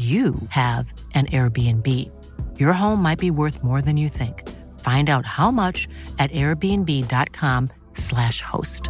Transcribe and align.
you 0.00 0.34
have 0.48 0.92
an 1.14 1.26
Airbnb. 1.26 1.86
Your 2.58 2.72
home 2.72 3.02
might 3.02 3.18
be 3.18 3.30
worth 3.30 3.62
more 3.62 3.82
than 3.82 3.98
you 3.98 4.08
think. 4.08 4.48
Find 4.80 5.10
out 5.10 5.26
how 5.26 5.50
much 5.50 5.88
at 6.18 6.32
airbnb.com/slash 6.32 8.40
host. 8.42 8.88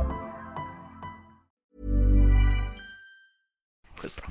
Skitbra. 3.96 4.28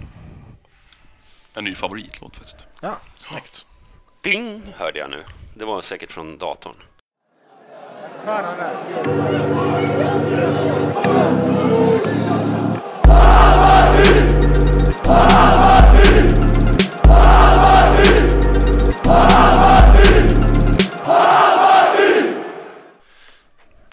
En 1.55 1.63
ny 1.63 1.75
favoritlåt 1.75 2.35
faktiskt. 2.35 2.67
Ja, 2.81 2.97
snyggt. 3.17 3.66
Ding 4.23 4.73
hörde 4.77 5.00
jag 5.00 5.09
nu. 5.09 5.23
Det 5.53 5.66
var 5.66 5.81
säkert 5.81 6.11
från 6.11 6.38
datorn. 6.38 6.75
Ja. 15.05 15.58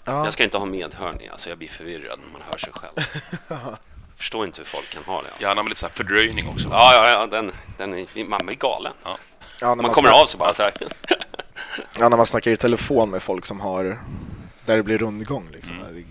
Jag 0.05 0.33
ska 0.33 0.43
inte 0.43 0.57
ha 0.57 0.65
medhörning, 0.65 1.27
alltså 1.29 1.49
jag 1.49 1.57
blir 1.57 1.67
förvirrad 1.67 2.19
när 2.19 2.31
man 2.31 2.41
hör 2.51 2.57
sig 2.57 2.73
själv. 2.73 2.93
Förstår 4.17 4.45
inte 4.45 4.57
hur 4.61 4.65
folk 4.65 4.89
kan 4.89 5.03
ha 5.03 5.21
det. 5.21 5.27
Alltså. 5.27 5.41
Gärna 5.43 5.63
med 5.63 5.69
lite 5.69 5.79
så 5.79 5.85
här 5.87 5.93
fördröjning 5.93 6.47
också. 6.49 6.67
Ja, 6.71 6.91
ja, 6.93 7.09
ja 7.09 7.25
den, 7.27 7.51
den 7.77 7.93
är, 7.93 8.23
man 8.29 8.45
blir 8.45 8.55
galen. 8.55 8.93
Ja. 9.03 9.17
Ja, 9.61 9.75
när 9.75 9.83
Man 9.83 9.91
kommer 9.91 10.09
snack- 10.09 10.21
av 10.21 10.25
sig 10.25 10.37
bara 10.39 10.53
så 10.53 10.63
här. 10.63 10.73
Ja, 11.99 12.09
när 12.09 12.17
man 12.17 12.25
snackar 12.25 12.51
i 12.51 12.57
telefon 12.57 13.09
med 13.09 13.23
folk 13.23 13.45
som 13.45 13.59
har, 13.59 13.83
där 14.65 14.77
det 14.77 14.83
blir 14.83 14.97
rundgång 14.97 15.49
liksom. 15.51 15.79
Det- 15.79 16.03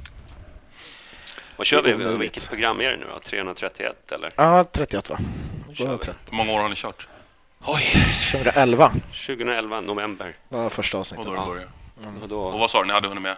Vad 1.56 1.66
kör 1.66 1.82
vi? 1.82 1.92
Vilket 1.92 2.48
program 2.48 2.80
är 2.80 2.90
det 2.90 2.96
nu 2.96 3.06
då? 3.14 3.20
331 3.20 4.12
eller? 4.12 4.32
Ja, 4.36 4.64
31 4.72 5.10
va? 5.10 5.18
kör 5.74 5.92
vi. 5.92 5.98
30. 5.98 6.18
Hur 6.30 6.36
många 6.36 6.52
år 6.52 6.58
har 6.60 6.68
ni 6.68 6.74
kört? 6.74 7.08
Oj, 7.66 7.92
2011 8.32 8.92
2011, 9.26 9.80
november. 9.80 10.36
var 10.48 10.70
första 10.70 10.96
Och 10.96 11.00
avsnittet. 11.00 11.26
då 11.26 11.32
det 11.34 11.46
började. 11.46 11.70
Och 12.16 12.22
Och 12.22 12.28
då 12.28 12.50
vad 12.50 12.70
sa 12.70 12.80
du, 12.80 12.86
ni 12.86 12.92
hade 12.92 13.08
hunnit 13.08 13.22
med? 13.22 13.36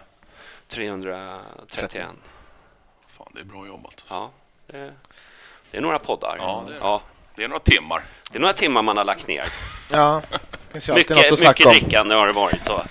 331. 0.67 2.05
Fan, 3.17 3.27
det 3.33 3.39
är 3.39 3.43
bra 3.43 3.67
jobbat. 3.67 3.93
alltså. 3.93 4.13
Ja, 4.13 4.31
det, 4.67 4.93
det 5.71 5.77
är 5.77 5.81
några 5.81 5.99
poddar. 5.99 6.35
Ja, 6.39 6.63
det 6.67 6.73
är 6.75 6.79
ja, 6.79 7.01
Det 7.35 7.43
är 7.43 7.47
några 7.47 7.59
timmar. 7.59 8.01
det 8.31 8.37
är 8.37 8.41
några 8.41 8.53
timmar 8.53 8.81
man 8.81 8.97
har 8.97 9.03
lagt 9.03 9.27
ner. 9.27 9.45
Ja, 9.91 10.21
det 10.31 10.71
finns 10.71 10.89
ju 10.89 10.93
alltid 10.93 11.09
något 11.09 11.31
Mycket, 11.31 11.47
att 11.47 11.49
mycket 11.49 11.65
om. 11.65 11.71
drickande 11.71 12.15
har 12.15 12.27
det 12.27 12.33
varit. 12.33 12.69
Och, 12.69 12.81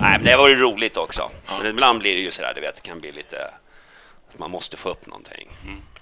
nej, 0.00 0.12
men 0.18 0.24
det 0.24 0.30
har 0.30 0.38
varit 0.38 0.58
roligt 0.58 0.96
också. 0.96 1.30
Men 1.46 1.66
ibland 1.66 1.98
blir 1.98 2.14
det 2.14 2.20
ju 2.22 2.30
sådär, 2.30 2.52
du 2.54 2.60
vet, 2.60 2.74
det 2.76 2.82
kan 2.82 3.00
bli 3.00 3.12
lite... 3.12 3.50
Att 4.32 4.38
man 4.38 4.50
måste 4.50 4.76
få 4.76 4.88
upp 4.88 5.06
någonting. 5.06 5.48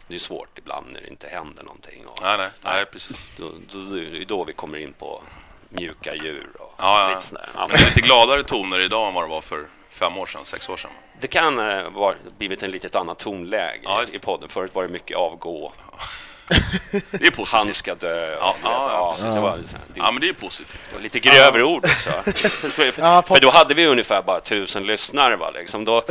Det 0.09 0.15
är 0.15 0.19
svårt 0.19 0.59
ibland 0.59 0.87
när 0.93 1.01
det 1.01 1.09
inte 1.09 1.29
händer 1.29 1.63
någonting. 1.63 2.07
Och, 2.07 2.19
Nej, 2.23 2.37
nej, 2.39 2.51
nej 2.65 2.85
precis. 2.87 3.29
då, 3.37 3.45
då, 3.73 3.79
då, 3.85 3.95
det 3.95 4.23
är 4.23 4.25
då 4.25 4.45
vi 4.45 4.53
kommer 4.53 4.79
in 4.79 4.93
på 4.93 5.23
mjuka 5.69 6.15
djur 6.15 6.51
och 6.59 6.75
Ja, 6.79 7.09
lite 7.09 7.27
sådär. 7.27 7.49
Ja, 7.55 7.67
det 7.67 7.75
är 7.75 7.85
lite 7.85 8.01
gladare 8.01 8.45
toner 8.45 8.81
idag 8.81 9.09
än 9.09 9.15
vad 9.15 9.25
det 9.25 9.29
var 9.31 9.41
för 9.41 9.67
fem 9.91 10.19
år 10.19 10.27
sedan, 10.27 10.45
sex 10.45 10.69
år 10.69 10.77
sedan. 10.77 10.91
det 11.21 11.27
kan 11.27 11.59
ha 11.59 12.11
uh, 12.11 12.15
blivit 12.39 12.63
en 12.63 12.71
litet 12.71 12.95
annat 12.95 13.19
tonläge 13.19 13.81
Ja, 13.85 14.05
i, 14.13 14.19
podden. 14.19 14.49
Förut 14.49 14.75
var 14.75 14.83
det 14.83 14.89
mycket 14.89 15.17
avgå, 15.17 15.73
Det 17.11 17.27
är 17.27 17.31
positivt. 17.31 17.53
han 17.53 17.75
ska 17.75 17.95
dö. 17.95 18.37
Ja, 18.41 18.57
ja, 18.63 18.91
ja, 18.93 19.15
precis. 19.17 19.35
det 19.35 19.41
var, 19.41 19.57
det, 19.57 19.65
Ja, 19.95 20.11
men 20.11 20.21
det 20.21 20.29
är 20.29 20.33
positivt. 20.33 20.79
det 20.89 20.95
var 20.97 21.03
lite 21.03 21.19
grövre 21.19 21.65
ord 21.65 21.85
också. 21.85 22.11
För 23.35 23.41
då 23.41 23.51
hade 23.51 23.75
vi 23.75 23.87
ungefär 23.87 24.23
bara 24.23 24.41
tusen 24.41 24.87
lyssnare. 24.87 25.37
Va, 25.37 25.51
liksom. 25.51 25.85
Då, 25.85 26.03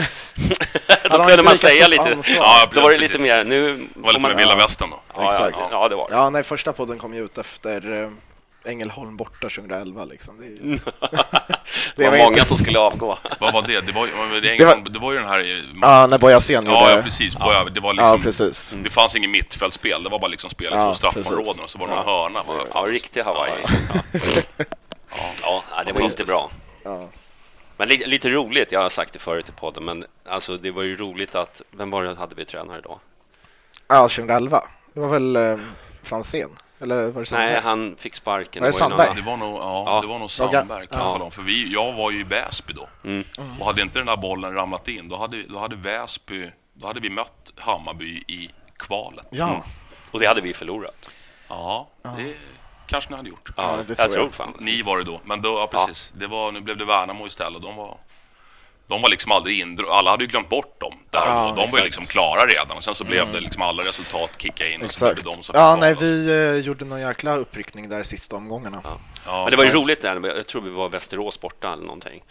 då 1.03 1.17
kunde 1.17 1.43
man 1.43 1.57
säga 1.57 1.87
lite. 1.87 2.01
ansvar. 2.03 2.35
Ja, 2.35 2.69
då 2.73 2.81
var 2.81 2.91
det 2.91 2.97
precis. 2.97 3.11
lite 3.11 3.23
mer. 3.23 3.43
Nu 3.43 3.77
Det 3.77 3.99
var 4.01 4.09
lite 4.13 4.21
man, 4.21 4.31
med 4.31 4.37
vilda 4.37 4.55
västern 4.55 4.89
ja, 5.15 5.51
ja, 5.71 5.89
det 5.89 5.95
var 5.95 6.09
det. 6.09 6.15
Ja, 6.15 6.29
nej, 6.29 6.43
första 6.43 6.73
podden 6.73 6.97
kom 6.97 7.13
ju 7.13 7.23
ut 7.25 7.37
efter 7.37 8.03
eh, 8.03 8.09
Ängelholm 8.67 9.17
borta 9.17 9.49
2011 9.49 10.05
liksom. 10.05 10.37
Det, 10.39 10.45
är 10.45 10.49
ju- 10.49 10.79
Det 11.95 12.03
var 12.03 12.11
var 12.11 12.17
många 12.17 12.27
inte- 12.37 12.45
som 12.45 12.57
skulle 12.57 12.79
avgå. 12.79 13.17
Vad 13.39 13.53
var 13.53 13.61
det? 13.61 13.81
Det 13.81 13.91
var, 13.91 14.07
det, 14.41 14.57
Det 14.57 14.65
var- 14.65 14.75
var, 14.75 14.89
det 14.89 14.99
var 14.99 15.11
ju 15.11 15.17
den 15.19 15.27
här... 15.27 15.61
Ja, 15.81 16.07
när 16.07 16.17
Boja 16.17 16.39
Sen 16.41 16.65
Ja, 16.65 16.91
ja, 16.91 17.01
precis. 17.01 17.35
På, 17.35 17.53
ja. 17.53 17.63
Det, 17.63 17.79
var 17.79 17.93
Ja, 17.97 18.13
liksom, 18.13 18.21
precis. 18.21 18.75
det 18.83 18.89
fanns 18.89 19.15
ingen 19.15 19.31
mittfältspel, 19.31 20.03
det 20.03 20.09
var 20.09 20.19
bara 20.19 20.27
liksom 20.27 20.49
spelet 20.49 20.73
Ja, 20.73 21.11
precis. 21.13 21.31
och 21.31 21.69
så 21.69 21.77
var 21.79 21.87
det 21.87 21.95
någon 21.95 22.05
hörna. 22.05 22.43
Va? 22.43 22.53
Ja, 22.73 22.79
riktig 22.81 23.21
Hawaii. 23.21 23.51
Ja, 23.63 24.19
Ja, 25.41 25.63
ja, 25.71 25.83
det 25.85 25.91
var 25.91 26.01
inte 26.01 26.23
bra. 26.25 26.51
Ja. 26.83 27.09
Men 27.77 27.87
li, 27.87 28.03
lite 28.05 28.29
roligt, 28.29 28.71
jag 28.71 28.81
har 28.81 28.89
sagt 28.89 29.13
det 29.13 29.19
förut 29.19 29.49
i 29.49 29.51
podden, 29.51 29.83
men 29.85 30.05
alltså, 30.29 30.57
det 30.57 30.71
var 30.71 30.83
ju 30.83 30.97
roligt 30.97 31.35
att... 31.35 31.61
Vem 31.71 31.89
var 31.89 32.03
det 32.03 32.15
hade 32.15 32.35
vi 32.35 32.45
tränare 32.45 32.81
då? 32.81 32.99
ja, 33.87 34.01
2011. 34.01 34.63
Det 34.93 34.99
var 34.99 35.07
väl 35.07 35.35
eh, 35.35 35.57
Franzén? 36.03 36.49
Eller 36.79 37.09
var 37.11 37.19
det 37.21 37.25
Sandberg? 37.25 37.51
Nej, 37.51 37.61
han 37.61 37.95
fick 37.97 38.15
sparken. 38.15 38.63
Var 38.63 38.67
det 38.67 38.73
Sandberg? 38.73 39.15
Det 39.15 39.21
var 39.21 39.37
nog, 39.37 39.55
ja, 39.55 39.83
Ja. 39.85 40.01
det 40.01 40.07
var 40.07 40.19
nog 40.19 40.31
Sandberg 40.31 40.87
kan 40.87 40.97
jag 40.99 41.07
Ja. 41.07 41.11
tala 41.11 41.23
om. 41.25 41.31
För 41.31 41.41
vi, 41.41 41.73
jag 41.73 41.93
var 41.93 42.11
ju 42.11 42.19
i 42.19 42.23
Väsby 42.23 42.73
då. 42.73 42.87
Mm. 43.03 43.23
Och 43.59 43.65
hade 43.65 43.81
inte 43.81 43.99
den 43.99 44.05
där 44.05 44.17
bollen 44.17 44.53
ramlat 44.53 44.87
in, 44.87 45.09
då 45.09 45.17
hade, 45.17 45.43
då 45.43 45.59
hade 45.59 45.75
Väsby, 45.75 46.51
då 46.73 46.87
hade 46.87 46.99
vi 46.99 47.09
mött 47.09 47.51
Hammarby 47.57 48.23
i 48.27 48.49
kvalet. 48.77 49.27
Ja, 49.31 49.63
Och 50.11 50.19
det 50.19 50.25
hade 50.27 50.41
vi 50.41 50.53
förlorat. 50.53 51.09
Ja, 51.49 51.87
det 52.17 52.33
kanske 52.87 53.09
ni 53.09 53.15
hade 53.17 53.29
gjort. 53.29 53.49
Ja, 53.57 53.77
det 53.87 53.89
jag 53.89 53.97
tror 53.97 54.07
tror 54.07 54.23
jag. 54.25 54.33
fan 54.33 54.53
Ni 54.59 54.81
var 54.81 54.97
det 54.97 55.03
då, 55.03 55.21
men 55.23 55.41
då, 55.41 55.49
ja 55.49 55.67
precis. 55.67 56.11
Det 56.15 56.27
var, 56.27 56.51
nu 56.51 56.61
blev 56.61 56.77
det 56.77 56.85
Värnamo 56.85 57.27
istället 57.27 57.55
och 57.55 57.61
de 57.61 57.75
var, 57.75 57.97
de 58.87 59.01
var 59.01 59.09
liksom 59.09 59.31
aldrig 59.31 59.59
indro, 59.59 59.89
alla 59.89 60.11
hade 60.11 60.23
ju 60.23 60.29
glömt 60.29 60.49
bort 60.49 60.79
dem 60.81 60.93
där 61.11 61.19
Ja, 61.25 61.43
och. 61.49 61.49
De 61.49 61.55
var 61.55 61.63
exakt. 61.63 61.81
ju 61.81 61.85
liksom 61.85 62.03
klara 62.05 62.45
redan 62.45 62.77
och 62.77 62.83
sen 62.83 62.95
så 62.95 63.03
blev 63.03 63.31
det 63.33 63.39
liksom 63.39 63.61
alla 63.61 63.83
resultat 63.83 64.29
kicka 64.37 64.69
in 64.69 64.81
och 64.81 64.91
så 64.91 65.05
blev 65.05 65.15
det 65.15 65.21
de 65.35 65.43
som 65.43 65.55
Ja, 65.57 65.75
nej, 65.75 65.93
oss. 65.93 66.01
vi 66.01 66.27
eh, 66.29 66.65
gjorde 66.65 66.85
någon 66.85 67.01
jäkla 67.01 67.35
uppryckning 67.35 67.89
där 67.89 68.03
sista 68.03 68.35
omgångarna. 68.35 68.81
Ja, 69.25 69.41
Men 69.43 69.51
det 69.51 69.57
var 69.57 69.63
ju 69.63 69.71
roligt 69.71 70.01
där, 70.01 70.21
jag 70.35 70.47
tror 70.47 70.61
vi 70.61 70.69
var 70.69 70.89
Västerås 70.89 71.39
borta 71.41 71.73
eller 71.73 71.83
någonting. 71.83 72.23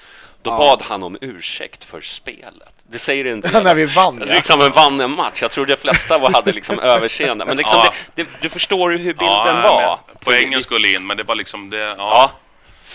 Då 0.42 0.50
Ja. 0.50 0.56
bad 0.58 0.82
han 0.82 1.02
om 1.02 1.18
ursäkt 1.20 1.84
för 1.84 2.00
spelet. 2.00 2.68
Det 2.90 2.98
säger 2.98 3.24
inte 3.24 3.60
När 3.62 3.74
vi 3.74 3.86
vann, 3.86 4.22
ja. 4.26 4.34
Liksom 4.34 4.60
en 4.60 4.72
vann 4.72 5.00
en 5.00 5.10
match. 5.10 5.42
Jag 5.42 5.50
tror 5.50 5.66
de 5.66 5.76
flesta 5.76 6.18
var, 6.18 6.32
hade 6.32 6.52
liksom 6.52 6.78
överseende. 6.82 7.44
Men 7.44 7.56
liksom 7.56 7.78
Ja. 7.84 7.92
det, 8.14 8.22
det, 8.22 8.28
du 8.40 8.48
förstår 8.48 8.92
ju 8.92 8.98
hur 8.98 9.14
bilden 9.14 9.26
Ja, 9.28 9.98
var. 10.06 10.14
Poängen 10.20 10.62
skulle 10.62 10.88
in, 10.94 11.06
men 11.06 11.16
det 11.16 11.22
var 11.22 11.34
liksom 11.34 11.70
det... 11.70 11.94
Ja. 11.98 12.30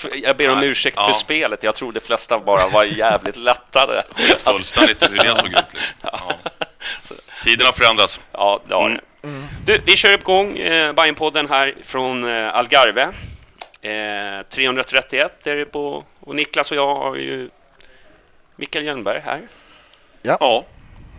Ja. 0.04 0.10
Jag 0.24 0.38
ber 0.38 0.50
om 0.52 0.64
ursäkt 0.64 0.98
ja. 1.00 1.06
för 1.06 1.14
spelet. 1.14 1.64
Jag 1.64 1.76
tror 1.76 1.92
de 1.92 2.00
flesta 2.00 2.40
bara 2.40 2.68
var 2.68 2.84
jävligt 2.84 3.36
lättade. 3.36 4.04
Fullständigt 4.44 5.10
hur 5.12 5.18
det 5.18 5.36
såg 5.36 5.48
ut. 5.48 5.54
Liksom. 5.74 5.96
Ja. 6.02 6.34
Tiderna 7.44 7.72
förändras. 7.72 8.20
Ja, 8.32 8.62
det 8.68 8.74
har 8.74 8.90
det. 8.90 9.02
Du, 9.66 9.82
vi 9.86 9.96
kör 9.96 10.14
igång 10.14 10.58
eh, 10.58 10.94
Bajenpodden 10.94 11.50
här 11.50 11.76
från 11.86 12.24
eh, 12.24 12.56
Algarve. 12.56 13.02
Eh, 13.82 14.46
331 14.50 15.48
är 15.48 15.56
det 15.56 15.66
på 15.66 16.04
och 16.20 16.36
Niklas 16.36 16.72
och 16.72 16.78
jag 16.78 16.96
har 16.96 17.16
ju 17.16 17.50
Mikael 18.56 18.86
Jönberg 18.86 19.22
här. 19.26 19.42
Ja. 20.22 20.66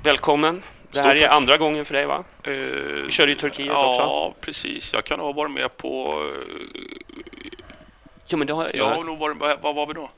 Välkommen. 0.04 0.62
Det 0.92 0.98
här 0.98 1.08
Stort 1.10 1.22
är 1.22 1.26
tack. 1.26 1.36
andra 1.36 1.56
gången 1.56 1.84
för 1.84 1.94
dig 1.94 2.06
va? 2.06 2.24
Eh, 2.44 2.52
Du 2.52 3.06
körde 3.10 3.32
i 3.32 3.34
Turkiet 3.34 3.68
ja, 3.68 3.90
också. 3.90 4.02
Ja, 4.02 4.34
precis. 4.40 4.92
Jag 4.92 5.04
kan 5.04 5.20
ha 5.20 5.32
varit 5.32 5.50
med 5.52 5.76
på... 5.76 6.22
Jo, 8.26 8.38
men 8.38 8.46
det 8.46 8.52
har, 8.52 8.70
Jag 8.74 8.84
har 8.88 8.96
ja, 8.96 9.02
nog 9.02 9.18
varit... 9.18 9.36
Vad 9.62 9.74
var 9.74 9.86
vi 9.86 9.92
då? 9.92 10.10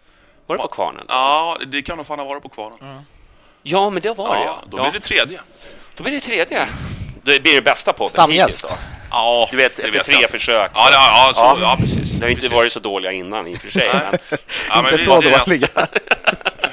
var 0.47 0.57
det 0.57 0.63
på 0.63 0.69
Kvarnen? 0.69 1.05
Ja, 1.09 1.59
det 1.67 1.83
kan 1.83 1.97
nog 1.97 2.07
fan 2.07 2.19
ha 2.19 2.27
varit 2.27 2.43
på 2.43 2.49
Kvarnen. 2.49 3.05
Ja, 3.63 3.91
men 3.91 4.03
det 4.03 4.13
var 4.19 4.35
det 4.35 4.41
Ja, 4.41 4.47
ja. 4.47 4.63
då 4.71 4.79
ja. 4.79 4.83
blir 4.83 4.93
det 4.93 5.01
tredje. 5.07 5.41
Då 5.97 6.03
blir 6.03 6.13
det 6.15 6.21
tredje. 6.21 6.69
Det 7.23 7.41
blir 7.41 7.55
det 7.55 7.63
bästa 7.63 7.93
podden 7.93 8.09
Stamgäst. 8.11 8.77
Ja, 9.11 9.49
Du 9.51 9.57
vet, 9.57 9.77
det 9.77 9.83
efter 9.83 9.99
tre 10.03 10.15
jag. 10.21 10.31
försök. 10.31 10.71
Ja, 10.75 10.91
det, 10.91 10.95
ja, 10.97 11.33
så, 11.35 11.41
Ja. 11.41 11.57
ja. 11.61 11.77
precis. 11.81 12.11
Det 12.13 12.25
har 12.25 12.31
inte 12.31 12.41
precis. 12.41 12.57
varit 12.57 12.73
så 12.73 12.81
dåliga 12.81 13.13
innan 13.13 13.47
i 13.47 13.55
och 13.57 13.59
för 13.61 13.71
sig. 13.71 13.89
Men, 13.93 14.19
Ja, 14.31 14.83
men 14.83 14.85
Inte 14.85 14.97
vi- 14.97 15.05
så 15.05 15.21
det 15.21 15.39
dåliga. 15.47 15.69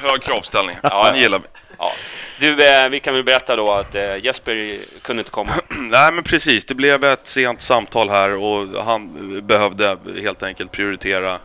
Hög 0.02 0.22
kravställning. 0.22 0.76
Ja, 0.84 1.04
Den 1.12 1.20
gillar 1.20 1.40
vi. 1.40 1.46
Ja. 1.82 1.92
Du, 2.40 2.68
eh, 2.68 2.90
vi 2.90 3.00
kan 3.00 3.14
väl 3.14 3.24
berätta 3.24 3.56
då 3.56 3.72
att 3.72 3.96
eh, 3.96 4.26
Jesper 4.26 4.78
kunde 5.02 5.22
inte 5.22 5.32
komma. 5.32 5.52
Nej, 5.70 6.12
men 6.14 6.24
precis. 6.24 6.66
Det 6.66 6.76
blev 6.76 7.04
ett 7.04 7.28
sent 7.28 7.62
samtal 7.62 8.10
här 8.10 8.36
och 8.44 8.84
han 8.86 9.10
behövde 9.48 9.98
helt 10.22 10.44
enkelt 10.44 10.72
prioritera 10.72 11.40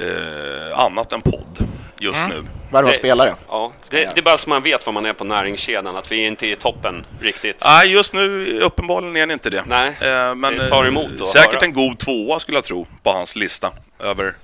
eh, 0.00 0.78
annat 0.78 1.12
än 1.12 1.22
podd 1.22 1.68
just 2.00 2.28
nu. 2.28 2.44
Värva 2.72 2.92
spelare. 2.92 3.34
Ja, 3.48 3.72
det, 3.90 3.96
det 4.14 4.20
är 4.20 4.22
bara 4.22 4.38
så 4.38 4.48
man 4.50 4.62
vet 4.62 4.86
var 4.86 4.92
man 4.92 5.06
är 5.06 5.12
på 5.12 5.24
näringskedjan, 5.24 5.96
att 5.96 6.12
vi 6.12 6.26
inte 6.26 6.46
är 6.46 6.50
i 6.50 6.56
toppen 6.56 7.06
riktigt. 7.20 7.56
Nej, 7.64 7.92
just 7.92 8.12
nu 8.12 8.58
uppenbarligen 8.60 9.16
är 9.16 9.26
ni 9.26 9.32
inte 9.32 9.50
det. 9.50 9.64
Nej, 9.66 9.88
Eh, 10.00 10.34
men 10.34 10.58
det 10.58 10.68
tar 10.68 10.82
eh, 10.82 10.88
emot 10.88 11.20
att 11.20 11.28
säkert 11.28 11.54
höra. 11.54 11.64
en 11.64 11.72
god 11.72 11.98
tvåa 11.98 12.38
skulle 12.38 12.56
jag 12.56 12.64
tro 12.64 12.86
på 13.02 13.12
hans 13.12 13.36
lista 13.36 13.70
över 14.00 14.34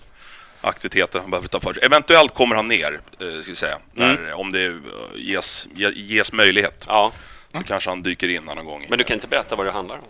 aktiviteter 0.61 1.21
han 1.21 1.31
behöver 1.31 1.49
ta 1.49 1.61
för 1.61 1.75
sig. 1.75 1.83
Eventuellt 1.85 2.35
kommer 2.35 2.57
han 2.57 2.69
ner, 2.69 3.01
eh, 3.21 3.41
ska 3.43 3.51
vi 3.51 3.55
säga, 3.55 3.79
när, 3.93 4.17
Mm. 4.17 4.39
om 4.39 4.53
det 4.53 4.67
eh, 4.67 4.73
ges, 5.15 5.69
ge- 5.75 5.93
ges 5.95 6.33
möjlighet. 6.33 6.85
Ja, 6.89 7.13
Så 7.57 7.63
kanske 7.63 7.91
han 7.91 8.03
dyker 8.03 8.29
in 8.29 8.43
någon 8.45 8.65
gång. 8.65 8.87
men 8.89 8.99
du 8.99 9.05
kan 9.05 9.15
inte 9.15 9.29
berätta 9.29 9.57
vad 9.57 9.67
det 9.67 9.73
handlar 9.73 9.97
om? 9.97 10.03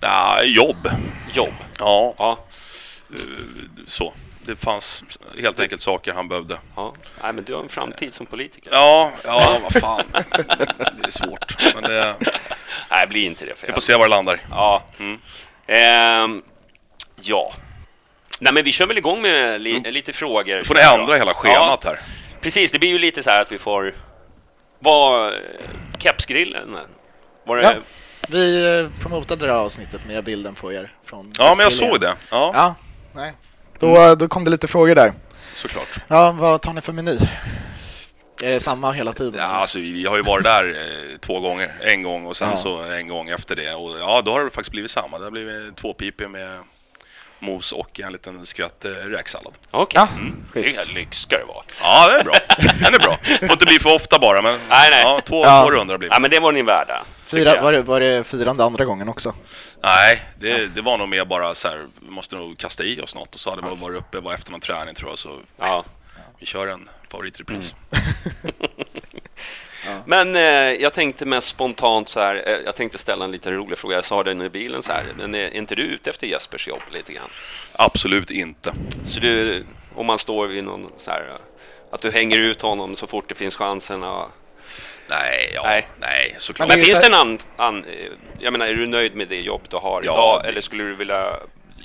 Nej, 0.00 0.54
jobb. 0.56 0.88
Jobb? 1.32 1.54
Ja, 1.78 2.14
Ja, 2.18 2.38
så. 3.86 4.12
Det 4.42 4.56
fanns 4.56 5.04
helt 5.40 5.60
enkelt 5.60 5.80
saker 5.80 6.12
han 6.12 6.28
behövde. 6.28 6.58
ja. 6.76 6.94
Nej, 7.22 7.32
men 7.32 7.44
du 7.44 7.54
har 7.54 7.62
en 7.62 7.68
framtid 7.68 8.14
som 8.14 8.26
politiker. 8.26 8.70
Ja, 8.72 9.12
ja, 9.24 9.58
vad 9.62 9.72
fan. 9.82 10.04
Det 10.12 11.06
är 11.06 11.10
svårt. 11.10 11.56
Men 11.74 11.82
det, 11.82 12.14
Nej, 12.90 13.06
bli 13.06 13.24
inte 13.24 13.44
det. 13.46 13.54
För 13.56 13.66
vi 13.66 13.72
får 13.72 13.80
se 13.80 13.94
var 13.94 14.02
det 14.04 14.08
landar. 14.10 14.40
Ja. 14.50 14.82
Mm. 14.98 15.18
Ehm, 15.66 16.42
ja. 17.20 17.52
Nej, 18.38 18.52
men 18.52 18.64
vi 18.64 18.72
kör 18.72 18.86
väl 18.86 18.98
igång 18.98 19.22
med 19.22 19.60
li 19.60 19.80
lite 19.80 20.12
frågor. 20.12 20.56
Nu 20.56 20.64
får 20.64 20.74
ni 20.74 20.80
ändra 20.80 21.16
hela 21.16 21.34
schemat 21.34 21.84
här. 21.84 22.00
Precis, 22.40 22.70
det 22.72 22.78
blir 22.78 22.88
ju 22.90 22.98
lite 22.98 23.22
så 23.22 23.30
här 23.30 23.42
att 23.42 23.52
vi 23.52 23.58
får... 23.58 23.94
Vad... 24.78 25.32
Kepsgrillen? 25.98 26.76
Var 27.46 27.56
det... 27.56 27.62
Ja. 27.62 27.72
Vi 28.28 28.78
eh, 28.80 29.00
promotade 29.02 29.46
det 29.46 29.52
här 29.52 29.58
avsnittet 29.60 30.00
med 30.06 30.24
bilden 30.24 30.54
på 30.54 30.72
er 30.72 30.92
från 31.04 31.32
Ja, 31.38 31.54
men 31.56 31.64
jag 31.64 31.72
såg 31.72 32.00
det. 32.00 32.14
Ja, 32.30 32.50
Ja, 32.54 32.74
nej. 33.14 33.32
Då, 33.78 34.14
då 34.14 34.28
kom 34.28 34.44
det 34.44 34.50
lite 34.50 34.68
frågor 34.68 34.94
där. 34.94 35.12
såklart. 35.54 35.88
Ja, 36.08 36.32
vad 36.38 36.60
tar 36.62 36.72
ni 36.72 36.80
för 36.80 36.92
meny? 36.92 37.18
Är 38.42 38.50
det 38.50 38.60
samma 38.60 38.92
hela 38.92 39.12
tiden? 39.12 39.34
Ja, 39.40 39.44
alltså, 39.46 39.78
vi, 39.78 39.92
vi 39.92 40.06
har 40.06 40.16
ju 40.16 40.22
varit 40.22 40.44
där 40.44 40.68
eh, 40.68 41.18
två 41.18 41.40
gånger. 41.40 41.72
En 41.80 42.02
gång 42.02 42.26
och 42.26 42.36
sen 42.36 42.48
Ja. 42.50 42.56
så 42.56 42.82
en 42.82 43.08
gång 43.08 43.28
efter 43.28 43.56
det. 43.56 43.74
Och 43.74 43.90
ja, 44.00 44.22
då 44.24 44.32
har 44.32 44.44
det 44.44 44.50
faktiskt 44.50 44.70
blivit 44.70 44.90
samma. 44.90 45.18
Det 45.18 45.24
har 45.24 45.30
blivit 45.30 45.76
två 45.76 45.92
pipor 45.94 46.28
med 46.28 46.58
mos 47.38 47.72
och 47.72 48.00
en 48.00 48.12
liten 48.12 48.46
skvätt 48.46 48.84
eh, 48.84 48.90
räksallad. 48.90 49.52
Okej. 49.70 50.00
Ja, 50.00 50.08
Det 50.54 50.62
schysst. 50.62 50.78
är 50.90 50.94
lyx 50.94 51.18
ska 51.18 51.38
det 51.38 51.44
vara. 51.44 51.64
Ja, 51.80 52.08
det 52.08 52.20
är 52.20 52.24
bra. 52.24 52.34
Den 52.80 52.94
är 52.94 52.98
bra. 52.98 53.18
Får 53.38 53.52
inte 53.52 53.64
bli 53.66 53.78
för 53.78 53.94
ofta 53.94 54.18
bara, 54.18 54.42
men 54.42 54.58
Nej, 54.68 54.88
nej. 54.90 55.02
Ja, 55.02 55.20
två, 55.24 55.44
Ja. 55.44 55.62
två 55.64 55.70
rundor 55.70 55.98
blir 55.98 56.08
det. 56.08 56.14
Ja, 56.14 56.20
men 56.20 56.30
det 56.30 56.40
var 56.40 56.52
ni 56.52 56.62
värda. 56.62 57.02
Fyra, 57.26 57.60
var, 57.62 57.72
det, 57.72 57.82
var 57.82 58.00
det 58.00 58.24
firande 58.26 58.64
andra 58.64 58.84
gången 58.84 59.08
också? 59.08 59.34
Nej, 59.82 60.22
det, 60.38 60.66
det 60.66 60.82
var 60.82 60.98
nog 60.98 61.08
mer 61.08 61.24
bara 61.24 61.54
så 61.54 61.68
här, 61.68 61.86
vi 62.00 62.10
måste 62.10 62.36
nog 62.36 62.58
kasta 62.58 62.84
i 62.84 63.00
oss 63.00 63.14
något 63.14 63.34
och 63.34 63.40
så 63.40 63.50
hade 63.50 63.62
vi 63.70 63.76
varit 63.82 63.98
uppe, 63.98 64.20
var 64.20 64.34
efter 64.34 64.50
någon 64.50 64.60
träning 64.60 64.94
tror 64.94 65.10
jag, 65.10 65.18
så 65.18 65.38
Ja. 65.58 65.84
vi 66.38 66.46
kör 66.46 66.66
en 66.66 66.88
favoritrepris. 67.10 67.74
Men 70.06 70.36
eh, 70.36 70.42
jag 70.82 70.92
tänkte 70.92 71.24
mest 71.26 71.48
spontant 71.48 72.08
så 72.08 72.20
här, 72.20 72.42
eh, 72.46 72.56
jag 72.64 72.74
tänkte 72.76 72.98
ställa 72.98 73.24
en 73.24 73.30
liten 73.32 73.54
rolig 73.54 73.78
fråga. 73.78 73.94
Jag 73.96 74.04
sa 74.04 74.22
den 74.22 74.42
i 74.42 74.48
bilen 74.48 74.82
så 74.82 74.92
här, 74.92 75.04
men 75.18 75.34
är 75.34 75.54
inte 75.56 75.74
du 75.74 75.82
ute 75.82 76.10
efter 76.10 76.26
Jespers 76.26 76.68
jobb 76.68 76.82
lite 76.92 77.12
grann? 77.12 77.30
Absolut 77.72 78.30
inte. 78.30 78.72
Så 79.04 79.20
du, 79.20 79.64
om 79.94 80.06
man 80.06 80.18
står 80.18 80.46
vid 80.46 80.64
någon 80.64 80.90
så 80.98 81.10
här, 81.10 81.28
eh, 81.28 81.34
att 81.94 82.00
du 82.00 82.10
hänger 82.10 82.38
ut 82.38 82.62
honom 82.62 82.96
så 82.96 83.06
fort 83.06 83.24
det 83.28 83.34
finns 83.34 83.56
chansen? 83.56 84.02
Och, 84.04 84.26
Nej, 85.10 85.50
ja, 85.54 85.62
nej. 85.64 85.86
Nej. 86.00 86.34
såklart. 86.38 86.68
Men 86.68 86.78
men 86.78 86.86
finns 86.86 87.00
det 87.00 87.06
en 87.06 87.14
an, 87.14 87.38
an, 87.56 87.84
eh, 87.84 88.06
jag 88.38 88.52
menar, 88.52 88.66
är 88.66 88.74
du 88.74 88.86
nöjd 88.86 89.14
med 89.14 89.28
det 89.28 89.40
jobb 89.40 89.62
du 89.70 89.76
har 89.76 90.02
Ja, 90.04 90.12
idag? 90.12 90.40
det- 90.42 90.48
Eller 90.48 90.60
skulle 90.60 90.84
du 90.84 90.94
vilja 90.94 91.36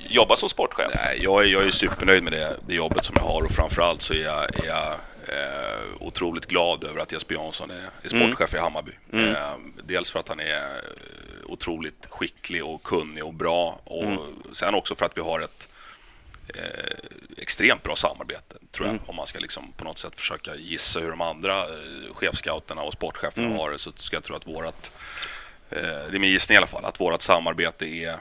jobba 0.10 0.36
som 0.36 0.50
sportchef? 0.50 0.92
Nej, 0.96 1.20
jag 1.22 1.44
är, 1.44 1.48
jag 1.48 1.64
är 1.68 1.72
supernöjd 1.72 2.24
med 2.24 2.34
det, 2.34 2.58
det 2.68 2.76
jobbet 2.76 3.06
som 3.06 3.16
jag 3.20 3.24
har 3.24 3.42
och 3.44 3.52
framförallt 3.52 4.02
så 4.02 4.14
är 4.14 4.18
jag, 4.24 4.44
är 4.44 4.68
jag 4.68 4.94
eh, 5.28 5.84
otroligt 6.00 6.46
glad 6.46 6.84
över 6.84 7.02
att 7.02 7.12
Jesper 7.12 7.36
Jansson 7.36 7.72
är, 7.72 7.90
är 8.02 8.10
sportchef 8.10 8.54
i 8.54 8.58
Hammarby. 8.58 8.92
Eh, 9.12 9.56
dels 9.84 10.12
för 10.12 10.20
att 10.20 10.28
han 10.28 10.40
är 10.40 10.56
eh, 10.56 11.46
otroligt 11.46 12.06
skicklig 12.10 12.66
och 12.66 12.84
kunnig 12.84 13.24
och 13.26 13.34
bra 13.34 13.80
och 13.84 14.04
sen 14.52 14.76
också 14.76 14.96
för 14.96 15.06
att 15.06 15.18
vi 15.18 15.22
har 15.22 15.40
ett 15.40 15.68
eh, 16.48 16.98
extremt 17.38 17.84
bra 17.84 17.96
samarbete, 17.96 18.56
tror 18.72 18.88
jag. 18.88 19.00
Om 19.06 19.16
man 19.16 19.28
ska 19.28 19.40
liksom 19.40 19.72
på 19.78 19.84
något 19.84 20.00
sätt 20.00 20.14
försöka 20.16 20.56
gissa 20.56 21.00
hur 21.00 21.10
de 21.10 21.22
andra 21.22 21.60
eh, 21.64 22.14
chefscouterna 22.14 22.82
och 22.82 22.94
sportcheferna 22.94 23.58
har 23.58 23.72
det 23.72 23.80
så 23.80 23.92
ska 23.96 24.16
jag 24.16 24.24
tro 24.24 24.36
att 24.36 24.48
vårat 24.48 24.92
eh, 25.70 25.82
det 25.82 26.16
är 26.16 26.20
min 26.20 26.32
gissning 26.32 26.56
i 26.56 26.58
alla 26.58 26.68
fall, 26.68 26.86
att 26.86 27.00
vårt 27.00 27.22
samarbete 27.22 27.86
är 27.86 28.10
eh, 28.10 28.18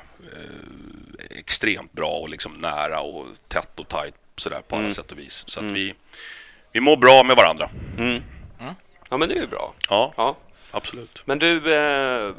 extremt 1.31 1.93
bra 1.93 2.10
och 2.10 2.28
liksom 2.28 2.52
nära 2.52 3.00
och 3.00 3.26
tätt 3.49 3.81
och 3.81 3.88
tajt 3.88 4.14
sådär 4.37 4.62
på 4.69 4.76
alla 4.76 4.90
sätt 4.90 5.12
och 5.12 5.19
vis. 5.19 5.44
Så 5.46 5.60
att 5.60 5.66
vi, 5.66 5.94
vi 6.72 6.80
mår 6.80 6.96
bra 6.96 7.22
med 7.24 7.36
varandra. 7.36 7.70
Ja, 9.10 9.16
men 9.16 9.28
det 9.28 9.34
är 9.34 9.40
ju 9.40 9.46
bra. 9.46 9.74
Ja, 9.88 10.12
Ja. 10.16 10.36
absolut. 10.70 11.22
Men 11.24 11.38
du, 11.38 11.56
eh, 11.74 12.30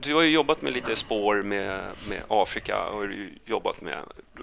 du 0.00 0.14
har 0.14 0.22
ju 0.22 0.30
jobbat 0.30 0.62
med 0.62 0.72
lite 0.72 0.96
spår 0.96 1.42
med, 1.42 1.80
med 2.08 2.20
Afrika 2.28 2.84
och 2.84 2.98
har 3.00 3.06
du 3.06 3.30
jobbat 3.46 3.80
med 3.80 3.98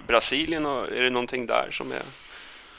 Brasilien. 0.06 0.66
Och 0.66 0.88
är 0.88 1.02
det 1.02 1.10
någonting 1.10 1.46
där 1.46 1.68
som 1.70 1.92
är... 1.92 2.02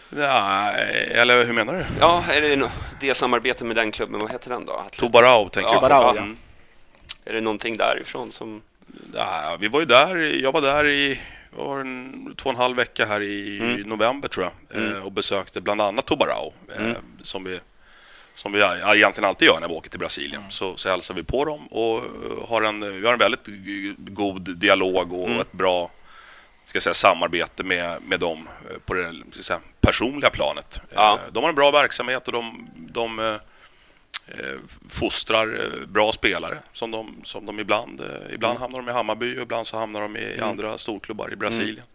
Nej, 0.10 1.08
eller 1.12 1.46
hur 1.46 1.54
menar 1.54 1.74
du? 1.74 1.86
Ja, 2.00 2.24
är 2.32 2.42
det 2.42 2.56
no- 2.56 2.70
det 3.00 3.14
samarbetet 3.16 3.68
med 3.68 3.76
den 3.76 3.92
klubben, 3.92 4.20
vad 4.20 4.32
heter 4.32 4.50
den 4.50 4.66
då? 4.66 4.84
Tobarao 4.98 5.50
tänker 5.50 5.70
Ja, 5.70 5.74
du 5.74 5.80
på? 5.80 5.86
Tobarao, 5.88 6.16
ja. 6.16 6.22
Mm. 6.22 6.38
Är 7.26 7.34
det 7.34 7.42
någonting 7.42 7.78
därifrån 7.78 8.32
som... 8.32 8.62
Ja, 9.14 9.58
vi 9.60 9.68
var 9.68 9.80
ju 9.80 9.86
där, 9.86 10.16
jag 10.18 10.52
var 10.52 10.62
där 10.62 10.88
i 10.88 11.20
vad 11.56 11.68
var 11.68 11.80
en, 11.80 12.34
två 12.38 12.50
och 12.50 12.54
en 12.54 12.62
halv 12.62 12.76
vecka 12.76 13.06
här 13.06 13.22
i 13.22 13.84
november 13.86 14.28
tror 14.28 14.50
jag 14.70 14.84
eh, 14.84 15.06
och 15.06 15.12
besökte 15.12 15.62
bland 15.62 15.82
annat 15.82 16.06
Tobarao 16.06 16.54
eh, 16.78 16.92
som 17.22 17.44
vi 17.44 17.60
som 18.36 18.52
vi 18.52 18.60
egentligen 18.60 19.28
alltid 19.28 19.48
gör 19.48 19.60
när 19.60 19.68
vi 19.68 19.74
åker 19.74 19.90
till 19.90 20.00
Brasilien. 20.00 20.44
Så, 20.50 20.78
så 20.78 20.90
hälsar 20.90 21.14
vi 21.14 21.24
på 21.24 21.46
dem 21.46 21.68
och 21.68 21.98
eh, 21.98 22.48
har 22.48 22.62
en, 22.62 23.02
vi 23.02 23.06
har 23.06 23.14
en 23.14 23.20
väldigt 23.20 23.48
god 23.98 24.58
dialog 24.58 25.14
och 25.14 25.30
ett 25.30 25.52
bra 25.52 25.92
ska 26.66 26.76
jag 26.76 26.84
säga, 26.84 26.94
samarbete 26.94 27.64
med, 27.64 28.02
med 28.02 28.20
dem 28.20 28.48
på 28.86 28.94
det 28.94 29.02
jag 29.36 29.46
säga, 29.46 29.60
personliga 29.82 30.30
planet. 30.30 30.82
Ja. 30.94 31.20
De 31.32 31.44
har 31.44 31.50
en 31.50 31.56
bra 31.56 31.72
verksamhet 31.72 32.28
och 32.28 32.34
de, 32.34 32.70
de 32.76 33.40
fostrar 34.90 35.60
eh, 35.62 35.88
bra 35.88 36.12
spelare 36.12 36.58
som 36.74 36.92
de, 36.92 37.16
som 37.26 37.46
de 37.46 37.60
ibland, 37.60 38.02
eh, 38.02 38.34
ibland 38.34 38.60
hamnar 38.60 38.80
de 38.80 38.90
i 38.90 38.92
Hammarby 38.92 39.38
och 39.38 39.42
ibland 39.42 39.68
så 39.68 39.78
hamnar 39.78 40.02
de 40.02 40.18
i 40.18 40.40
andra 40.40 40.78
storklubbar 40.78 41.34
i 41.34 41.36
Brasilien. 41.36 41.86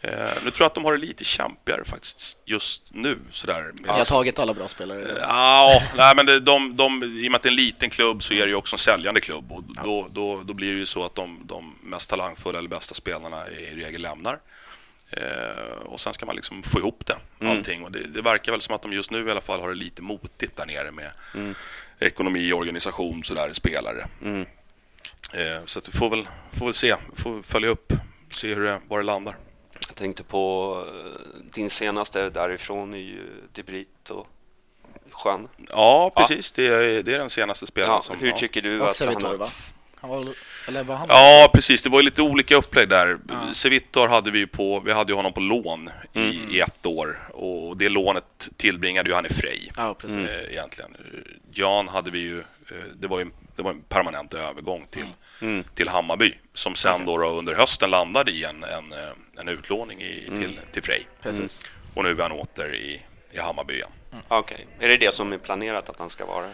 Eh, 0.00 0.12
nu 0.44 0.50
tror 0.50 0.54
jag 0.58 0.66
att 0.66 0.74
de 0.74 0.84
har 0.84 0.92
det 0.92 0.98
lite 0.98 1.24
kämpigare 1.24 1.84
faktiskt 1.84 2.36
just 2.44 2.82
nu. 2.90 3.18
Sådär, 3.30 3.72
Ni 3.74 3.88
har 3.88 4.04
tagit 4.04 4.38
alla 4.38 4.54
bra 4.54 4.68
spelare. 4.68 5.02
Eh, 5.02 5.16
Ja, 5.20 5.82
nej, 5.96 6.12
men 6.16 6.26
det, 6.26 6.40
de, 6.40 6.76
de, 6.76 7.02
i 7.02 7.28
och 7.28 7.30
med 7.32 7.36
att 7.36 7.42
det 7.42 7.46
är 7.48 7.50
en 7.50 7.56
liten 7.56 7.90
klubb 7.90 8.22
så 8.22 8.34
är 8.34 8.40
det 8.40 8.48
ju 8.48 8.54
också 8.54 8.74
en 8.74 8.78
säljande 8.78 9.20
klubb 9.20 9.52
och 9.52 9.62
då, 9.84 10.08
då, 10.12 10.42
då 10.42 10.54
blir 10.54 10.72
det 10.72 10.78
ju 10.78 10.86
så 10.86 11.04
att 11.04 11.14
de, 11.14 11.40
de 11.44 11.74
mest 11.82 12.10
talangfulla 12.10 12.58
eller 12.58 12.68
bästa 12.68 12.94
spelarna 12.94 13.48
i 13.50 13.74
regel 13.74 14.02
lämnar. 14.02 14.38
Eh, 15.16 15.76
och 15.84 16.00
sen 16.00 16.14
ska 16.14 16.26
man 16.26 16.36
liksom 16.36 16.62
få 16.62 16.78
ihop 16.78 17.06
det, 17.06 17.46
allting. 17.48 17.84
Och 17.84 17.92
det, 17.92 18.06
det 18.06 18.22
verkar 18.22 18.52
väl 18.52 18.60
som 18.60 18.74
att 18.74 18.82
de 18.82 18.92
just 18.92 19.10
nu 19.10 19.28
i 19.28 19.30
alla 19.30 19.40
fall 19.40 19.60
har 19.60 19.68
det 19.68 19.74
lite 19.74 20.02
motigt 20.02 20.56
där 20.56 20.66
nere 20.66 20.90
med 20.90 21.10
ekonomi, 21.98 22.52
organisation, 22.52 23.24
sådär, 23.24 23.52
spelare. 23.52 24.08
Eh, 25.32 25.64
så 25.66 25.78
att 25.78 25.88
vi 25.88 25.92
får 25.92 26.10
väl, 26.10 26.28
får 26.52 26.64
väl 26.66 26.74
se, 26.74 26.96
får 27.16 27.42
följa 27.42 27.68
upp, 27.68 27.92
se 28.30 28.54
hur 28.54 28.64
det, 28.64 28.80
var 28.88 28.98
det 28.98 29.04
landar. 29.04 29.36
Jag 29.88 29.96
tänkte 29.96 30.24
på 30.24 30.84
eh, 30.88 31.40
din 31.54 31.70
senaste 31.70 32.30
därifrån 32.30 32.94
är 32.94 32.98
ju 32.98 33.26
Debrit 33.52 34.10
och 34.10 34.28
Jean. 35.24 35.48
Ja, 35.68 36.12
precis. 36.16 36.52
Det, 36.52 36.66
är, 36.66 37.02
det 37.02 37.14
är 37.14 37.18
den 37.18 37.30
senaste 37.30 37.66
spelaren 37.66 37.94
Ja, 37.94 38.02
som... 38.02 38.18
hur 38.18 38.28
ja. 38.28 38.36
tycker 38.36 38.62
du 38.62 38.80
Och 38.80 38.90
att 38.90 39.00
han 39.00 39.22
har... 39.22 39.50
Han 39.96 40.10
var, 40.10 40.34
eller 40.68 40.84
var 40.84 40.94
han 40.94 41.06
Ja, 41.10 41.50
precis. 41.54 41.82
Det 41.82 41.88
var 41.90 41.98
ju 41.98 42.04
lite 42.04 42.22
olika 42.22 42.56
upplägg 42.56 42.88
där. 42.88 43.18
Sevitor 43.52 44.08
hade 44.08 44.30
vi 44.30 44.38
ju 44.38 44.46
på, 44.46 44.80
vi 44.80 44.92
hade 44.92 45.12
ju 45.12 45.16
honom 45.16 45.32
på 45.32 45.40
lån 45.40 45.90
i, 46.12 46.40
i 46.56 46.60
ett 46.60 46.86
år 46.86 47.28
och 47.32 47.76
det 47.76 47.88
lånet 47.88 48.48
tillbringade 48.56 49.08
ju 49.08 49.14
han 49.14 49.26
i 49.26 49.28
Frej. 49.28 49.72
Ja, 49.76 49.94
precis. 49.94 50.36
Eh, 50.38 50.52
egentligen. 50.52 50.96
Jan 51.52 51.88
hade 51.88 52.10
vi 52.10 52.18
ju 52.18 52.38
eh, 52.38 52.76
det 52.96 53.06
var 53.06 53.18
ju 53.18 53.26
det 53.56 53.62
var 53.62 53.70
en 53.70 53.80
permanent 53.80 54.34
övergång 54.34 54.86
till, 54.90 55.06
Mm. 55.40 55.64
till 55.74 55.88
Hammarby 55.88 56.34
som 56.54 56.74
sen 56.74 57.06
då, 57.06 57.18
då 57.18 57.26
under 57.28 57.54
hösten 57.54 57.90
landade 57.90 58.30
i 58.30 58.44
en, 58.44 58.64
en, 58.64 58.92
eh, 58.92 58.98
en 59.40 59.48
utlåning 59.48 60.00
i, 60.02 60.24
Mm. 60.28 60.40
till, 60.40 60.60
till 60.72 60.82
Frej. 60.82 61.06
Precis. 61.22 61.64
Och 61.94 62.04
nu 62.04 62.10
är 62.10 62.22
han 62.22 62.32
åter 62.32 62.74
i, 62.74 63.02
i 63.32 63.38
Hammarby 63.38 63.74
igen. 63.74 63.90
Okej. 64.28 64.66
Är 64.80 64.88
det 64.88 64.96
det 64.96 65.14
som 65.14 65.32
är 65.32 65.38
planerat 65.38 65.88
att 65.88 65.98
han 65.98 66.10
ska 66.10 66.26
vara? 66.26 66.50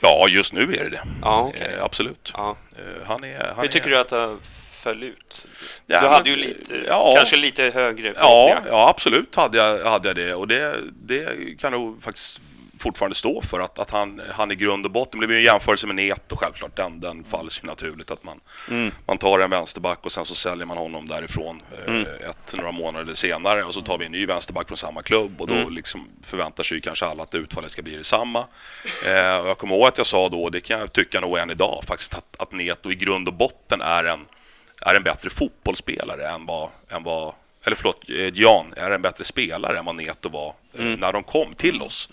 Ja, 0.00 0.26
just 0.28 0.52
nu 0.52 0.62
är 0.62 0.84
det 0.84 0.90
det. 0.90 1.00
Ja, 1.22 1.40
okej. 1.54 1.74
Eh, 1.78 1.84
absolut. 1.84 2.30
Ja. 2.34 2.56
Eh, 2.76 3.06
han 3.06 3.24
är, 3.24 3.44
han 3.56 3.58
Hur 3.58 3.68
tycker 3.68 3.86
är, 3.86 3.90
du 3.90 3.98
att 3.98 4.08
det 4.08 4.36
föll 4.82 5.02
ut? 5.02 5.46
Ja, 5.86 6.00
du 6.00 6.06
men- 6.06 6.14
hade 6.14 6.30
ju 6.30 6.36
lite, 6.36 6.74
ja. 6.86 7.14
kanske 7.16 7.36
lite 7.36 7.62
högre 7.74 8.12
Ja, 8.16 8.56
ja, 8.70 8.88
absolut 8.88 9.34
hade 9.34 9.58
jag, 9.58 9.84
hade 9.84 10.08
jag 10.08 10.16
det. 10.16 10.34
Och 10.34 10.48
det, 10.48 10.74
det 11.02 11.28
kan 11.60 11.72
nog 11.72 12.02
faktiskt 12.02 12.40
fortfarande 12.78 13.14
stå 13.14 13.42
för 13.42 13.60
att, 13.60 13.78
att 13.78 13.90
han, 13.90 14.20
han 14.30 14.50
i 14.50 14.54
grund 14.54 14.84
och 14.84 14.90
botten, 14.90 15.20
det 15.20 15.26
blir 15.26 15.36
ju 15.36 15.46
en 15.46 15.52
jämförelse 15.52 15.86
med 15.86 15.96
Neto 15.96 16.36
självklart, 16.36 16.76
den, 16.76 17.00
den 17.00 17.24
falls 17.24 17.60
ju 17.62 17.66
naturligt 17.66 18.10
att 18.10 18.24
man, 18.24 18.40
Mm. 18.70 18.90
man 19.06 19.18
tar 19.18 19.38
en 19.38 19.50
vänsterback 19.50 19.98
och 20.04 20.12
sen 20.12 20.24
så 20.24 20.34
säljer 20.34 20.66
man 20.66 20.76
honom 20.78 21.08
därifrån 21.08 21.62
eh, 21.72 21.94
Mm. 21.94 22.06
ett, 22.30 22.54
några 22.54 22.72
månader 22.72 23.14
senare 23.14 23.64
och 23.64 23.74
så 23.74 23.80
tar 23.80 23.98
vi 23.98 24.06
en 24.06 24.12
ny 24.12 24.26
vänsterback 24.26 24.68
från 24.68 24.76
samma 24.76 25.02
klubb 25.02 25.40
och 25.40 25.46
då 25.46 25.54
Mm. 25.54 25.72
liksom 25.72 26.08
förväntar 26.24 26.62
sig 26.64 26.80
kanske 26.80 27.06
alla 27.06 27.22
att 27.22 27.34
utfallet 27.34 27.70
ska 27.70 27.82
bli 27.82 27.96
detsamma. 27.96 28.44
Eh, 29.06 29.36
och 29.36 29.48
jag 29.48 29.58
kommer 29.58 29.74
ihåg 29.76 29.86
att 29.88 29.98
jag 29.98 30.06
sa 30.06 30.28
då, 30.28 30.42
och 30.42 30.50
det 30.52 30.60
kan 30.60 30.80
jag 30.80 30.92
tycka 30.92 31.20
nog 31.20 31.38
än 31.38 31.50
idag 31.50 31.84
faktiskt, 31.86 32.14
att, 32.14 32.36
att 32.38 32.52
Neto 32.52 32.90
i 32.92 32.94
grund 32.94 33.28
och 33.28 33.34
botten 33.34 33.80
är 33.80 34.04
en, 34.04 34.20
är 34.80 34.94
en 34.94 35.02
bättre 35.02 35.30
fotbollsspelare 35.30 36.28
än 36.28 36.46
vad, 36.46 36.68
än 36.90 37.02
vad 37.02 37.32
eller 37.68 37.76
förlåt, 37.76 38.04
eh, 38.08 38.40
Jan 38.40 38.74
är 38.76 38.90
en 38.90 39.02
bättre 39.02 39.24
spelare 39.24 39.78
än 39.78 39.84
vad 39.84 39.94
Neto 39.94 40.28
var 40.28 40.54
eh, 40.78 40.84
när 40.84 41.12
de 41.12 41.22
kom 41.22 41.54
till 41.54 41.82
oss. 41.82 42.08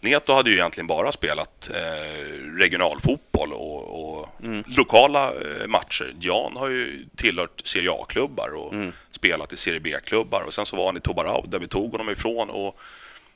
Neto 0.00 0.32
hade 0.32 0.50
ju 0.50 0.56
egentligen 0.56 0.86
bara 0.86 1.12
spelat 1.12 1.70
eh, 1.74 2.56
regionalfotboll 2.58 3.52
och, 3.52 4.18
och 4.18 4.28
lokala 4.66 5.32
eh, 5.32 5.66
matcher. 5.66 6.14
Jan 6.20 6.56
har 6.56 6.68
ju 6.68 7.06
tillhört 7.16 7.60
Serie 7.64 7.90
A-klubbar 7.92 8.54
och 8.56 8.74
spelat 9.10 9.52
i 9.52 9.56
Serie 9.56 9.80
B-klubbar. 9.80 10.42
Och 10.46 10.54
sen 10.54 10.66
så 10.66 10.76
var 10.76 10.86
han 10.86 10.96
i 10.96 11.00
Tobarao 11.00 11.46
där 11.46 11.58
vi 11.58 11.68
tog 11.68 11.92
honom 11.92 12.10
ifrån. 12.10 12.50
Och 12.50 12.78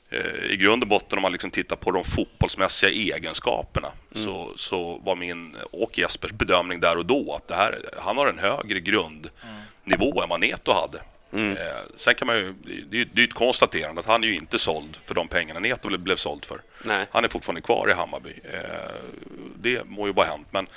eh, 0.09 0.51
i 0.51 0.55
grund 0.57 0.83
och 0.83 0.89
botten 0.89 1.17
om 1.17 1.21
man 1.21 1.31
liksom 1.31 1.51
tittar 1.51 1.75
på 1.75 1.91
de 1.91 2.03
fotbollsmässiga 2.03 2.89
egenskaperna 2.91 3.87
så, 4.15 4.51
så 4.55 4.97
var 5.03 5.15
min 5.15 5.55
och 5.71 5.97
Jespers 5.99 6.31
bedömning 6.31 6.79
där 6.79 6.97
och 6.97 7.05
då 7.05 7.33
att 7.35 7.47
det 7.47 7.55
här, 7.55 7.89
han 7.97 8.17
har 8.17 8.27
en 8.27 8.39
högre 8.39 8.79
grundnivå 8.79 10.21
än 10.23 10.29
vad 10.29 10.39
Neto 10.39 10.71
hade. 10.71 10.99
Eh, 11.35 11.55
sen 11.97 12.15
kan 12.15 12.25
man 12.27 12.35
ju, 12.37 12.53
det 12.89 12.97
är 12.97 13.07
ju 13.15 13.23
ett 13.23 13.33
konstaterande 13.33 13.99
att 14.01 14.07
han 14.07 14.23
är 14.23 14.27
ju 14.27 14.35
inte 14.35 14.59
såld 14.59 14.97
för 15.05 15.15
de 15.15 15.27
pengarna 15.27 15.59
Neto 15.59 15.87
blev, 15.87 15.99
blev 15.99 16.15
såld 16.15 16.45
för. 16.45 16.61
Nej. 16.83 17.05
Han 17.11 17.23
är 17.25 17.29
fortfarande 17.29 17.61
kvar 17.61 17.89
i 17.89 17.93
Hammarby. 17.93 18.33
Eh, 18.53 18.59
det 19.55 19.83
må 19.87 20.07
ju 20.07 20.13
bara 20.13 20.25
hänt. 20.27 20.47
Men, 20.51 20.67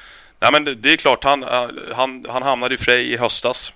nej, 0.40 0.52
men 0.52 0.64
det, 0.64 0.74
det 0.74 0.92
är 0.92 0.96
klart, 0.96 1.24
han, 1.24 1.42
eh, 1.42 1.68
han, 1.94 2.26
han 2.28 2.42
hamnade 2.42 2.74
i 2.74 2.78
Frej 2.78 3.12
i 3.12 3.16
höstas. 3.16 3.72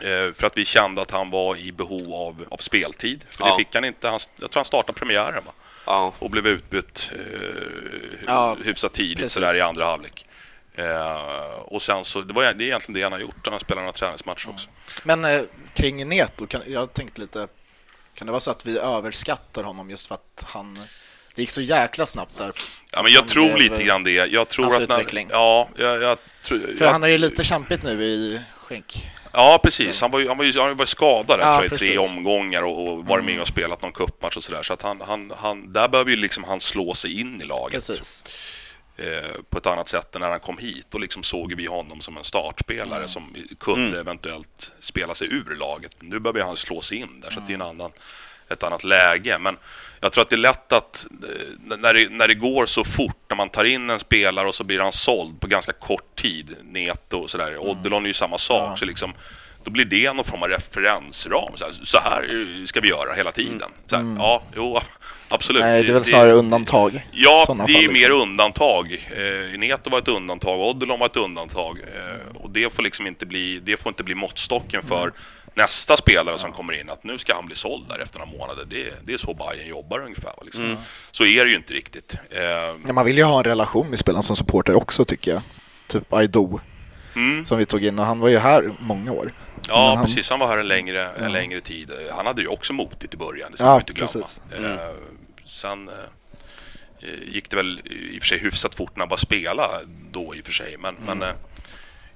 Eh, 0.00 0.32
för 0.34 0.44
att 0.46 0.58
vi 0.58 0.64
kände 0.64 1.02
att 1.02 1.10
han 1.10 1.30
var 1.30 1.56
i 1.56 1.72
behov 1.72 2.14
av, 2.14 2.44
av 2.50 2.56
speltid. 2.56 3.24
För 3.36 3.44
Ja. 3.44 3.50
det 3.50 3.56
fick 3.64 3.74
han 3.74 3.84
inte. 3.84 4.08
Han, 4.08 4.20
jag 4.36 4.50
tror 4.50 4.58
han 4.60 4.64
startade 4.64 4.98
premiären 4.98 5.44
va? 5.46 5.52
Ja. 5.86 6.12
och 6.18 6.30
blev 6.30 6.46
utbytt 6.46 7.10
eh, 7.12 7.20
Ja, 8.26 8.56
hyfsat 8.64 8.92
tidigt 8.92 9.16
precis. 9.18 9.32
sådär 9.32 9.58
i 9.58 9.60
andra 9.60 9.84
halvlek. 9.84 10.26
Eh, 10.80 11.60
och 11.60 11.82
sen 11.82 12.04
så, 12.04 12.20
det, 12.20 12.32
var, 12.32 12.42
det 12.42 12.64
är 12.64 12.66
egentligen 12.66 12.94
det 12.94 13.02
han 13.02 13.12
har 13.12 13.18
gjort. 13.18 13.36
Han 13.44 13.52
har 13.52 13.60
spelat 13.60 13.82
några 13.82 13.92
träningsmatcher 13.92 14.48
också. 14.50 14.68
Men 15.02 15.24
eh, 15.24 15.40
kring 15.74 16.08
Neto, 16.08 16.46
kan, 16.46 16.62
jag 16.66 16.94
tänkte 16.94 17.20
lite, 17.20 17.48
kan 18.14 18.26
det 18.26 18.30
vara 18.30 18.40
så 18.40 18.50
att 18.50 18.66
vi 18.66 18.78
överskattar 18.78 19.62
honom 19.62 19.90
just 19.90 20.06
för 20.06 20.14
att 20.14 20.44
han, 20.46 20.78
det 21.34 21.42
gick 21.42 21.50
så 21.50 21.60
jäkla 21.60 22.06
snabbt 22.06 22.38
där? 22.38 22.52
Ja, 22.92 23.02
men 23.02 23.12
jag 23.12 23.28
tror 23.28 23.58
lite 23.58 23.82
grann 23.82 24.04
det. 24.04 24.12
Jag 24.12 24.48
tror 24.48 24.64
Hans 24.64 24.78
att 24.78 24.88
när, 24.88 24.98
utveckling. 24.98 25.28
Ja, 25.30 25.68
jag, 25.76 26.02
jag, 26.02 26.18
tror- 26.42 26.74
För 26.78 26.84
jag, 26.84 26.92
han 26.92 27.02
har 27.02 27.08
ju 27.08 27.18
lite 27.18 27.44
kämpigt 27.44 27.82
nu 27.82 28.04
i 28.04 28.40
skänk. 28.56 29.10
Ja, 29.32 29.60
precis. 29.62 30.00
Han 30.00 30.10
var 30.10 30.20
ju, 30.20 30.28
han 30.28 30.38
var 30.38 30.44
ju, 30.44 30.60
han 30.60 30.76
var 30.76 30.86
skadad 30.86 31.40
Ja, 31.40 31.58
tror 31.58 31.64
jag, 31.64 31.72
i 31.72 31.76
tre 31.76 31.98
omgångar 31.98 32.62
och, 32.62 32.88
och 32.88 33.04
varit 33.04 33.24
med 33.24 33.40
och 33.40 33.48
spelat 33.48 33.82
någon 33.82 33.92
cupmatch 33.92 34.36
och 34.36 34.44
sådär. 34.44 34.62
Så 34.62 34.72
att 34.72 34.82
han, 34.82 35.00
han, 35.00 35.32
han, 35.36 35.72
där 35.72 35.88
behöver 35.88 36.10
ju 36.10 36.16
liksom 36.16 36.44
han 36.44 36.60
slå 36.60 36.94
sig 36.94 37.20
in 37.20 37.40
i 37.42 37.44
laget 37.44 37.86
Precis. 37.86 38.24
Eh, 38.96 39.40
på 39.50 39.58
ett 39.58 39.66
annat 39.66 39.88
sätt 39.88 40.14
än 40.14 40.20
när 40.20 40.30
han 40.30 40.40
kom 40.40 40.58
hit. 40.58 40.86
Då 40.90 40.98
liksom 40.98 41.22
såg 41.22 41.54
vi 41.54 41.66
honom 41.66 42.00
som 42.00 42.16
en 42.16 42.24
startspelare 42.24 43.08
som 43.08 43.36
kunde 43.60 44.00
eventuellt 44.00 44.72
spela 44.80 45.14
sig 45.14 45.28
ur 45.32 45.56
laget. 45.56 45.96
Nu 46.00 46.18
behöver 46.18 46.40
han 46.40 46.56
slå 46.56 46.80
sig 46.80 46.98
in 46.98 47.20
där, 47.20 47.30
så 47.30 47.40
det 47.40 47.52
är 47.52 47.54
en 47.54 47.62
annan, 47.62 47.92
ett 48.48 48.62
annat 48.62 48.84
läge. 48.84 49.38
Men 49.38 49.56
jag 50.00 50.12
tror 50.12 50.22
att 50.22 50.30
det 50.30 50.36
är 50.36 50.38
lätt 50.38 50.72
att 50.72 51.06
eh, 51.22 51.76
när 51.78 51.94
det, 51.94 52.08
när 52.10 52.28
det 52.28 52.34
går 52.34 52.66
så 52.66 52.84
fort, 52.84 53.16
när 53.28 53.36
man 53.36 53.48
tar 53.48 53.64
in 53.64 53.90
en 53.90 53.98
spelare 53.98 54.48
och 54.48 54.54
så 54.54 54.64
blir 54.64 54.80
han 54.80 54.92
såld 54.92 55.40
på 55.40 55.46
ganska 55.46 55.72
kort 55.72 56.16
tid, 56.16 56.56
Neto 56.62 57.18
och 57.18 57.30
sådär. 57.30 57.58
Odilon 57.58 58.04
är 58.04 58.08
ju 58.08 58.14
samma 58.14 58.38
sak. 58.38 58.78
Så 58.78 58.84
liksom, 58.84 59.12
då 59.64 59.70
blir 59.70 59.84
det 59.84 60.12
någon 60.12 60.24
form 60.24 60.42
av 60.42 60.48
referensram. 60.48 61.52
Så 61.56 61.64
här, 61.64 61.72
så 61.82 61.98
här 61.98 62.66
ska 62.66 62.80
vi 62.80 62.88
göra 62.88 63.14
hela 63.14 63.32
tiden. 63.32 63.70
Så 63.86 63.96
här, 63.96 64.14
Ja, 64.18 64.42
jo, 64.56 64.78
absolut. 65.28 65.62
Nej, 65.62 65.82
det 65.82 65.88
är 65.88 65.92
väl 65.94 66.04
snarare 66.04 66.32
undantag. 66.32 67.06
Ja, 67.12 67.56
det 67.66 67.72
är 67.72 67.82
ju 67.82 67.88
mer 67.88 67.94
liksom. 68.00 68.20
undantag. 68.20 69.06
Eh, 69.52 69.58
Neto 69.58 69.90
var 69.90 69.98
ett 69.98 70.08
undantag, 70.08 70.60
Odilon 70.60 70.98
var 70.98 71.06
ett 71.06 71.16
undantag. 71.16 71.78
Eh, 71.78 72.36
och 72.36 72.50
det 72.50 72.72
får 72.72 72.82
liksom 72.82 73.06
inte 73.06 73.26
bli, 73.26 73.60
det 73.64 73.76
får 73.76 73.90
inte 73.90 74.04
bli 74.04 74.14
måttstocken 74.14 74.82
för 74.82 75.12
nästa 75.54 75.96
spelare 75.96 76.38
som 76.38 76.52
kommer 76.52 76.80
in, 76.80 76.90
att 76.90 77.04
nu 77.04 77.18
ska 77.18 77.34
han 77.34 77.46
bli 77.46 77.56
såld 77.56 77.88
där 77.88 77.98
efter 77.98 78.18
några 78.18 78.32
månader. 78.38 78.64
Det, 78.70 79.06
det 79.06 79.12
är 79.12 79.18
så 79.18 79.34
Bayern 79.34 79.68
jobbar 79.68 79.98
ungefär. 80.04 80.32
Liksom. 80.44 80.76
Så 81.10 81.24
är 81.24 81.44
det 81.44 81.50
ju 81.50 81.56
inte 81.56 81.74
riktigt. 81.74 82.14
Eh, 82.30 82.40
Ja, 82.86 82.92
man 82.92 83.04
vill 83.04 83.16
ju 83.18 83.24
ha 83.24 83.38
en 83.38 83.44
relation 83.44 83.90
med 83.90 83.98
spelaren 83.98 84.22
som 84.22 84.36
supporter 84.36 84.76
också 84.76 85.04
tycker 85.04 85.30
jag. 85.30 85.42
Typ 85.86 86.12
Aido 86.12 86.60
som 87.44 87.58
vi 87.58 87.66
tog 87.66 87.84
in 87.84 87.98
och 87.98 88.04
han 88.06 88.20
var 88.20 88.28
ju 88.28 88.38
här 88.38 88.70
många 88.80 89.12
år. 89.12 89.32
Ja, 89.70 89.94
han- 89.96 90.04
precis. 90.06 90.30
Han 90.30 90.38
var 90.38 90.48
här 90.48 90.58
en 90.58 90.68
längre, 90.68 91.08
en 91.18 91.32
längre 91.32 91.60
tid. 91.60 91.90
Han 92.12 92.26
hade 92.26 92.42
ju 92.42 92.48
också 92.48 92.72
motigt 92.72 93.14
i 93.14 93.16
början, 93.16 93.50
det 93.50 93.56
ska 93.56 93.66
Ja, 93.66 93.70
man 93.72 93.80
inte 93.80 93.92
glömma. 93.92 94.08
precis. 94.12 94.42
Eh, 94.64 94.90
sen 95.46 95.88
eh, 95.88 97.08
gick 97.32 97.50
det 97.50 97.56
väl 97.56 97.80
i 97.84 98.18
och 98.18 98.22
för 98.22 98.26
sig 98.28 98.38
hyfsat 98.38 98.74
fort 98.74 98.96
när 98.96 99.00
han 99.00 99.08
bara 99.08 99.16
spelade 99.16 99.74
då 100.10 100.34
i 100.34 100.40
och 100.40 100.44
för 100.44 100.52
sig. 100.52 100.76
Men, 100.78 100.96
men 101.06 101.22
eh, 101.22 101.28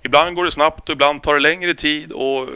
ibland 0.02 0.36
går 0.36 0.44
det 0.44 0.50
snabbt 0.50 0.88
och 0.88 0.92
ibland 0.92 1.22
tar 1.22 1.34
det 1.34 1.40
längre 1.40 1.74
tid 1.74 2.12
och 2.12 2.48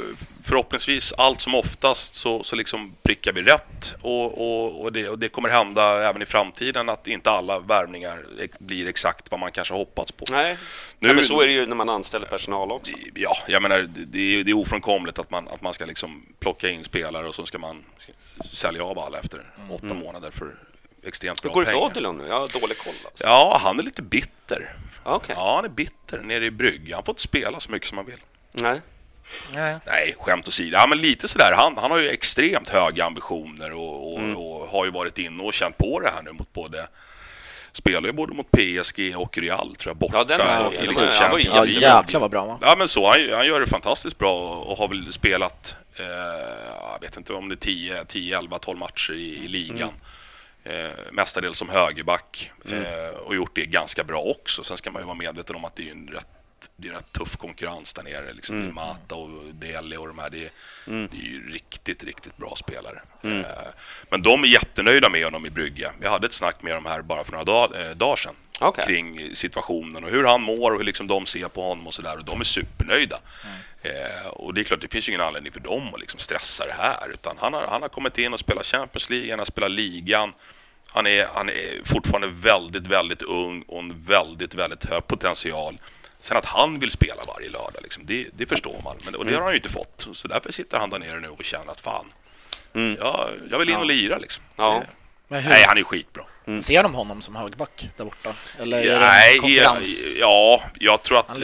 förhoppningsvis 0.49 1.12
allt 1.12 1.40
som 1.40 1.55
oftast 1.55 2.14
så, 2.14 2.43
så 2.45 2.57
liksom 2.57 2.95
prickar 3.02 3.33
vi 3.33 3.43
rätt 3.43 3.95
och, 4.02 4.25
och, 4.38 4.81
och, 4.83 4.93
det, 4.93 5.09
och 5.09 5.19
det 5.19 5.28
kommer 5.28 5.49
hända 5.49 6.09
även 6.09 6.23
i 6.23 6.26
framtiden 6.26 6.88
att 6.88 7.07
inte 7.07 7.31
alla 7.31 7.59
värvningar 7.59 8.26
blir 8.59 8.87
exakt 8.88 9.31
vad 9.31 9.40
man 9.40 9.52
kanske 9.52 9.75
hoppats 9.75 10.12
på. 10.12 10.25
Nej. 10.31 10.57
Nu- 10.99 11.09
Nej, 11.09 11.14
men 11.14 11.25
så 11.25 11.40
är 11.40 11.47
det 11.47 11.52
ju 11.52 11.67
när 11.67 11.76
man 11.76 11.88
anställer 11.88 12.26
personal 12.26 12.73
också. 12.73 12.93
Ja, 13.14 13.37
jag 13.49 13.62
menar 13.62 13.78
det- 13.97 14.19
är, 14.40 14.45
det 14.45 14.50
är 14.50 14.55
ofrånkomligt 14.57 15.19
att 15.19 15.31
man, 15.31 15.49
att 15.49 15.62
man 15.62 15.75
ska 15.75 15.85
liksom 15.87 16.23
plocka 16.40 16.69
in 16.71 16.85
spelare 16.85 17.26
och 17.28 17.35
så 17.35 17.47
ska 17.47 17.59
man 17.59 17.85
sälja 18.52 18.85
av 18.85 18.99
alla 18.99 19.19
efter 19.19 19.43
åtta 19.71 19.95
månader 19.95 20.31
för 20.31 20.55
extremt 21.07 21.45
Hur 21.45 21.49
bra 21.49 21.55
går 21.55 21.61
det 21.61 21.67
för 21.67 21.73
pengar. 21.73 21.87
Odilon 21.87 22.19
nu? 22.19 22.26
Jag 22.28 22.40
har 22.40 22.61
dålig 22.61 22.78
koll 22.78 22.95
alltså. 23.05 23.25
Ja, 23.25 23.61
han 23.62 23.78
är 23.78 23.83
lite 23.83 24.02
bitter. 24.02 24.75
Okej. 25.05 25.35
Ja, 25.38 25.55
han 25.57 25.64
är 25.64 25.69
bitter 25.69 26.19
nere 26.19 26.47
i 26.47 26.50
Brygge. 26.50 26.95
Han 26.95 27.05
får 27.05 27.12
inte 27.12 27.23
spela 27.23 27.61
så 27.61 27.71
mycket 27.71 27.88
som 27.88 27.99
han 27.99 28.07
vill. 28.07 28.21
Nej. 28.52 28.81
Nej. 29.55 29.77
Nej, 29.87 30.15
skämt 30.21 30.49
åsido. 30.49 30.77
Ja, 30.77 30.87
men 30.87 30.99
lite 31.01 31.29
sådär. 31.29 31.53
Han, 31.57 31.77
han 31.77 31.91
har 31.91 31.99
ju 31.99 32.09
extremt 32.11 32.69
höga 32.69 33.05
ambitioner 33.05 33.73
och, 33.73 34.13
och, 34.13 34.19
Mm. 34.19 34.37
och 34.37 34.69
har 34.69 34.85
ju 34.85 34.91
varit 34.91 35.19
inne 35.19 35.43
och 35.43 35.55
känt 35.55 35.79
på 35.79 36.01
det 36.01 36.11
här 36.11 36.23
nu 36.23 36.33
mot 36.33 36.53
både 36.53 36.89
Spelar 37.73 38.07
ju 38.07 38.13
både 38.13 38.35
mot 38.35 38.51
PSG 38.51 39.15
och 39.17 39.39
Real 39.39 39.77
tror 39.77 39.91
jag 39.91 39.97
borta. 39.97 40.17
Ja, 40.17 40.25
den 40.25 40.51
sett. 40.51 40.81
liksom 40.81 41.05
ju 41.05 41.11
Champions 41.11 41.57
Ja, 41.57 41.65
League. 41.65 41.99
jäklar 42.03 42.21
vad 42.21 42.31
bra 42.31 42.45
va? 42.45 42.59
Ja 42.63 42.75
men 42.79 42.89
så, 42.89 43.11
han, 43.11 43.31
han 43.33 43.47
gör 43.47 43.61
det 43.61 43.67
fantastiskt 43.67 44.19
bra 44.19 44.39
och, 44.57 44.79
har 44.79 44.89
väl 44.89 45.13
spelat, 45.13 45.77
eh, 45.99 46.07
jag 46.93 46.99
vet 47.01 47.17
inte 47.17 47.33
om 47.33 47.49
det 47.49 47.55
är 47.55 47.57
10, 47.57 48.05
10 48.05 48.39
11, 48.39 48.59
12 48.59 48.79
matcher 48.79 49.13
i, 49.13 49.45
i 49.45 49.49
ligan. 49.49 49.89
Eh, 50.65 50.91
mestadels 51.13 51.59
som 51.59 51.69
högerback 51.69 52.51
eh, 52.71 53.19
och 53.19 53.35
gjort 53.35 53.53
det 53.55 53.67
ganska 53.67 54.05
bra 54.05 54.21
också. 54.23 54.65
Sen 54.65 54.77
ska 54.77 54.91
man 54.91 55.03
ju 55.03 55.07
vara 55.07 55.17
medveten 55.17 55.57
om 55.57 55.65
att 55.65 55.77
det 55.77 55.89
är 55.89 55.93
en 55.93 56.09
rätt 56.13 56.38
det 56.77 56.88
är 56.88 56.93
rätt 56.93 57.12
tuff 57.12 57.37
konkurrens 57.37 57.95
där 57.95 58.03
nere. 58.03 58.33
Liksom. 58.33 58.61
Det 58.62 58.69
är 58.69 58.73
Mata 58.73 59.15
och 59.15 59.55
Deli 59.55 59.97
och 59.97 60.09
de 60.09 60.19
här. 60.19 60.31
Det 60.31 60.45
är, 60.45 60.50
det 60.85 61.17
är 61.17 61.23
ju 61.23 61.53
riktigt, 61.53 62.05
riktigt 62.05 62.37
bra 62.37 62.55
spelare. 62.57 63.00
Eh, 63.23 63.41
men 64.11 64.23
de 64.23 64.45
är 64.45 64.49
jättenöjda 64.49 65.09
med 65.09 65.25
honom 65.25 65.47
i 65.47 65.50
Brygge. 65.50 65.91
Jag 66.03 66.11
hade 66.11 66.27
ett 66.27 66.33
snack 66.33 66.62
med 66.62 66.75
dem 66.75 66.87
här 66.87 67.03
bara 67.03 67.25
för 67.25 67.33
några 67.33 67.45
dag, 67.45 67.81
eh, 67.81 67.91
dagar 67.91 68.17
sedan 68.17 68.35
Okej. 68.61 68.85
kring 68.87 69.37
situationen 69.37 70.05
och 70.05 70.11
hur 70.11 70.25
han 70.25 70.43
mår 70.43 70.71
och 70.71 70.79
hur 70.79 70.85
liksom 70.85 71.07
de 71.07 71.27
ser 71.27 71.49
på 71.49 71.62
honom 71.62 71.87
och 71.87 71.95
sådär. 71.95 72.17
Och 72.19 72.25
de 72.25 72.41
är 72.41 72.45
supernöjda. 72.45 73.19
Eh, 73.83 74.27
och 74.27 74.55
det 74.55 74.61
är 74.61 74.65
klart, 74.65 74.81
det 74.81 74.93
finns 74.93 75.09
ju 75.09 75.12
ingen 75.12 75.27
anledning 75.27 75.53
för 75.53 75.61
dem 75.61 75.95
att 75.95 76.00
liksom 76.00 76.21
stressa 76.21 76.67
det 76.67 76.75
här. 76.79 77.11
Utan 77.12 77.37
han 77.38 77.53
har, 77.53 77.67
han 77.67 77.83
har 77.83 77.88
kommit 77.88 78.19
in 78.19 78.33
och 78.33 78.41
spelat 78.41 78.67
Champions 78.67 79.11
League, 79.11 79.31
han 79.31 79.38
har 79.38 79.47
spelat 79.47 79.71
ligan. 79.71 80.33
Han 80.87 81.07
är, 81.07 81.27
han 81.35 81.49
är 81.49 81.85
fortfarande 81.85 82.29
väldigt, 82.29 82.87
väldigt 82.87 83.23
ung 83.23 83.62
och 83.62 83.79
en 83.79 84.03
väldigt, 84.03 84.55
väldigt 84.55 84.85
hög 84.85 85.07
potential. 85.07 85.79
Sen 86.21 86.37
att 86.37 86.45
han 86.45 86.79
vill 86.79 86.91
spela 86.91 87.23
varje 87.27 87.49
lördag, 87.51 87.83
liksom, 87.83 88.07
det, 88.07 88.27
det 88.37 88.47
förstår 88.47 88.81
man. 88.85 88.97
Men, 89.05 89.15
och 89.15 89.25
det 89.27 89.35
har 89.35 89.43
han 89.43 89.51
ju 89.53 89.57
inte 89.57 89.69
fått. 89.69 90.09
Så 90.13 90.29
därför 90.29 90.53
sitter 90.53 90.79
han 90.79 90.91
där 90.91 90.99
nere 90.99 91.21
nu 91.21 91.29
och 91.29 91.45
känner 91.45 91.73
att 91.73 91.81
fan, 91.81 92.07
Mm. 92.75 92.97
jag, 93.01 93.31
jag 93.51 93.59
vill 93.59 93.69
in 93.69 93.77
och 93.77 93.87
lira 93.87 94.19
liksom. 94.19 94.45
Ja. 94.57 94.83
Det- 94.87 94.87
Men 95.29 95.43
hur 95.43 95.51
Nej, 95.51 95.65
han 95.69 95.79
är 95.79 95.83
skitbra. 95.83 96.25
ser 96.63 96.83
de 96.83 96.95
honom 96.95 97.21
som 97.21 97.37
högerback 97.37 97.89
där 97.97 98.05
borta? 98.05 98.33
Eller 98.61 98.79
är 98.87 99.01
det 99.35 99.39
konkurrens? 99.39 100.19
ja, 100.21 100.63
jag 100.81 101.03
tror 101.03 101.19
att 101.19 101.37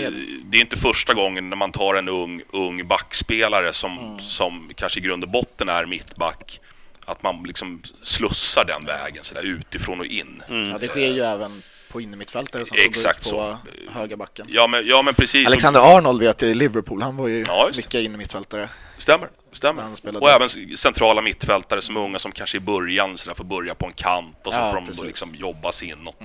det 0.45 0.57
är 0.59 0.61
inte 0.61 0.77
första 0.77 1.15
gången 1.15 1.51
när 1.51 1.57
man 1.57 1.73
tar 1.73 1.95
en 1.95 2.09
ung, 2.09 2.43
ung 2.51 2.87
backspelare 2.89 3.73
som, 3.73 3.99
Mm. 3.99 4.19
som 4.21 4.73
kanske 4.77 5.01
i 5.01 5.03
grund 5.03 5.25
och 5.25 5.31
botten 5.31 5.69
är 5.69 5.87
mittback. 5.87 6.61
Att 7.05 7.23
man 7.23 7.43
liksom 7.43 7.83
slussar 8.03 8.65
den 8.65 8.85
vägen 8.87 9.25
sådär 9.25 9.43
utifrån 9.43 10.01
och 10.01 10.07
in. 10.07 10.43
Ja, 10.49 10.79
det 10.81 10.89
sker 10.89 11.13
ju 11.13 11.21
även 11.21 11.63
på 11.95 12.01
innermittfältare 12.01 12.67
som 12.67 12.77
Exakt 12.81 13.25
gå 13.25 13.29
ut 13.29 13.31
så. 13.31 13.59
på 13.87 13.93
högerbacken. 13.99 14.47
Ja 14.51 14.67
men, 14.67 14.87
ja, 14.87 15.03
men 15.03 15.15
precis. 15.15 15.47
Alexander 15.47 15.97
Arnold 15.97 16.21
vet 16.23 16.43
jag 16.43 16.51
i 16.51 16.55
Liverpool, 16.55 17.03
han 17.03 17.17
var 17.17 17.29
ju 17.29 17.45
Ja, 17.49 17.71
mycket 17.77 17.95
innermittfältare. 17.95 18.69
Stämmer, 18.99 19.29
stämmer. 19.53 19.83
Han 19.83 20.17
Och 20.17 20.31
även 20.31 20.49
centrala 20.77 21.23
mittfältare 21.23 21.83
som 21.83 21.97
är 21.97 22.01
unga 22.01 22.19
som 22.19 22.33
kanske 22.33 22.57
i 22.57 22.61
början 22.61 23.19
så 23.19 23.29
där 23.29 23.35
får 23.35 23.45
börja 23.45 23.75
på 23.75 23.87
en 23.87 23.93
kant 23.93 24.47
och 24.47 24.53
så 24.53 24.59
Ja, 24.59 24.71
får 24.71 24.77
de. 24.77 24.85
Mm. 24.85 25.07
liksom 25.07 25.35
jobba 25.35 25.73
sig 25.73 25.89
inåt. 25.89 26.21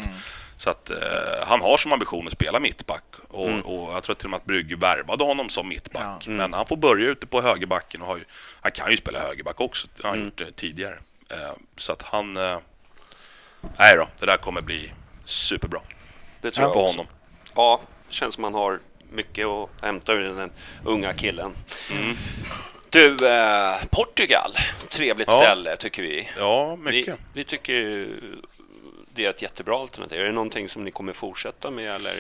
Så 0.58 0.70
att 0.70 0.90
eh, 0.90 0.98
han 1.48 1.62
har 1.62 1.78
som 1.78 1.94
ambition 1.94 2.26
att 2.28 2.34
spela 2.34 2.60
mittback 2.60 3.04
och, 3.28 3.50
Mm. 3.50 3.62
och 3.62 3.94
jag 3.94 4.04
tror 4.04 4.16
till 4.16 4.26
och 4.26 4.30
med 4.30 4.38
att 4.38 4.46
Brygge 4.46 4.76
värvade 4.76 5.24
honom 5.24 5.50
som 5.50 5.68
mittback. 5.68 6.24
Ja. 6.26 6.32
Men 6.32 6.54
han 6.54 6.66
får 6.68 6.78
börja 6.78 7.10
ute 7.10 7.26
på 7.28 7.42
högerbacken 7.42 8.02
och 8.02 8.08
har 8.08 8.18
ju, 8.18 8.24
han 8.62 8.72
kan 8.72 8.92
ju 8.92 8.98
spela 8.98 9.20
högerback 9.20 9.60
också. 9.60 9.88
Det 9.96 10.04
har 10.04 10.10
han 10.10 10.18
Mm. 10.20 10.26
gjort 10.28 10.38
det 10.38 10.52
tidigare. 10.52 10.98
Eh, 11.30 11.52
så 11.78 11.94
att 11.94 12.02
han... 12.02 12.38
Eh, 12.38 12.58
nej 13.78 13.96
då, 13.98 14.08
det 14.20 14.26
där 14.26 14.38
kommer 14.38 14.62
bli 14.62 14.92
superbra. 15.30 15.80
Det 16.42 16.52
tror 16.52 16.64
jag 16.68 16.70
också. 16.78 16.88
honom. 16.98 17.08
Ja, 17.56 17.82
det 18.10 18.14
känns 18.14 18.34
som 18.34 18.42
man 18.42 18.54
har 18.54 18.80
mycket 19.12 19.48
att 19.48 19.70
hämta 19.82 20.14
ur 20.14 20.24
den 20.24 20.52
unga 20.84 21.14
killen. 21.14 21.54
Mm. 21.92 22.16
Du, 22.90 23.28
eh, 23.28 23.76
Portugal. 23.92 24.56
Trevligt 24.90 25.28
Ja. 25.32 25.38
ställe 25.38 25.76
tycker 25.76 26.02
vi. 26.02 26.30
Ja, 26.38 26.76
vi. 26.76 26.82
mycket. 26.84 27.16
Vi 27.34 27.44
tycker 27.44 27.74
ju 27.74 28.20
det 29.16 29.26
är 29.26 29.30
ett 29.30 29.42
jättebra 29.42 29.78
alternativ. 29.82 30.20
Är 30.20 30.26
det 30.26 30.32
någonting 30.32 30.70
som 30.70 30.84
ni 30.84 30.92
kommer 30.92 31.14
fortsätta 31.14 31.72
med 31.72 31.96
eller? 31.96 32.16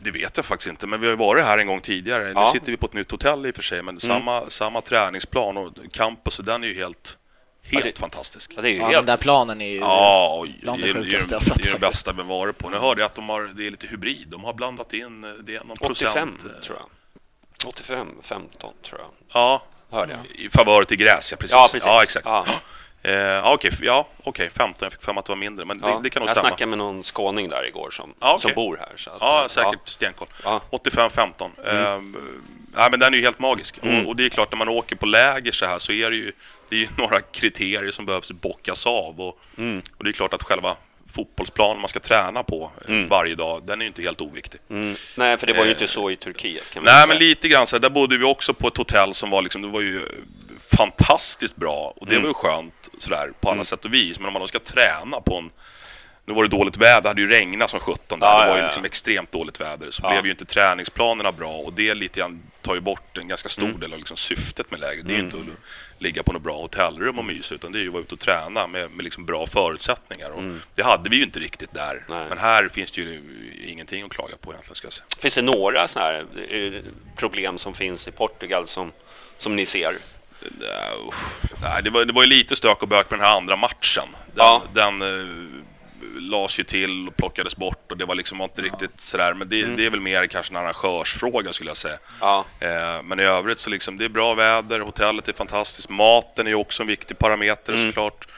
Det 0.00 0.10
vet 0.10 0.36
jag 0.36 0.46
faktiskt 0.46 0.68
inte, 0.68 0.86
men 0.86 1.00
vi 1.00 1.06
har 1.06 1.12
ju 1.12 1.16
varit 1.18 1.44
här 1.44 1.58
en 1.58 1.66
gång 1.66 1.80
tidigare. 1.80 2.32
Ja. 2.34 2.44
Nu 2.46 2.58
sitter 2.58 2.72
vi 2.72 2.76
på 2.76 2.86
ett 2.86 2.92
nytt 2.92 3.10
hotell 3.10 3.46
i 3.46 3.50
och 3.50 3.54
för 3.54 3.62
sig, 3.62 3.82
men 3.82 4.00
samma, 4.00 4.50
samma 4.50 4.80
träningsplan 4.80 5.56
och 5.56 5.72
campus, 5.92 6.36
den 6.36 6.64
är 6.64 6.68
ju 6.68 6.74
helt, 6.74 7.17
helt 7.72 7.84
det- 7.84 7.98
fantastisk. 8.00 8.52
Ja, 8.56 8.62
det 8.62 8.68
är 8.68 8.72
ju 8.72 8.78
Ja, 8.78 8.84
helt... 8.84 8.96
den 8.96 9.06
där 9.06 9.16
planen 9.16 9.60
är 9.60 9.68
ju... 9.68 9.76
Ja, 9.78 10.28
och 10.38 10.46
bland 10.62 10.82
det, 10.82 10.94
sjukaste 10.94 11.34
jag 11.34 11.42
sett 11.42 11.56
det 11.56 11.68
är 11.68 11.72
det 11.74 11.80
faktiskt. 11.80 12.06
bästa 12.06 12.12
vi 12.12 12.22
varit 12.22 12.58
på. 12.58 12.68
Nu 12.70 12.76
hörde 12.76 13.00
jag 13.00 13.06
att 13.06 13.14
de 13.14 13.28
har, 13.28 13.42
det 13.42 13.66
är 13.66 13.70
lite 13.70 13.86
hybrid. 13.86 14.24
De 14.28 14.44
har 14.44 14.52
blandat 14.54 14.92
in, 14.92 15.24
eh, 15.24 15.30
det 15.30 15.54
är 15.56 15.60
någon 15.64 15.76
85 15.80 15.86
procent. 16.36 16.44
eh, 16.56 16.60
tror 16.64 16.76
jag. 16.78 16.86
85, 17.68 18.08
15 18.22 18.72
tror 18.84 19.00
jag. 19.00 19.08
Ja, 19.32 19.62
Hörde 19.90 20.12
jag. 20.12 20.36
i 20.40 20.48
favör 20.50 20.84
till 20.84 20.96
gräs, 20.96 21.30
ja 21.32 21.36
precis. 21.36 21.52
Ja, 21.54 21.68
precis. 21.72 21.86
Ja, 21.86 22.02
exakt. 22.02 22.26
Ja. 22.26 22.46
Eh, 23.02 23.12
ja, 23.14 23.52
okej, 23.54 23.70
ja, 23.82 24.08
okej, 24.24 24.50
15. 24.54 24.86
Jag 24.86 24.92
fick 24.92 25.02
för 25.02 25.12
mig 25.12 25.18
att 25.20 25.26
det 25.26 25.32
var 25.32 25.36
mindre, 25.36 25.64
men 25.64 25.80
Ja. 25.84 25.88
det, 25.88 26.02
det 26.02 26.10
kan 26.10 26.20
nog 26.20 26.28
jag 26.28 26.36
stämma. 26.36 26.48
snackade 26.48 26.68
med 26.68 26.78
någon 26.78 27.02
skåning 27.02 27.48
där 27.48 27.66
igår 27.66 27.90
som, 27.90 28.14
Ja, 28.20 28.34
okej. 28.34 28.40
som 28.40 28.54
bor 28.54 28.76
här. 28.76 28.92
Så 28.96 29.10
att, 29.10 29.16
Ja, 29.20 29.46
säkert 29.48 29.88
stenkoll. 29.88 30.28
Ja. 30.44 30.60
85-15. 30.70 31.50
Mm. 31.66 32.16
nej, 32.76 32.88
men 32.90 33.00
den 33.00 33.12
är 33.14 33.18
ju 33.18 33.24
helt 33.24 33.38
magisk. 33.38 33.78
Mm. 33.82 34.00
Och, 34.02 34.08
och 34.08 34.16
det 34.16 34.24
är 34.24 34.28
klart, 34.28 34.50
när 34.52 34.56
man 34.58 34.68
åker 34.68 34.96
på 34.96 35.06
läger 35.06 35.52
så 35.52 35.66
här 35.66 35.78
så 35.78 35.92
är 35.92 36.10
det 36.10 36.16
ju, 36.16 36.32
det 36.68 36.76
är 36.76 36.80
ju 36.80 36.88
några 36.98 37.20
kriterier 37.20 37.90
som 37.90 38.06
behövs 38.06 38.30
bockas 38.32 38.86
av. 38.86 39.20
Och, 39.20 39.40
Mm. 39.56 39.82
och 39.96 40.04
det 40.04 40.10
är 40.10 40.12
klart 40.12 40.34
att 40.34 40.42
själva 40.42 40.76
fotbollsplanen 41.12 41.80
man 41.80 41.88
ska 41.88 42.00
träna 42.00 42.42
på 42.42 42.70
eh, 42.88 42.94
varje 43.08 43.34
dag, 43.34 43.62
den 43.66 43.80
är 43.80 43.84
ju 43.84 43.88
inte 43.88 44.02
helt 44.02 44.20
oviktig. 44.20 44.60
Mm. 44.70 44.94
Nej, 45.16 45.38
för 45.38 45.46
det 45.46 45.52
var 45.52 45.64
ju 45.64 45.70
Eh, 45.70 45.72
inte 45.72 45.86
så 45.86 46.10
i 46.10 46.16
Turkiet 46.16 46.70
kan 46.70 46.82
man 46.82 46.84
Nej, 46.84 46.94
säga. 46.94 47.06
men 47.06 47.18
lite 47.18 47.48
grann 47.48 47.66
så 47.66 47.78
där 47.78 47.90
bodde 47.90 48.16
vi 48.18 48.24
också 48.24 48.54
på 48.54 48.68
ett 48.68 48.76
hotell 48.76 49.14
som 49.14 49.30
var 49.30 49.42
liksom, 49.42 49.62
det 49.62 49.68
var 49.68 49.80
ju 49.80 50.00
fantastiskt 50.70 51.56
bra 51.56 51.92
och 51.96 52.06
det 52.06 52.12
Mm. 52.14 52.22
var 52.22 52.30
ju 52.30 52.34
skönt 52.34 52.88
sådär 52.98 53.32
på 53.40 53.50
alla 53.50 53.64
sätt 53.64 53.84
och 53.84 53.94
vis. 53.94 54.18
Men 54.18 54.26
om 54.26 54.32
man 54.32 54.40
då 54.42 54.48
ska 54.48 54.58
träna 54.58 55.20
på 55.20 55.36
en 55.36 55.50
nu 56.28 56.34
var 56.34 56.42
det 56.42 56.48
dåligt 56.48 56.76
väder, 56.76 57.02
det 57.02 57.08
hade 57.08 57.20
ju 57.20 57.28
regnat 57.28 57.70
som 57.70 57.80
17 57.80 58.20
där. 58.20 58.26
Ja, 58.26 58.42
det 58.44 58.50
var 58.50 58.56
ju 58.56 58.62
liksom 58.62 58.84
extremt 58.84 59.32
dåligt 59.32 59.60
väder. 59.60 59.90
Så 59.90 60.02
Ja. 60.04 60.10
blev 60.10 60.24
ju 60.24 60.30
inte 60.30 60.44
träningsplanerna 60.44 61.32
bra 61.32 61.52
och 61.52 61.72
det 61.72 61.94
lite 61.94 62.20
grann 62.20 62.42
tar 62.62 62.74
ju 62.74 62.80
bort 62.80 63.18
en 63.18 63.28
ganska 63.28 63.48
stor 63.48 63.64
Mm. 63.64 63.80
del 63.80 63.92
av 63.92 63.98
liksom 63.98 64.16
syftet 64.16 64.70
med 64.70 64.80
lägret. 64.80 65.06
Det 65.06 65.12
är 65.12 65.16
ju 65.16 65.22
inte 65.24 65.36
att 65.36 66.02
ligga 66.02 66.22
på 66.22 66.32
något 66.32 66.42
bra 66.42 66.56
hotellrum 66.60 67.18
och 67.18 67.24
mysa 67.24 67.54
utan 67.54 67.72
det 67.72 67.78
är 67.78 67.80
ju 67.80 67.86
att 67.88 67.92
vara 67.92 68.02
ute 68.02 68.14
och 68.14 68.20
träna 68.20 68.66
med, 68.66 68.90
med 68.90 69.04
liksom 69.04 69.26
bra 69.26 69.46
förutsättningar. 69.46 70.30
Och 70.30 70.42
Det 70.74 70.82
hade 70.82 71.10
vi 71.10 71.16
ju 71.16 71.22
inte 71.22 71.40
riktigt 71.40 71.74
där. 71.74 71.90
Mm. 71.90 72.02
Nej. 72.08 72.26
Men 72.28 72.38
här 72.38 72.68
finns 72.68 72.92
det 72.92 73.00
ju 73.00 73.22
ingenting 73.66 74.02
att 74.04 74.10
klaga 74.12 74.36
på 74.40 74.50
egentligen 74.52 74.74
ska 74.74 74.86
jag 74.86 74.92
säga. 74.92 75.06
Finns 75.18 75.34
det 75.34 75.42
några 75.42 75.88
sådana 75.88 76.08
här 76.10 76.24
eh, 76.50 76.82
problem 77.16 77.58
som 77.58 77.74
finns 77.74 78.08
i 78.08 78.10
Portugal 78.12 78.66
som, 78.66 78.92
som 79.38 79.56
ni 79.56 79.66
ser? 79.66 79.94
Nej, 81.62 81.82
det, 81.82 81.90
var, 81.90 82.04
det 82.04 82.12
var 82.12 82.22
ju 82.22 82.28
lite 82.28 82.56
stök 82.56 82.82
och 82.82 82.88
bök 82.88 83.10
med 83.10 83.18
den 83.20 83.26
här 83.26 83.36
andra 83.36 83.56
matchen. 83.56 84.08
Den, 84.26 84.44
Ja. 84.46 84.62
den 84.72 85.02
eh, 85.02 85.26
lades 86.20 86.58
ju 86.60 86.64
till 86.64 87.08
och 87.08 87.16
plockades 87.16 87.56
bort 87.56 87.90
och 87.92 87.96
det 87.98 88.04
var 88.04 88.14
liksom 88.14 88.42
inte 88.42 88.62
riktigt 88.62 89.00
sådär. 89.00 89.34
Men 89.34 89.48
det, 89.48 89.62
det 89.66 89.86
är 89.86 89.90
väl 89.90 90.00
mer 90.00 90.26
kanske 90.26 90.52
en 90.52 90.56
arrangörsfråga 90.56 91.52
skulle 91.52 91.70
jag 91.70 91.76
säga. 91.76 91.98
Ja, 92.20 92.44
Eh, 92.60 93.02
men 93.02 93.20
i 93.20 93.22
övrigt 93.22 93.58
så 93.60 93.70
liksom, 93.70 93.98
det 93.98 94.04
är 94.04 94.08
bra 94.08 94.34
väder, 94.34 94.80
hotellet 94.80 95.28
är 95.28 95.32
fantastiskt, 95.32 95.88
maten 95.88 96.46
är 96.46 96.50
ju 96.50 96.56
också 96.56 96.82
en 96.82 96.86
viktig 96.86 97.18
parameter 97.18 97.76
såklart. 97.86 98.28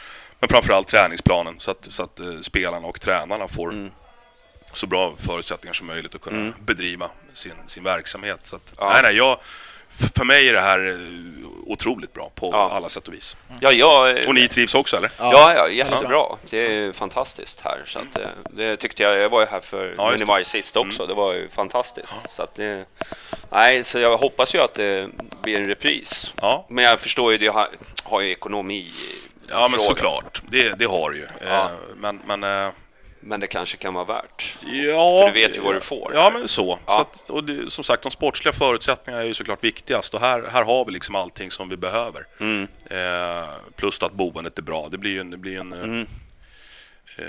Men 0.40 0.49
framförallt 0.49 0.88
träningsplanen 0.88 1.55
så 1.61 1.70
att, 1.70 1.87
så 1.90 2.03
att 2.03 2.20
eh, 2.20 2.40
spelarna 2.40 2.87
och 2.87 3.01
tränarna 3.01 3.49
får 3.49 3.90
så 4.73 4.87
bra 4.87 5.14
förutsättningar 5.18 5.73
som 5.75 5.87
möjligt 5.87 6.14
att 6.14 6.20
kunna 6.20 6.53
bedriva 6.61 7.11
sin, 7.33 7.53
sin 7.66 7.85
verksamhet. 7.85 8.40
Så 8.42 8.57
att, 8.57 8.73
Ja. 8.79 8.90
nej, 8.92 9.03
nej, 9.03 9.16
jag, 9.16 9.38
för 10.15 10.25
mig 10.25 10.49
är 10.49 10.53
det 10.53 10.61
här 10.61 10.89
eh, 10.91 10.97
otroligt 11.67 12.13
bra 12.13 12.31
på 12.35 12.51
Ja. 12.53 12.71
alla 12.73 12.89
sätt 12.89 13.09
och 13.09 13.15
vis. 13.15 13.37
ja 13.61 13.73
jag... 13.73 14.27
Och 14.29 14.35
ni 14.35 14.49
trivs 14.49 14.75
också 14.75 14.97
eller? 14.97 15.11
Ja, 15.19 15.55
ja, 15.57 15.69
jättebra. 15.69 16.25
Det 16.51 16.59
är 16.59 16.93
fantastiskt 16.93 17.61
här. 17.65 17.83
Så 17.87 17.99
att, 17.99 18.17
eh, 18.19 18.29
det 18.51 18.77
tyckte 18.77 19.03
jag. 19.03 19.19
Jag 19.19 19.29
var 19.29 19.41
ju 19.41 19.47
här 19.47 19.61
för 19.61 19.95
Ja, 19.97 20.39
ju 20.39 20.45
sist 20.45 20.77
också. 20.77 21.07
Det 21.07 21.15
var 21.15 21.33
ju 21.33 21.49
fantastiskt. 21.49 22.15
Så 22.29 22.43
att 22.43 22.55
det, 22.55 22.85
nej, 23.51 23.85
så 23.85 23.99
jag 23.99 24.17
hoppas 24.17 24.55
ju 24.55 24.59
att 24.59 24.75
det 24.75 25.09
blir 25.43 25.57
en 25.57 25.67
repris. 25.67 26.33
Ja. 26.43 26.67
Men 26.69 26.85
jag 26.85 27.01
förstår 27.01 27.33
ju, 27.33 27.39
det 27.39 27.47
har, 27.47 27.69
har 28.05 28.21
ju 28.21 28.31
ekonomi 28.31 28.93
Ja 29.53 29.69
men 29.69 29.79
frågan. 29.79 29.97
såklart, 29.97 30.43
det, 30.51 30.79
det 30.79 30.85
har 30.85 31.13
ju. 31.13 31.27
Ja. 31.49 31.65
Eh, 31.65 31.71
men, 31.97 32.21
men 32.27 32.45
eh, 32.67 32.73
Men 33.20 33.40
det 33.40 33.46
kanske 33.46 33.76
kan 33.76 33.94
vara 33.94 34.04
värt. 34.04 34.56
Ja, 34.62 35.22
För 35.26 35.35
du 35.35 35.40
vet 35.46 35.56
ju 35.56 35.61
vad 35.61 35.74
du 35.74 35.80
får. 35.80 36.12
Ja, 36.14 36.30
men 36.35 36.48
så. 36.48 36.78
Ja. 36.87 36.92
så 36.94 37.00
att, 37.00 37.30
och 37.30 37.44
det, 37.44 37.70
som 37.70 37.85
sagt, 37.85 38.02
de 38.02 38.11
sportsliga 38.11 38.52
förutsättningarna 38.52 39.22
är 39.22 39.26
ju 39.26 39.35
såklart 39.35 39.64
viktigast. 39.64 40.14
Och 40.14 40.20
här, 40.20 40.48
här 40.52 40.64
har 40.64 40.85
vi 40.85 40.92
liksom 40.92 41.14
allting 41.14 41.50
som 41.50 41.68
vi 41.68 41.76
behöver. 41.76 42.26
Mm. 42.40 42.68
Eh, 42.90 43.48
plus 43.76 44.02
att 44.02 44.12
boendet 44.12 44.59
är 44.59 44.62
bra. 44.62 44.88
Det 44.88 44.98
blir 44.98 45.11
ju 45.11 45.20
en... 45.20 45.30
Det, 45.30 45.37
blir 45.37 45.61
en 45.61 45.72
eh, 45.72 45.78
Mm. 45.83 46.06
eh, 47.18 47.24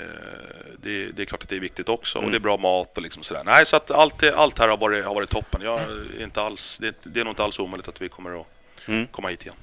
det, 0.81 1.05
det 1.11 1.21
är 1.21 1.25
klart 1.25 1.43
att 1.43 1.49
det 1.49 1.55
är 1.55 1.59
viktigt 1.59 1.89
också. 1.89 2.17
Mm. 2.17 2.25
Och 2.25 2.31
det 2.31 2.37
är 2.37 2.39
bra 2.39 2.57
mat 2.57 2.97
och 2.97 3.03
liksom 3.03 3.23
sådär. 3.23 3.43
Nej, 3.45 3.65
så 3.65 3.75
att 3.75 3.91
allt, 3.91 4.23
allt 4.23 4.59
här 4.59 4.67
har 4.67 4.77
varit, 4.77 5.05
har 5.05 5.13
varit 5.15 5.29
toppen. 5.29 5.61
Jag 5.61 5.79
är 5.81 6.23
inte 6.23 6.41
alls, 6.41 6.77
det, 6.77 6.95
det 7.03 7.19
är 7.19 7.23
nog 7.23 7.31
inte 7.31 7.43
alls 7.43 7.59
omöjligt 7.59 7.87
att 7.87 8.01
vi 8.01 8.09
kommer 8.09 8.41
att 8.41 8.47
Mm. 8.87 9.07
komma 9.07 9.27
hit 9.27 9.41
igen. 9.43 9.55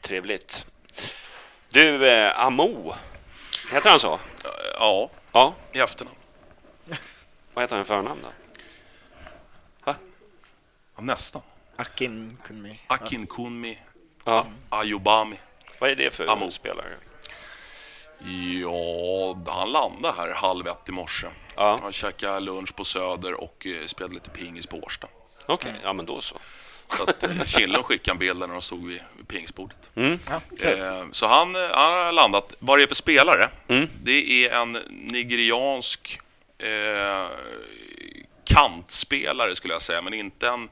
Trevligt. 0.00 0.66
Du, 1.70 2.08
eh, 2.08 2.40
Amo. 2.46 2.94
Heter 3.72 3.90
han 3.90 3.98
så? 4.00 4.18
Ja, 4.78 5.10
Ja. 5.36 5.54
i 5.72 5.78
efternamn. 5.78 6.16
Vad 7.54 7.62
heter 7.64 7.76
han 7.76 7.82
i 7.84 7.88
förnamn 7.88 8.20
då? 8.22 8.28
Ja, 9.84 9.94
nästan. 10.98 11.42
Akin 11.76 12.38
Kunmi. 12.44 12.80
Akin 12.86 13.26
Kunmi 13.26 13.78
Ja. 14.24 14.46
Ayubami. 14.68 15.36
Vad 15.80 15.90
är 15.90 15.96
det 15.96 16.14
för 16.14 16.30
Amo. 16.30 16.50
spelare? 16.50 16.96
Ja, 18.62 19.36
han 19.46 19.72
landade 19.72 20.14
här 20.16 20.34
halv 20.34 20.66
ett 20.68 20.88
i 20.88 20.92
morse. 20.92 21.26
Ja. 21.56 21.78
Han 21.82 21.92
käkade 21.92 22.40
lunch 22.40 22.76
på 22.76 22.84
Söder 22.84 23.34
och 23.34 23.66
eh, 23.66 23.86
spelade 23.86 24.14
lite 24.14 24.30
pingis 24.30 24.66
på 24.66 24.76
Årsta. 24.76 25.08
Okej, 25.46 25.74
ja 25.82 25.92
men 25.92 26.06
då 26.06 26.20
så. 26.20 26.36
Så 26.90 27.02
att 27.02 27.22
eh, 27.22 27.44
Killen 27.44 27.82
skickade 27.82 28.14
en 28.14 28.18
bild 28.18 28.38
när 28.38 28.48
de 28.48 28.62
stod 28.62 28.86
vid, 28.86 29.00
vid 29.16 29.28
pingisbordet. 29.28 29.90
Mm. 29.94 30.18
Ja, 30.28 30.40
okej. 30.52 30.80
Eh, 30.80 31.04
så 31.12 31.26
han, 31.26 31.56
eh, 31.56 31.62
han 31.62 31.92
har 31.92 32.12
landat. 32.12 32.54
Vad 32.58 32.78
det 32.78 32.82
är 32.82 32.86
för 32.86 32.94
spelare? 32.94 33.50
Mm. 33.68 33.88
Det 34.02 34.46
är 34.46 34.60
en 34.62 34.72
nigeriansk 34.90 36.20
eh, 36.58 37.26
kantspelare 38.44 39.54
skulle 39.54 39.74
jag 39.74 39.82
säga, 39.82 40.02
men 40.02 40.14
inte 40.14 40.48
en 40.48 40.68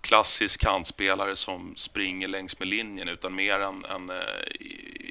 klassisk 0.00 0.60
kantspelare 0.60 1.36
som 1.36 1.72
springer 1.76 2.28
längs 2.28 2.58
med 2.58 2.68
linjen 2.68 3.08
utan 3.08 3.34
mer 3.34 3.60
en, 3.60 3.84
en 3.84 4.10
eh, 4.10 4.16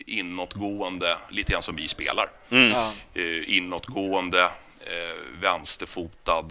inåtgående, 0.06 1.18
lite 1.30 1.52
grann 1.52 1.62
som 1.62 1.76
vi 1.76 1.88
spelar. 1.88 2.30
Ja. 2.50 2.92
Eh, 3.14 3.58
inåtgående, 3.58 4.44
eh, 4.80 5.16
vänsterfotad, 5.42 6.46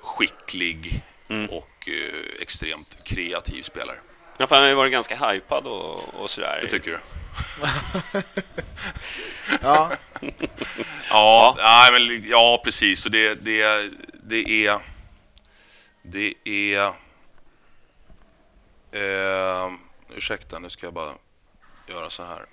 skicklig 0.00 1.02
och 1.50 1.88
eh, 1.88 2.42
extremt 2.42 3.04
kreativ 3.04 3.62
spelare. 3.62 3.96
Ja, 4.36 4.46
för 4.46 4.54
han 4.54 4.62
har 4.62 4.68
ju 4.68 4.74
varit 4.74 4.92
ganska 4.92 5.16
hypad 5.16 5.66
och, 5.66 6.14
och 6.14 6.30
sådär. 6.30 6.60
Det 6.62 6.68
tycker 6.68 6.90
du? 6.90 6.98
Ja, 9.62 9.90
Ja, 11.10 11.54
nej, 11.58 11.92
men, 11.92 12.28
ja 12.28 12.60
precis. 12.64 13.04
Och 13.04 13.10
det, 13.10 13.34
det, 13.34 13.90
det 14.22 14.66
är... 14.66 14.80
Det 16.02 16.34
är... 16.44 16.92
Eh, 18.92 19.72
ursäkta, 20.16 20.58
nu 20.58 20.70
ska 20.70 20.86
jag 20.86 20.94
bara 20.94 21.12
göra 21.88 22.10
så 22.10 22.24
här. 22.24 22.46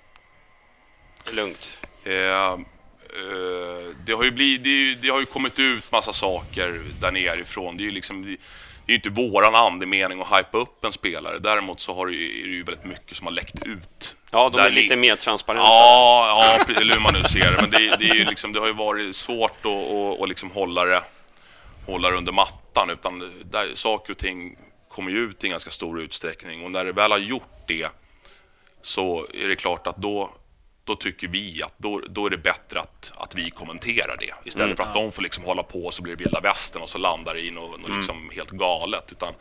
Lugnt. 1.32 1.68
Eh, 2.04 2.12
eh, 2.12 2.58
det, 4.04 4.12
har 4.12 4.24
ju 4.24 4.30
blivit, 4.30 4.64
det, 4.64 4.70
är 4.70 4.94
det 4.94 5.08
har 5.08 5.20
ju 5.20 5.26
kommit 5.26 5.58
ut 5.58 5.92
massa 5.92 6.12
saker 6.12 6.80
där 7.00 7.12
nerifrån. 7.12 7.76
Det 7.76 7.82
är 7.82 7.84
ju 7.84 7.90
liksom, 7.90 8.26
det, 8.26 8.36
det 8.88 8.92
är 8.92 8.94
ju 8.94 9.10
inte 9.10 9.10
våran 9.10 9.54
andemening 9.54 10.20
att 10.20 10.38
hypa 10.38 10.58
upp 10.58 10.84
en 10.84 10.92
spelare. 10.92 11.38
Däremot 11.38 11.80
så 11.80 11.94
har 11.94 12.06
det 12.06 12.12
ju, 12.12 12.40
är 12.42 12.46
det 12.46 12.54
ju 12.54 12.62
väldigt 12.62 12.84
mycket 12.84 13.16
som 13.16 13.26
har 13.26 13.34
läckt 13.34 13.66
ut. 13.66 14.16
Ja, 14.30 14.50
de 14.50 14.58
är 14.58 14.70
lite 14.70 14.96
mer 14.96 15.16
transparenta. 15.16 15.64
Ja, 15.68 16.58
ja, 16.68 16.74
eller 16.80 16.94
hur 16.94 17.00
man 17.00 17.14
nu 17.14 17.22
ser 17.22 17.50
det. 17.50 17.56
Men 17.60 17.70
det, 17.70 17.96
det, 17.96 18.10
är 18.10 18.14
ju 18.14 18.24
liksom, 18.24 18.52
det 18.52 18.60
har 18.60 18.66
ju 18.66 18.72
varit 18.72 19.16
svårt 19.16 19.66
att, 19.66 19.72
att, 19.72 20.22
att 20.22 20.28
liksom 20.28 20.50
hålla, 20.50 20.84
det, 20.84 21.02
hålla 21.86 22.10
det 22.10 22.16
under 22.16 22.32
mattan. 22.32 22.90
Utan 22.90 23.18
där, 23.44 23.74
saker 23.74 24.12
och 24.12 24.18
ting 24.18 24.56
kommer 24.88 25.10
ju 25.10 25.18
ut 25.18 25.44
i 25.44 25.48
ganska 25.48 25.70
stor 25.70 26.00
utsträckning. 26.00 26.64
Och 26.64 26.70
när 26.70 26.84
det 26.84 26.92
väl 26.92 27.10
har 27.10 27.18
gjort 27.18 27.64
det 27.66 27.88
så 28.82 29.26
är 29.34 29.48
det 29.48 29.56
klart 29.56 29.86
att 29.86 29.96
då, 29.96 30.30
då 30.88 30.96
tycker 30.96 31.28
vi 31.28 31.62
att 31.62 31.74
då, 31.76 32.00
då 32.08 32.26
är 32.26 32.30
det 32.30 32.38
bättre 32.38 32.80
att, 32.80 33.12
att 33.16 33.34
vi 33.34 33.50
kommenterar 33.50 34.16
det. 34.20 34.48
Istället 34.48 34.76
för 34.76 34.84
att 34.84 34.94
de 34.94 35.12
får 35.12 35.22
liksom 35.22 35.44
hålla 35.44 35.62
på 35.62 35.84
och 35.84 35.94
så 35.94 36.02
blir 36.02 36.16
det 36.16 36.24
vilda 36.24 36.40
västern 36.40 36.82
och 36.82 36.88
så 36.88 36.98
landar 36.98 37.34
det 37.34 37.40
i 37.40 37.50
något, 37.50 37.80
något 37.80 37.90
liksom 37.90 38.30
helt 38.34 38.50
galet. 38.50 39.12
Utan, 39.12 39.34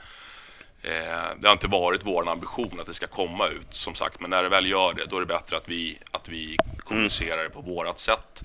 Eh, 0.81 1.29
det 1.39 1.47
har 1.47 1.51
inte 1.51 1.67
varit 1.67 2.05
vår 2.05 2.29
ambition 2.29 2.79
att 2.79 2.85
det 2.85 2.93
ska 2.93 3.07
komma 3.07 3.47
ut, 3.47 3.67
som 3.69 3.95
sagt. 3.95 4.19
Men 4.19 4.29
när 4.29 4.43
det 4.43 4.49
väl 4.49 4.65
gör 4.65 4.93
det, 4.93 5.05
då 5.05 5.15
är 5.15 5.19
det 5.19 5.25
bättre 5.25 5.57
att 5.57 5.69
vi, 5.69 5.99
att 6.11 6.29
vi 6.29 6.57
kommunicerar 6.79 7.43
det 7.43 7.49
på 7.49 7.61
vårat 7.61 7.99
sätt. 7.99 8.43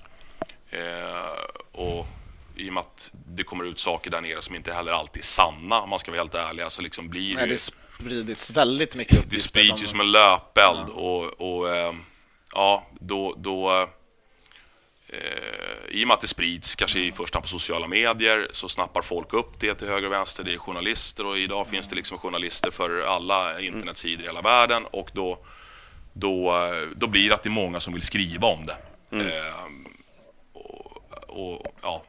Eh, 0.69 1.71
och 1.71 2.07
i 2.55 2.69
och 2.69 2.73
med 2.73 2.81
att 2.81 3.11
det 3.13 3.43
kommer 3.43 3.65
ut 3.65 3.79
saker 3.79 4.11
där 4.11 4.21
nere 4.21 4.41
som 4.41 4.55
inte 4.55 4.73
heller 4.73 4.91
alltid 4.91 5.21
är 5.21 5.25
sanna, 5.25 5.81
om 5.81 5.89
man 5.89 5.99
ska 5.99 6.11
vara 6.11 6.21
helt 6.21 6.35
ärliga, 6.35 6.69
så 6.69 6.81
liksom 6.81 7.09
blir 7.09 7.35
Nej, 7.35 7.47
det, 7.47 7.53
det 7.53 7.57
spridits 7.57 8.51
väldigt 8.51 8.95
mycket 8.95 9.13
det 9.13 9.19
uppgifter 9.19 9.49
sprids 9.49 9.83
ju 9.83 9.87
som 9.87 9.99
en 9.99 10.11
löpeld. 10.11 10.89
Och, 10.89 11.41
och 11.41 11.69
eh, 11.69 11.93
ja, 12.53 12.87
då... 12.99 13.33
då 13.37 13.87
eh, 15.07 15.19
I 15.89 16.03
och 16.03 16.07
med 16.07 16.15
att 16.15 16.21
det 16.21 16.27
sprids, 16.27 16.75
kanske 16.75 16.99
i 16.99 17.11
första 17.11 17.37
hand 17.37 17.43
på 17.43 17.49
sociala 17.49 17.87
medier, 17.87 18.47
så 18.51 18.69
snappar 18.69 19.01
folk 19.01 19.33
upp 19.33 19.59
det 19.59 19.75
till 19.75 19.87
höger 19.87 20.07
och 20.07 20.13
vänster. 20.13 20.43
Det 20.43 20.53
är 20.53 20.57
journalister 20.57 21.25
och 21.25 21.37
idag 21.37 21.67
finns 21.67 21.87
det 21.87 21.95
liksom 21.95 22.17
journalister 22.17 22.71
för 22.71 23.01
alla 23.01 23.59
internetsidor 23.59 24.23
i 24.23 24.27
hela 24.27 24.41
världen. 24.41 24.85
Och 24.85 25.09
då, 25.13 25.37
då, 26.13 26.53
då 26.95 27.07
blir 27.07 27.29
det 27.29 27.35
att 27.35 27.43
det 27.43 27.49
är 27.49 27.51
många 27.51 27.79
som 27.79 27.93
vill 27.93 28.01
skriva 28.01 28.47
om 28.47 28.63
det. 28.63 28.77
Eh, 29.11 29.53
och, 30.53 31.03
och, 31.27 31.75
ja. 31.81 32.03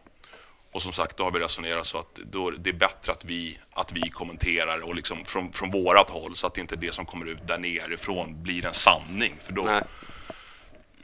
Och 0.73 0.83
som 0.83 0.93
sagt, 0.93 1.17
då 1.17 1.25
har 1.25 1.31
vi 1.31 1.41
resonerat 1.41 1.87
så 1.87 1.99
att 1.99 2.15
då, 2.15 2.51
det 2.51 2.71
är 2.71 2.75
bättre 2.75 3.13
att 3.13 3.25
vi, 3.25 3.59
att 3.73 3.93
vi 3.93 4.11
kommenterar 4.11 4.79
och 4.79 4.95
liksom 4.95 5.25
från, 5.25 5.53
från 5.53 5.71
vårat 5.71 6.11
håll 6.11 6.37
så 6.37 6.47
att 6.47 6.59
inte 6.59 6.77
det 6.77 6.95
som 6.95 7.07
kommer 7.07 7.27
ut 7.27 7.47
där 7.47 7.59
nerifrån 7.59 8.43
blir 8.43 8.67
en 8.67 8.75
sanning. 8.75 9.35
För 9.45 9.53
då, 9.53 9.63
Nej. 9.63 9.83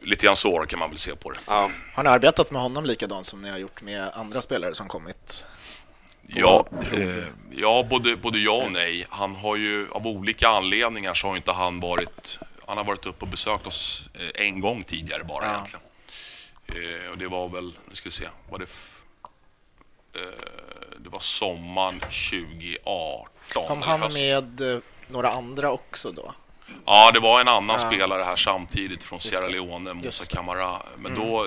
Lite 0.02 0.26
grann 0.26 0.36
så 0.36 0.64
kan 0.68 0.78
man 0.78 0.88
väl 0.90 0.98
se 0.98 1.16
på 1.16 1.30
det. 1.30 1.38
Ja. 1.46 1.70
Har 1.94 2.02
ni 2.02 2.08
arbetat 2.08 2.50
med 2.50 2.62
honom 2.62 2.84
likadant 2.84 3.26
som 3.26 3.42
ni 3.42 3.50
har 3.50 3.58
gjort 3.58 3.82
med 3.82 4.10
andra 4.14 4.42
spelare 4.42 4.74
som 4.74 4.88
kommit? 4.88 5.46
Ja, 6.22 6.66
eh, 6.92 7.24
ja 7.50 7.86
både, 7.90 8.16
både 8.16 8.38
ja 8.38 8.52
och 8.52 8.72
nej. 8.72 9.06
Han 9.10 9.36
har 9.36 9.56
ju 9.56 9.90
av 9.90 10.06
olika 10.06 10.48
anledningar 10.48 11.14
så 11.14 11.26
har 11.26 11.36
inte 11.36 11.52
han 11.52 11.80
varit... 11.80 12.38
Han 12.66 12.76
har 12.76 12.84
varit 12.84 13.06
uppe 13.06 13.24
och 13.24 13.28
besökt 13.30 13.66
oss 13.66 14.08
eh, 14.14 14.46
en 14.46 14.60
gång 14.60 14.82
tidigare 14.84 15.24
bara 15.24 15.44
Ja. 15.44 15.52
egentligen. 15.54 15.84
Eh, 17.04 17.10
och 17.10 17.18
det 17.18 17.28
var 17.28 17.48
väl, 17.48 17.72
nu 17.88 17.94
ska 17.94 18.08
vi 18.08 18.12
se, 18.12 18.28
var 18.50 18.58
det... 18.58 18.66
Eh, 20.14 20.20
det 20.98 21.08
var 21.08 21.20
sommaren 21.20 22.00
2018. 22.00 23.66
Kom 23.68 23.82
han 23.82 24.02
höst. 24.02 24.16
med 24.16 24.60
eh, 24.74 24.78
några 25.08 25.30
andra 25.30 25.70
också 25.70 26.12
då? 26.12 26.34
Ja, 26.87 27.11
det 27.14 27.20
var 27.20 27.40
en 27.40 27.48
annan 27.48 27.76
Ja. 27.80 27.87
spelare 27.90 28.22
här 28.22 28.37
samtidigt 28.37 29.02
från 29.04 29.20
Sierra. 29.20 29.48
Leone. 29.48 29.90
Mm. 29.90 30.11
Camara. 30.30 30.76
Men 30.98 31.14
då, 31.14 31.46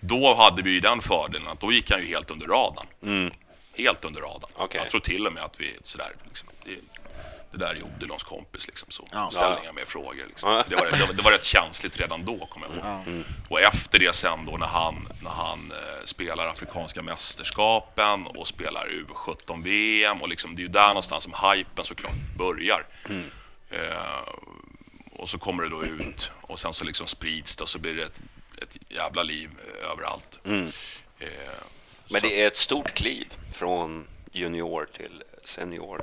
då 0.00 0.34
hade 0.34 0.62
vi 0.62 0.70
ju 0.70 0.80
den 0.80 1.02
fördelen 1.02 1.48
att 1.48 1.60
då 1.60 1.72
gick 1.72 1.90
han 1.90 2.00
ju 2.00 2.06
helt 2.06 2.30
under 2.30 2.46
radarn. 2.46 2.86
Mm. 3.02 3.32
Helt 3.76 4.04
under 4.04 4.20
radarn. 4.20 4.50
Okej. 4.56 4.80
Jag 4.82 4.90
tror 4.90 5.00
till 5.00 5.26
och 5.26 5.32
med 5.32 5.42
att 5.42 5.60
vi 5.60 5.78
sådär, 5.82 6.12
liksom, 6.26 6.48
det, 6.64 6.70
det 7.52 7.58
där 7.58 7.66
är 7.74 7.82
Odilons 7.96 8.22
kompis 8.22 8.66
liksom 8.66 8.90
så. 8.90 9.08
Ja. 9.12 9.30
Ställ 9.30 9.42
Ja. 9.56 9.58
inga 9.62 9.72
mer 9.72 9.84
frågor 9.84 10.24
liksom. 10.28 10.50
Ja. 10.52 10.64
det, 10.68 10.76
var, 10.76 10.86
det, 10.90 11.06
var, 11.06 11.12
det 11.14 11.22
var 11.22 11.30
rätt 11.30 11.44
känsligt 11.44 12.00
redan 12.00 12.24
då, 12.24 12.46
kommer 12.46 12.66
jag 12.66 12.76
ihåg. 12.76 13.24
Och 13.48 13.60
efter 13.60 13.98
det 13.98 14.14
sen 14.14 14.46
då 14.46 14.56
när 14.56 14.66
han, 14.66 15.08
när 15.22 15.30
han 15.30 15.72
eh, 15.72 16.04
spelar 16.04 16.46
Afrikanska 16.46 17.02
mästerskapen 17.02 18.26
och 18.26 18.48
spelar 18.48 18.86
U17-VM 18.88 20.22
och 20.22 20.28
liksom, 20.28 20.56
det 20.56 20.60
är 20.62 20.64
ju 20.64 20.68
där 20.68 20.88
någonstans 20.88 21.24
som 21.24 21.34
hypen 21.52 21.84
såklart 21.84 22.12
börjar. 22.38 22.86
Eh, 23.70 24.28
och 25.12 25.28
så 25.28 25.38
kommer 25.38 25.62
det 25.62 25.68
då 25.68 25.84
ut 25.84 26.30
och 26.40 26.60
sen 26.60 26.72
så 26.74 26.84
liksom 26.84 27.06
sprids 27.06 27.56
det 27.56 27.62
och 27.62 27.68
så 27.68 27.78
blir 27.78 27.94
det 27.94 28.02
ett, 28.04 28.20
ett 28.62 28.76
jävla 28.88 29.22
liv 29.22 29.50
eh, 29.82 29.90
överallt. 29.90 30.38
Eh, 30.44 31.28
Men 32.08 32.20
det 32.22 32.42
är 32.42 32.46
ett 32.46 32.56
stort 32.56 32.94
kliv 32.94 33.26
från 33.54 34.06
junior 34.32 34.88
till 34.96 35.22
senior. 35.44 36.02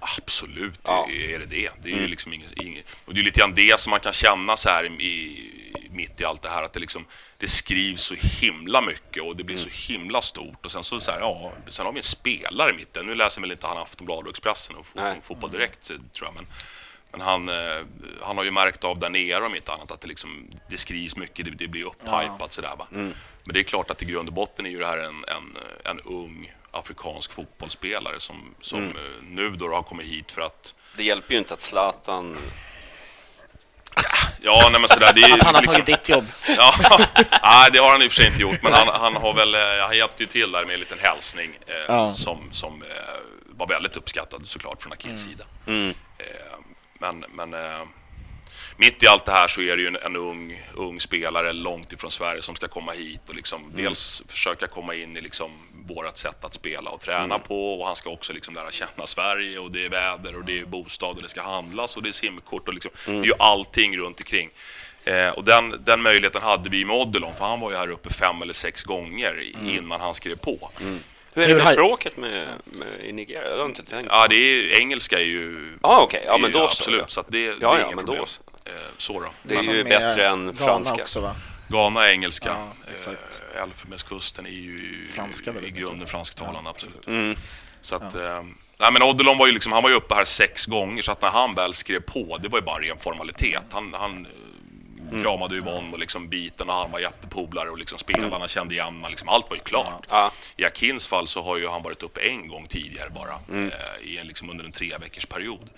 Absolut 0.00 0.80
Ja. 0.84 1.08
är 1.10 1.38
det 1.38 1.46
det. 1.46 1.70
Det 1.82 1.92
är 1.92 1.96
ju 1.96 2.06
liksom 2.06 2.32
inget, 2.32 2.52
inget, 2.52 2.86
och 3.04 3.14
det 3.14 3.20
är 3.20 3.24
lite 3.24 3.40
grann 3.40 3.54
det 3.54 3.80
som 3.80 3.90
man 3.90 4.00
kan 4.00 4.12
känna 4.12 4.56
så 4.56 4.68
här 4.68 4.84
i, 5.00 5.50
mitt 5.90 6.20
i 6.20 6.24
allt 6.24 6.42
det 6.42 6.48
här 6.48 6.62
att 6.62 6.72
det 6.72 6.80
liksom 6.80 7.06
det 7.38 7.48
skrivs 7.48 8.02
så 8.02 8.14
himla 8.14 8.80
mycket 8.82 9.22
och 9.22 9.36
det 9.36 9.44
blir 9.44 9.56
så 9.56 9.92
himla 9.92 10.22
stort 10.22 10.64
och 10.66 10.72
sen 10.72 10.84
så, 10.84 11.00
så 11.00 11.10
här, 11.10 11.20
ja, 11.20 11.52
sen 11.68 11.86
har 11.86 11.92
vi 11.92 11.98
en 11.98 12.02
spelare 12.02 12.70
i 12.70 12.74
mitten. 12.74 13.06
Nu 13.06 13.14
läser 13.14 13.40
väl 13.40 13.52
inte 13.52 13.66
han 13.66 13.78
Aftonbladet 13.78 14.24
och 14.24 14.30
Expressen 14.30 14.76
och 14.76 14.86
Nej. 14.92 15.14
fot- 15.14 15.24
Fotboll 15.24 15.50
Direkt 15.50 15.82
tror 15.86 16.00
jag 16.28 16.34
men 16.34 16.46
men 17.12 17.20
han, 17.20 17.48
eh, 17.48 17.80
han 18.22 18.36
har 18.36 18.44
ju 18.44 18.50
märkt 18.50 18.84
av 18.84 18.98
där 18.98 19.10
nere 19.10 19.44
om 19.46 19.54
inte 19.54 19.72
annat 19.72 19.90
att 19.90 20.00
det, 20.00 20.08
liksom, 20.08 20.50
det 20.68 20.78
skrivs 20.78 21.16
mycket, 21.16 21.44
det, 21.44 21.50
det 21.50 21.68
blir 21.68 21.84
upphypat 21.84 22.52
sådär 22.52 22.76
va. 22.78 22.86
Men 22.90 23.54
det 23.54 23.60
är 23.60 23.64
klart 23.64 23.90
att 23.90 24.02
i 24.02 24.04
grund 24.04 24.28
och 24.28 24.34
botten 24.34 24.66
är 24.66 24.70
ju 24.70 24.78
det 24.78 24.86
här 24.86 24.98
en, 24.98 25.24
en, 25.28 25.56
en 25.84 26.00
ung 26.00 26.52
afrikansk 26.70 27.32
fotbollsspelare 27.32 28.20
som, 28.20 28.54
som 28.60 28.82
eh, 28.84 29.22
nu 29.22 29.50
då 29.50 29.68
har 29.68 29.82
kommit 29.82 30.06
hit 30.06 30.32
för 30.32 30.42
att 30.42 30.74
Det 30.96 31.04
hjälper 31.04 31.32
ju 31.32 31.38
inte 31.38 31.54
att 31.54 31.60
Zlatan... 31.60 32.36
Ja, 34.44 34.68
nej 34.72 34.80
men 34.80 34.88
sådär, 34.88 35.12
det 35.14 35.20
är 35.20 35.32
Att 35.34 35.42
han 35.42 35.54
har 35.54 35.62
liksom, 35.62 35.80
tagit 35.82 35.98
ditt 35.98 36.08
jobb? 36.08 36.24
Ja, 36.56 36.74
nej, 37.42 37.70
det 37.72 37.78
har 37.78 37.90
han 37.90 38.02
i 38.02 38.06
och 38.08 38.12
för 38.12 38.16
sig 38.16 38.26
inte 38.26 38.42
gjort, 38.42 38.62
men 38.62 38.72
han, 38.72 38.88
han 38.88 39.16
har 39.16 39.34
väl, 39.34 39.54
eh, 39.54 39.60
han 39.86 39.96
hjälpte 39.96 40.22
ju 40.22 40.26
till 40.26 40.52
där 40.52 40.64
med 40.64 40.74
en 40.74 40.80
liten 40.80 40.98
hälsning 40.98 41.58
eh, 41.66 41.74
Ja. 41.88 42.14
som, 42.14 42.48
som 42.52 42.82
eh, 42.82 42.88
var 43.48 43.66
väldigt 43.66 43.96
uppskattad 43.96 44.46
såklart 44.46 44.82
från 44.82 44.92
Akins 44.92 45.24
sida. 45.24 45.44
Mm. 45.66 45.94
Eh, 46.18 46.51
men 47.02 47.24
men 47.34 47.54
eh, 47.54 47.82
mitt 48.76 49.02
i 49.02 49.06
allt 49.06 49.24
det 49.24 49.32
här 49.32 49.48
så 49.48 49.60
är 49.60 49.76
det 49.76 49.82
ju 49.82 49.88
en, 49.88 49.96
en 49.96 50.16
ung, 50.16 50.62
ung 50.74 51.00
spelare 51.00 51.52
långt 51.52 51.92
ifrån 51.92 52.10
Sverige 52.10 52.42
som 52.42 52.54
ska 52.56 52.68
komma 52.68 52.92
hit 52.92 53.20
och 53.28 53.34
liksom 53.34 53.72
dels 53.76 54.22
försöka 54.28 54.66
komma 54.66 54.94
in 54.94 55.16
i 55.16 55.20
liksom 55.20 55.50
vårt 55.86 56.18
sätt 56.18 56.44
att 56.44 56.54
spela 56.54 56.90
och 56.90 57.00
träna 57.00 57.38
på 57.38 57.80
och 57.80 57.86
han 57.86 57.96
ska 57.96 58.10
också 58.10 58.32
liksom 58.32 58.54
lära 58.54 58.70
känna 58.70 59.06
Sverige 59.06 59.58
och 59.58 59.70
det 59.72 59.84
är 59.84 59.90
väder 59.90 60.36
och 60.36 60.44
det 60.44 60.58
är 60.60 60.64
bostad 60.64 61.16
och 61.16 61.22
det 61.22 61.28
ska 61.28 61.42
handlas 61.42 61.96
och 61.96 62.02
det 62.02 62.08
är 62.08 62.12
simkort 62.12 62.68
och 62.68 62.74
liksom, 62.74 62.90
det 63.04 63.12
är 63.12 63.24
ju 63.24 63.32
allting 63.38 63.96
runt 63.98 64.20
omkring. 64.20 64.50
Eh, 65.04 65.28
och 65.28 65.44
den, 65.44 65.84
den 65.84 66.02
möjligheten 66.02 66.42
hade 66.42 66.70
vi 66.70 66.84
med 66.84 66.96
Odilon 66.96 67.34
för 67.38 67.44
han 67.44 67.60
var 67.60 67.70
ju 67.70 67.76
här 67.76 67.90
uppe 67.90 68.10
fem 68.12 68.42
eller 68.42 68.52
sex 68.52 68.82
gånger 68.84 69.40
i- 69.42 69.76
innan 69.76 70.00
han 70.00 70.14
skrev 70.14 70.36
på. 70.36 70.70
Hur 71.34 71.42
är 71.42 71.48
det 71.48 71.54
med 71.54 71.66
språket 71.72 72.16
med, 72.16 72.48
med, 72.64 72.88
i 73.04 73.12
Nigeria? 73.12 73.50
Jag 73.50 73.58
har 73.58 73.64
inte 73.64 73.82
tänkt. 73.82 74.08
Ja, 74.10 74.26
det 74.28 74.36
är, 74.36 74.80
engelska 74.80 75.18
är 75.18 75.24
ju... 75.24 75.78
Ah, 75.80 76.00
okej. 76.02 76.22
Ja, 76.26 76.38
men 76.38 76.50
ju 76.50 76.52
då 76.52 76.58
så, 76.58 76.64
Absolut, 76.64 77.00
ja. 77.00 77.06
så 77.08 77.20
att 77.20 77.26
det, 77.28 77.46
det 77.48 77.56
Ja, 77.60 77.74
är 77.76 77.80
ja, 77.80 77.84
inget 77.84 77.96
men 77.96 78.06
då 78.06 78.12
problem. 78.12 78.26
så. 78.64 78.70
Eh, 78.70 78.74
så 78.96 79.20
då. 79.20 79.28
Det 79.42 79.54
är 79.54 79.58
Som 79.60 79.74
ju 79.74 79.84
bättre 79.84 80.28
än 80.28 80.44
Ghana 80.44 80.54
franska. 80.54 81.02
också 81.02 81.20
va? 81.20 81.36
Ghana 81.68 82.06
är 82.08 82.12
engelska. 82.12 82.48
Ja, 82.48 82.92
exakt. 82.94 83.42
Eh, 83.54 83.62
Elfenbenskusten 83.62 84.46
är 84.46 84.50
ju 84.50 85.08
Franska 85.14 85.52
i 85.66 85.70
grunden 85.70 86.08
fransktalande, 86.08 86.70
absolut. 86.70 87.06
Mm. 87.06 87.36
Så 87.80 87.96
att, 87.96 88.14
eh, 88.14 88.42
nej, 88.78 88.92
men 88.92 89.02
Odilon 89.02 89.38
var 89.38 89.46
ju 89.46 89.52
liksom, 89.52 89.72
han 89.72 89.82
var 89.82 89.90
ju 89.90 89.96
uppe 89.96 90.14
här 90.14 90.24
sex 90.24 90.66
gånger, 90.66 91.02
så 91.02 91.12
att 91.12 91.22
när 91.22 91.30
han 91.30 91.54
väl 91.54 91.74
skrev 91.74 92.00
på, 92.00 92.38
det 92.42 92.48
var 92.48 92.58
ju 92.58 92.64
bara 92.64 92.84
en 92.84 92.98
formalitet. 92.98 93.62
Han, 93.70 93.94
han 93.94 94.26
mm. 95.12 95.24
kramade 95.24 95.56
Yvonne 95.56 95.92
och 95.92 95.98
liksom 95.98 96.28
biten 96.28 96.68
och 96.68 96.74
han 96.74 96.90
var 96.90 97.00
jättepolare 97.00 97.70
och 97.70 97.78
liksom 97.78 97.98
spelarna 97.98 98.48
kände 98.48 98.74
igen 98.74 99.06
liksom, 99.08 99.28
allt 99.28 99.50
var 99.50 99.56
ju 99.56 99.62
klart. 99.62 100.06
Ja. 100.08 100.32
I 100.56 100.64
Akins 100.64 101.06
fall 101.06 101.26
så 101.26 101.42
har 101.42 101.58
ju 101.58 101.68
han 101.68 101.82
varit 101.82 102.02
uppe 102.02 102.20
en 102.20 102.48
gång 102.48 102.66
tidigare 102.66 103.10
bara, 103.10 103.58
eh, 103.58 104.08
i 104.08 104.18
en, 104.18 104.26
liksom 104.26 104.50
under 104.50 104.64
en 104.64 104.72
tre 104.72 104.98
veckors 105.00 105.26
period. 105.26 105.70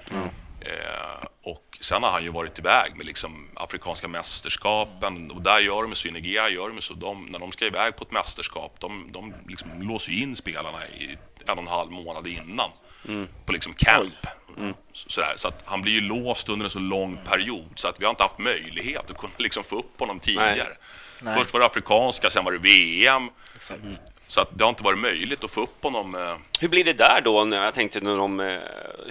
Eh, 0.61 1.27
och 1.43 1.79
sen 1.81 2.03
har 2.03 2.11
han 2.11 2.23
ju 2.23 2.29
varit 2.29 2.59
iväg 2.59 2.97
med 2.97 3.07
liksom 3.07 3.49
Afrikanska 3.55 4.09
mästerskapen 4.09 5.31
och 5.31 5.43
där 5.43 5.61
gör 5.61 5.83
de 5.83 5.95
så, 5.95 6.09
i 6.09 6.11
Nigeria 6.11 6.49
gör 6.49 6.69
de 6.69 6.81
så, 6.81 6.95
de, 6.95 7.27
när 7.27 7.39
de 7.39 7.53
ska 7.53 7.67
iväg 7.67 7.97
på 7.97 8.05
ett 8.05 8.11
mästerskap, 8.11 8.77
de, 8.81 9.13
de 9.13 9.35
liksom 9.49 9.83
låser 9.83 10.13
ju 10.13 10.23
in 10.23 10.37
spelarna 10.37 10.87
i 10.87 11.17
en 11.47 11.59
och 11.59 11.63
en 11.63 11.69
halv 11.69 11.91
månad 11.91 12.27
innan 12.27 12.71
på 13.47 13.53
liksom 13.53 13.75
camp. 13.75 14.27
Så, 14.93 15.11
sådär. 15.11 15.33
så 15.37 15.49
att 15.49 15.63
han 15.65 15.83
blir 15.83 15.93
ju 15.93 16.01
låst 16.01 16.49
under 16.49 16.65
en 16.65 16.71
så 16.71 16.79
lång 16.79 17.19
period 17.25 17.69
så 17.75 17.89
att 17.89 18.01
vi 18.01 18.05
har 18.05 18.11
inte 18.11 18.23
haft 18.23 18.39
möjlighet 18.39 19.11
att 19.11 19.19
kunna 19.19 19.33
liksom 19.39 19.65
få 19.65 19.79
upp 19.79 20.01
honom 20.01 20.21
tidigare. 20.21 20.77
Nej. 21.21 21.39
Först 21.39 21.53
var 21.53 21.61
det 21.61 21.67
afrikanska, 21.67 22.31
sen 22.31 22.45
var 22.45 22.53
det 22.53 22.59
VM. 22.59 23.29
Exakt. 23.57 23.81
Så 24.29 24.41
att 24.41 24.49
det 24.59 24.65
har 24.65 24.69
inte 24.69 24.83
varit 24.83 24.99
möjligt 24.99 25.45
att 25.45 25.51
få 25.51 25.61
upp 25.61 25.83
honom. 25.83 26.15
Eh, 26.15 26.37
Hur 26.61 26.69
blir 26.69 26.85
det 26.85 26.93
där 26.93 27.21
då? 27.25 27.45
När 27.45 27.65
jag 27.65 27.75
tänkte 27.75 28.01
när 28.01 28.17
de, 28.17 28.41
eh, 28.41 28.59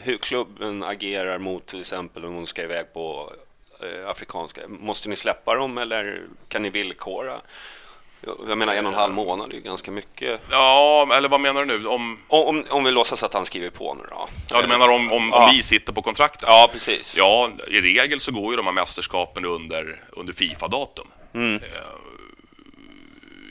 hur 0.03 0.17
klubben 0.17 0.83
agerar 0.83 1.37
mot 1.37 1.65
till 1.65 1.79
exempel 1.79 2.25
om 2.25 2.35
de 2.35 2.47
ska 2.47 2.63
iväg 2.63 2.93
på 2.93 3.33
eh, 3.81 4.09
afrikanska. 4.09 4.61
Måste 4.67 5.09
ni 5.09 5.15
släppa 5.15 5.55
dem 5.55 5.77
eller 5.77 6.21
kan 6.47 6.61
ni 6.61 6.69
villkora? 6.69 7.41
Jag 8.47 8.57
menar 8.57 8.73
en 8.73 8.85
och 8.85 8.91
en 8.93 8.97
halv 8.99 9.13
månad 9.13 9.51
är 9.51 9.55
ju 9.55 9.61
ganska 9.61 9.91
mycket. 9.91 10.41
Ja, 10.51 11.07
eller 11.15 11.29
vad 11.29 11.41
menar 11.41 11.65
du 11.65 11.79
nu? 11.79 11.87
Om, 11.87 12.19
Om, 12.27 12.65
om 12.69 12.83
vi 12.83 12.91
låtsas 12.91 13.23
att 13.23 13.33
han 13.33 13.45
skriver 13.45 13.69
på 13.69 13.93
nu 13.93 14.03
då. 14.09 14.27
ja, 14.49 14.61
du 14.61 14.67
menar 14.67 14.89
om, 14.89 15.11
om, 15.11 15.29
Ja. 15.31 15.45
om 15.49 15.55
vi 15.55 15.63
sitter 15.63 15.93
på 15.93 16.01
kontraktet? 16.01 16.43
Ja, 16.47 16.69
precis. 16.73 17.15
Ja, 17.17 17.51
i 17.67 17.81
regel 17.81 18.19
så 18.19 18.31
går 18.31 18.51
ju 18.53 18.57
de 18.57 18.65
här 18.65 18.73
mästerskapen 18.73 19.45
under, 19.45 20.03
under 20.11 20.33
Fifa-datum. 20.33 21.07
Mm. 21.33 21.55
Eh, 21.55 21.59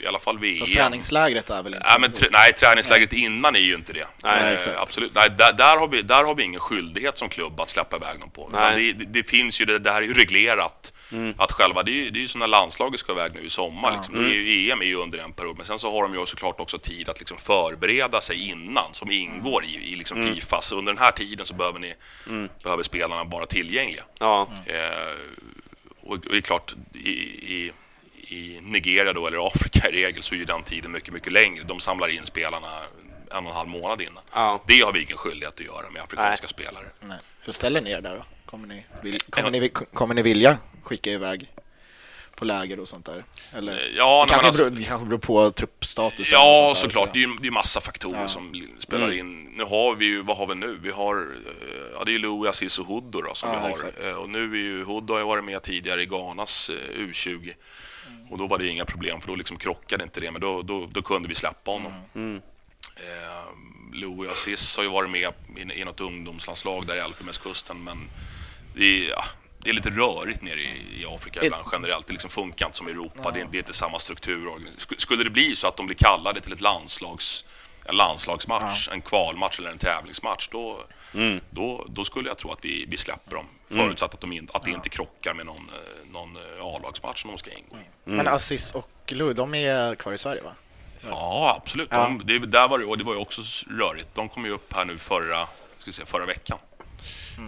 I 0.02 0.06
alla 0.06 0.18
fall 0.18 0.38
VM. 0.38 0.58
Fast 0.60 0.74
träningslägret 0.74 1.50
är 1.50 1.62
väl 1.62 1.74
inte... 1.74 1.86
Nej, 1.88 2.00
men 2.00 2.12
tr- 2.12 2.28
nej, 2.32 2.52
träningslägret 2.52 3.12
innan 3.12 3.56
är 3.56 3.60
ju 3.60 3.74
inte 3.74 3.92
det. 3.92 4.06
Nej, 4.22 4.54
exakt. 4.54 4.76
Absolut. 4.78 5.14
Nej, 5.14 5.30
där, 5.38 5.52
där, 5.52 5.76
har 5.76 5.88
vi, 5.88 6.02
där 6.02 6.24
har 6.24 6.34
vi 6.34 6.42
ingen 6.42 6.60
skyldighet 6.60 7.18
som 7.18 7.28
klubb 7.28 7.60
att 7.60 7.70
släppa 7.70 7.96
iväg 7.96 8.20
dem 8.20 8.30
på. 8.30 8.48
Nej. 8.52 8.92
Det, 8.92 9.04
det 9.04 9.22
finns 9.28 9.60
ju, 9.60 9.64
det, 9.64 9.78
det 9.78 9.90
här 9.92 10.02
är 10.02 10.06
ju 10.06 10.14
reglerat. 10.14 10.92
Att 11.36 11.52
själva, 11.52 11.82
det 11.82 11.90
är 11.90 12.04
ju, 12.04 12.10
det 12.10 12.18
är 12.18 12.20
ju 12.20 12.28
som 12.28 12.38
när 12.38 12.46
landslaget 12.46 13.00
ska 13.00 13.12
iväg 13.12 13.34
nu 13.34 13.40
i 13.40 13.50
sommar. 13.50 13.96
Liksom. 13.96 14.14
Det 14.14 14.20
är 14.20 14.34
ju, 14.34 14.70
EM 14.70 14.80
är 14.80 14.86
ju 14.86 14.96
under 14.96 15.18
en 15.18 15.32
period, 15.32 15.56
men 15.56 15.66
sen 15.66 15.78
så 15.78 15.92
har 15.92 16.02
de 16.02 16.14
ju 16.14 16.26
såklart 16.26 16.60
också 16.60 16.78
tid 16.78 17.08
att 17.08 17.18
liksom 17.18 17.38
förbereda 17.38 18.20
sig 18.20 18.48
innan, 18.48 18.94
som 18.94 19.10
ingår 19.10 19.64
i, 19.64 19.92
i 19.92 19.96
liksom 19.96 20.24
Fifa. 20.24 20.60
Så 20.60 20.78
under 20.78 20.92
den 20.92 21.02
här 21.02 21.12
tiden 21.12 21.46
så 21.46 21.54
behöver, 21.54 21.78
ni, 21.78 21.94
behöver 22.62 22.82
spelarna 22.82 23.24
vara 23.24 23.46
tillgängliga. 23.46 24.04
Ja, 24.18 24.48
Eh, 24.66 25.12
och, 26.00 26.12
och 26.12 26.20
det 26.30 26.36
är 26.36 26.40
klart, 26.40 26.74
i, 26.94 27.10
i, 27.54 27.72
i 28.14 28.60
Nigeria 28.62 29.12
då, 29.12 29.26
eller 29.26 29.46
Afrika 29.46 29.88
i 29.88 29.92
regel, 29.92 30.22
så 30.22 30.34
är 30.34 30.38
ju 30.38 30.44
den 30.44 30.62
tiden 30.62 30.92
mycket, 30.92 31.14
mycket 31.14 31.32
längre. 31.32 31.64
De 31.64 31.80
samlar 31.80 32.08
in 32.08 32.26
spelarna 32.26 32.68
en 33.30 33.44
och 33.44 33.50
en 33.50 33.56
halv 33.56 33.68
månad 33.68 34.00
innan. 34.00 34.22
Ja. 34.32 34.62
Det 34.66 34.80
har 34.80 34.92
vi 34.92 35.02
ingen 35.02 35.16
skyldighet 35.16 35.54
att 35.54 35.66
göra 35.66 35.90
med 35.90 36.02
afrikanska 36.02 36.44
Nej. 36.44 36.48
spelare. 36.48 36.84
Nej. 37.00 37.18
Hur 37.40 37.52
ställer 37.52 37.80
ni 37.80 37.90
er 37.90 38.00
där 38.00 38.16
då? 38.16 38.24
Kommer 38.46 38.68
ni, 38.68 38.84
vill, 39.02 39.20
kommer, 39.20 39.50
ni, 39.50 39.68
kommer 39.68 40.14
ni 40.14 40.22
vilja 40.22 40.58
skicka 40.82 41.10
iväg 41.10 41.52
på 42.36 42.44
läger 42.44 42.80
och 42.80 42.88
sånt 42.88 43.06
där? 43.06 43.24
Eller? 43.52 43.92
Ja, 43.96 44.24
det, 44.24 44.30
kanske 44.30 44.46
alltså, 44.46 44.62
beror, 44.64 44.76
det 44.76 44.84
kanske 44.84 45.06
beror 45.06 45.18
på 45.18 45.50
truppstatusen. 45.50 46.38
och 46.38 46.44
ja 46.44 46.72
såklart. 46.76 47.02
också. 47.02 47.12
Det 47.12 47.18
är 47.18 47.28
ju 47.28 47.36
det 47.40 47.46
är 47.46 47.50
massa 47.50 47.80
faktorer 47.80 48.20
Ja. 48.20 48.28
som 48.28 48.66
spelar 48.78 49.12
in. 49.12 49.42
Nu 49.56 49.64
har 49.64 49.94
vi 49.94 50.06
ju, 50.06 50.22
vad 50.22 50.36
har 50.36 50.46
vi 50.46 50.54
nu? 50.54 50.78
Vi 50.82 50.90
har, 50.90 51.16
eh, 51.16 51.82
ja 51.98 52.04
det 52.04 52.10
är 52.10 52.12
ju 52.12 52.18
Louis 52.18 52.50
Assis 52.50 52.78
och 52.78 52.86
Hudo 52.86 53.20
då 53.22 53.34
som 53.34 53.48
Ja, 53.50 53.54
vi 53.56 53.60
har. 53.62 53.70
exakt. 53.70 54.06
Eh, 54.06 54.12
Och 54.12 54.28
nu 54.30 54.52
är 54.52 54.56
ju, 54.58 54.84
Hudo 54.84 55.12
har 55.14 55.18
ju 55.20 55.26
varit 55.26 55.44
med 55.44 55.62
tidigare 55.62 56.02
i 56.02 56.06
Ghanas 56.06 56.70
eh, 56.70 56.98
U20. 57.00 57.52
Och 58.30 58.38
då 58.38 58.46
var 58.46 58.58
det 58.58 58.66
inga 58.68 58.84
problem 58.84 59.20
för 59.20 59.28
då 59.28 59.34
liksom 59.34 59.56
krockade 59.58 60.04
inte 60.04 60.20
det, 60.20 60.30
men 60.30 60.40
då, 60.40 60.62
då, 60.62 60.86
då 60.92 61.02
kunde 61.02 61.28
vi 61.28 61.34
släppa 61.34 61.70
honom. 61.70 61.92
Eh, 62.96 63.46
Louis 63.92 64.30
Assis 64.32 64.76
har 64.76 64.84
ju 64.84 64.90
varit 64.90 65.10
med 65.10 65.32
i, 65.56 65.80
i 65.80 65.84
något 65.84 66.00
ungdomslandslag 66.00 66.86
där 66.86 66.96
i 66.96 66.98
Elfenbenskusten, 66.98 67.84
men 67.84 68.08
det 68.76 68.98
ja, 69.04 69.24
det 69.62 69.70
är 69.70 69.74
lite 69.74 69.90
rörigt 69.90 70.42
nere 70.42 70.60
i, 70.60 71.00
i 71.02 71.06
Afrika 71.06 71.40
ibland 71.44 71.64
generellt. 71.72 72.06
Det 72.06 72.12
liksom 72.12 72.30
funkar 72.30 72.66
inte 72.66 72.78
som 72.78 72.88
i 72.88 72.90
Europa, 72.90 73.30
det, 73.30 73.40
är- 73.40 73.44
det 73.50 73.56
är 73.56 73.58
inte 73.58 73.72
samma 73.74 73.98
struktur. 73.98 74.46
Sk- 74.78 74.94
Skulle 74.98 75.24
det 75.24 75.30
bli 75.30 75.56
så 75.56 75.68
att 75.68 75.76
de 75.76 75.86
blir 75.86 75.96
kallade 75.96 76.40
till 76.40 76.52
ett 76.52 76.60
landslags, 76.60 77.44
en 77.84 77.96
landslagsmatch, 77.96 78.88
en 78.88 79.02
kvalmatch 79.02 79.58
eller 79.58 79.70
en 79.70 79.78
tävlingsmatch, 79.78 80.48
då, 80.52 80.84
då, 81.50 81.86
då 81.88 82.04
skulle 82.04 82.28
jag 82.28 82.38
tro 82.38 82.52
att 82.52 82.64
vi, 82.64 82.86
vi 82.88 82.96
släpper 82.96 83.36
dem. 83.36 83.46
Förutsatt 83.68 84.14
att, 84.14 84.20
de 84.20 84.32
in, 84.32 84.48
att 84.54 84.64
det 84.64 84.70
inte 84.70 84.88
krockar 84.88 85.34
med 85.34 85.46
någon, 85.46 85.56
eh, 85.68 86.10
någon 86.12 86.36
eh, 86.36 86.42
A-lagsmatch 86.64 87.20
som 87.22 87.30
de 87.30 87.38
ska 87.38 87.50
ingå 87.50 87.76
i. 87.76 87.84
Men 88.04 88.28
Assis 88.28 88.72
och 88.72 88.88
Louis, 89.06 89.36
de 89.36 89.54
är 89.54 89.94
kvar 89.94 90.12
i 90.12 90.18
Sverige 90.18 90.42
va? 90.42 90.52
Ja, 91.08 91.54
absolut. 91.62 91.88
Ja. 91.90 91.98
De, 92.04 92.22
det, 92.24 92.38
där 92.38 92.68
var 92.68 92.78
det, 92.78 92.84
och 92.84 92.98
det 92.98 93.04
var 93.04 93.12
ju 93.12 93.18
också 93.18 93.42
rörigt. 93.70 94.08
De 94.14 94.28
kom 94.28 94.44
ju 94.44 94.50
upp 94.50 94.72
här 94.74 94.84
nu 94.84 94.98
förra, 94.98 95.46
ska 95.78 95.92
säga, 95.92 96.06
förra 96.06 96.26
veckan. 96.26 96.58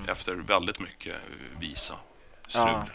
Efter 0.08 0.34
väldigt 0.34 0.80
mycket 0.80 1.14
visa 1.60 1.94
strul 2.48 2.64
Ja, 2.66 2.86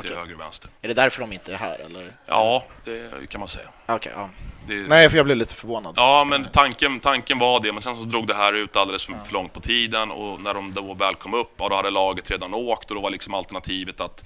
till 0.00 0.10
okej. 0.10 0.16
höger 0.16 0.34
och 0.34 0.40
vänster. 0.40 0.70
Är 0.82 0.88
det 0.88 0.94
därför 0.94 1.20
de 1.20 1.32
inte 1.32 1.52
är 1.52 1.56
här 1.56 1.78
eller? 1.78 2.16
Ja, 2.26 2.64
det 2.84 3.30
kan 3.30 3.38
man 3.38 3.48
säga. 3.48 3.68
Okej, 3.86 4.12
ja. 4.16 4.28
Det, 4.68 4.74
Nej, 4.74 5.10
för 5.10 5.16
jag 5.16 5.26
blev 5.26 5.36
lite 5.38 5.54
förvånad. 5.54 5.94
Ja, 5.96 6.24
men 6.24 6.48
tanken, 6.52 7.00
tanken 7.00 7.38
var 7.38 7.60
det, 7.60 7.72
men 7.72 7.82
sen 7.82 7.96
så 7.96 8.02
drog 8.04 8.26
det 8.26 8.34
här 8.34 8.52
ut 8.52 8.76
alldeles 8.76 9.04
för, 9.06 9.14
för 9.24 9.32
långt 9.32 9.52
på 9.52 9.60
tiden 9.60 10.10
och 10.10 10.40
när 10.40 10.54
de 10.54 10.72
då 10.72 10.94
väl 10.94 11.14
kom 11.14 11.34
upp, 11.34 11.52
ja, 11.56 11.68
då 11.68 11.76
hade 11.76 11.90
laget 11.90 12.30
redan 12.30 12.54
åkt 12.54 12.90
och 12.90 12.94
då 12.96 13.02
var 13.02 13.10
liksom 13.10 13.34
alternativet 13.34 14.00
att, 14.00 14.24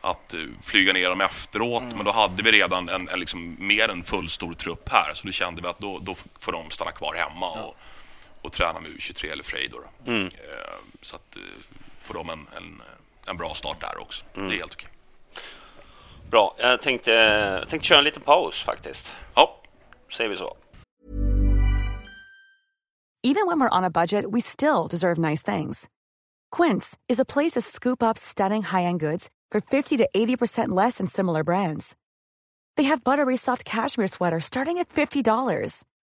att 0.00 0.34
eh, 0.34 0.40
flyga 0.62 0.92
ner 0.92 1.08
dem 1.08 1.20
efteråt. 1.20 1.82
Men 1.82 2.04
då 2.04 2.12
hade 2.12 2.42
vi 2.42 2.52
redan 2.52 2.88
en, 2.88 3.08
en 3.08 3.20
liksom 3.20 3.56
mer 3.58 3.88
än 3.88 4.04
full 4.04 4.28
stor 4.30 4.54
trupp 4.54 4.88
här, 4.92 5.10
så 5.14 5.26
då 5.26 5.32
kände 5.32 5.62
vi 5.62 5.68
att 5.68 5.78
då, 5.78 5.98
då 5.98 6.14
får 6.40 6.52
de 6.52 6.70
stanna 6.70 6.90
kvar 6.90 7.14
hemma 7.14 7.50
och, 7.50 7.76
och 8.42 8.52
träna 8.52 8.80
med 8.80 8.90
U23 8.90 9.32
eller 9.32 9.44
Frej 9.44 9.68
då. 9.68 10.12
Eh, 10.12 10.28
Så 11.02 11.16
att 11.16 11.36
eh, 11.36 11.42
får 12.02 12.14
de 12.14 12.30
en, 12.30 12.46
en, 12.56 12.82
en 13.28 13.36
bra 13.36 13.54
start 13.54 13.80
där 13.80 14.00
också. 14.00 14.24
Det 14.34 14.40
är 14.40 14.50
helt 14.50 14.72
okej. 14.72 14.88
bra. 16.30 16.54
Jag 16.58 16.82
tänkte, 16.82 17.10
jag 17.10 17.68
tänkte 17.68 17.88
köra 17.88 17.98
en 17.98 18.04
liten 18.04 18.22
paus 18.22 18.62
faktiskt. 18.62 19.12
Ja, 19.34 19.62
Säger 20.16 20.30
vi 20.30 20.36
så. 20.36 20.56
Even 23.22 23.46
when 23.48 23.58
we're 23.60 23.78
on 23.78 23.84
a 23.84 23.90
budget, 23.90 24.24
we 24.32 24.40
still 24.40 24.86
deserve 24.90 25.18
nice 25.18 25.42
things. 25.42 25.88
Quince 26.56 26.96
is 27.08 27.20
a 27.20 27.24
place 27.24 27.54
to 27.54 27.60
scoop 27.60 28.02
up 28.02 28.16
stunning 28.16 28.62
high-end 28.62 29.00
goods 29.00 29.28
for 29.52 29.60
50 29.60 29.96
to 29.96 30.08
80% 30.14 30.68
less 30.68 30.98
than 30.98 31.06
similar 31.06 31.42
brands. 31.44 31.96
They 32.76 32.84
have 32.84 33.02
buttery 33.02 33.36
soft 33.36 33.64
cashmere 33.64 34.06
sweaters 34.08 34.44
starting 34.44 34.78
at 34.78 34.88
$50, 34.90 35.84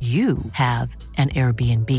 you 0.00 0.36
have 0.52 0.96
an 1.18 1.28
Airbnb. 1.30 1.90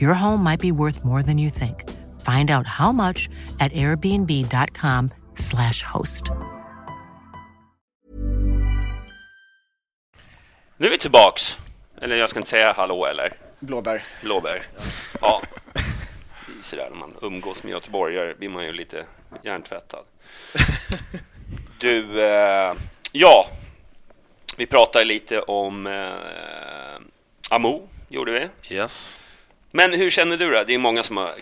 Your 0.00 0.14
home 0.14 0.42
might 0.44 0.60
be 0.60 0.72
worth 0.72 1.04
more 1.04 1.22
than 1.22 1.38
you 1.38 1.50
think. 1.50 1.84
Find 2.20 2.50
out 2.50 2.66
how 2.66 2.92
much 2.92 3.28
at 3.60 3.72
airbnb.com/slash 3.72 5.82
host. 5.82 6.24
Nu 10.76 10.86
är 10.86 10.90
vi 10.90 10.98
tillbaks. 10.98 11.58
Eller 12.00 12.16
jag 12.16 12.30
ska 12.30 12.38
inte 12.38 12.50
säga 12.50 12.72
hallå 12.72 13.06
eller 13.06 13.32
Blåbär. 13.60 14.04
blåbär. 14.22 14.62
Ja, 15.20 15.42
sådär 16.60 16.88
när 16.90 16.96
man 16.98 17.14
umgås 17.22 17.62
med 17.62 17.70
göteborgare 17.70 18.34
blir 18.34 18.48
man 18.48 18.64
ju 18.64 18.72
lite 18.72 19.04
hjärntvättad. 19.42 20.04
Du, 21.78 22.24
eh, 22.26 22.74
ja, 23.12 23.46
vi 24.56 24.66
pratade 24.66 25.04
lite 25.04 25.40
om 25.40 25.86
eh, 25.86 26.12
Amo, 27.54 27.88
gjorde 28.08 28.32
vi. 28.32 28.74
yes. 28.74 29.18
Men 29.70 29.92
hur 29.92 30.10
känner 30.10 30.36
du 30.36 30.50
då? 30.50 30.64
Det 30.64 30.74
är 30.74 30.78
många 30.78 31.02
som 31.02 31.16
har, 31.16 31.34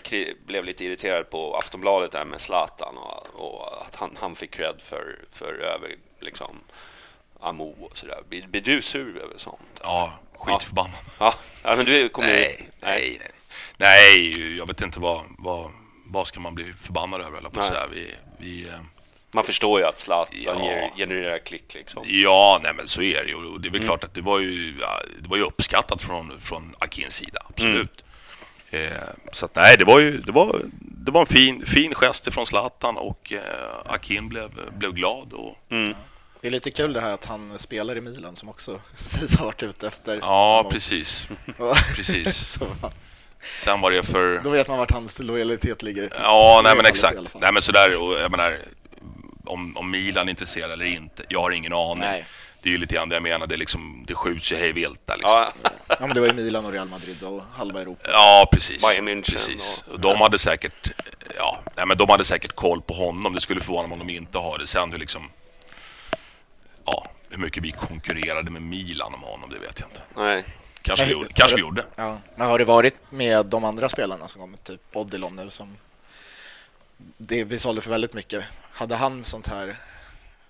blev 0.45 0.65
lite 0.65 0.85
irriterade 0.85 1.23
på 1.23 1.57
Aftonbladet 1.57 2.11
där 2.11 2.25
med 2.25 2.41
Zlatan 2.41 2.97
och, 2.97 3.27
och 3.35 3.85
att 3.87 3.95
han, 3.95 4.17
han 4.21 4.35
fick 4.35 4.51
cred 4.51 4.75
för, 4.85 5.19
för 5.31 5.53
över 5.53 5.95
liksom 6.19 6.59
Amo 7.39 7.63
och 7.63 7.97
sådär. 7.97 8.21
Blir, 8.29 8.47
blir 8.47 8.61
du 8.61 8.81
sur 8.81 9.17
över 9.17 9.37
sånt? 9.37 9.79
Ja, 9.83 10.13
skitförbannad. 10.33 10.99
Ja, 11.19 11.33
ja 11.63 11.75
men 11.75 11.85
du 11.85 12.09
kommer 12.09 12.27
ju... 12.27 12.33
Nej, 12.33 12.69
nej, 12.79 13.17
nej. 13.19 13.31
Nej, 13.77 14.57
jag 14.57 14.67
vet 14.67 14.81
inte 14.81 14.99
vad, 14.99 15.21
vad, 15.37 15.71
vad 16.05 16.27
ska 16.27 16.39
man 16.39 16.55
bli 16.55 16.73
förbannad 16.73 17.21
över, 17.21 17.37
eller 17.37 17.49
på 17.49 17.59
Nej. 17.59 17.69
säga. 17.69 17.87
Vi, 17.91 18.15
vi, 18.37 18.67
eh, 18.67 18.79
Man 19.35 19.43
förstår 19.43 19.79
ju 19.79 19.85
att 19.85 19.99
Zlatan 19.99 20.35
Ja. 20.45 20.89
genererar 20.97 21.39
klick 21.39 21.73
liksom. 21.73 22.03
Ja, 22.07 22.59
nej 22.63 22.73
men 22.73 22.87
så 22.87 23.01
är 23.01 23.23
det 23.23 23.29
ju. 23.29 23.35
Och 23.35 23.61
det 23.61 23.67
är 23.67 23.71
väl 23.71 23.83
klart 23.83 24.03
att 24.03 24.13
det 24.13 24.21
var 24.21 24.39
ju, 24.39 24.71
det 25.19 25.29
var 25.29 25.37
ju 25.37 25.43
uppskattat 25.43 26.01
från, 26.01 26.41
från 26.41 26.75
Akins 26.79 27.15
sida, 27.15 27.41
absolut. 27.49 28.03
Eh, 28.71 28.91
så 29.31 29.45
att 29.45 29.55
nej, 29.55 29.75
det 29.77 29.85
var 29.85 29.99
ju 29.99 30.17
det 30.17 30.31
var, 30.31 30.61
det 30.79 31.11
var 31.11 31.21
en 31.21 31.27
fin, 31.27 31.65
fin 31.65 31.93
gest 31.95 32.33
från 32.33 32.45
Zlatan 32.45 32.97
och 32.97 33.33
eh, 33.33 33.39
Akin 33.93 34.29
blev, 34.29 34.49
blev 34.77 34.91
glad. 34.93 35.33
Och, 35.33 35.57
Det 36.41 36.47
är 36.47 36.51
lite 36.51 36.71
kul 36.71 36.93
det 36.93 37.01
här 37.01 37.11
att 37.13 37.25
han 37.25 37.59
spelar 37.59 37.97
i 37.97 38.01
Milan 38.01 38.35
som 38.35 38.49
också 38.49 38.81
sägs 38.95 39.35
ha 39.37 39.45
varit 39.45 39.63
ute 39.63 39.87
efter 39.87 40.17
ja, 40.21 40.67
precis. 40.71 41.27
Precis. 41.95 42.47
Så, 42.47 42.65
Sen 43.59 43.81
var 43.81 43.91
det 43.91 44.03
för... 44.03 44.41
då 44.43 44.49
vet 44.49 44.67
man 44.67 44.77
vart 44.77 44.91
hans 44.91 45.19
lojalitet 45.19 45.83
ligger. 45.83 46.13
Ja, 46.23 46.61
nej 46.63 46.75
men 46.75 46.85
exakt. 46.85 47.17
Nej 47.41 47.53
men 47.53 47.61
sådär, 47.61 48.01
och 48.03 48.13
jag 48.13 48.31
menar, 48.31 48.59
om, 49.45 49.77
om 49.77 49.91
Milan 49.91 50.27
är 50.27 50.29
intresserad 50.29 50.71
eller 50.71 50.85
inte, 50.85 51.23
jag 51.29 51.41
har 51.41 51.51
ingen 51.51 51.73
aning. 51.73 51.99
Nej. 51.99 52.25
Det 52.61 52.69
är 52.69 52.71
ju 52.71 52.77
lite 52.77 52.95
grann 52.95 53.09
det 53.09 53.15
jag 53.15 53.23
menar, 53.23 53.47
det, 53.47 53.55
är 53.55 53.57
liksom, 53.57 54.03
det 54.07 54.15
skjuts 54.15 54.51
ju 54.51 54.55
hej 54.55 54.71
vilt 54.73 55.07
där 55.07 55.15
liksom. 55.17 55.31
Ja, 55.39 55.69
Ja, 55.87 55.95
men 55.99 56.09
det 56.13 56.19
var 56.19 56.27
ju 56.27 56.33
Milan 56.33 56.65
och 56.65 56.71
Real 56.71 56.87
Madrid 56.87 57.23
och 57.23 57.43
halva 57.53 57.81
Europa. 57.81 58.09
Ja, 58.11 58.49
precis. 58.51 58.81
Bayern 58.87 59.07
München 59.09 59.31
precis. 59.31 59.83
och- 59.91 59.99
de 59.99 60.21
hade 60.21 60.39
säkert, 60.39 60.91
ja, 61.37 61.59
nej, 61.75 61.85
men 61.85 61.97
de 61.97 62.09
hade 62.09 62.25
säkert 62.25 62.51
koll 62.55 62.81
på 62.81 62.93
honom. 62.93 63.33
Det 63.33 63.41
skulle 63.41 63.61
förvåna 63.61 63.87
mig 63.87 63.99
om 64.01 64.07
de 64.07 64.13
inte 64.13 64.37
har 64.37 64.57
det. 64.57 64.67
Sen 64.67 64.91
hur 64.91 64.99
liksom, 64.99 65.29
ja, 66.85 67.07
hur 67.29 67.37
mycket 67.37 67.63
vi 67.63 67.71
konkurrerade 67.71 68.51
med 68.51 68.61
Milan 68.61 69.13
om 69.13 69.23
honom, 69.23 69.49
det 69.49 69.59
vet 69.59 69.79
jag 69.79 69.89
inte. 69.89 70.01
nej. 70.15 70.43
Kanske 70.81 71.05
vi 71.05 71.11
gjorde. 71.11 71.33
Kanske 71.33 71.55
vi 71.55 71.61
gjorde. 71.61 71.85
Ja, 71.95 72.17
men 72.35 72.47
har 72.47 72.59
det 72.59 72.65
varit 72.65 72.95
med 73.11 73.45
de 73.45 73.63
andra 73.63 73.89
spelarna 73.89 74.27
som 74.27 74.41
kommer, 74.41 74.57
typ 74.57 74.81
Odilon 74.93 75.35
nu 75.35 75.49
som 75.49 75.77
det 77.17 77.43
vi 77.43 77.59
sålde 77.59 77.81
för 77.81 77.89
väldigt 77.89 78.13
mycket. 78.13 78.43
Hade 78.73 78.95
han 78.95 79.23
sånt 79.23 79.47
här, 79.47 79.77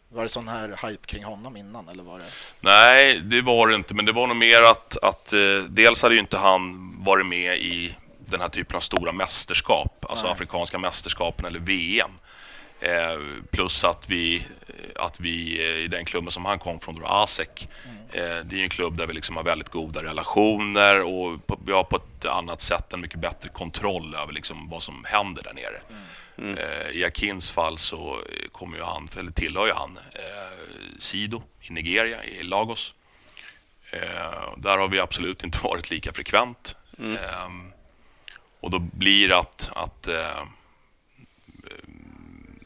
var 0.10 0.24
det 0.24 0.30
sån 0.30 0.48
här 0.48 0.88
hype 0.88 1.08
kring 1.08 1.24
honom 1.24 1.58
innan 1.58 1.88
eller 1.88 2.04
var 2.04 2.20
det? 2.20 2.26
Nej, 2.60 3.20
det 3.20 3.42
var 3.42 3.68
det 3.68 3.76
inte. 3.76 3.94
Men 3.94 4.06
det 4.06 4.12
var 4.12 4.28
nog 4.28 4.38
mer 4.38 4.62
att, 4.62 4.98
att 5.02 5.34
eh, 5.34 5.40
dels 5.70 6.02
hade 6.02 6.16
ju 6.16 6.22
inte 6.22 6.38
han 6.38 6.94
varit 7.04 7.26
med 7.26 7.58
i 7.58 7.96
den 8.20 8.42
här 8.42 8.50
typen 8.50 8.76
av 8.76 8.80
stora 8.80 9.12
mästerskap, 9.12 10.06
alltså 10.10 10.28
afrikanska 10.28 10.78
mästerskapen 10.78 11.46
eller 11.46 11.60
VM. 11.60 12.12
Eh, 12.80 13.20
plus 13.52 13.84
att 13.84 14.10
vi, 14.10 14.46
att 14.96 15.20
vi 15.20 15.62
eh, 15.70 15.78
i 15.78 15.88
den 15.88 16.06
klubben 16.06 16.32
som 16.32 16.46
han 16.46 16.60
kom 16.60 16.80
från, 16.80 16.96
då, 16.96 17.06
ASEC, 17.06 17.48
eh, 17.48 17.92
det 18.14 18.54
är 18.60 18.64
en 18.64 18.70
klubb 18.70 18.98
där 18.98 19.08
vi 19.08 19.14
liksom 19.14 19.36
har 19.36 19.44
väldigt 19.44 19.70
goda 19.70 20.04
relationer 20.04 21.02
och 21.02 21.48
på, 21.48 21.60
vi 21.66 21.72
har 21.72 21.84
på 21.84 21.96
ett 21.96 22.26
annat 22.26 22.62
sätt 22.62 22.94
en 22.94 23.02
mycket 23.02 23.20
bättre 23.20 23.50
kontroll 23.50 24.16
över 24.16 24.34
liksom 24.34 24.70
vad 24.70 24.84
som 24.84 25.06
händer 25.06 25.44
där 25.44 25.54
nere. 25.54 25.82
Eh, 26.38 26.90
I 26.92 27.06
Akins 27.06 27.52
fall 27.52 27.78
så 27.78 28.14
eh, 28.14 28.50
kommer 28.52 28.78
ju 28.78 28.84
han, 28.84 29.10
eller 29.20 29.32
tillhör 29.32 29.66
ju 29.66 29.74
han, 29.74 29.98
eh, 29.98 30.58
Sido 31.00 31.44
i 31.62 31.74
Nigeria, 31.74 32.24
i 32.24 32.44
Lagos. 32.44 32.94
Eh, 33.92 34.54
där 34.58 34.78
har 34.78 34.88
vi 34.88 35.00
absolut 35.00 35.44
inte 35.44 35.60
varit 35.64 35.90
lika 35.90 36.14
frekvent. 36.14 36.76
Eh, 37.00 37.50
och 38.60 38.72
då 38.72 38.80
blir 38.80 39.28
det 39.28 39.38
att, 39.38 39.72
att 39.76 40.08
eh, 40.08 40.44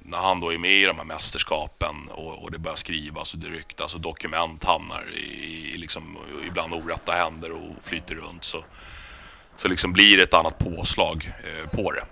när 0.07 0.17
han 0.17 0.39
då 0.39 0.53
är 0.53 0.57
med 0.57 0.71
i 0.71 0.85
de 0.85 0.97
här 0.97 1.05
mästerskapen 1.05 1.95
och, 2.11 2.43
och 2.43 2.51
det 2.51 2.57
börjar 2.57 2.75
skrivas 2.75 3.33
och 3.33 3.39
det 3.39 3.47
ryktas 3.47 3.93
och 3.93 4.01
dokument 4.01 4.63
hamnar 4.63 5.05
i, 5.13 5.73
i 5.73 5.77
liksom, 5.77 6.17
ibland 6.47 6.73
orätta 6.73 7.11
händer 7.11 7.51
och 7.51 7.71
flyter 7.83 8.15
runt 8.15 8.43
så, 8.43 8.63
så 9.57 9.67
liksom 9.67 9.93
blir 9.93 10.17
det 10.17 10.23
ett 10.23 10.33
annat 10.33 10.57
påslag 10.57 11.33
eh, 11.43 11.69
på 11.69 11.91
det. 11.91 12.03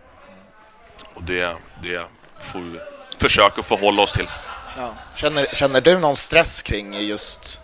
Och 1.13 1.23
det, 1.23 1.55
det 1.83 2.07
får 2.41 2.59
vi 2.59 2.79
försöka 3.17 3.63
förhålla 3.63 4.03
oss 4.03 4.13
till. 4.13 4.29
Ja. 4.77 4.95
Känner, 5.15 5.45
känner 5.53 5.81
du 5.81 5.99
någon 5.99 6.15
stress 6.15 6.61
kring 6.61 6.93
just 6.93 7.61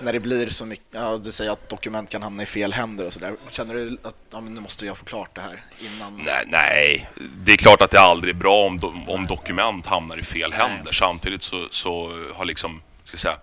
när 0.00 0.12
det 0.12 0.20
blir 0.20 0.48
så 0.48 0.66
mycket, 0.66 0.86
ja, 0.90 1.16
du 1.16 1.32
säger 1.32 1.50
att 1.50 1.68
dokument 1.68 2.10
kan 2.10 2.22
hamna 2.22 2.42
i 2.42 2.46
fel 2.46 2.72
händer 2.72 3.06
och 3.06 3.12
sådär. 3.12 3.36
Känner 3.50 3.74
du 3.74 3.98
att 4.02 4.16
ja, 4.30 4.40
nu 4.40 4.60
måste 4.60 4.86
jag 4.86 4.98
få 4.98 5.04
klart 5.04 5.34
det 5.34 5.40
här 5.40 5.64
innan? 5.80 6.20
Nej, 6.24 6.44
nej, 6.46 7.10
det 7.36 7.52
är 7.52 7.56
klart 7.56 7.82
att 7.82 7.90
det 7.90 8.00
aldrig 8.00 8.34
är 8.34 8.38
bra 8.38 8.66
om, 8.66 8.78
do, 8.78 8.94
om 9.06 9.26
dokument 9.26 9.86
hamnar 9.86 10.18
i 10.18 10.22
fel 10.22 10.50
Nej. 10.50 10.58
händer. 10.58 10.92
Samtidigt 10.92 11.42
så, 11.42 11.68
så 11.70 12.12
har 12.34 12.44
liksom, 12.44 12.82
ska 13.04 13.14
jag 13.14 13.20
säga, 13.20 13.36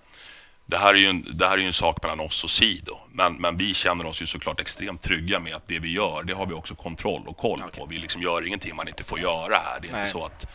det 0.65 0.78
här 0.78 0.94
är 0.94 0.98
ju 0.98 1.08
en, 1.08 1.38
det 1.38 1.48
här 1.48 1.58
är 1.58 1.62
en 1.62 1.74
sak 1.74 2.04
mellan 2.04 2.20
oss 2.20 2.44
och 2.44 2.50
Sido. 2.50 2.98
Men, 3.12 3.34
men 3.34 3.58
vi 3.58 3.74
känner 3.74 4.06
oss 4.06 4.22
ju 4.22 4.26
såklart 4.26 4.60
extremt 4.60 5.02
trygga 5.02 5.39
med 5.39 5.56
att 5.56 5.68
det 5.68 5.80
vi 5.80 5.91
gör, 5.91 6.24
det 6.24 6.34
har 6.34 6.46
vi 6.46 6.54
också 6.54 6.76
kontroll 6.76 7.24
och 7.28 7.38
koll 7.38 7.63
på. 7.78 7.86
Vi 7.86 7.98
liksom 7.98 8.22
gör 8.22 8.48
ingenting 8.48 8.76
man 8.76 8.88
inte 8.88 9.04
får 9.04 9.20
göra 9.20 9.56
här. 9.56 9.80
Det 9.82 9.88
är 9.88 9.91
Nej. 9.91 10.02
inte 10.02 10.12
så 10.12 10.26
att, 10.26 10.46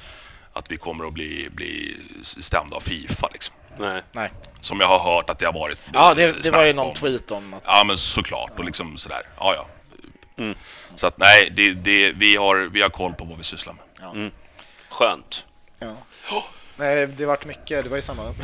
att 0.52 0.70
vi 0.70 0.76
kommer 0.76 1.04
att 1.06 1.12
bli, 1.12 1.48
bli 1.50 1.96
stämda 2.22 2.76
av 2.76 2.80
Fifa 2.80 3.28
liksom. 3.32 3.54
nej. 3.78 4.02
Nej. 4.12 4.30
Som 4.60 4.80
jag 4.80 4.86
har 4.88 5.14
hört 5.14 5.30
att 5.30 5.38
det 5.38 5.46
har 5.46 5.52
varit 5.52 5.78
Ja, 5.92 6.14
det, 6.14 6.42
det 6.42 6.50
var 6.50 6.64
ju 6.64 6.70
om. 6.70 6.76
någon 6.76 6.94
tweet 6.94 7.30
om 7.30 7.54
att... 7.54 7.62
Ja, 7.66 7.84
men 7.86 7.96
såklart. 7.96 8.58
Och 8.58 8.64
liksom 8.64 8.96
sådär. 8.98 9.22
Ja, 9.38 9.54
ja. 9.54 9.66
Mm. 10.42 10.58
Så 10.96 11.06
att 11.06 11.18
nej, 11.18 11.50
det, 11.56 11.72
det, 11.74 12.12
vi, 12.12 12.36
har, 12.36 12.56
vi 12.56 12.82
har 12.82 12.88
koll 12.88 13.14
på 13.14 13.24
vad 13.24 13.38
vi 13.38 13.44
sysslar 13.44 13.74
med. 13.74 14.30
Skönt. 14.88 15.44
Ja. 15.78 15.94
Nej, 16.76 17.06
det 17.06 17.26
vart 17.26 17.46
mycket, 17.46 17.84
det 17.84 17.90
var 17.90 17.96
ju 17.96 18.02
samma. 18.02 18.22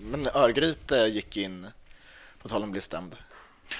Men 0.00 0.26
Örgryte 0.34 0.96
gick 0.96 1.36
in, 1.36 1.66
på 2.42 2.48
tal 2.48 2.62
om 2.62 2.68
att 2.68 2.72
bli 2.72 2.80
stämd. 2.80 3.16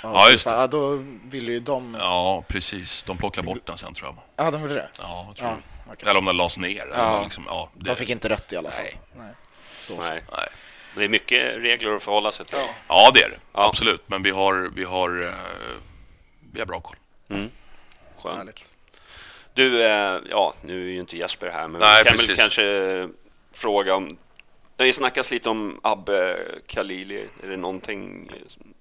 Ja, 0.03 0.31
just 0.31 0.45
det. 0.45 0.51
Ja, 0.51 0.67
då 0.67 1.05
ville 1.25 1.53
ju 1.53 1.61
de... 1.61 1.97
Ja, 2.01 2.45
precis. 2.49 3.03
De 3.03 3.19
plockade 3.19 3.47
bort 3.47 3.67
den 3.67 3.79
sen 3.79 3.95
tror 3.95 4.09
jag. 4.09 4.45
Ja, 4.47 4.51
de 4.51 4.63
gjorde 4.63 4.75
det? 4.75 4.89
Ja, 4.99 5.25
jag 5.29 5.37
tror 5.37 5.51
Ja, 5.51 5.57
okej. 5.93 6.09
Eller 6.09 6.19
om 6.19 6.25
den 6.25 6.37
lades 6.37 6.59
ner. 6.59 6.87
Ja. 6.95 7.23
liksom, 7.23 7.45
ja, 7.49 7.71
det, 7.75 7.91
De 7.91 7.97
fick 7.97 8.11
inte 8.11 8.29
rätt 8.29 8.53
i 8.53 8.57
alla 8.57 8.71
fall. 8.71 8.83
Nej. 8.83 8.99
Nej. 9.17 9.33
Nej. 9.99 10.23
Nej. 10.33 10.49
Men 10.95 11.01
det 11.01 11.05
är 11.05 11.09
mycket 11.09 11.63
regler 11.63 11.97
att 11.97 12.03
förhålla 12.03 12.33
sig 12.33 12.47
till. 12.47 12.59
Ja, 12.89 13.11
det 13.15 13.21
är 13.23 13.29
det. 13.29 13.39
Ja. 13.53 13.69
Absolut. 13.69 14.03
Men 14.07 14.23
vi 14.23 14.31
har, 14.31 14.71
vi 14.75 14.85
har, 14.85 15.23
eh, 15.27 15.33
vi 16.53 16.61
har 16.61 16.67
bra 16.67 16.81
koll. 16.81 16.97
Skönt. 17.29 18.39
Härligt. 18.39 18.75
Du, 19.55 19.85
eh, 19.85 20.21
ja, 20.31 20.55
nu 20.63 20.89
är 20.89 20.93
ju 20.93 21.01
inte 21.01 21.17
Jesper 21.17 21.51
här, 21.51 21.69
men 21.69 21.81
Nej, 21.81 22.03
vi 22.05 22.09
kan 22.09 22.27
väl 22.27 22.37
kanske 22.37 23.09
fråga 23.53 23.95
om... 23.95 24.19
Det 24.77 24.83
har 24.83 24.87
ju 24.87 24.93
snackats 24.93 25.31
lite 25.31 25.49
om 25.49 25.81
Abbe 25.83 26.39
Khalili. 26.67 27.29
Är 27.43 27.49
det 27.49 27.57
någonting 27.57 28.31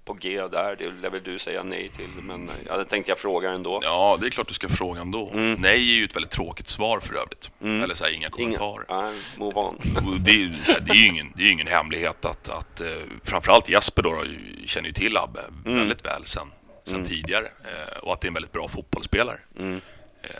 på 0.08 0.14
G 0.14 0.48
där? 0.48 0.76
Det 0.76 0.90
lär 1.02 1.10
väl 1.10 1.22
du 1.22 1.38
säga 1.38 1.62
nej 1.62 1.88
till, 1.96 2.08
men 2.22 2.50
ja, 2.66 2.76
det 2.76 2.84
tänkte 2.84 3.10
jag 3.10 3.18
fråga 3.18 3.50
ändå. 3.50 3.80
Ja, 3.82 4.18
det 4.20 4.26
är 4.26 4.30
klart 4.30 4.48
du 4.48 4.54
ska 4.54 4.68
fråga 4.68 5.00
ändå. 5.00 5.30
Mm. 5.34 5.52
Nej 5.60 5.72
är 5.90 5.94
ju 5.94 6.04
ett 6.04 6.16
väldigt 6.16 6.30
tråkigt 6.32 6.68
svar 6.68 7.00
för 7.00 7.14
övrigt. 7.14 7.50
Mm. 7.60 7.82
Eller 7.82 7.94
så 7.94 8.04
här, 8.04 8.10
inga 8.10 8.28
Inga, 8.38 8.58
kommentarer. 8.58 8.86
nej, 9.02 9.20
move 9.36 9.54
on. 9.60 9.76
Det, 10.20 10.30
är, 10.30 10.48
här, 10.66 10.80
det 10.80 10.90
är 10.92 10.96
ju 10.96 11.06
ingen, 11.06 11.32
det 11.36 11.42
är 11.42 11.50
ingen 11.50 11.66
hemlighet 11.66 12.24
att, 12.24 12.48
att 12.48 12.80
eh, 12.80 12.86
framförallt 13.24 13.68
Jesper 13.68 14.02
då, 14.02 14.24
ju- 14.24 14.66
känner 14.66 14.86
ju 14.88 14.92
till 14.94 15.16
Abbe 15.16 15.40
Mm. 15.66 15.78
väldigt 15.78 16.06
väl 16.06 16.24
sen, 16.24 16.48
sen 16.84 17.04
tidigare. 17.04 17.44
Eh, 17.46 17.98
och 17.98 18.12
att 18.12 18.20
det 18.20 18.26
är 18.26 18.28
en 18.28 18.34
väldigt 18.34 18.52
bra 18.52 18.68
fotbollsspelare. 18.68 19.38
Mm. 19.58 19.80
Eh, 20.22 20.30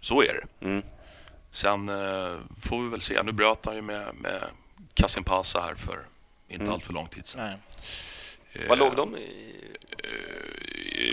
så 0.00 0.22
är 0.22 0.32
det. 0.60 0.66
Mm. 0.66 0.82
Sen 1.50 1.88
eh, 1.88 2.36
får 2.68 2.82
vi 2.82 2.88
väl 2.90 3.00
se. 3.00 3.22
Nu 3.22 3.32
bröt 3.32 3.64
han 3.64 3.74
ju 3.74 3.82
med, 3.82 4.14
med 4.14 4.40
Kasim 4.94 5.24
Pasa 5.24 5.60
här 5.60 5.74
för 5.74 5.98
inte 6.48 6.62
Mm. 6.62 6.74
allt 6.74 6.84
för 6.84 6.92
lång 6.92 7.08
tid 7.08 7.26
sedan. 7.26 7.40
Nej. 7.46 7.56
Eh, 8.54 8.68
Vad 8.68 8.78
låg 8.78 8.96
de 8.96 9.16
i? 9.16 9.30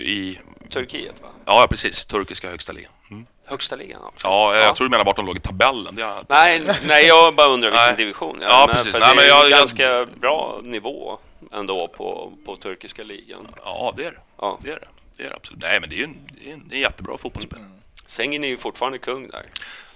I, 0.04 0.38
Turkiet, 0.70 1.22
va? 1.22 1.28
ja, 1.46 1.66
precis. 1.70 2.04
Turkiska 2.04 2.50
högsta 2.50 2.72
ligan. 2.72 2.92
Mm. 3.10 3.26
Högsta 3.44 3.76
ligan 3.76 4.02
också? 4.04 4.26
Ja, 4.26 4.54
jag 4.56 4.64
Ja. 4.64 4.74
tror 4.74 4.86
du 4.86 4.90
menar 4.90 5.04
vart 5.04 5.16
de 5.16 5.26
låg 5.26 5.36
i 5.36 5.40
tabellen. 5.40 5.94
Det 5.94 6.02
är, 6.02 6.24
Nej, 6.28 6.62
nej, 6.86 7.06
jag 7.06 7.34
bara 7.34 7.46
undrar 7.46 7.70
vilken 7.70 7.86
Nej. 7.86 7.96
division. 7.96 8.38
Ja, 8.42 8.64
men 8.66 8.76
precis. 8.76 8.92
Nej, 8.92 9.02
det 9.08 9.14
men 9.16 9.24
är 9.24 9.28
jag- 9.28 9.44
en 9.44 9.50
jag- 9.50 9.58
ganska 9.58 10.06
bra 10.20 10.60
nivå 10.62 11.18
ändå 11.52 11.88
på, 11.88 12.32
på 12.46 12.56
turkiska 12.56 13.02
ligan. 13.02 13.48
Ja, 13.64 13.94
det 13.96 14.04
är 14.04 14.10
det. 14.10 14.18
Ja. 14.38 14.58
Det 14.62 14.70
är 14.70 14.74
det. 14.74 14.88
Det 15.16 15.24
är 15.24 15.28
det 15.30 15.36
absolut. 15.36 15.62
Nej, 15.62 15.80
men 15.80 15.88
det 15.90 15.94
är 15.94 15.98
ju 15.98 16.04
en, 16.04 16.16
det 16.42 16.48
är 16.50 16.52
en, 16.52 16.68
det 16.68 16.74
är 16.74 16.76
en 16.76 16.82
jättebra 16.82 17.18
fotbollsspelare. 17.18 17.68
Sengen 18.06 18.44
är 18.44 18.48
ju 18.48 18.58
fortfarande 18.58 18.98
kung 18.98 19.28
där. 19.28 19.42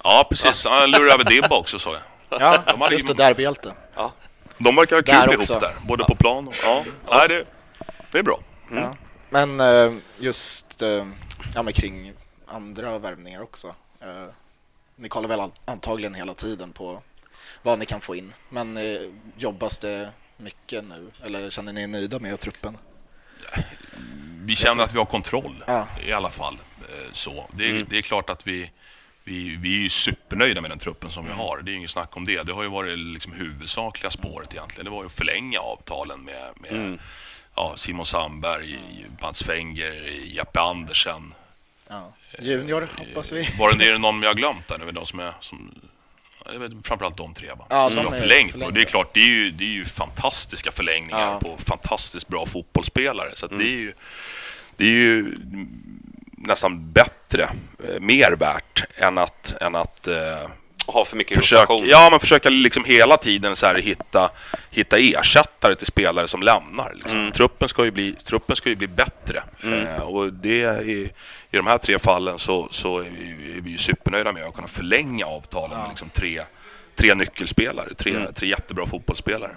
Ja, 0.04 0.26
precis. 0.30 0.64
Han 0.64 0.90
lurar 0.90 1.14
över 1.14 1.24
Dibba 1.24 1.56
också, 1.56 1.78
så 1.78 1.90
jag. 2.28 2.40
Ja, 2.40 2.58
De 2.66 2.80
hade 2.80 2.94
just 2.94 3.08
ju- 3.08 3.14
det, 3.14 3.22
derbyhjälte. 3.24 3.72
Ja. 3.94 4.12
De 4.58 4.76
verkar 4.76 4.96
ha 4.96 5.02
Där 5.02 5.22
kul 5.24 5.32
ihop 5.32 5.40
också. 5.40 5.58
där, 5.58 5.74
både 5.86 6.04
på 6.04 6.14
plan 6.14 6.48
och... 6.48 6.54
Ja, 6.62 6.84
Nej, 7.10 7.28
det, 7.28 7.44
det 8.12 8.18
är 8.18 8.22
bra. 8.22 8.40
Ja. 8.70 8.96
Men 9.30 9.60
eh, 9.60 9.92
just 10.18 10.82
eh, 10.82 11.06
ja, 11.54 11.62
men 11.62 11.72
kring 11.72 12.12
andra 12.46 12.98
värvningar 12.98 13.42
också. 13.42 13.74
Eh, 14.00 14.24
ni 14.96 15.08
kollar 15.08 15.28
väl 15.28 15.40
an- 15.40 15.52
antagligen 15.64 16.14
hela 16.14 16.34
tiden 16.34 16.72
på 16.72 17.02
vad 17.62 17.78
ni 17.78 17.86
kan 17.86 18.00
få 18.00 18.16
in. 18.16 18.32
Men 18.48 18.78
jobbas 19.36 19.78
det 19.78 20.10
mycket 20.36 20.84
nu? 20.84 21.10
Eller 21.24 21.50
känner 21.50 21.72
ni 21.72 21.82
er 21.82 21.86
nöjda 21.86 22.18
med 22.18 22.40
truppen? 22.40 22.78
Vi 24.44 24.56
känner 24.56 24.84
att 24.84 24.94
vi 24.94 24.98
har 24.98 25.04
kontroll 25.04 25.64
Ja. 25.66 25.86
i 26.06 26.12
alla 26.12 26.30
fall. 26.30 26.58
Så. 27.12 27.46
Det, 27.52 27.70
är, 27.70 27.86
det 27.90 27.98
är 27.98 28.02
klart 28.02 28.30
att 28.30 28.46
vi, 28.46 28.70
vi, 29.26 29.56
vi 29.56 29.76
är 29.76 29.80
ju 29.80 29.88
supernöjda 29.88 30.60
med 30.60 30.70
den 30.70 30.78
truppen 30.78 31.10
som 31.10 31.26
vi 31.26 31.32
har. 31.32 31.60
Det 31.62 31.70
är 31.72 31.74
inget 31.74 31.90
snack 31.90 32.16
om 32.16 32.24
det. 32.24 32.42
Det 32.42 32.52
har 32.52 32.62
ju 32.62 32.68
varit 32.68 32.98
liksom 32.98 33.32
huvudsakliga 33.32 34.10
spåret 34.10 34.54
egentligen. 34.54 34.84
Det 34.84 34.90
var 34.90 35.02
ju 35.02 35.06
att 35.06 35.12
förlänga 35.12 35.58
avtalen 35.60 36.20
med, 36.20 36.50
med 36.60 36.98
ja, 37.54 37.74
Simon 37.76 38.06
Sandberg, 38.06 38.78
Mats 39.22 39.42
Fenger, 39.42 39.92
Jeppe 40.24 40.60
Andersen. 40.60 41.34
Ja. 41.88 42.12
Junior 42.38 42.88
hoppas 42.96 43.32
vi. 43.32 43.48
Var 43.58 43.72
det, 43.74 43.86
är 43.88 43.92
det 43.92 43.98
någon 43.98 44.20
vi 44.20 44.26
har 44.26 44.34
glömt 44.34 44.68
där 44.68 44.78
nu? 44.78 44.92
De 44.92 45.06
som 45.06 45.20
är, 45.20 45.32
som, 45.40 45.74
jag 46.44 46.72
framförallt 46.84 47.16
de 47.16 47.34
tre 47.34 47.48
va? 47.58 47.66
Ja, 47.70 47.88
som 47.88 47.96
de 47.96 48.04
har 48.06 48.18
förlängt. 48.18 48.50
förlängda. 48.52 48.66
Och 48.66 48.72
det 48.72 48.80
är 48.80 48.84
klart, 48.84 49.14
det 49.14 49.20
är 49.20 49.24
ju, 49.28 49.50
det 49.50 49.64
är 49.64 49.68
ju 49.68 49.84
fantastiska 49.84 50.72
förlängningar 50.72 51.20
Ja. 51.20 51.40
på 51.40 51.56
fantastiskt 51.58 52.28
bra 52.28 52.46
fotbollsspelare. 52.46 53.30
Så 53.34 53.46
Mm. 53.46 53.58
det 53.58 53.64
är 53.64 53.76
ju, 53.78 53.92
det 54.76 54.84
är 54.84 54.90
ju 54.90 55.36
nästan 56.36 56.92
bättre, 56.92 57.42
eh, 57.88 58.00
mer 58.00 58.32
värt 58.32 58.84
än 58.96 59.18
att, 59.18 59.54
än 59.60 59.74
att 59.74 60.06
eh, 60.06 60.50
ha 60.86 61.04
för 61.04 61.16
mycket 61.16 61.52
rotation. 61.52 61.86
ja, 61.88 62.08
men 62.10 62.20
försöka 62.20 62.48
liksom 62.50 62.84
hela 62.84 63.16
tiden 63.16 63.56
så 63.56 63.66
här 63.66 63.74
hitta, 63.74 64.30
hitta 64.70 64.96
ersättare 64.98 65.74
till 65.74 65.86
spelare 65.86 66.28
som 66.28 66.42
lämnar. 66.42 66.92
Liksom. 66.94 67.18
Mm. 67.18 67.32
Truppen, 67.32 67.68
ska 67.68 67.84
ju 67.84 67.90
bli, 67.90 68.12
truppen 68.12 68.56
ska 68.56 68.68
ju 68.68 68.76
bli 68.76 68.88
bättre. 68.88 69.42
Eh, 69.62 70.02
och 70.02 70.32
det 70.32 70.82
i, 70.86 71.10
I 71.50 71.56
de 71.56 71.66
här 71.66 71.78
tre 71.78 71.98
fallen 71.98 72.38
så, 72.38 72.68
så 72.70 72.98
är, 72.98 73.10
vi, 73.62 73.70
ju 73.70 73.78
supernöjda 73.78 74.32
med 74.32 74.44
att 74.44 74.54
kunna 74.54 74.68
förlänga 74.68 75.26
avtalen 75.26 75.78
med 75.78 75.88
liksom 75.88 76.08
tre, 76.10 76.42
tre 76.96 77.14
nyckelspelare, 77.14 77.94
tre, 77.94 78.12
Mm. 78.14 78.34
tre 78.34 78.48
jättebra 78.48 78.86
fotbollsspelare. 78.86 79.56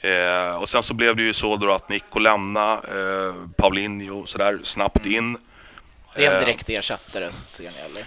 Eh, 0.00 0.56
och 0.56 0.68
sen 0.68 0.82
så 0.82 0.94
blev 0.94 1.16
det 1.16 1.22
ju 1.22 1.32
så 1.32 1.56
då 1.56 1.72
att 1.72 1.88
Nico 1.88 2.18
lämna, 2.18 2.72
eh, 2.72 3.34
Paulinho 3.56 4.26
sådär 4.26 4.58
snabbt 4.62 5.06
in. 5.06 5.36
Det 6.16 6.24
är 6.24 6.30
en 6.30 6.36
Eh, 6.36 6.40
direkt 6.46 6.68
ersättare 6.70 7.32
ser 7.32 7.70
ni 7.70 7.78
eller? 7.78 8.06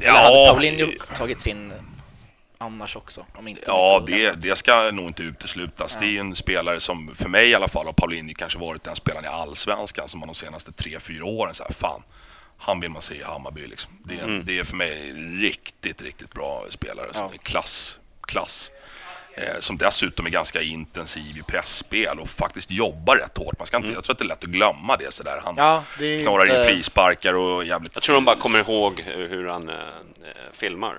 Ja, 0.00 0.08
Eller 0.10 0.20
hade 0.20 0.50
Paulinho 0.52 0.92
tagit 1.16 1.40
sin 1.40 1.72
annars 2.58 2.96
också? 2.96 3.26
Om 3.34 3.48
inte 3.48 3.62
Ja, 3.66 4.02
det, 4.06 4.32
det 4.42 4.56
ska 4.56 4.90
nog 4.90 5.06
inte 5.06 5.22
uteslutas. 5.22 5.96
Det 6.00 6.06
är 6.06 6.10
ju 6.10 6.18
en 6.18 6.34
spelare 6.36 6.80
som, 6.80 7.14
för 7.16 7.28
mig 7.28 7.48
i 7.50 7.54
alla 7.54 7.68
fall, 7.68 7.86
har 7.86 7.92
Paulinho 7.92 8.34
kanske 8.36 8.58
varit 8.58 8.84
den 8.84 8.96
spelaren 8.96 9.24
i 9.24 9.28
Allsvenskan 9.28 10.08
som 10.08 10.20
man 10.20 10.26
de 10.28 10.34
senaste 10.34 10.72
tre, 10.72 11.00
fyra 11.00 11.24
åren 11.24 11.54
så 11.54 11.64
här, 11.64 11.72
fan, 11.72 12.02
han 12.58 12.80
vill 12.80 12.90
man 12.90 13.02
se 13.02 13.14
i 13.14 13.22
Hammarby 13.22 13.66
liksom. 13.66 13.92
Det 14.04 14.14
är, 14.14 14.42
det 14.44 14.58
är 14.58 14.64
för 14.64 14.76
mig 14.76 15.10
en 15.10 15.40
riktigt, 15.40 16.02
riktigt 16.02 16.30
bra 16.32 16.64
spelare. 16.70 17.06
Ja. 17.14 17.30
Ja. 17.32 17.38
Klass, 17.42 17.98
klass. 18.22 18.70
Eh, 19.36 19.60
som 19.60 19.76
dessutom 19.78 20.26
är 20.26 20.30
ganska 20.30 20.62
intensiv 20.62 21.38
i 21.38 21.42
pressspel 21.42 22.18
och 22.20 22.28
faktiskt 22.28 22.70
jobbar 22.70 23.16
rätt 23.16 23.36
hårt. 23.38 23.58
Man 23.58 23.66
ska 23.66 23.76
inte, 23.76 23.88
Jag 23.88 24.04
tror 24.04 24.12
att 24.12 24.18
det 24.18 24.24
är 24.24 24.28
lätt 24.28 24.44
att 24.44 24.50
glömma 24.50 24.96
det 24.96 25.14
sådär. 25.14 25.40
Han 25.44 25.54
Ja, 25.58 25.84
det 25.98 26.06
är 26.06 26.20
knorrar 26.22 26.44
inte- 26.44 26.60
in 26.60 26.68
frisparkar 26.68 27.34
och 27.34 27.64
jävligt... 27.64 27.94
Jag 27.94 28.02
tror 28.02 28.14
de 28.14 28.24
bara 28.24 28.36
kommer 28.36 28.58
ihåg 28.58 29.00
hur 29.00 29.46
han 29.48 29.68
eh, 29.68 29.74
eh, 29.74 30.30
filmar. 30.52 30.94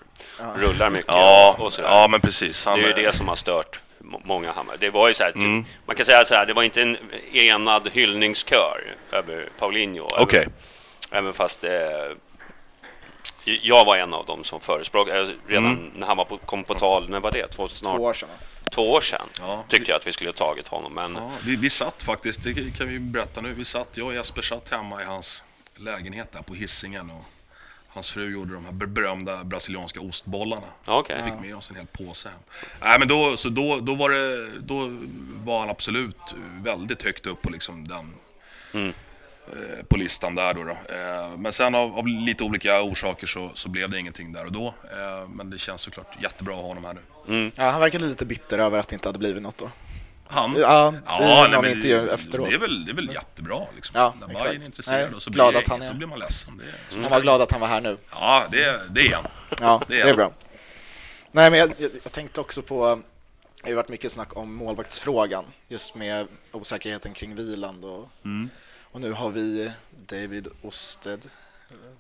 Rullar 0.58 0.90
mycket 0.90 1.06
Ja, 1.08 1.56
och 1.60 1.74
sådär. 1.74 1.88
ja 1.90 2.08
men 2.12 2.22
precis. 2.22 2.64
Det 2.64 2.70
Han, 2.70 2.80
är 2.80 2.84
ju 2.84 2.90
är- 2.92 2.96
det 2.96 3.16
som 3.16 3.28
har 3.28 3.36
stört 3.36 3.80
må- 4.00 4.22
många 4.26 4.52
Hammar. 4.52 4.76
Det 4.80 4.90
var 4.90 5.08
ju 5.08 5.14
så 5.14 5.24
här, 5.24 5.32
typ, 5.32 5.42
Mm. 5.42 5.66
man 5.86 5.96
kan 5.96 6.06
säga 6.06 6.26
så 6.26 6.34
här, 6.34 6.46
det 6.46 6.54
var 6.54 6.64
inte 6.64 6.82
en 6.82 6.98
enad 7.34 7.90
hyllningskör 7.94 8.96
över 9.12 9.50
Paulinho. 9.60 10.08
Okej. 10.20 10.40
Även, 11.12 11.24
även 11.24 11.34
fast 11.34 11.64
eh, 11.64 11.72
jag 13.46 13.86
var 13.86 13.98
en 13.98 14.14
av 14.14 14.26
dem 14.26 14.44
som 14.44 14.60
förespråkade, 14.62 15.22
eh, 15.22 15.28
redan 15.48 15.66
Mm. 15.66 15.92
när 15.96 16.08
han 16.08 16.18
var 16.18 16.26
på, 16.26 16.38
kom 16.38 16.64
på 16.64 16.74
tal, 16.74 17.10
när 17.10 17.20
var 17.20 17.32
det? 17.32 17.48
Två, 17.48 17.68
snart, 17.68 17.96
Två 17.98 18.04
år 18.04 18.14
sedan. 18.14 18.30
två 18.72 18.92
år 18.92 19.02
sedan 19.02 19.28
Ja. 19.40 19.64
tyckte 19.70 19.92
jag 19.92 19.98
att 20.00 20.08
vi 20.08 20.12
skulle 20.12 20.30
ha 20.30 20.34
tagit 20.34 20.68
honom. 20.68 20.94
Men 20.94 21.16
Ja, 21.16 21.32
vi, 21.46 21.56
vi 21.56 21.70
satt 21.70 22.04
faktiskt, 22.04 22.44
det 22.44 22.78
kan 22.78 22.88
vi 22.88 23.00
berätta 23.00 23.42
nu, 23.42 23.54
vi 23.54 23.66
satt, 23.66 23.88
jag 23.98 24.08
och 24.08 24.14
Jesper 24.16 24.42
satt 24.42 24.70
hemma 24.70 25.02
i 25.02 25.06
hans 25.06 25.44
lägenhet 25.76 26.32
där 26.32 26.42
på 26.42 26.54
Hisingen 26.54 27.10
och 27.12 27.26
hans 27.88 28.10
fru 28.10 28.32
gjorde 28.34 28.54
de 28.54 28.66
här 28.66 28.72
berömda 28.72 29.44
brasilianska 29.44 30.00
ostbollarna. 30.02 30.68
Okej. 30.86 31.16
Vi 31.26 31.32
fick 31.32 31.40
med 31.42 31.56
oss 31.56 31.70
en 31.70 31.76
hel 31.76 31.86
påse 31.86 32.30
hem. 32.30 32.40
Nej 32.82 33.00
men 33.00 33.08
då, 33.08 33.38
så 33.38 33.50
då, 33.50 33.80
då 33.80 33.96
var 33.96 34.10
det, 34.10 34.50
då 34.60 34.92
var 35.46 35.60
han 35.60 35.70
absolut 35.70 36.18
väldigt 36.62 37.04
högt 37.04 37.26
upp 37.26 37.42
på 37.42 37.50
liksom 37.50 37.88
den 37.88 38.14
Mm. 38.74 38.94
Eh, 39.48 39.86
på 39.86 39.98
listan 39.98 40.36
där 40.36 40.54
då. 40.54 40.64
då. 40.64 40.72
Eh, 40.72 41.38
Men 41.38 41.54
sen 41.54 41.76
av, 41.76 41.98
av 41.98 42.08
lite 42.08 42.44
olika 42.44 42.82
orsaker 42.82 43.28
så, 43.28 43.52
så 43.54 43.70
blev 43.70 43.90
det 43.90 44.00
ingenting 44.00 44.34
där 44.34 44.46
och 44.46 44.52
då. 44.52 44.68
Eh, 44.68 45.28
Men 45.30 45.50
det 45.50 45.58
känns 45.58 45.82
såklart 45.82 46.18
jättebra 46.24 46.54
att 46.56 46.62
ha 46.62 46.68
honom 46.68 46.86
här 46.86 46.94
nu. 47.28 47.52
Ja, 47.56 47.70
han 47.70 47.82
verkade 47.82 48.06
lite 48.06 48.26
bitter 48.26 48.60
över 48.60 48.80
att 48.80 48.88
det 48.88 48.94
inte 48.94 49.08
hade 49.10 49.20
blivit 49.20 49.42
något 49.44 49.58
då. 49.58 49.70
Han? 50.28 50.56
Ja, 50.60 50.88
i 50.90 50.92
nej, 51.20 51.50
någon 51.52 51.62
men 51.62 51.72
intervju 51.78 52.10
efteråt. 52.10 52.50
Det 52.50 52.56
är 52.56 52.60
väl, 52.60 52.86
det 52.86 52.92
är 52.92 52.96
väl 52.96 53.10
jättebra 53.14 53.66
liksom. 53.76 53.94
Ja, 54.00 54.14
När. 54.20 54.28
Bayern 54.28 54.62
är 54.62 54.66
intresserad 54.66 55.00
Nej, 55.10 55.16
och 55.16 55.22
så 55.24 55.30
blir 55.30 55.36
glad 55.36 55.54
det 55.54 55.60
att 55.60 55.68
han 55.68 55.78
inget, 55.78 55.90
är- 55.90 55.94
då 55.94 55.98
blir 55.98 56.08
man 56.08 56.20
ledsen. 56.20 56.58
Det 56.92 56.96
är, 56.98 57.02
Han 57.02 57.12
var 57.12 57.22
glad 57.22 57.42
att 57.42 57.52
han 57.52 57.62
var 57.62 57.68
här 57.68 57.82
nu. 57.82 57.98
Ja, 58.12 58.44
det, 58.52 58.82
det 58.90 59.02
är 59.08 59.16
han. 59.16 59.26
Ja, 59.62 59.82
Det 59.88 59.96
det 59.96 60.02
är 60.02 60.04
är, 60.04 60.08
han. 60.08 60.16
bra. 60.16 60.32
Nej, 61.32 61.50
men 61.52 61.60
jag, 61.60 61.70
jag, 61.78 61.92
jag 62.04 62.12
tänkte 62.12 62.42
också 62.42 62.62
på, 62.62 63.02
det 63.64 63.70
har 63.70 63.76
varit 63.76 63.90
mycket 63.90 64.12
snack 64.12 64.38
om 64.38 64.56
målvaktsfrågan, 64.56 65.44
just 65.68 65.96
med 65.96 66.28
osäkerheten 66.52 67.14
kring 67.14 67.36
Viland 67.36 67.86
och, 67.86 68.10
Mm. 68.26 68.50
Och 68.96 69.02
nu 69.02 69.12
har 69.12 69.30
vi 69.30 69.72
David 70.06 70.48
Osted. 70.62 71.26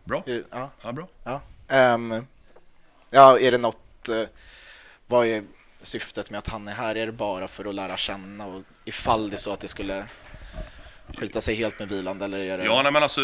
Bra. 0.03 0.23
Ja, 0.51 0.69
Ja, 0.81 0.91
bra. 0.91 1.07
ja. 1.23 1.41
Ehm, 1.67 2.25
ja, 3.09 3.39
är 3.39 3.51
det 3.51 3.57
något, 3.57 4.09
eh, 4.09 4.23
vad 5.07 5.27
är 5.27 5.43
syftet 5.81 6.29
med 6.29 6.37
att 6.37 6.47
han 6.47 6.67
är 6.67 6.73
här? 6.73 6.95
Är 6.95 7.05
det 7.05 7.11
bara 7.11 7.47
för 7.47 7.65
att 7.65 7.75
lära 7.75 7.97
känna 7.97 8.45
och 8.45 8.63
ifall 8.85 9.29
det 9.29 9.35
är 9.35 9.37
så 9.37 9.53
att 9.53 9.59
det 9.59 9.67
skulle 9.67 10.05
skita 11.17 11.41
sig 11.41 11.55
helt 11.55 11.79
med 11.79 11.89
Viland 11.89 12.23
eller 12.23 12.39
är 12.39 12.57
det... 12.57 12.65
Ja, 12.65 12.81
nej, 12.83 12.91
men 12.91 13.03
alltså, 13.03 13.21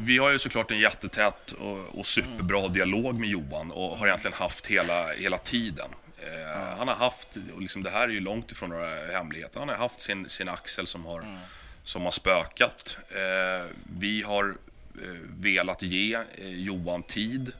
vi 0.00 0.18
har 0.18 0.30
ju 0.30 0.38
såklart 0.38 0.70
en 0.70 0.78
jättetät 0.78 1.52
och, 1.52 1.98
och 1.98 2.06
superbra 2.06 2.68
dialog 2.68 3.20
med 3.20 3.28
Johan 3.28 3.70
och 3.70 3.98
har 3.98 4.06
egentligen 4.06 4.36
haft 4.36 4.66
hela, 4.66 5.12
hela 5.12 5.38
tiden. 5.38 5.88
Eh, 6.18 6.76
Han 6.78 6.88
har 6.88 6.94
haft, 6.94 7.28
och 7.54 7.60
liksom, 7.62 7.82
det 7.82 7.90
här 7.90 8.08
är 8.08 8.12
ju 8.12 8.20
långt 8.20 8.52
ifrån 8.52 8.70
några 8.70 9.12
hemligheter, 9.12 9.58
han 9.60 9.68
har 9.68 9.76
haft 9.76 10.00
sin, 10.00 10.28
sin 10.28 10.48
axel 10.48 10.86
som 10.86 11.04
har, 11.04 11.38
som 11.84 12.02
har 12.02 12.10
spökat. 12.10 12.96
Eh, 13.10 13.66
vi 13.98 14.22
har 14.22 14.56
eh, 15.02 15.08
velat 15.38 15.82
ge 15.82 16.14
eh, 16.14 16.24
Johan 16.60 17.02
tid. 17.02 17.52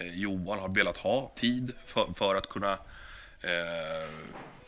Eh, 0.00 0.18
Johan 0.18 0.58
har 0.58 0.68
velat 0.68 0.96
ha 0.96 1.32
tid 1.36 1.72
för, 1.86 2.08
för 2.16 2.34
att 2.34 2.48
kunna 2.48 2.72
eh, 3.40 4.08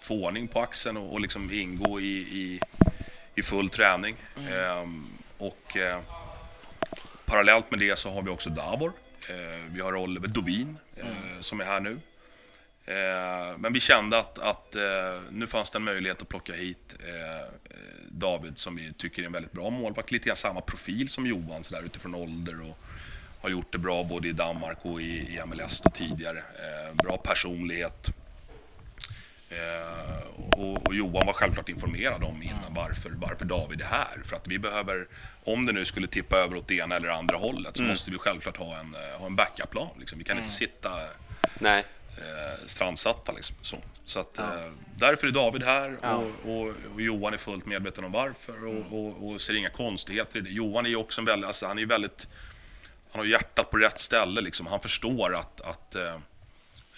få 0.01 0.25
ordning 0.25 0.49
på 0.49 0.61
axeln 0.61 0.97
och, 0.97 1.13
och 1.13 1.21
liksom 1.21 1.53
ingå 1.53 2.01
i, 2.01 2.19
i, 2.19 2.61
i 3.35 3.43
full 3.43 3.71
träning. 3.71 4.17
Ehm, 4.51 5.07
och 5.39 5.77
eh, 5.77 6.01
parallellt 7.25 7.71
med 7.71 7.81
det 7.81 7.99
så 7.99 8.11
har 8.11 8.23
vi 8.23 8.31
också 8.31 8.51
Davor. 8.51 8.93
Eh, 9.29 9.65
vi 9.71 9.81
har 9.81 9.97
Oliver 9.97 10.29
Dovin 10.29 10.79
eh, 10.97 11.41
som 11.41 11.61
är 11.61 11.65
här 11.65 11.81
nu. 11.81 11.99
Eh, 12.87 13.59
men 13.59 13.73
vi 13.73 13.81
kände 13.81 14.19
att, 14.19 14.39
att 14.39 14.77
eh, 14.77 14.83
nu 15.31 15.47
fanns 15.47 15.71
det 15.71 15.79
en 15.79 15.85
möjlighet 15.85 16.23
att 16.23 16.29
plocka 16.29 16.53
hit 16.53 16.95
eh, 17.01 17.47
David 18.09 18.59
som 18.59 18.77
vi 18.77 18.93
tycker 18.93 19.23
är 19.23 19.27
en 19.27 19.33
väldigt 19.33 19.53
bra 19.53 19.71
målvakt. 19.71 20.11
Lite 20.11 20.27
grann 20.27 20.37
samma 20.37 20.61
profil 20.61 21.09
som 21.09 21.27
Johan 21.27 21.65
så 21.65 21.75
där, 21.75 21.83
utifrån 21.83 22.15
ålder 22.15 22.61
och 22.61 22.79
har 23.41 23.51
gjort 23.51 23.73
det 23.73 23.79
bra 23.79 24.05
både 24.05 24.29
i 24.29 24.33
Danmark 24.33 24.79
och 24.83 25.01
i, 25.01 25.05
i 25.05 25.41
MLS 25.47 25.81
då 25.81 25.91
tidigare. 25.91 26.43
Bra 26.93 27.17
personlighet. 27.17 28.11
Och, 30.37 30.87
och 30.89 30.95
Johan 30.95 31.27
var 31.27 31.33
självklart 31.33 31.69
informerad 31.69 32.25
om 32.25 32.43
innan 32.43 32.75
varför, 32.75 33.11
varför 33.11 33.45
David 33.45 33.81
är 33.81 33.85
här. 33.85 34.23
För 34.25 34.37
att 34.37 34.47
vi 34.47 34.59
behöver, 34.59 35.07
om 35.45 35.67
det 35.67 35.73
nu 35.73 35.85
skulle 35.85 36.07
tippa 36.07 36.37
över 36.37 36.57
åt 36.57 36.69
det 36.69 36.75
ena 36.75 36.97
eller 36.97 37.09
andra 37.09 37.37
hållet, 37.37 37.77
så 37.77 37.83
måste 37.83 38.11
vi 38.11 38.19
självklart 38.19 38.57
ha 38.57 38.79
en, 38.79 38.95
ha 39.19 39.27
en 39.27 39.37
backup-plan. 39.37 39.97
Liksom. 39.99 40.19
Vi 40.19 40.25
kan 40.25 40.39
inte 40.39 40.53
sitta 40.53 40.91
nej. 41.59 41.85
Eh, 42.19 42.67
strandsatta. 42.67 43.33
Liksom, 43.33 43.57
så 43.63 43.79
så 44.05 44.21
att, 44.21 44.39
eh, 44.39 44.71
därför 44.97 45.27
är 45.27 45.31
David 45.31 45.63
här 45.63 45.99
och, 46.15 46.51
och, 46.51 46.75
och 46.95 47.01
Johan 47.01 47.35
är 47.35 47.39
fullt 47.39 47.67
medveten 47.67 48.05
om 48.05 48.13
varför 48.13 48.67
och, 48.67 48.99
och, 48.99 49.31
och 49.31 49.41
ser 49.41 49.55
inga 49.55 49.71
konstigheter 49.71 50.39
i 50.39 50.41
det. 50.41 50.51
Johan 50.51 50.87
är 50.87 50.91
ju 50.91 50.97
också 50.97 51.21
en 51.21 51.25
väldigt, 51.25 51.47
alltså, 51.47 51.67
han 51.67 51.79
är 51.79 51.87
väldigt, 51.87 52.29
han 53.13 53.21
har 53.21 53.27
hjärtat 53.27 53.71
på 53.71 53.77
rätt 53.77 54.01
ställe 54.01 54.41
liksom. 54.41 54.67
Han 54.67 54.81
förstår 54.81 55.35
att, 55.35 55.61
att, 55.61 55.95
eh, 55.95 56.15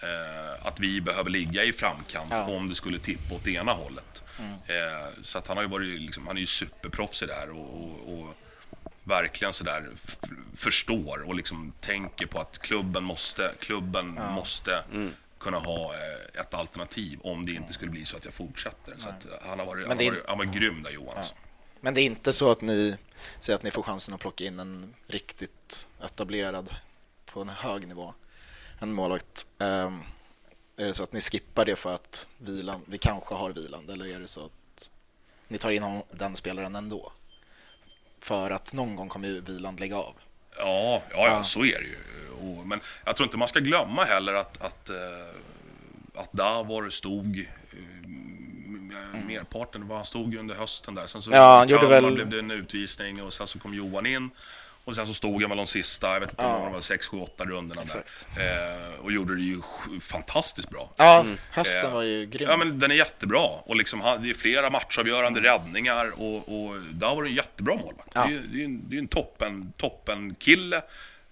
eh, 0.03 0.67
att 0.67 0.81
vi 0.81 1.01
behöver 1.01 1.31
ligga 1.31 1.65
i 1.65 1.73
framkant 1.73 2.31
Ja. 2.31 2.43
om 2.45 2.69
det 2.69 2.75
skulle 2.75 2.99
tippa 2.99 3.35
åt 3.35 3.45
det 3.45 3.51
ena 3.55 3.73
hållet. 3.73 4.23
Eh, 4.67 5.09
så 5.23 5.39
att 5.39 5.47
han 5.47 5.57
har 5.57 5.65
ju 5.65 5.71
varit, 5.71 6.01
liksom, 6.01 6.27
han 6.27 6.37
är 6.37 6.41
ju 6.41 6.47
superproffs 6.47 7.23
i 7.23 7.27
det 7.27 7.35
här 7.35 7.51
och 7.51 8.37
verkligen 9.07 9.53
sådär 9.53 9.91
förstår 10.57 11.23
och 11.23 11.35
liksom 11.35 11.73
tänker 11.81 12.27
på 12.27 12.41
att 12.41 12.59
klubben 12.59 13.05
måste, 13.05 13.55
klubben 13.61 14.07
måste 14.15 14.85
kunna 15.39 15.59
ha 15.59 15.95
eh, 15.95 16.41
ett 16.41 16.55
alternativ 16.55 17.19
om 17.23 17.47
det 17.47 17.53
inte 17.53 17.73
skulle 17.73 17.91
bli 17.91 18.05
så 18.05 18.17
att 18.17 18.25
jag 18.25 18.35
fortsätter. 18.35 18.95
Så 18.99 19.09
att 19.09 19.25
eh, 19.25 19.33
han 19.49 19.59
har 19.59 19.67
varit, 19.67 19.87
han 19.89 20.01
är- 20.01 20.11
varit, 20.11 20.25
han 20.29 20.39
var 20.39 20.45
grym 20.45 20.83
där 20.83 20.91
Johan. 20.91 21.17
Alltså. 21.17 21.35
Men 21.81 21.95
det 21.95 22.01
är 22.01 22.05
inte 22.05 22.33
så 22.33 22.51
att 22.51 22.61
ni 22.61 22.97
säger 23.41 23.55
att 23.57 23.63
ni 23.63 23.71
får 23.71 23.83
chansen 23.83 24.15
att 24.15 24.21
plocka 24.21 24.45
in 24.45 24.61
en 24.61 24.95
riktigt 25.07 25.89
etablerad 26.05 26.75
på 27.27 27.41
en 27.41 27.49
hög 27.49 27.89
nivå, 27.89 28.15
en 28.79 28.93
målvakt. 28.93 29.47
Ehm, 29.59 30.01
är 30.77 30.85
det 30.85 30.95
så 30.95 31.03
att 31.03 31.13
ni 31.13 31.21
skippar 31.21 31.65
det 31.65 31.77
för 31.77 31.95
att 31.95 32.27
vilan, 32.39 32.81
vi 32.87 32.99
kanske 32.99 33.35
har 33.35 33.51
viland 33.53 33.91
eller 33.91 34.07
är 34.07 34.21
det 34.21 34.29
så 34.29 34.45
att 34.45 34.91
ni 35.49 35.59
tar 35.59 35.71
in 35.71 36.03
den 36.11 36.37
spelaren 36.37 36.77
ändå? 36.77 37.13
För 38.27 38.51
att 38.51 38.73
någon 38.73 38.97
gång 38.97 39.09
kommer 39.09 39.29
ju 39.29 39.41
viland 39.41 39.81
lägga 39.81 39.97
av. 39.97 40.15
Ja, 40.59 41.03
ja, 41.11 41.27
ja, 41.29 41.43
så 41.43 41.61
är 41.65 41.79
det 41.81 41.87
ju. 41.87 41.99
Men 42.65 42.81
jag 43.05 43.17
tror 43.17 43.25
inte 43.27 43.37
man 43.39 43.49
ska 43.49 43.59
glömma 43.61 44.05
heller 44.05 44.35
att, 44.35 44.63
att, 44.63 44.89
eh, 44.89 44.97
att 46.15 46.33
Davor 46.33 46.91
stod 46.91 47.39
eh, 47.39 49.27
merparten, 49.27 49.89
var 49.89 49.97
han 49.97 50.05
stod 50.05 50.33
ju 50.33 50.39
under 50.39 50.55
hösten 50.55 50.95
där. 50.95 51.07
Sen 51.07 51.23
så 51.23 51.31
Ja, 51.31 51.59
han 51.59 51.69
gjorde 51.69 51.87
väl- 51.87 52.15
blev 52.15 52.29
det 52.31 52.39
en 52.39 52.51
utvisning 52.51 53.23
och 53.23 53.33
sen 53.33 53.47
så 53.47 53.59
kom 53.59 53.75
Johan 53.75 54.07
in. 54.07 54.31
Och 54.87 54.95
sen 54.95 55.07
så 55.07 55.15
stod 55.15 55.43
han 55.43 55.51
väl 55.51 55.57
de 55.59 55.67
sista, 55.67 56.13
jag 56.13 56.21
vet 56.21 56.31
inte 56.31 56.43
om 56.43 56.65
det 56.67 56.71
var 56.73 56.81
6, 56.81 57.07
7, 57.07 57.17
8 57.21 57.45
rundorna 57.45 57.83
Exakt. 57.83 58.29
där. 58.37 58.93
Eh, 58.93 58.99
och 59.01 59.13
gjorde 59.13 59.35
det 59.37 59.43
ju 59.43 59.61
fantastiskt 60.01 60.71
bra. 60.71 60.91
Ja, 60.97 61.27
hösten 61.51 61.87
Eh, 61.91 61.95
var 61.95 62.03
ju 62.03 62.27
grym. 62.27 62.49
Ja 62.51 62.57
men 62.57 62.79
den 62.79 62.91
är 62.91 62.95
jättebra 62.95 63.41
och 63.47 63.77
liksom, 63.77 64.01
han- 64.01 64.23
det 64.23 64.31
är 64.31 64.35
flera 64.35 64.71
matchavgörande 64.71 65.41
räddningar 65.43 66.21
och, 66.21 66.37
och 66.69 66.77
där 66.81 67.15
var 67.15 67.23
det 67.23 67.29
en 67.29 67.35
jättebra 67.35 67.75
målvakt. 67.77 68.11
Ja. 68.15 68.27
Det, 68.27 68.35
är, 68.35 68.39
det, 68.53 68.61
är 68.61 68.65
en, 68.65 68.89
det 68.89 68.97
är 68.97 68.99
en 68.99 69.09
toppen, 69.09 69.73
toppen 69.77 70.35
kille 70.35 70.83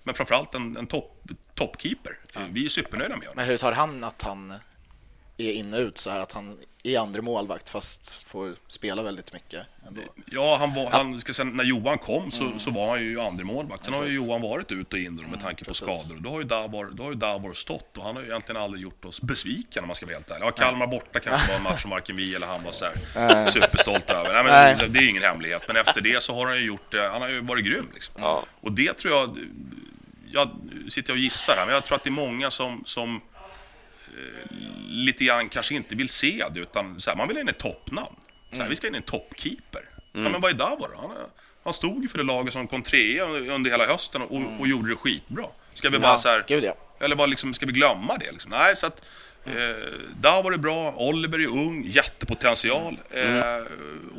men 0.02 0.14
framförallt 0.14 0.55
en, 0.55 0.76
en 0.76 0.86
topp, 0.86 1.22
toppkeeper. 1.55 2.18
Vi 2.50 2.64
är 2.64 2.68
supernöjda 2.68 3.16
med 3.16 3.22
honom. 3.28 3.36
Men 3.36 3.46
hur 3.46 3.59
tar 3.59 3.72
han 3.72 4.05
att 4.05 4.22
han 4.22 4.55
är 5.36 5.52
in 5.52 5.74
och 5.74 5.80
ut 5.80 5.98
så 5.98 6.11
här 6.11 6.20
att 6.20 6.32
han 6.32 6.59
är 6.87 6.99
andra 6.99 7.22
målvakt 7.22 7.68
fast 7.68 8.22
får 8.26 8.55
spela 8.66 9.03
väldigt 9.03 9.32
mycket 9.32 9.66
ändå? 9.89 10.01
Ja, 10.26 10.57
han 10.57 10.74
var, 10.74 10.91
han, 10.91 11.20
ska 11.20 11.35
säga, 11.35 11.45
när 11.45 11.64
Johan 11.64 11.99
kom 11.99 12.30
så, 12.30 12.43
Mm. 12.45 12.59
så 12.59 12.70
var 12.70 12.89
han 12.91 13.03
ju 13.03 13.20
andra 13.20 13.45
målvakt. 13.45 13.85
Sen 13.85 13.95
har 13.95 14.05
ju 14.05 14.12
Johan 14.14 14.43
varit 14.43 14.72
ut 14.72 14.93
och 14.93 14.99
in 14.99 15.14
med 15.30 15.41
tanke 15.41 15.64
på 15.64 15.70
precis. 15.70 16.07
skador. 16.07 16.20
Då 16.22 16.30
har 16.30 16.39
ju 16.41 16.45
Davor, 16.47 16.91
då 16.95 17.03
har 17.03 17.11
ju 17.11 17.16
Davor 17.16 17.55
stått 17.55 17.97
och 17.99 18.05
han 18.05 18.16
har 18.16 18.22
ju 18.22 18.28
egentligen 18.28 18.62
aldrig 18.62 18.82
gjort 18.82 19.05
oss 19.05 19.20
besvikna 19.22 19.82
om 19.82 19.89
man 19.89 19.95
ska 19.95 20.07
vara 20.07 20.16
helt 20.16 20.30
ärlig. 20.30 20.47
Ja, 20.47 20.51
Kalmar 20.51 20.87
borta 20.87 21.20
kanske 21.20 21.49
var 21.49 21.57
en 21.57 21.62
match 21.62 21.82
som 21.82 21.91
varken 21.91 22.16
vi 22.16 22.35
eller 22.35 22.47
han 22.47 22.64
var 22.64 22.72
så 22.72 22.85
här 23.14 23.47
superstolt 23.47 24.11
över. 24.11 24.32
Nej, 24.32 24.45
men 24.45 24.53
Nej. 24.78 24.89
Det 24.89 24.99
är 24.99 25.03
ju 25.03 25.11
ingen 25.11 25.22
hemlighet. 25.22 25.62
Men 25.66 25.76
efter 25.76 26.01
det 26.01 26.22
så 26.22 26.35
har 26.35 26.47
han 26.47 26.57
ju 26.57 26.64
gjort 26.64 26.93
det, 26.93 27.09
han 27.09 27.22
har 27.22 27.28
ju 27.28 27.41
varit 27.41 27.64
grym 27.64 27.87
liksom. 27.95 28.14
Ja. 28.18 28.45
Och 28.61 28.72
det 28.72 28.93
tror 28.99 29.14
jag, 29.14 29.39
jag 30.32 30.51
sitter 30.89 31.12
och 31.12 31.18
gissar 31.18 31.57
här, 31.57 31.66
men 31.66 31.74
jag 31.74 31.85
tror 31.85 31.97
att 31.97 32.05
det 32.05 32.09
är 32.09 32.12
många 32.12 32.51
som, 32.51 32.82
som 32.87 33.20
lite 34.88 35.24
grann 35.24 35.48
kanske 35.48 35.74
inte 35.74 35.94
vill 35.94 36.08
se 36.08 36.44
det, 36.54 36.60
utan 36.60 37.00
så 37.00 37.10
här, 37.10 37.16
man 37.16 37.28
vill 37.28 37.36
ha 37.36 37.40
in 37.40 37.48
ett 37.48 37.58
toppnamn. 37.58 38.16
Så 38.52 38.62
här, 38.62 38.68
Vi 38.68 38.76
ska 38.76 38.86
in 38.86 38.94
en 38.94 39.02
toppkeeper. 39.02 39.88
Ja, 40.12 40.20
men 40.20 40.40
vad 40.40 40.50
är 40.50 40.54
Davor 40.54 40.88
då? 40.92 41.00
Han, 41.00 41.10
han 41.64 41.72
stod 41.72 42.02
ju 42.02 42.08
för 42.08 42.18
det 42.18 42.24
laget 42.24 42.52
som 42.52 42.66
kom 42.66 42.82
trea 42.82 43.24
under 43.26 43.70
hela 43.70 43.86
hösten 43.86 44.22
och, 44.22 44.60
och 44.60 44.68
gjorde 44.68 44.88
det 44.88 44.96
skitbra. 44.96 45.46
Ska 45.74 45.90
vi 45.90 45.98
bara 45.98 46.18
så 46.18 46.28
här, 46.28 46.44
ja. 46.48 46.76
eller 47.00 47.16
bara 47.16 47.26
liksom, 47.26 47.54
ska 47.54 47.66
vi 47.66 47.72
glömma 47.72 48.16
det? 48.16 48.32
Liksom? 48.32 48.50
Nej, 48.50 48.76
så 48.76 48.86
att 48.86 49.04
eh, 49.45 49.53
Davor 50.20 50.55
är 50.55 50.59
bra, 50.59 50.95
Oliver 50.97 51.38
är 51.38 51.47
ung, 51.47 51.84
jättepotential. 51.86 52.99
Eh, 53.11 53.57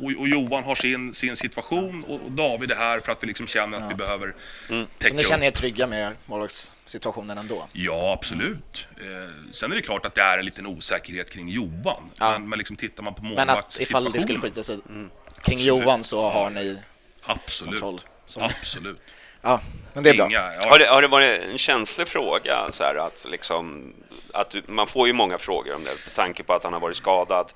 och, 0.02 0.12
och 0.18 0.28
Johan 0.28 0.64
har 0.64 0.74
sin, 0.74 1.14
sin 1.14 1.36
situation 1.36 2.04
och, 2.04 2.20
och 2.24 2.30
David 2.32 2.70
är 2.70 2.76
här 2.76 3.00
för 3.00 3.12
att 3.12 3.22
vi 3.22 3.26
liksom 3.26 3.46
känner 3.46 3.78
att 3.78 3.90
vi 3.90 3.94
behöver 3.94 4.34
Så 4.68 4.84
täcka 4.98 5.14
ni 5.16 5.22
upp. 5.22 5.28
känner 5.28 5.46
er 5.46 5.50
trygga 5.50 5.86
med 5.86 6.12
målvaktssituationen 6.26 7.38
ändå? 7.38 7.68
Ja, 7.72 8.12
absolut. 8.12 8.86
Eh, 9.00 9.06
sen 9.52 9.72
är 9.72 9.76
det 9.76 9.82
klart 9.82 10.06
att 10.06 10.14
det 10.14 10.20
är 10.22 10.38
en 10.38 10.44
liten 10.44 10.66
osäkerhet 10.66 11.30
kring 11.30 11.48
Johan. 11.48 12.02
Men, 12.18 12.48
men 12.48 12.58
liksom 12.58 12.76
tittar 12.76 13.02
man 13.02 13.14
på 13.14 13.22
Men 13.22 13.50
att 13.50 13.80
ifall 13.80 14.12
det 14.12 14.20
skulle 14.20 14.38
målvaktssituationen. 14.38 14.40
skita 14.42 14.62
sig 14.62 14.78
Mm. 14.88 15.10
kring 15.42 15.58
Johan 15.58 16.04
så 16.04 16.30
har 16.30 16.50
ni 16.50 16.78
Absolut. 17.22 17.70
kontroll. 17.80 18.00
Så, 18.26 18.40
Absolut. 18.40 19.00
Ja, 19.46 19.60
men 19.94 20.04
det 20.04 20.10
är 20.10 20.14
bra. 20.14 20.26
Inga, 20.26 20.54
ja, 20.54 20.68
Har 20.70 20.78
det, 20.78 20.86
har 20.86 21.02
det 21.02 21.08
varit 21.08 21.40
en 21.42 21.58
känslig 21.58 22.08
fråga? 22.08 22.72
Så 22.72 22.84
här, 22.84 22.94
att 22.94 23.26
liksom, 23.30 23.92
att 24.32 24.50
du, 24.50 24.62
man 24.66 24.86
får 24.86 25.06
ju 25.06 25.12
många 25.12 25.38
frågor 25.38 25.74
om 25.74 25.84
det, 25.84 25.90
med 25.90 26.14
tanke 26.14 26.42
på 26.42 26.52
att 26.52 26.64
han 26.64 26.72
har 26.72 26.80
varit 26.80 26.96
skadad. 26.96 27.52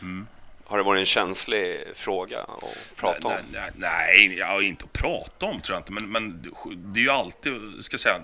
Mm. 0.00 0.26
Har 0.64 0.78
det 0.78 0.84
varit 0.84 1.00
en 1.00 1.06
känslig 1.06 1.84
fråga 1.94 2.40
att 2.40 2.96
prata 2.96 3.28
om? 3.28 3.34
Nej, 3.52 3.70
nej, 3.74 4.28
nej 4.28 4.38
ja, 4.38 4.62
inte 4.62 4.84
att 4.84 4.92
prata 4.92 5.46
om 5.46 5.60
tror 5.60 5.74
jag 5.74 5.80
inte, 5.80 5.92
men, 5.92 6.12
men 6.12 6.42
det 6.76 7.00
är 7.00 7.04
ju 7.04 7.10
alltid, 7.10 7.52
ska 7.80 7.94
jag 7.94 8.00
säga, 8.00 8.20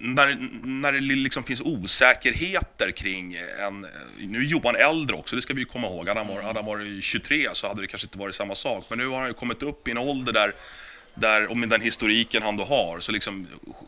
när, 0.00 0.48
när 0.62 0.92
det 0.92 1.00
liksom 1.00 1.44
finns 1.44 1.60
osäkerheter 1.60 2.90
kring 2.90 3.36
en... 3.58 3.86
Nu 4.18 4.38
är 4.38 4.42
Johan 4.42 4.76
äldre 4.76 5.16
också, 5.16 5.36
det 5.36 5.42
ska 5.42 5.54
vi 5.54 5.60
ju 5.60 5.66
komma 5.66 5.86
ihåg. 5.86 6.08
Hade 6.08 6.20
han 6.20 6.28
varit, 6.28 6.44
hade 6.44 6.58
han 6.58 6.66
varit 6.66 7.04
23 7.04 7.48
så 7.52 7.68
hade 7.68 7.80
det 7.80 7.86
kanske 7.86 8.06
inte 8.06 8.18
varit 8.18 8.34
samma 8.34 8.54
sak. 8.54 8.84
Men 8.88 8.98
nu 8.98 9.06
har 9.06 9.18
han 9.18 9.28
ju 9.28 9.34
kommit 9.34 9.62
upp 9.62 9.88
i 9.88 9.90
en 9.90 9.98
ålder 9.98 10.32
där, 10.32 10.54
där 11.14 11.50
och 11.50 11.56
med 11.56 11.68
den 11.68 11.80
historiken 11.80 12.42
han 12.42 12.56
då 12.56 12.64
har, 12.64 13.00
så 13.00 13.12
liksom 13.12 13.46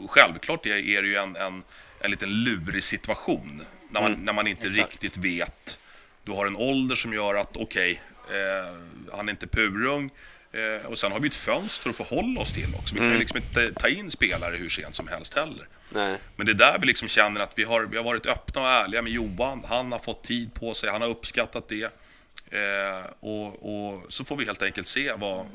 självklart 0.09 0.67
är, 0.67 1.03
det 1.03 1.09
ju 1.09 1.17
en, 1.17 1.37
en, 1.37 1.63
en 2.01 2.11
liten 2.11 2.29
lurig 2.31 2.83
situation. 2.83 3.65
När 3.91 4.01
man, 4.01 4.13
när 4.13 4.33
man 4.33 4.47
inte 4.47 4.67
Exakt. 4.67 4.91
riktigt 4.91 5.17
vet. 5.17 5.79
Du 6.25 6.33
har 6.33 6.47
en 6.47 6.57
ålder 6.57 6.97
som 6.97 7.13
gör 7.13 7.35
att, 7.35 7.57
okej, 7.57 8.03
eh, 8.29 8.77
han 9.17 9.29
är 9.29 9.33
inte 9.33 9.47
purung. 9.47 10.11
Eh, 10.53 10.87
och 10.87 10.99
sen 10.99 11.13
har 11.13 11.21
vi 11.21 11.29
ett 11.29 11.35
fönster 11.35 11.91
att 11.91 11.97
förhålla 11.97 12.41
oss 12.41 12.53
till 12.53 12.75
också. 12.79 12.95
Vi 12.95 13.01
kan 13.01 13.13
ju 13.13 13.19
liksom 13.19 13.37
inte 13.37 13.73
ta 13.73 13.89
in 13.89 14.11
spelare 14.11 14.57
hur 14.57 14.69
sent 14.69 14.95
som 14.95 15.09
helst 15.09 15.35
heller. 15.35 15.69
Nej. 15.91 16.19
Men 16.37 16.47
det 16.47 16.53
är 16.53 16.55
där 16.55 16.79
vi 16.81 16.87
liksom 16.87 17.09
känner 17.09 17.41
att 17.41 17.53
vi 17.59 17.65
har, 17.65 17.83
vi 17.83 17.97
har 17.97 18.05
varit 18.05 18.27
öppna 18.27 18.61
och 18.61 18.69
ärliga 18.69 19.03
med 19.03 19.13
Johan. 19.13 19.65
Han 19.69 19.93
har 19.93 19.99
fått 19.99 20.25
tid 20.25 20.55
på 20.55 20.75
sig, 20.75 20.91
han 20.91 21.03
har 21.03 21.09
uppskattat 21.09 21.69
det. 21.69 21.85
Eh, 22.51 23.11
och, 23.21 23.47
och 23.47 24.13
så 24.13 24.25
får 24.25 24.37
vi 24.37 24.45
helt 24.45 24.63
enkelt 24.63 24.89
se 24.89 25.13
vad, 25.13 25.47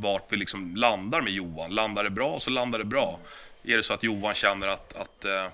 vart 0.00 0.32
vi 0.32 0.36
liksom 0.36 0.76
landar 0.76 1.22
med 1.22 1.32
Johan. 1.32 1.74
Landar 1.74 2.04
det 2.04 2.10
bra 2.10 2.40
så 2.40 2.50
landar 2.50 2.78
det 2.78 2.84
bra. 2.84 3.18
Är 3.64 3.76
det 3.76 3.82
så 3.82 3.92
att 3.92 4.02
Johan 4.02 4.34
känner 4.34 4.66
att, 4.68 4.96
att 4.96 5.24
eh, 5.24 5.46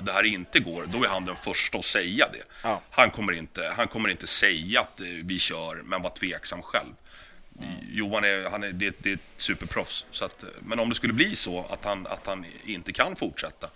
det 0.00 0.12
här 0.12 0.24
inte 0.24 0.60
går, 0.60 0.86
då 0.86 1.04
är 1.04 1.08
han 1.08 1.24
den 1.24 1.36
första 1.36 1.78
att 1.78 1.84
säga 1.84 2.28
det. 2.32 2.42
Ja. 2.62 2.82
Han, 2.90 3.10
kommer 3.10 3.32
inte, 3.32 3.72
han 3.76 3.88
kommer 3.88 4.08
inte 4.08 4.26
säga 4.26 4.80
att 4.80 5.00
eh, 5.00 5.06
vi 5.06 5.38
kör, 5.38 5.82
men 5.84 6.02
vara 6.02 6.12
tveksam 6.12 6.62
själv. 6.62 6.92
Johan 7.90 8.24
är, 8.24 8.50
han 8.50 8.62
är, 8.62 8.72
det, 8.72 8.94
det 8.98 9.10
är 9.10 9.14
ett 9.14 9.20
superproffs. 9.36 10.06
Så 10.10 10.24
att, 10.24 10.44
men 10.60 10.78
om 10.78 10.88
det 10.88 10.94
skulle 10.94 11.12
bli 11.12 11.36
så 11.36 11.66
att 11.70 11.84
han, 11.84 12.06
att 12.06 12.26
han 12.26 12.44
inte 12.64 12.92
kan 12.92 13.16
fortsätta 13.16 13.70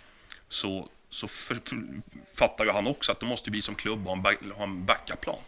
så, 0.49 0.89
så 1.11 1.29
för, 1.29 1.55
för, 1.65 1.79
fattar 2.35 2.65
ju 2.65 2.71
han 2.71 2.87
också 2.87 3.13
att 3.13 3.21
då 3.21 3.27
måste 3.27 3.51
vi 3.51 3.63
som 3.63 3.75
klubb 3.75 4.05
ha 4.05 4.13
en, 4.13 4.23
back, 4.23 4.39
ha 4.55 4.65
en 4.65 4.85
backup-plan. 4.85 5.39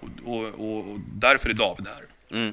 Och, 0.00 0.08
och, 0.24 0.44
och, 0.44 0.90
och 0.90 1.00
därför 1.00 1.50
är 1.50 1.54
David 1.54 1.86
här. 1.86 2.04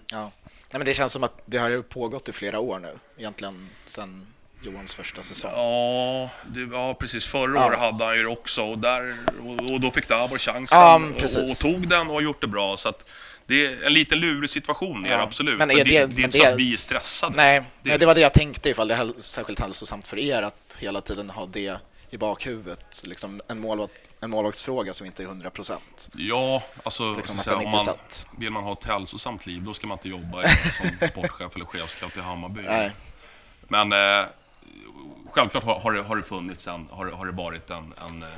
Ja. 0.07 0.31
Nej, 0.75 0.79
men 0.79 0.85
det 0.85 0.93
känns 0.93 1.13
som 1.13 1.23
att 1.23 1.41
det 1.45 1.57
har 1.57 1.81
pågått 1.81 2.29
i 2.29 2.31
flera 2.31 2.59
år 2.59 2.79
nu, 2.79 2.91
egentligen 3.17 3.69
sedan 3.85 4.27
Johans 4.61 4.93
första 4.93 5.23
säsong. 5.23 5.51
Ja, 5.55 6.29
det, 6.47 6.61
ja 6.71 6.93
precis. 6.93 7.25
Förra 7.25 7.59
Ja. 7.59 7.67
året 7.67 7.79
hade 7.79 8.05
han 8.05 8.15
ju 8.17 8.23
det 8.23 8.29
också 8.29 8.61
och, 8.63 8.79
där, 8.79 9.17
och, 9.45 9.71
och 9.71 9.81
då 9.81 9.91
fick 9.91 10.07
Davor 10.07 10.37
chansen 10.37 10.77
Ja, 10.79 10.97
men 10.97 11.13
och, 11.13 11.23
och 11.23 11.57
tog 11.61 11.87
den 11.87 12.07
och 12.07 12.13
har 12.13 12.21
gjort 12.21 12.41
det 12.41 12.47
bra. 12.47 12.77
Så 12.77 12.89
att 12.89 13.05
det 13.45 13.65
är 13.65 13.83
en 13.83 13.93
liten 13.93 14.19
lurig 14.19 14.49
situation, 14.49 15.05
är 15.05 15.09
det 15.09 15.15
Ja. 15.15 15.21
absolut. 15.21 15.57
Men 15.57 15.67
Men, 15.67 15.77
är 15.77 15.83
det, 15.85 15.89
det- 15.89 15.97
det, 15.97 16.01
är 16.03 16.07
men 16.07 16.23
inte 16.25 16.37
det- 16.37 16.43
så 16.47 16.53
att 16.53 16.59
vi 16.59 16.73
är 16.73 16.77
stressade. 16.77 17.35
Nej, 17.35 17.59
det, 17.59 17.89
nej, 17.89 17.99
det 17.99 18.05
var 18.05 18.15
det 18.15 18.21
jag 18.21 18.33
tänkte 18.33 18.69
ifall 18.69 18.87
det 18.87 18.93
är 18.95 19.13
särskilt 19.21 19.59
hälsosamt 19.59 20.07
för 20.07 20.19
er 20.19 20.41
att 20.41 20.75
hela 20.79 21.01
tiden 21.01 21.29
ha 21.29 21.45
det 21.45 21.77
i 22.09 22.17
bakhuvudet. 22.17 23.01
Liksom 23.05 23.41
en, 23.47 23.59
målvakt, 23.59 23.93
en 24.19 24.29
målvaktsfråga 24.29 24.93
som 24.93 25.05
inte 25.05 25.23
är 25.23 25.25
100 25.27 25.49
procent. 25.49 26.09
Ja, 26.15 26.63
alltså 26.83 27.15
liksom 27.15 27.37
så 27.37 27.49
den 27.49 27.57
säga, 27.59 27.67
om 27.67 27.71
man, 27.71 27.85
satt. 27.85 28.27
vill 28.37 28.51
man 28.51 28.63
ha 28.63 28.73
ett 28.73 28.83
hälsosamt 28.83 29.45
liv, 29.45 29.63
då 29.63 29.73
ska 29.73 29.87
man 29.87 29.97
inte 29.97 30.09
jobba 30.09 30.47
som 30.47 31.07
sportchef 31.07 31.55
eller 31.55 31.65
chefscout 31.65 32.17
i 32.17 32.19
Hammarby. 32.21 32.61
Nej. 32.61 32.91
Men 33.67 33.91
eh, 33.93 34.25
självklart 35.31 35.63
har, 35.63 35.79
har, 35.79 35.91
det, 35.93 36.01
har 36.03 36.15
det 36.15 36.23
funnits 36.23 36.67
en, 36.67 36.87
har, 36.91 37.05
har 37.11 37.25
det 37.25 37.31
varit 37.31 37.69
en, 37.69 37.93
en 38.07 38.23
eh, 38.23 38.29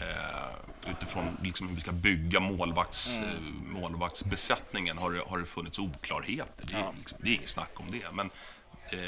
eh, 0.00 0.90
utifrån 0.90 1.36
liksom 1.42 1.68
hur 1.68 1.74
vi 1.74 1.80
ska 1.80 1.92
bygga 1.92 2.40
målvakts, 2.40 3.18
Mm. 3.18 3.28
eh, 3.30 3.80
målvaktsbesättningen 3.80 4.98
har 4.98 5.10
det, 5.12 5.22
har 5.26 5.38
det 5.38 5.46
funnits 5.46 5.78
oklarheter. 5.78 6.66
Det 6.68 6.74
är, 6.74 6.92
liksom, 6.98 7.18
det 7.20 7.30
är 7.30 7.34
inget 7.34 7.48
snack 7.48 7.70
om 7.74 7.90
det. 7.90 8.02
Men 8.12 8.30
eh, 8.92 8.98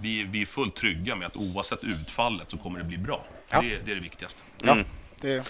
vi, 0.00 0.24
vi 0.30 0.42
är 0.42 0.46
fullt 0.46 0.74
trygga 0.76 1.16
med 1.16 1.26
att 1.26 1.36
oavsett 1.36 1.84
utfallet 1.84 2.50
så 2.50 2.56
kommer 2.58 2.78
det 2.78 2.84
bli 2.84 2.98
bra. 2.98 3.24
Ja. 3.48 3.60
Det, 3.60 3.68
det 3.84 3.90
är 3.90 3.94
det 3.94 4.00
viktigaste. 4.02 4.42
Ja, 4.62 4.76
det, 5.20 5.48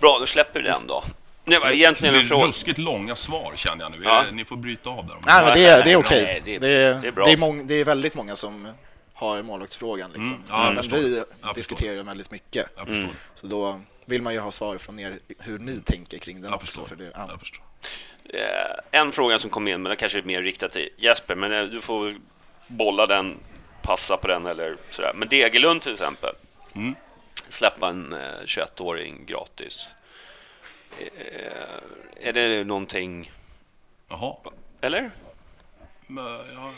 Bra, 0.00 0.16
då 0.20 0.26
släpper 0.26 0.60
vi 0.60 0.66
den 0.66 0.86
då. 0.86 1.02
Det 1.44 1.58
var 1.58 1.68
Det 1.68 1.76
egentligen 1.76 2.14
en 2.14 2.24
fråga. 2.24 2.46
ruskigt 2.46 2.78
långa 2.78 3.16
svar 3.16 3.52
känner 3.54 3.84
jag 3.84 3.92
nu. 3.92 3.98
Ja. 4.04 4.24
Ni 4.32 4.44
får 4.44 4.56
bryta 4.56 4.90
av 4.90 5.06
där. 5.06 5.16
nej, 5.26 5.44
men 5.44 5.54
det, 5.54 5.64
är- 5.66 5.84
det 5.84 5.92
är 5.92 5.96
okej. 5.96 6.22
Nej, 6.24 6.42
det- 6.44 6.58
Det, 6.58 6.68
är- 6.68 6.94
det 7.02 7.08
är 7.08 7.12
bra. 7.12 7.24
det, 7.26 7.32
är 7.32 7.36
mång- 7.36 7.66
det 7.66 7.74
är 7.74 7.84
väldigt 7.84 8.14
många 8.14 8.36
som 8.36 8.68
har 9.14 9.42
målvaktsfrågan. 9.42 10.10
Liksom. 10.12 10.26
Mm, 10.32 10.42
ja, 10.48 10.64
jag 10.74 10.90
Men 10.90 11.00
vi 11.00 11.22
Jag 11.42 11.54
diskuterar 11.54 11.96
den 11.96 12.06
väldigt 12.06 12.30
mycket. 12.30 12.66
Jag 12.76 12.88
förstår. 12.88 13.10
Så 13.34 13.46
då 13.46 13.80
vill 14.04 14.22
man 14.22 14.32
ju 14.34 14.40
ha 14.40 14.50
svar 14.50 14.78
från 14.78 14.98
er 14.98 15.18
hur 15.38 15.58
ni 15.58 15.76
tänker 15.80 16.18
kring 16.18 16.36
den 16.40 16.44
Jag 16.50 16.54
också. 16.54 16.66
förstår. 16.66 16.86
För 16.86 16.96
det, 16.96 17.10
ja. 17.14 17.26
Jag 17.30 17.40
förstår. 17.40 17.62
Eh, 18.24 19.00
En 19.00 19.12
fråga 19.12 19.38
som 19.38 19.50
kom 19.50 19.68
in, 19.68 19.82
men 19.82 19.90
det 19.90 19.96
kanske 19.96 20.18
är 20.18 20.22
mer 20.22 20.42
riktat 20.42 20.70
till 20.70 20.88
Jesper, 20.96 21.34
men 21.34 21.52
eh, 21.52 21.62
du 21.62 21.80
får 21.80 22.16
bolla 22.68 23.06
den, 23.06 23.36
passa 23.82 24.16
på 24.16 24.26
den 24.28 24.46
eller 24.46 24.76
sådär. 24.90 25.12
Men 25.14 25.28
Degerlund 25.28 25.82
till 25.82 25.92
exempel, 25.92 26.34
Mm. 26.74 26.94
släppa 27.48 27.88
en 27.88 28.12
eh, 28.12 28.40
21-åring 28.44 29.26
gratis. 29.26 29.88
Eh, 30.98 32.26
Är 32.28 32.32
det 32.32 32.64
någonting, 32.64 33.32
Jaha. 34.08 34.36
eller? 34.80 35.10
Men, 36.06 36.24
ja. 36.54 36.72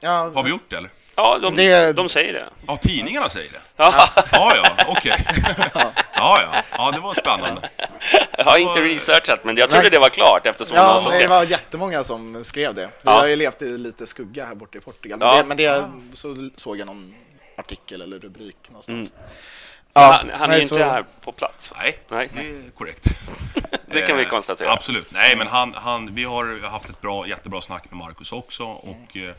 Ja, 0.00 0.30
Har 0.34 0.42
vi 0.42 0.50
gjort 0.50 0.70
det 0.70 0.76
eller? 0.76 0.90
Ja, 1.16 1.38
de, 1.42 1.54
Det- 1.54 1.92
de 1.92 2.08
säger 2.08 2.32
det. 2.32 2.46
Ja, 2.66 2.76
tidningarna 2.76 3.28
säger 3.28 3.52
det. 3.52 3.60
Ja. 3.76 4.08
Ja, 4.32 4.52
ja, 4.56 4.84
okej. 4.88 5.24
Ja, 6.18 6.42
ja. 6.42 6.62
Ja, 6.78 6.90
det 6.90 7.00
var 7.00 7.14
spännande. 7.14 7.68
Jag 8.38 8.44
har 8.44 8.58
inte 8.58 8.80
researchat, 8.80 9.44
men 9.44 9.56
jag 9.56 9.68
trodde 9.70 9.82
Nej. 9.82 9.90
det 9.90 9.98
var 9.98 10.08
klart 10.08 10.46
eftersom 10.46 10.76
Ja, 10.76 11.00
så 11.00 11.10
det 11.10 11.26
var 11.26 11.44
jättemånga 11.44 12.04
som 12.04 12.44
skrev 12.44 12.74
det. 12.74 12.86
Vi 12.86 12.90
Ja. 13.02 13.10
har 13.12 13.26
ju 13.26 13.36
levt 13.36 13.62
i 13.62 13.78
lite 13.78 14.06
skugga 14.06 14.46
här 14.46 14.54
borta 14.54 14.78
i 14.78 14.80
Portugal. 14.80 15.18
Men, 15.18 15.28
Ja. 15.28 15.36
det, 15.36 15.44
men 15.44 15.56
det 15.56 15.90
så 16.16 16.50
såg 16.56 16.78
jag 16.78 16.86
någon 16.86 17.14
artikel 17.56 18.02
eller 18.02 18.18
rubrik 18.18 18.56
någonstans. 18.68 19.12
han, 19.92 20.30
han 20.30 20.42
är 20.42 20.48
nej, 20.48 20.60
ju 20.60 20.66
så- 20.68 20.74
inte 20.74 20.86
här 20.86 21.04
på 21.24 21.32
plats. 21.32 21.70
Nej, 21.78 21.98
Nej. 22.08 22.30
det 22.34 22.40
är 22.40 22.70
korrekt. 22.78 23.04
Det 23.86 24.02
kan 24.02 24.16
vi 24.16 24.22
Eh, 29.16 29.34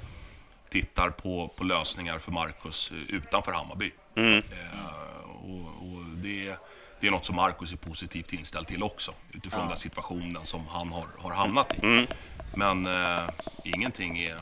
tittar 0.70 1.09
på, 1.09 1.53
på 1.57 1.63
lösningar 1.63 2.20
för 2.20 2.32
Marcus 2.32 2.91
eh, 2.91 3.15
utanför 3.15 3.51
Hammarby. 3.51 3.91
Mm. 4.15 4.38
Eh, 4.38 5.30
och, 5.30 5.59
och 5.59 6.03
det, 6.24 6.55
det 6.99 7.07
är 7.07 7.11
något 7.11 7.26
som 7.26 7.36
Marcus 7.36 7.74
är 7.74 7.78
positivt 7.78 8.34
inställd 8.34 8.68
till 8.68 8.84
också, 8.84 9.13
utifrån 9.32 9.68
den 9.68 9.78
situationen 9.78 10.45
som 10.45 10.68
han 10.68 10.91
har, 10.91 11.05
har 11.18 11.32
hamnat 11.32 11.74
i. 11.74 11.86
Mm. 11.86 12.07
Men 12.55 12.86
eh, 12.86 13.30
ingenting 13.63 14.20
är, 14.20 14.41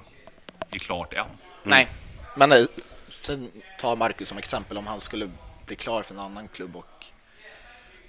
är 0.72 0.80
klart 0.80 1.14
än. 1.14 1.26
Nej, 1.64 1.88
men 2.36 2.52
eh, 2.52 2.66
sen 3.08 3.52
ta 3.80 3.96
Marcus 3.96 4.28
som 4.30 4.38
exempel 4.38 4.78
om 4.78 4.88
han 4.88 5.00
skulle 5.00 5.30
bli 5.66 5.76
klar 5.76 6.04
för 6.04 6.14
en 6.14 6.20
annan 6.20 6.48
klubb 6.48 6.76
och 6.76 7.06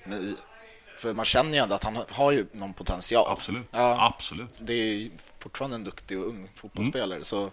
ni, 0.05 0.35
för 0.99 1.15
man 1.15 1.25
känner 1.25 1.53
ju 1.53 1.59
ändå 1.59 1.75
att 1.75 1.85
han 1.85 1.99
har 2.11 2.33
ju 2.33 2.47
någon 2.53 2.75
potential. 2.75 3.33
Absolut. 3.33 3.67
Ja, 3.71 4.13
Absolut. 4.15 4.59
det 4.61 4.73
är 4.73 4.95
ju 4.95 5.11
fortfarande 5.39 5.75
en 5.75 5.85
duktig 5.85 6.19
och 6.19 6.27
ung 6.27 6.51
fotbollsspelare 6.55 7.25
så 7.25 7.51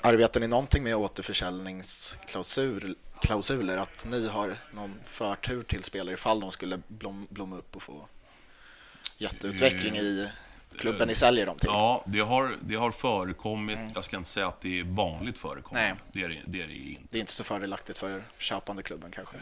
arbetar 0.00 0.40
ni 0.40 0.46
någonting 0.46 0.82
med 0.82 0.96
återförsäljningsklausuler 0.96 2.94
klausuler, 3.20 3.76
att 3.76 4.06
ni 4.10 4.28
har 4.28 4.56
någon 4.74 4.94
förtur 5.04 5.62
till 5.62 5.84
spelare 5.84 6.14
ifall 6.14 6.40
de 6.40 6.50
skulle 6.50 6.80
blom, 6.88 7.26
blomma 7.30 7.56
upp 7.56 7.76
och 7.76 7.82
få 7.82 8.08
jätteutveckling 9.18 9.96
i 9.96 10.28
klubben 10.78 11.08
ni 11.08 11.14
säljer 11.14 11.46
dem 11.46 11.58
till? 11.58 11.68
Ja, 11.72 12.04
det 12.06 12.20
har, 12.20 12.56
det 12.60 12.74
har 12.74 12.90
förekommit. 12.90 13.78
Jag 13.94 14.04
ska 14.04 14.16
inte 14.16 14.28
säga 14.28 14.48
att 14.48 14.60
det 14.60 14.80
är 14.80 14.84
vanligt 14.84 15.38
förekommande. 15.38 15.88
Nej. 15.88 15.98
Det 16.12 16.22
är 16.22 16.42
det, 16.46 16.62
är 16.62 16.66
det 16.66 16.74
inte. 16.74 17.02
Det 17.10 17.18
är 17.18 17.20
inte 17.20 17.32
så 17.32 17.44
fördelaktigt 17.44 17.98
för 17.98 18.22
köpande 18.38 18.82
klubben 18.82 19.10
kanske? 19.10 19.36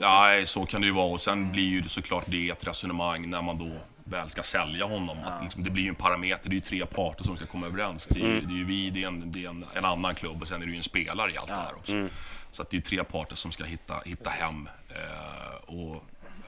Nej, 0.00 0.46
så 0.46 0.66
kan 0.66 0.80
det 0.80 0.86
ju 0.86 0.92
vara. 0.92 1.12
Och 1.12 1.20
sen 1.20 1.52
blir 1.52 1.68
ju 1.68 1.80
det 1.80 1.88
såklart 1.88 2.24
det 2.26 2.50
ett 2.50 2.66
resonemang 2.66 3.30
när 3.30 3.42
man 3.42 3.58
då 3.58 3.72
väl 4.08 4.28
ska 4.30 4.42
sälja 4.42 4.84
honom. 4.84 5.18
Att 5.24 5.42
liksom, 5.42 5.64
det 5.64 5.70
blir 5.70 5.82
ju 5.82 5.88
en 5.88 5.94
parameter, 5.94 6.48
det 6.48 6.52
är 6.52 6.54
ju 6.54 6.60
tre 6.60 6.86
parter 6.86 7.24
som 7.24 7.36
ska 7.36 7.46
komma 7.46 7.66
överens. 7.66 8.06
Det 8.06 8.20
är, 8.20 8.28
det 8.28 8.54
är 8.54 8.56
ju 8.56 8.64
vi, 8.64 8.90
det 8.90 9.02
är, 9.02 9.06
en, 9.06 9.30
det 9.30 9.44
är 9.44 9.48
en, 9.48 9.64
en 9.74 9.84
annan 9.84 10.14
klubb 10.14 10.42
och 10.42 10.48
sen 10.48 10.62
är 10.62 10.66
det 10.66 10.72
ju 10.72 10.76
en 10.76 10.82
spelare 10.82 11.32
i 11.32 11.36
allt 11.36 11.48
det 11.48 11.54
här 11.54 11.74
också. 11.76 12.08
Så 12.50 12.62
att 12.62 12.70
det 12.70 12.76
är 12.76 12.80
tre 12.80 13.04
parter 13.04 13.36
som 13.36 13.52
ska 13.52 13.64
hitta, 13.64 14.00
hitta 14.04 14.30
hem. 14.30 14.68
Eh, 14.88 15.74
och, 15.74 16.04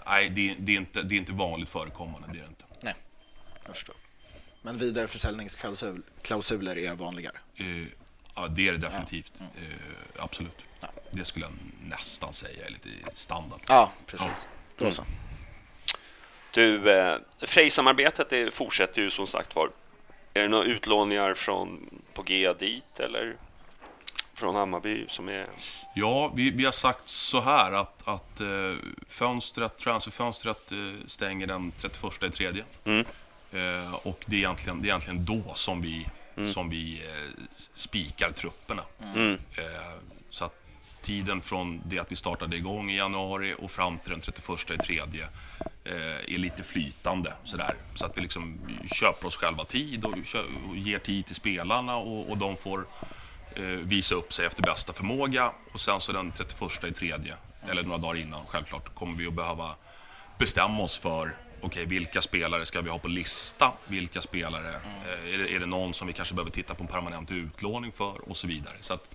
nej, 0.06 0.30
det, 0.30 0.54
det, 0.58 0.72
är 0.72 0.76
inte, 0.76 1.02
det 1.02 1.14
är 1.14 1.18
inte 1.18 1.32
vanligt 1.32 1.68
förekommande, 1.68 2.28
det 2.32 2.38
är 2.38 2.42
det 2.42 2.48
inte. 2.48 2.64
Nej, 2.80 2.94
jag 3.66 3.76
förstår. 3.76 3.96
Men 4.62 4.78
vidareförsäljningsklausuler 4.78 6.02
klausuler 6.22 6.78
är 6.78 6.94
vanligare? 6.94 7.36
Eh, 7.54 7.66
ja, 8.34 8.48
det 8.48 8.68
är 8.68 8.72
det 8.72 8.78
definitivt. 8.78 9.40
Eh, 9.40 9.44
absolut. 10.18 10.58
Det 11.10 11.24
skulle 11.24 11.44
jag 11.44 11.52
nästan 11.88 12.32
säga 12.32 12.66
är 12.66 12.70
lite 12.70 12.88
standard. 13.14 13.60
Ja, 13.68 13.92
precis. 14.06 14.48
Då 14.78 14.90
så. 14.90 15.04
Du, 16.58 16.90
eh, 16.90 17.16
Frej-samarbetet 17.40 18.54
fortsätter 18.54 19.02
ju 19.02 19.10
som 19.10 19.26
sagt 19.26 19.56
var. 19.56 19.70
Är 20.34 20.42
det 20.42 20.48
några 20.48 20.64
utlåningar 20.64 21.34
från 21.34 21.90
på 22.14 22.22
G 22.22 22.52
dit 22.58 23.00
eller 23.00 23.36
från 24.34 24.54
Hammarby 24.54 25.04
som 25.08 25.28
är... 25.28 25.46
Ja, 25.94 26.32
vi, 26.34 26.50
vi 26.50 26.64
har 26.64 26.72
sagt 26.72 27.08
så 27.08 27.40
här 27.40 27.72
att, 27.72 28.08
att 28.08 28.40
eh, 28.40 28.46
fönstret, 29.08 29.76
transferfönstret 29.76 30.72
eh, 30.72 30.78
stänger 31.06 31.46
den 31.46 31.72
31 31.80 32.22
i 32.22 32.30
tredje. 32.30 32.64
Mm. 32.84 33.06
Eh, 33.52 33.94
och 33.94 34.24
det 34.26 34.36
är, 34.36 34.38
egentligen, 34.38 34.82
det 34.82 34.86
är 34.86 34.90
egentligen 34.90 35.24
då 35.24 35.54
som 35.54 35.82
vi, 35.82 36.06
som 36.52 36.70
vi 36.70 37.02
eh, 37.04 37.44
spikar 37.74 38.30
trupperna. 38.30 38.82
Mm. 39.14 39.32
Eh, 39.32 39.64
så 40.30 40.44
att 40.44 40.54
tiden 41.02 41.40
från 41.40 41.80
det 41.84 41.98
att 41.98 42.12
vi 42.12 42.16
startade 42.16 42.56
igång 42.56 42.90
i 42.90 42.96
januari 42.96 43.54
och 43.58 43.70
fram 43.70 43.98
till 43.98 44.10
den 44.10 44.20
31 44.20 44.70
i 44.70 44.78
tredje 44.78 45.28
är 45.94 46.38
lite 46.38 46.62
flytande. 46.62 47.32
Sådär. 47.44 47.74
Så 47.94 48.06
att 48.06 48.16
vi 48.16 48.20
liksom 48.20 48.58
köper 48.92 49.26
oss 49.26 49.36
själva 49.36 49.64
tid 49.64 50.04
och, 50.04 50.14
ger 50.74 50.98
tid 50.98 51.26
till 51.26 51.34
spelarna 51.34 51.96
och, 51.96 52.30
och 52.30 52.38
de 52.38 52.56
får 52.56 52.86
eh, 53.54 53.64
visa 53.64 54.14
upp 54.14 54.32
sig 54.32 54.46
efter 54.46 54.62
bästa 54.62 54.92
förmåga. 54.92 55.52
Och 55.72 55.80
sen 55.80 56.00
så 56.00 56.12
den 56.12 56.32
31 56.32 56.84
i 56.84 56.92
tredje, 56.92 57.36
eller 57.70 57.82
några 57.82 57.98
dagar 57.98 58.20
innan 58.20 58.46
självklart, 58.46 58.94
kommer 58.94 59.18
vi 59.18 59.26
att 59.26 59.34
behöva 59.34 59.74
bestämma 60.38 60.82
oss 60.82 60.98
för 60.98 61.36
okej, 61.60 61.86
vilka 61.86 62.20
spelare 62.20 62.66
ska 62.66 62.80
vi 62.80 62.90
ha 62.90 62.98
på 62.98 63.08
lista? 63.08 63.72
Vilka 63.86 64.20
spelare? 64.20 64.74
Eh, 64.74 65.34
är, 65.34 65.38
det, 65.38 65.54
är 65.54 65.60
det 65.60 65.66
någon 65.66 65.94
som 65.94 66.06
vi 66.06 66.12
kanske 66.12 66.34
behöver 66.34 66.50
titta 66.50 66.74
på 66.74 66.82
en 66.82 66.88
permanent 66.88 67.30
utlåning 67.30 67.92
för? 67.92 68.28
Och 68.28 68.36
så 68.36 68.46
vidare. 68.46 68.74
Så 68.80 68.94
att 68.94 69.14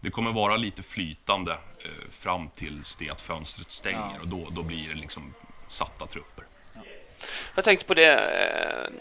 det 0.00 0.10
kommer 0.10 0.32
vara 0.32 0.56
lite 0.56 0.82
flytande 0.82 1.52
eh, 1.52 2.10
fram 2.10 2.48
tills 2.48 2.96
det 2.96 3.10
att 3.10 3.20
fönstret 3.20 3.70
stänger 3.70 4.20
och 4.20 4.28
då, 4.28 4.48
då 4.50 4.62
blir 4.62 4.88
det 4.88 4.94
liksom 4.94 5.34
satta 5.72 6.06
trupper. 6.06 6.44
Jag 7.54 7.64
tänkte 7.64 7.86
på 7.86 7.94
det. 7.94 8.12
Eh, 8.14 8.92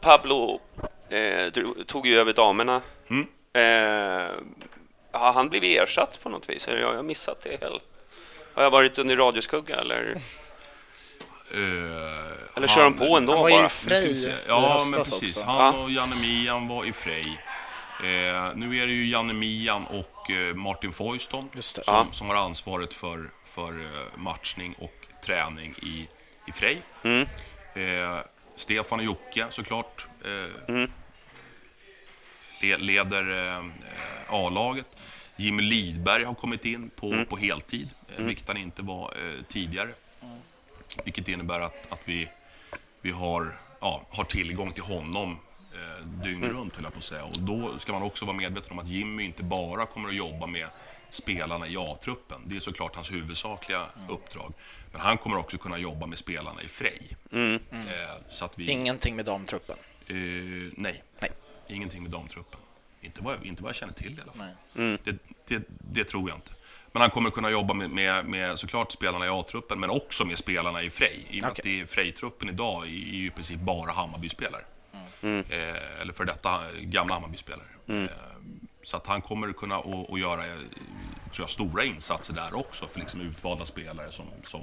Pablo 0.00 0.60
eh, 1.08 1.50
tog 1.86 2.06
ju 2.06 2.18
över 2.18 2.32
damerna. 2.32 2.82
Mm. 3.10 3.26
Eh, 3.52 4.30
har 5.12 5.32
han 5.32 5.48
blivit 5.48 5.78
ersatt 5.78 6.18
på 6.22 6.28
något 6.28 6.48
vis? 6.48 6.68
Eller 6.68 6.82
har 6.82 6.94
jag 6.94 7.04
missat 7.04 7.40
det 7.42 7.60
helt? 7.60 7.82
Har 8.54 8.62
jag 8.62 8.70
varit 8.70 8.98
under 8.98 9.16
radioskugga 9.16 9.76
eller? 9.76 10.20
Eh, 11.54 12.56
Eller 12.56 12.66
kör 12.66 12.82
de 12.84 12.94
på 12.94 13.16
ändå 13.16 13.32
Han 13.32 13.42
var 13.42 13.50
bara? 13.50 13.66
i 13.66 13.68
Frej 13.68 14.34
Ja, 14.48 14.82
men 14.90 14.98
precis. 14.98 15.36
också. 15.36 15.46
Han 15.46 15.74
och 15.74 15.90
Janne 15.90 16.16
Mian 16.16 16.68
var 16.68 16.84
i 16.84 16.92
Frej. 16.92 17.40
Eh, 18.00 18.50
nu 18.54 18.78
är 18.82 18.86
det 18.86 18.92
ju 18.92 19.06
Janne 19.06 19.32
Mian 19.32 19.86
och 19.86 20.30
eh, 20.30 20.54
Martin 20.54 20.92
Foyston 20.92 21.48
som, 21.60 21.82
Ja. 21.86 22.06
som 22.12 22.28
har 22.28 22.36
ansvaret 22.36 22.94
för, 22.94 23.30
för 23.44 23.68
eh, 23.68 24.16
matchning 24.18 24.74
och 24.78 25.03
träning 25.24 25.74
i, 25.82 26.08
i 26.46 26.52
Frej. 26.52 26.82
Mm. 27.02 27.26
Eh, 27.74 28.18
Stefan 28.56 28.98
och 28.98 29.04
Jocke 29.04 29.46
såklart 29.50 30.06
eh, 30.24 30.74
Mm. 30.74 30.90
le, 32.60 32.76
leder 32.76 33.48
eh, 33.56 33.64
A-laget. 34.28 34.86
Jimmy 35.36 35.62
Lidberg 35.62 36.24
har 36.24 36.34
kommit 36.34 36.64
in 36.64 36.90
på, 36.90 37.12
Mm. 37.12 37.26
på 37.26 37.36
heltid, 37.36 37.90
eh, 38.16 38.24
vilket 38.24 38.48
han 38.48 38.56
inte 38.56 38.82
var 38.82 39.14
eh, 39.18 39.42
tidigare. 39.48 39.88
Vilket 41.04 41.28
innebär 41.28 41.60
att, 41.60 41.92
att 41.92 42.00
vi, 42.04 42.28
vi 43.00 43.10
har, 43.10 43.56
ja, 43.80 44.06
har 44.10 44.24
tillgång 44.24 44.72
till 44.72 44.82
honom 44.82 45.38
eh, 45.74 46.06
dygnet 46.06 46.50
runt, 46.50 46.74
höll 46.74 46.84
jag 46.84 46.92
på 46.92 46.98
att 46.98 47.04
säga. 47.04 47.24
Och 47.24 47.38
då 47.40 47.78
ska 47.78 47.92
man 47.92 48.02
också 48.02 48.24
vara 48.24 48.36
medveten 48.36 48.72
om 48.72 48.78
att 48.78 48.88
Jimmy 48.88 49.22
inte 49.22 49.42
bara 49.42 49.86
kommer 49.86 50.08
att 50.08 50.14
jobba 50.14 50.46
med 50.46 50.68
spelarna 51.10 51.68
i 51.68 51.76
A-truppen. 51.76 52.40
Det 52.46 52.56
är 52.56 52.60
såklart 52.60 52.94
hans 52.94 53.12
huvudsakliga 53.12 53.86
uppdrag. 54.08 54.52
Men 54.92 55.00
han 55.00 55.18
kommer 55.18 55.36
också 55.36 55.58
kunna 55.58 55.78
jobba 55.78 56.06
med 56.06 56.18
spelarna 56.18 56.62
i 56.62 56.68
Frej. 56.68 57.16
Mm. 57.32 57.54
Eh, 57.72 57.80
så 58.28 58.44
att 58.44 58.58
vi, 58.58 58.70
Ingenting 58.70 59.16
med 59.16 59.24
damtruppen? 59.24 59.76
eh, 60.06 60.14
nej. 60.76 61.02
Nej. 61.20 61.30
ingenting 61.68 62.02
med 62.02 62.10
damtruppen. 62.12 62.60
Inte 63.00 63.22
vad, 63.22 63.34
jag, 63.34 63.44
inte 63.46 63.62
vad 63.62 63.68
jag 63.68 63.76
känner 63.76 63.92
till 63.92 64.18
i 64.18 64.22
alla 64.22 64.32
fall. 64.32 64.54
Mm. 64.76 64.98
Det, 65.04 65.16
det, 65.46 65.62
det 65.92 66.04
tror 66.04 66.28
jag 66.30 66.38
inte. 66.38 66.50
Men 66.92 67.00
han 67.00 67.10
kommer 67.10 67.30
kunna 67.30 67.50
jobba 67.50 67.74
med, 67.74 67.90
med, 67.90 68.24
med 68.26 68.58
såklart 68.58 68.92
spelarna 68.92 69.26
i 69.26 69.28
A-truppen, 69.28 69.80
men 69.80 69.90
också 69.90 70.24
med 70.24 70.38
spelarna 70.38 70.82
i 70.82 70.90
Frej. 70.90 71.26
I 71.30 71.38
och 71.38 71.42
med 71.42 71.50
att 71.50 71.60
det 71.62 71.80
är 71.80 71.86
Frej-truppen 71.86 72.48
idag 72.48 72.82
är 72.82 72.88
ju 72.90 73.26
i 73.26 73.30
princip 73.30 73.60
bara 73.60 73.92
Hammarby-spelare. 73.92 74.64
Mm. 75.24 75.44
Eh, 75.48 76.00
eller 76.00 76.12
för 76.12 76.24
detta 76.24 76.60
gamla 76.80 77.14
Hammarby-spelare. 77.14 77.66
Eh, 77.86 78.10
så 78.82 78.96
att 78.96 79.06
han 79.06 79.22
kommer 79.22 79.52
kunna 79.52 79.76
att 79.76 80.10
att 80.10 80.20
göra 80.20 80.46
eh, 80.46 80.52
tror 81.32 81.44
jag, 81.44 81.50
stora 81.50 81.84
insatser 81.84 82.34
där 82.34 82.54
också 82.54 82.86
för 82.86 83.00
liksom 83.00 83.20
utvalda 83.20 83.66
spelare 83.66 84.12
som, 84.12 84.26
som 84.44 84.60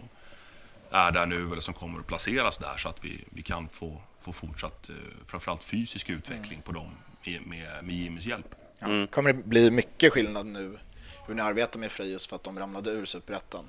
är 0.92 1.12
där 1.12 1.26
nu 1.26 1.52
eller 1.52 1.62
som 1.62 1.74
kommer 1.74 2.00
att 2.00 2.08
placeras 2.08 2.58
där 2.58 2.78
så 2.78 2.90
att 2.90 3.06
vi, 3.06 3.24
vi 3.30 3.42
kan 3.42 3.68
få, 3.68 4.02
få 4.22 4.34
fortsatt 4.34 4.90
eh, 4.90 4.96
framförallt 5.28 5.64
fysisk 5.64 6.10
utveckling 6.10 6.62
på 6.62 6.72
dem 6.72 6.90
med, 7.26 7.48
med, 7.48 7.84
med 7.84 7.96
Jimmys 7.96 8.26
hjälp. 8.26 8.56
Ja. 8.80 9.08
Kommer 9.08 9.34
det 9.34 9.44
bli 9.44 9.72
mycket 9.72 10.14
skillnad 10.14 10.46
nu 10.46 10.80
hur 11.28 11.36
ni 11.36 11.42
arbetar 11.42 11.80
med 11.80 11.92
Frej 11.92 12.12
just 12.12 12.30
för 12.30 12.36
att 12.36 12.44
de 12.44 12.60
ramlade 12.60 12.90
ur 12.90 13.06
Superettan? 13.06 13.66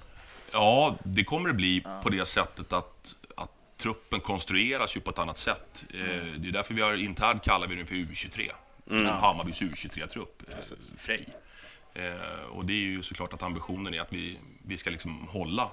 Ja, 0.52 0.96
det 1.04 1.24
kommer 1.24 1.48
det 1.48 1.54
bli 1.54 1.84
på 2.02 2.10
det 2.10 2.24
sättet 2.24 2.72
att 2.72 3.14
truppen 3.82 4.20
konstrueras 4.20 4.96
ju 4.96 5.00
på 5.00 5.10
ett 5.10 5.18
annat 5.18 5.38
sätt. 5.38 5.84
Eh, 5.94 6.00
Det 6.38 6.48
är 6.48 6.52
därför 6.52 6.74
vi 6.74 6.82
har 6.82 6.94
internt 6.94 7.44
kallar 7.44 7.68
vi 7.68 7.74
den 7.74 7.86
för 7.86 7.94
U23. 7.94 8.50
Som 8.86 9.06
Hammarbys 9.06 9.62
U23-trupp, 9.62 10.42
eh, 10.50 10.56
Frej. 10.98 11.28
Eh, 11.94 12.46
och 12.50 12.64
det 12.64 12.72
är 12.72 12.76
ju 12.76 13.02
såklart 13.02 13.32
att 13.32 13.42
ambitionen 13.42 13.94
är 13.94 14.00
att 14.00 14.12
vi, 14.12 14.38
vi 14.64 14.76
ska 14.76 14.90
liksom 14.90 15.28
hålla, 15.28 15.70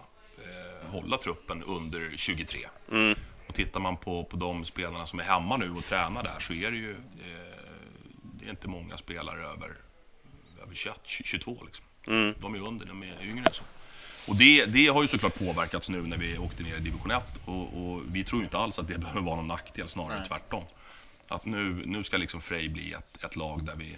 hålla 0.91 1.18
truppen 1.18 1.64
under 1.64 2.14
23. 2.18 2.60
Mm. 2.91 3.16
Och 3.47 3.55
tittar 3.55 3.80
man 3.80 3.97
på, 3.97 4.24
på 4.24 4.38
de 4.38 4.66
spelarna 4.66 5.05
som 5.05 5.20
är 5.20 5.24
hemma 5.24 5.57
nu 5.57 5.72
och 5.72 5.86
tränar 5.86 6.24
där 6.24 6.39
så 6.39 6.53
är 6.53 6.72
det 6.72 6.78
ju 6.78 6.95
det 8.39 8.45
är 8.45 8.49
inte 8.49 8.68
många 8.68 8.97
spelare 8.97 9.47
över, 9.47 9.76
över 10.64 10.76
21, 10.76 10.99
22 11.03 11.57
liksom. 11.66 11.86
Mm. 12.07 12.36
De 12.41 12.55
är 12.55 12.60
under, 12.60 12.86
de 12.86 13.03
är 13.03 13.24
yngre 13.24 13.45
än 13.45 13.53
så. 13.53 13.64
Och 14.30 14.36
det, 14.36 14.66
det 14.66 14.88
har 14.88 15.02
ju 15.02 15.08
såklart 15.08 15.40
påverkats 15.40 15.90
nu 15.90 16.02
när 16.02 16.18
vi 16.18 16.38
åkte 16.38 16.64
ner 16.64 16.76
i 16.76 16.80
division 16.80 17.12
1 17.12 17.24
och, 17.46 17.94
och 17.94 18.02
vi 18.12 18.24
tror 18.24 18.44
inte 18.44 18.58
alls 18.58 18.80
att 18.80 18.88
det 18.88 18.98
behöver 19.00 19.22
vara 19.22 19.36
någon 19.36 19.48
nackdel, 19.48 19.88
snarare 19.88 20.26
tvärtom. 20.28 20.64
Att 21.28 21.46
nu, 21.46 21.84
nu 21.86 22.04
ska 22.04 22.18
liksom 22.18 22.42
Frej 22.42 22.70
bli 22.70 22.94
ett, 22.94 23.24
ett 23.24 23.36
lag 23.36 23.64
där 23.64 23.76
vi 23.76 23.98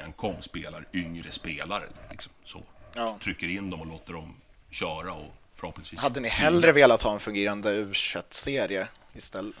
enkom 0.00 0.42
spelar 0.42 0.86
yngre 0.92 1.32
spelare. 1.32 1.84
Liksom, 2.10 2.32
så. 2.44 2.62
Ja. 2.94 3.18
Trycker 3.24 3.48
in 3.48 3.70
dem 3.70 3.80
och 3.80 3.86
låter 3.86 4.12
dem 4.12 4.34
köra 4.70 5.12
och 5.12 5.34
förhoppningsvis... 5.56 6.00
Hade 6.00 6.20
ni 6.20 6.28
hellre 6.28 6.72
velat 6.72 7.02
ha 7.02 7.12
en 7.12 7.20
fungerande 7.20 7.84
U21-serie 7.84 8.88
istället? 9.14 9.54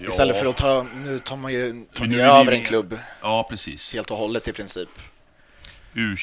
Ja. 0.00 0.08
Istället 0.08 0.38
för 0.38 0.46
att 0.46 0.56
ta, 0.56 0.86
nu 0.94 1.18
tar 1.18 1.36
man 1.36 1.52
ju, 1.52 1.84
tar 1.94 2.06
nu 2.06 2.20
över 2.20 2.52
en 2.52 2.64
klubb 2.64 2.98
Ja, 3.22 3.46
precis. 3.50 3.94
helt 3.94 4.10
och 4.10 4.16
hållet 4.16 4.48
i 4.48 4.52
princip. 4.52 4.88
U, 5.94 6.14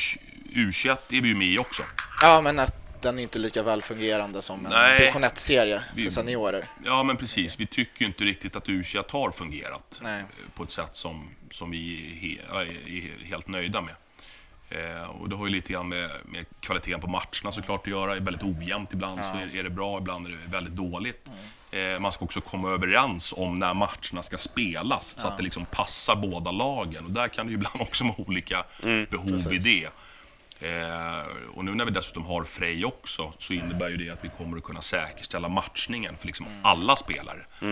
U21 0.56 0.98
är 1.10 1.22
vi 1.22 1.28
ju 1.28 1.36
med 1.36 1.48
i 1.48 1.58
också. 1.58 1.84
Ja, 2.22 2.42
men 2.42 2.60
att 2.60 2.83
den 3.04 3.20
är 3.20 3.24
inte 3.24 3.40
lika 3.40 3.64
välfungerande 3.64 4.42
som 4.42 4.66
en 4.66 4.72
Nej. 4.72 5.00
division 5.00 5.24
1-serie 5.24 5.80
för 5.90 5.96
Vi- 6.02 6.12
seniorer. 6.12 6.68
Ja, 6.86 7.04
men 7.04 7.18
precis. 7.18 7.60
Vi 7.60 7.66
tycker 7.66 8.06
inte 8.06 8.24
riktigt 8.24 8.56
att 8.56 8.68
U21 8.68 9.04
har 9.12 9.32
fungerat 9.32 10.00
Nej. 10.04 10.20
eh, 10.20 10.26
på 10.56 10.64
ett 10.64 10.72
sätt 10.72 10.96
som, 10.96 11.30
som 11.52 11.72
vi 11.72 11.96
är, 11.96 12.56
he, 12.56 12.62
är 12.62 12.88
är 12.88 13.26
helt 13.26 13.48
nöjda 13.48 13.82
med. 13.82 13.96
Eh, 14.70 15.04
och 15.04 15.30
det 15.30 15.36
har 15.36 15.46
ju 15.46 15.52
lite 15.52 15.74
grann 15.74 15.90
med, 15.90 16.10
med 16.26 16.46
kvaliteten 16.60 17.02
på 17.02 17.08
matcherna 17.08 17.52
såklart 17.52 17.82
att 17.82 17.88
göra. 17.88 18.12
Det 18.12 18.18
är 18.18 18.22
väldigt 18.22 18.44
ojämnt. 18.44 18.94
Ibland 18.94 19.20
så 19.20 19.38
är, 19.38 19.60
är 19.60 19.64
det 19.64 19.70
bra, 19.70 19.98
ibland 19.98 20.28
är 20.28 20.32
det 20.32 20.38
väldigt 20.58 20.74
dåligt. 20.74 21.30
Eh, 21.72 22.00
man 22.00 22.12
ska 22.12 22.26
också 22.26 22.42
komma 22.42 22.70
överens 22.70 23.34
om 23.38 23.56
när 23.56 23.74
matcherna 23.74 24.24
ska 24.24 24.38
spelas 24.38 25.16
så 25.18 25.28
att 25.28 25.38
det 25.38 25.44
liksom 25.44 25.66
passar 25.66 26.16
båda 26.16 26.52
lagen. 26.52 27.06
Och 27.06 27.12
där 27.12 27.28
kan 27.28 27.46
det 27.46 27.50
ju 27.52 27.56
ibland 27.58 27.82
också 27.82 28.04
vara 28.04 28.16
olika 28.18 28.64
behov 29.10 29.54
i 29.54 29.58
det. 29.58 29.90
Eh, 30.64 31.26
och 31.56 31.66
nu 31.66 31.76
när 31.76 31.86
vi 31.86 31.92
dessutom 31.92 32.26
har 32.26 32.44
Frej 32.44 32.86
också 32.86 33.34
så 33.38 33.54
innebär 33.54 33.90
ju 33.90 33.98
det 33.98 34.10
att 34.10 34.20
vi 34.26 34.30
kommer 34.38 34.58
att 34.58 34.64
kunna 34.64 34.82
säkerställa 34.82 35.48
matchningen 35.50 36.16
för 36.16 36.28
liksom 36.28 36.46
alla 36.64 36.96
spelare. 36.96 37.40
Eh, 37.62 37.68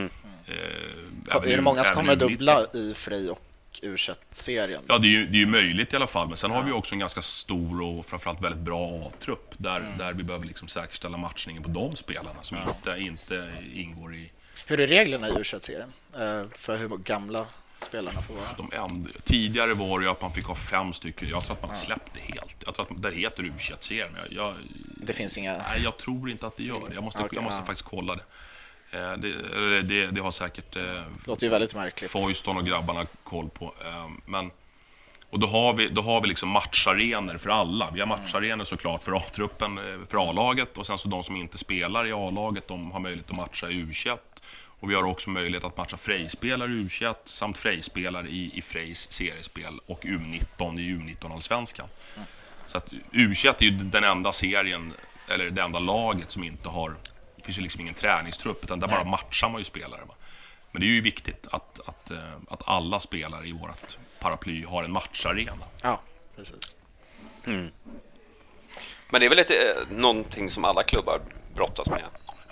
Ja, 1.30 1.38
även 1.38 1.50
är 1.50 1.56
det 1.56 1.62
många 1.62 1.84
som 1.84 1.96
kommer 1.96 2.10
mitt- 2.16 2.20
dubbla 2.20 2.66
i 2.74 2.94
Frej 2.94 3.30
och 3.30 3.40
U21-serien? 3.82 4.82
Ja, 4.88 4.98
det 4.98 5.08
är, 5.08 5.10
ju, 5.10 5.26
det 5.26 5.36
är 5.36 5.40
ju 5.40 5.46
möjligt 5.46 5.94
i 5.94 5.96
alla 5.96 6.08
fall. 6.08 6.28
Men 6.28 6.38
sen 6.38 6.52
har 6.52 6.64
vi 6.64 6.72
också 6.72 6.96
en 6.96 7.00
ganska 7.00 7.22
stor 7.22 7.82
och 7.82 8.06
framförallt 8.06 8.42
väldigt 8.42 8.62
bra 8.62 9.08
A-trupp 9.08 9.54
där, 9.58 9.80
Mm. 9.80 9.98
där 9.98 10.14
vi 10.14 10.24
behöver 10.24 10.46
liksom 10.46 10.68
säkerställa 10.68 11.18
matchningen 11.18 11.64
på 11.64 11.70
de 11.70 11.96
spelarna 11.96 12.42
som 12.44 12.58
inte, 12.58 13.00
inte 13.00 13.54
ingår 13.74 14.16
i 14.16 14.32
Hur 14.66 14.80
är 14.80 14.88
reglerna 14.88 15.28
i 15.30 15.32
U21-serien? 15.32 15.94
Eh, 16.20 16.44
för 16.56 16.78
hur 16.78 16.88
gamla 16.90 17.46
spelarna 17.84 18.22
får 18.22 18.34
vara? 18.34 18.46
de 18.58 18.70
änd- 18.72 19.22
Tidigare 19.24 19.74
var 19.74 20.00
det 20.00 20.06
ju 20.06 20.12
att 20.12 20.22
man 20.22 20.34
fick 20.34 20.46
ha 20.46 20.56
fem 20.56 20.94
stycken. 20.94 21.30
Jag 21.30 21.44
tror 21.44 21.54
att 21.56 21.62
man 21.62 21.70
har 21.70 21.76
släppt 21.78 22.14
det 22.14 22.20
helt. 22.34 22.64
Jag 22.66 22.76
tror 22.76 22.86
att 22.92 23.02
det 23.02 23.12
heter 23.12 23.44
U21-serien. 23.44 24.10
men 24.14 24.22
Jag, 24.32 24.46
jag, 24.48 24.54
Det 25.08 25.14
finns 25.14 25.38
inga... 25.38 25.54
nej, 25.58 25.82
jag 25.84 25.98
tror 25.98 26.30
inte 26.30 26.48
att 26.48 26.58
det 26.58 26.64
gör 26.64 26.90
det. 26.90 26.94
Jag 26.96 27.04
måste, 27.04 27.20
Okej, 27.24 27.30
jag 27.36 27.44
måste 27.44 27.60
ja. 27.60 27.66
faktiskt 27.66 27.90
kolla 27.90 28.16
det. 28.16 28.24
Eh, 29.00 29.14
Det, 29.14 29.82
det, 29.82 30.08
det 30.08 30.22
har 30.22 30.32
säkert 30.32 30.76
eh, 30.76 30.84
Det 30.84 31.04
låter 31.26 31.44
ju 31.44 31.50
väldigt 31.50 31.76
märkligt. 31.76 32.12
Foyston 32.12 32.58
och 32.58 32.66
grabbarna 32.66 33.06
koll 33.24 33.50
på. 33.50 33.66
Eh, 33.86 34.08
Men, 34.26 34.52
och 35.30 35.40
då 35.40 35.48
har 35.48 35.74
vi, 35.74 35.88
då 35.88 36.02
har 36.02 36.22
vi 36.22 36.28
liksom 36.28 36.50
matcharenor 36.50 37.38
för 37.38 37.50
alla. 37.50 37.92
Vi 37.94 38.00
har 38.00 38.08
matcharenor 38.08 38.64
såklart 38.64 39.04
för 39.04 39.12
A-truppen, 39.18 39.80
för 40.10 40.30
A-laget 40.30 40.78
och 40.78 40.88
sen 40.88 40.98
så 40.98 41.08
de 41.08 41.24
som 41.24 41.36
inte 41.36 41.58
spelar 41.58 42.08
i 42.08 42.12
A-laget, 42.12 42.68
de 42.68 42.92
har 42.92 43.00
möjlighet 43.00 43.30
att 43.32 43.36
matcha 43.38 43.70
i 43.70 43.74
U21. 43.74 44.18
Och 44.82 44.90
vi 44.90 44.96
har 44.96 45.04
också 45.04 45.30
möjlighet 45.30 45.64
att 45.64 45.78
matcha 45.78 45.98
Frej-spelare 45.98 46.72
i 46.72 46.84
U21 46.84 47.16
samt 47.26 47.58
Frej-spelare 47.58 48.28
i, 48.28 48.58
i 48.58 48.62
Frejs 48.62 49.12
seriespel 49.12 49.80
och 49.86 50.04
U19 50.04 50.80
i 50.80 50.94
U19-allsvenskan. 50.94 51.88
Så 52.66 52.78
att 52.78 52.92
U21 53.12 53.56
är 53.60 53.64
ju 53.64 53.72
den 53.72 54.04
enda 54.04 54.32
serien, 54.32 54.94
eller 55.28 55.50
det 55.50 55.62
enda 55.62 55.80
laget 55.80 56.32
som 56.32 56.44
inte 56.44 56.70
har... 56.70 56.96
Det 57.36 57.44
finns 57.44 57.58
ju 57.58 57.62
liksom 57.62 57.82
ingen 57.82 57.94
träningstrupp, 57.94 58.64
utan 58.64 58.80
där 58.80 58.88
bara 58.88 59.04
matchar 59.04 59.50
man 59.50 59.62
ju 59.62 59.66
spelare. 59.66 60.02
Va? 60.08 60.16
Men 60.72 60.82
det 60.82 60.88
är 60.88 60.92
ju 60.92 61.02
viktigt 61.02 61.48
att, 61.52 61.80
att, 61.86 62.12
eh, 62.12 62.34
att 62.50 62.68
alla 62.68 63.00
spelare 63.00 63.48
i 63.48 63.52
vårt 63.52 63.98
paraply 64.20 64.66
har 64.66 64.84
en 64.84 64.92
matcharena. 64.92 65.66
Ja, 65.82 66.02
precis. 66.36 66.76
Men 69.10 69.20
det 69.20 69.26
är 69.26 69.30
väl 69.30 69.38
lite, 69.38 69.54
eh, 69.54 69.98
någonting 69.98 70.50
som 70.50 70.66
alla 70.66 70.84
klubbar 70.84 71.22
brottas 71.56 71.90
med? 71.90 72.04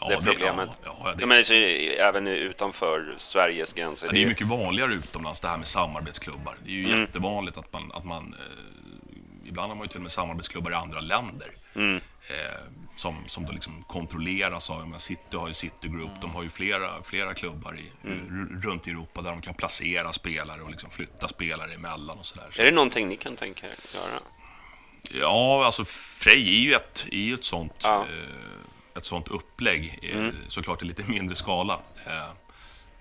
Ja, 0.02 0.08
det 0.10 0.16
det- 0.16 0.22
problemet. 0.32 0.70
ja, 0.86 0.97
ja, 1.04 1.12
det- 1.14 1.22
Ja, 1.22 1.28
men 1.28 1.45
så, 1.45 1.54
är 1.54 1.60
det 1.60 2.00
även 2.00 2.28
utanför 2.28 3.16
Sveriges 3.18 3.74
gränser. 3.74 4.10
Det 4.12 4.18
är 4.18 4.20
ju 4.22 4.28
mycket 4.28 4.47
vanligare 4.47 4.93
utomlands 4.93 5.39
det 5.39 5.47
här 5.47 5.58
med 5.58 5.68
samarbetsklubbar. 5.68 6.56
Det 6.66 6.70
är 6.72 6.74
ju 6.76 6.86
Mm. 6.86 7.00
jättevanligt 7.00 7.58
att 7.58 7.74
man, 7.74 7.91
att 7.91 8.06
man 8.06 8.36
eh, 8.39 9.47
ibland 9.50 9.70
har 9.72 9.76
man 9.76 9.84
ju 9.86 9.88
till 9.88 9.97
och 9.97 10.02
med 10.04 10.12
samarbetsklubbar 10.12 10.72
i 10.72 10.76
andra 10.76 11.00
länder. 11.00 11.52
Mm. 11.76 11.95
Eh, 12.30 12.60
som, 12.95 13.24
som 13.28 13.45
då 13.45 13.52
liksom 13.52 13.84
kontrolleras 13.88 14.70
av, 14.70 14.80
menar, 14.86 14.97
City 15.00 15.38
har 15.38 15.47
ju 15.47 15.54
City 15.54 15.88
Group, 15.88 16.10
de 16.22 16.32
har 16.36 16.43
ju 16.43 16.50
flera, 16.50 17.02
flera 17.04 17.34
klubbar 17.34 17.78
i, 17.80 18.08
Mm. 18.08 18.50
r- 18.54 18.62
runt 18.70 18.88
i 18.88 18.91
Europa 18.91 19.22
där 19.22 19.30
de 19.32 19.41
kan 19.41 19.54
placera 19.54 20.14
spelare 20.14 20.62
och 20.62 20.70
liksom 20.72 20.89
flytta 20.89 21.28
spelare 21.28 21.74
emellan 21.74 22.18
och 22.20 22.26
sådär. 22.26 22.47
Är 22.58 22.66
det 22.66 22.72
någonting 22.72 23.08
ni 23.08 23.16
kan 23.18 23.36
tänka 23.36 23.68
er 23.68 23.76
göra? 23.93 24.20
Ja, 25.12 25.66
alltså 25.66 25.86
Frej 25.86 26.47
är 26.50 26.62
ju 26.62 26.74
ett, 26.74 27.06
är 27.12 27.18
ju 27.18 27.34
ett 27.34 27.45
sånt, 27.45 27.74
Ja. 27.84 28.02
eh, 28.02 28.68
ett 28.98 29.06
sånt 29.06 29.28
upplägg. 29.28 30.00
Eh, 30.14 30.28
Såklart 30.48 30.82
i 30.82 30.86
lite 30.86 31.04
mindre 31.04 31.36
skala. 31.36 31.80
Eh, 32.06 32.12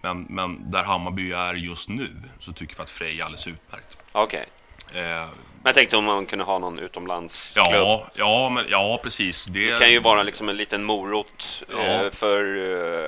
men, 0.03 0.23
men 0.23 0.71
där 0.71 0.83
Hammarby 0.83 1.33
är 1.33 1.55
just 1.55 1.89
nu 1.89 2.11
så 2.39 2.53
tycker 2.53 2.77
vi 2.77 2.83
att 2.83 2.91
Frej 2.91 3.21
är 3.21 3.25
alldeles 3.25 3.47
utmärkt. 3.47 3.97
Okej. 4.13 4.47
Eh, 4.95 5.01
Men 5.01 5.29
jag 5.65 5.75
tänkte 5.75 5.97
om 5.97 6.05
man 6.05 6.27
kunde 6.27 6.45
ha 6.45 6.59
någon 6.59 6.79
utomlandsklubb. 6.79 7.67
ja, 7.71 8.07
ja, 8.15 8.49
men, 8.49 8.65
ja, 8.69 9.01
precis. 9.03 9.45
Det, 9.47 9.71
Det 9.73 9.79
kan 9.79 9.91
ju 9.91 10.01
vara 10.01 10.23
liksom 10.23 10.49
en 10.49 10.57
liten 10.57 10.85
morot 10.85 11.63
Ja. 11.73 11.79
eh, 11.79 12.11
för, 12.11 12.45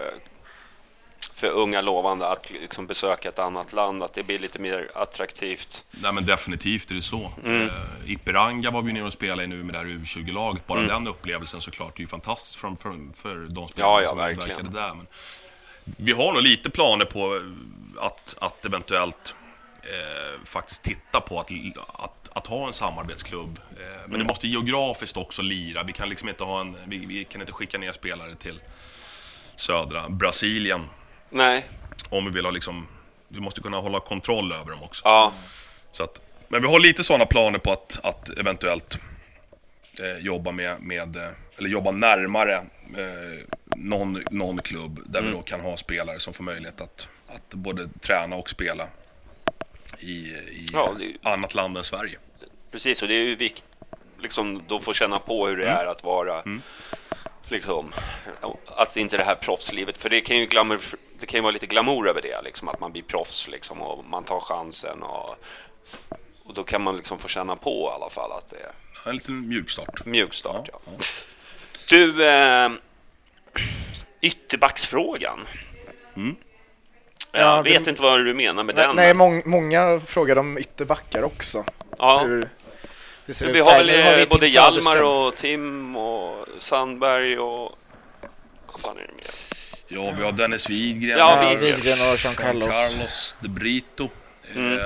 eh, 0.07 0.13
för 1.41 1.51
unga 1.51 1.81
lovande 1.81 2.29
att 2.29 2.51
liksom 2.51 2.87
besöka 2.87 3.29
ett 3.29 3.39
annat 3.39 3.73
land, 3.73 4.03
att 4.03 4.15
det 4.15 4.23
blir 4.23 4.39
lite 4.39 4.59
mer 4.59 4.91
attraktivt. 4.95 5.85
Nej, 5.91 6.13
men 6.13 6.27
definitivt 6.27 6.91
är 6.91 6.95
det 6.95 7.03
så. 7.03 7.33
Mm. 7.45 7.67
Eh, 7.67 7.73
Ipiranga 8.13 8.71
var 8.71 8.83
vi 8.83 8.93
nere 8.93 9.05
och 9.05 9.13
spelade 9.13 9.43
i 9.45 9.47
nu 9.47 9.65
med 9.65 9.75
det 9.75 9.79
här 9.79 9.87
U20-laget. 9.87 10.67
Bara 10.67 10.79
Mm. 10.79 10.89
den 10.91 11.09
upplevelsen 11.09 11.61
såklart 11.61 11.97
är 11.97 12.01
ju 12.01 12.07
fantastisk 12.07 12.59
för, 12.59 12.75
för, 12.81 12.97
för 13.23 13.37
de 13.37 13.61
Ja, 13.63 13.69
spelarna 13.69 14.03
ja, 14.03 14.09
som 14.09 14.19
verkligen. 14.19 14.49
medverkade 14.49 14.81
där. 14.81 14.95
Men 14.95 15.07
vi 15.85 16.13
har 16.13 16.33
nog 16.33 16.43
lite 16.43 16.71
planer 16.71 17.05
på 17.05 17.41
att, 18.01 18.37
att 18.41 18.65
eventuellt 18.67 19.35
eh, 19.83 20.45
faktiskt 20.45 20.83
titta 20.83 21.21
på 21.21 21.41
att, 21.41 21.51
att, 21.95 22.29
att 22.33 22.47
ha 22.47 22.67
en 22.67 22.73
samarbetsklubb. 22.73 23.59
Eh, 23.71 23.77
men 23.87 24.05
Mm. 24.05 24.19
det 24.19 24.25
måste 24.25 24.49
geografiskt 24.49 25.17
också 25.17 25.43
lira. 25.43 25.83
Vi 25.83 25.93
kan 25.93 26.09
liksom 26.09 26.29
inte 26.29 26.45
ha 26.45 26.61
en, 26.61 26.77
vi, 26.87 26.99
vi 27.07 27.25
kan 27.25 27.41
inte 27.41 27.53
skicka 27.53 27.79
ner 27.79 27.93
spelare 27.93 28.35
till 28.35 28.61
södra 29.57 30.09
Brasilien 30.09 30.87
Nej, 31.31 31.65
om 32.09 32.25
vi 32.25 32.31
vill 32.31 32.45
ha 32.45 32.51
liksom, 32.53 32.87
vi 33.29 33.41
måste 33.41 33.61
kunna 33.61 33.77
hålla 33.77 34.01
kontroll 34.01 34.53
över 34.53 34.71
dem 34.71 34.83
också. 34.83 35.03
ja, 35.05 35.33
Så 35.93 36.03
att, 36.03 36.21
men 36.49 36.63
vi 36.63 36.69
har 36.69 36.79
lite 36.81 37.05
sådana 37.05 37.27
planer 37.27 37.59
på 37.59 37.73
att, 37.73 37.99
att 38.03 38.39
eventuellt 38.39 38.99
eh, 40.03 40.19
jobba 40.25 40.53
med, 40.53 40.81
med, 40.83 41.17
eh, 41.17 41.29
eller 41.59 41.69
jobba 41.69 41.91
närmare 41.91 42.55
eh, 42.97 43.47
någon, 43.77 44.23
någon 44.31 44.59
klubb 44.59 45.01
där 45.07 45.19
Mm. 45.21 45.31
vi 45.31 45.37
då 45.37 45.43
kan 45.43 45.61
ha 45.61 45.77
spelare 45.77 46.21
som 46.21 46.35
får 46.35 46.45
möjlighet 46.45 46.81
att, 46.81 47.09
att 47.29 47.55
både 47.55 47.89
träna 48.01 48.37
och 48.37 48.51
spela 48.51 48.87
i, 49.99 50.11
i 50.29 50.67
Ja, 50.73 50.95
det 51.23 51.29
annat 51.29 51.55
land 51.55 51.77
än 51.77 51.85
Sverige. 51.85 52.19
precis. 52.71 53.03
Och 53.03 53.09
det 53.09 53.15
är 53.15 53.23
ju 53.23 53.37
viktigt, 53.37 53.65
liksom, 54.19 54.63
de 54.69 54.83
får 54.83 54.95
känna 54.95 55.19
på 55.19 55.47
hur 55.47 55.57
det 55.57 55.67
Mm. 55.67 55.77
är 55.79 55.87
att 55.87 56.05
vara, 56.05 56.43
liksom, 57.51 57.93
att 58.67 58.97
inte 58.97 59.17
det 59.17 59.25
här 59.25 59.35
proffslivet, 59.35 59.99
för 59.99 60.09
det 60.09 60.21
kan 60.21 60.37
ju 60.39 60.47
glamour, 60.47 60.81
det 61.19 61.27
kan 61.27 61.39
ju 61.39 61.43
vara 61.43 61.53
lite 61.53 61.67
glamour 61.67 62.09
över 62.09 62.23
det, 62.23 62.43
liksom, 62.45 62.69
att 62.69 62.81
man 62.81 62.93
blir 62.93 63.03
proffs 63.03 63.49
liksom, 63.49 63.83
och 63.83 64.05
man 64.05 64.25
tar 64.25 64.41
chansen 64.41 65.03
och, 65.03 65.37
och 66.45 66.55
då 66.55 66.65
kan 66.65 66.83
man 66.83 66.97
liksom 66.97 67.19
få 67.19 67.29
känna 67.29 67.57
på 67.57 67.91
i 67.93 67.95
alla 67.95 68.11
fall 68.11 68.33
att 68.33 68.51
det 68.51 68.57
är 68.57 69.09
En 69.11 69.15
liten 69.15 69.49
mjukstart. 69.49 70.05
mjukstart. 70.05 70.69
Ja, 70.73 70.79
Du, 71.89 72.27
eh, 72.29 72.71
ytterbacksfrågan. 74.21 75.47
Jag 76.15 77.43
Ja, 77.43 77.63
vet 77.63 77.85
det- 77.85 77.91
inte 77.91 78.03
vad 78.03 78.25
du 78.25 78.35
menar 78.35 78.65
med 78.65 78.75
Nej, 78.75 78.87
den. 78.87 78.97
nej 78.97 79.15
men- 79.15 79.17
mång- 79.17 79.43
många 79.49 80.01
frågar 80.07 80.39
om 80.39 80.59
ytterbackar 80.59 81.23
också. 81.23 81.65
ja. 81.99 82.19
Hur 82.25 82.49
det 83.31 83.35
ser 83.35 83.47
Men 83.47 83.55
ut 83.55 83.57
vi 83.57 83.61
har 83.61 83.79
väl 83.79 84.03
har 84.05 84.17
vi 84.17 84.23
eh, 84.23 84.29
både 84.29 84.47
Hjalmar 84.47 85.03
och 85.03 85.37
Tim 85.37 85.97
och 85.97 86.47
Sandberg 86.59 87.39
och... 87.39 87.79
Vad 88.73 88.81
fan 88.81 88.97
är 88.97 89.01
det 89.01 89.13
mer? 89.13 89.31
Ja, 89.89 90.15
vi 90.19 90.25
har 90.25 90.33
Dennis 90.33 90.71
Widgren. 90.71 91.19
Ja, 91.19 91.53
Ja, 91.53 91.59
Widgren. 91.59 92.11
Och 92.13 92.25
Jean 92.25 92.35
Carlos. 92.35 92.69
Carlos 92.71 93.37
De 93.41 93.49
Brito. 93.49 94.09
Mm. 94.55 94.73
Eh, 94.73 94.79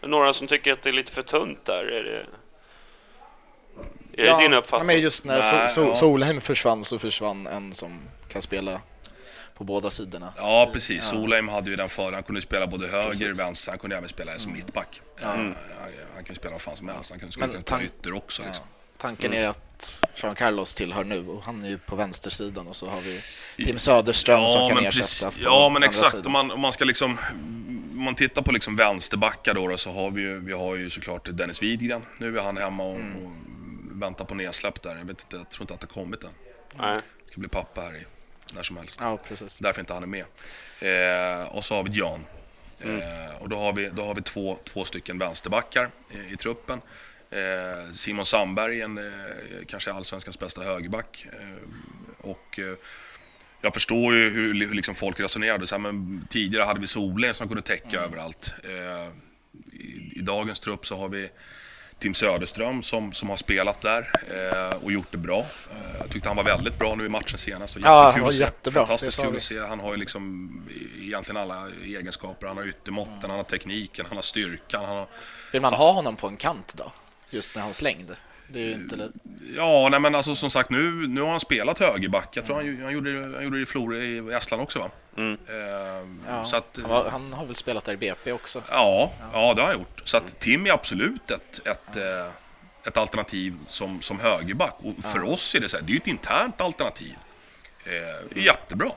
det 0.00 0.06
några 0.06 0.34
som 0.34 0.46
tycker 0.46 0.72
att 0.72 0.82
det 0.82 0.90
är 0.90 0.92
lite 0.92 1.12
för 1.12 1.22
tunt 1.22 1.64
där? 1.64 1.84
Är 1.84 2.04
det, 2.04 2.26
är 4.22 4.26
Ja, 4.26 4.36
det 4.36 4.42
din 4.42 4.52
ja, 4.52 4.58
uppfattning? 4.58 4.86
men 4.86 5.00
just 5.00 5.24
när 5.24 5.38
Nej, 5.38 5.68
so 5.68 5.74
so 5.74 5.88
ja. 5.88 5.94
Solheim 5.94 6.40
försvann 6.40 6.84
så 6.84 6.98
försvann 6.98 7.46
en 7.46 7.74
som 7.74 8.00
kan 8.28 8.42
spela 8.42 8.80
på 9.54 9.64
båda 9.64 9.90
sidorna. 9.90 10.32
Ja, 10.36 10.70
precis. 10.72 11.04
Solheim 11.04 11.48
hade 11.48 11.70
ju 11.70 11.76
den 11.76 11.88
fördelen. 11.88 12.14
Han 12.14 12.22
kunde 12.22 12.40
spela 12.42 12.66
både 12.66 12.86
höger 12.88 13.08
Precis. 13.08 13.30
och 13.30 13.38
vänster. 13.38 13.72
Han 13.72 13.78
kunde 13.78 13.96
även 13.96 14.08
spela 14.08 14.38
som 14.38 14.52
mittback. 14.52 15.00
Eh, 15.20 15.26
Han, 15.28 15.54
han 16.14 16.24
kunde 16.24 16.40
spela 16.40 16.52
vad 16.52 16.62
fan 16.62 16.76
som 16.76 16.88
helst. 16.88 17.10
Han 17.10 17.18
kunde, 17.20 17.34
kunna 17.34 17.62
ta 17.62 17.82
ytter 17.82 18.12
också. 18.14 18.42
Liksom. 18.46 18.64
Tanken 18.98 19.32
Mm. 19.32 19.44
är 19.44 19.48
att 19.48 20.04
Jean 20.16 20.34
Carlos 20.34 20.74
tillhör 20.74 21.04
nu 21.04 21.28
och 21.28 21.42
han 21.42 21.64
är 21.64 21.68
ju 21.68 21.78
på 21.78 21.96
vänstersidan 21.96 22.66
och 22.68 22.76
så 22.76 22.88
har 22.88 23.00
vi 23.00 23.20
Tim 23.64 23.78
Söderström 23.78 24.48
som 24.48 24.68
kan 24.68 24.76
men 24.76 24.86
ersätta 24.86 25.02
precis- 25.02 25.24
på 25.24 25.32
Ja, 25.50 25.68
men 25.68 25.82
exakt. 25.82 26.26
Om 26.26 26.32
man, 26.32 26.50
om 26.50 26.60
man 26.60 26.72
ska 26.72 26.84
liksom... 26.84 27.18
Om 27.96 28.04
man 28.04 28.14
tittar 28.14 28.42
på 28.42 28.52
liksom 28.52 28.76
vänsterbackar 28.76 29.54
då, 29.54 29.68
då 29.68 29.76
så 29.76 29.92
har 29.92 30.10
vi 30.10 30.22
ju, 30.22 30.38
vi 30.40 30.52
har 30.52 30.74
ju 30.76 30.90
såklart 30.90 31.28
Dennis 31.32 31.62
Widgren. 31.62 32.02
Nu 32.18 32.38
är 32.38 32.42
han 32.42 32.56
hemma 32.56 32.84
och, 32.84 32.96
Mm. 32.96 33.24
och 33.26 33.32
väntar 34.02 34.24
på 34.24 34.34
nedsläpp 34.34 34.82
där. 34.82 34.90
Jag 34.96 35.04
vet 35.04 35.20
inte, 35.20 35.36
jag 35.36 35.50
tror 35.50 35.62
inte 35.62 35.74
att 35.74 35.80
det 35.80 35.86
har 35.86 35.94
kommit 36.02 36.24
än. 36.24 36.30
Nej. 36.78 37.00
Ska 37.30 37.40
bli 37.40 37.48
pappa 37.48 37.80
här 37.80 37.96
i 37.96 38.04
när 38.54 38.62
som 38.62 38.76
helst. 38.76 38.98
Ja, 39.02 39.18
precis. 39.28 39.58
Därför 39.58 39.80
inte 39.80 39.92
han 39.92 40.02
är 40.02 40.06
med. 40.06 40.24
Eh, 40.80 41.46
och 41.46 41.64
så 41.64 41.74
har 41.74 41.82
vi 41.82 41.90
Jan. 41.90 42.26
Eh, 42.80 43.42
och 43.42 43.48
då 43.48 43.56
har 43.56 43.72
vi, 43.72 43.88
då 43.88 44.04
har 44.04 44.14
vi 44.14 44.22
två, 44.22 44.58
två 44.64 44.84
stycken 44.84 45.18
vänsterbackar 45.18 45.90
i, 46.10 46.32
i 46.32 46.36
truppen. 46.36 46.80
Eh, 47.30 47.92
Simon 47.92 48.26
Sandberg, 48.26 48.80
en, 48.80 48.98
eh, 48.98 49.04
kanske 49.66 49.92
allsvenskans 49.92 50.38
bästa 50.38 50.62
högerback. 50.62 51.26
Eh, 51.32 52.28
och 52.30 52.58
eh, 52.58 52.74
jag 53.60 53.74
förstår 53.74 54.14
ju 54.14 54.30
hur, 54.30 54.66
hur 54.66 54.74
liksom 54.74 54.94
folk 54.94 55.20
resonerade. 55.20 55.66
Så 55.66 55.74
här, 55.74 55.80
men 55.80 56.26
tidigare 56.30 56.64
hade 56.64 56.80
vi 56.80 56.86
Solén 56.86 57.34
som 57.34 57.48
kunde 57.48 57.62
täcka 57.62 58.00
överallt. 58.00 58.52
Eh, 58.64 59.08
i, 59.72 60.12
I 60.16 60.20
dagens 60.20 60.60
trupp 60.60 60.86
så 60.86 60.96
har 60.96 61.08
vi 61.08 61.28
Tim 61.98 62.14
Söderström 62.14 62.82
som, 62.82 63.12
som 63.12 63.28
har 63.30 63.36
spelat 63.36 63.80
där 63.80 64.10
eh, 64.30 64.76
och 64.84 64.92
gjort 64.92 65.06
det 65.10 65.18
bra. 65.18 65.38
Eh, 65.40 65.96
jag 66.00 66.10
tyckte 66.10 66.28
han 66.28 66.36
var 66.36 66.44
väldigt 66.44 66.78
bra 66.78 66.94
nu 66.94 67.06
i 67.06 67.08
matchen 67.08 67.38
senast. 67.38 67.76
Ja, 67.82 68.10
han 68.12 68.22
var 68.22 68.32
jättebra, 68.32 68.80
Fantastiskt 68.86 69.18
kul 69.22 69.30
vi. 69.32 69.36
att 69.36 69.42
se. 69.42 69.58
Han 69.60 69.80
har 69.80 69.90
ju 69.90 69.96
liksom 69.96 70.50
i- 70.70 71.06
egentligen 71.06 71.36
alla 71.40 71.66
egenskaper. 71.84 72.46
Han 72.46 72.56
har 72.56 72.64
yttermåtten, 72.68 73.20
han 73.30 73.30
har 73.38 73.42
tekniken, 73.44 74.06
han 74.08 74.16
har 74.16 74.22
styrkan. 74.22 74.84
Han 74.84 74.96
har... 74.96 75.06
Vill 75.52 75.62
man 75.62 75.74
ha 75.74 75.92
honom 75.92 76.16
på 76.16 76.26
en 76.28 76.36
kant 76.36 76.74
då? 76.76 76.92
Just 77.30 77.54
med 77.54 77.64
hans 77.64 77.82
längd? 77.82 78.16
Det 78.48 78.60
är 78.60 78.64
ju 78.66 78.72
inte... 78.72 78.96
li- 78.96 79.10
Ja, 79.56 79.88
nej 79.90 80.00
men 80.00 80.14
alltså 80.14 80.34
som 80.34 80.50
sagt 80.50 80.70
nu, 80.70 80.90
nu 81.08 81.20
har 81.20 81.28
han 81.30 81.40
spelat 81.40 81.78
högerback. 81.78 82.28
Jag 82.36 82.46
tror 82.46 82.56
han, 82.56 82.82
han, 82.82 82.92
gjorde, 82.92 83.10
han 83.34 83.44
gjorde 83.44 83.56
det 83.56 83.62
i 83.62 83.66
Florö 83.66 83.98
i 83.98 84.18
Estland 84.32 84.62
också 84.62 84.78
va? 84.78 84.90
Mm. 85.16 85.32
Eh, 85.48 86.08
Ja, 86.28 86.44
så 86.44 86.56
att, 86.56 86.78
han, 86.82 86.90
var, 86.90 87.08
han 87.10 87.32
har 87.32 87.46
väl 87.46 87.54
spelat 87.54 87.84
där 87.84 87.92
i 87.92 87.96
BP 87.96 88.32
också? 88.32 88.62
Ja, 88.70 89.12
ja 89.32 89.54
det 89.54 89.60
har 89.62 89.68
han 89.68 89.78
gjort. 89.78 90.02
Så 90.04 90.16
att 90.16 90.40
Tim 90.40 90.66
är 90.66 90.70
absolut 90.70 91.30
ett, 91.30 91.66
ett, 91.66 91.96
eh, 91.96 92.28
ett 92.86 92.96
alternativ 92.96 93.54
som, 93.68 94.00
som 94.02 94.20
högerback. 94.20 94.74
Och 94.78 95.04
för 95.04 95.22
oss 95.22 95.54
är 95.54 95.60
det 95.60 95.68
så 95.68 95.76
här, 95.76 95.82
det 95.84 95.90
är 95.90 95.94
ju 95.94 96.00
ett 96.00 96.06
internt 96.06 96.60
alternativ. 96.60 97.14
Eh, 97.84 98.38
är 98.38 98.44
jättebra. 98.46 98.90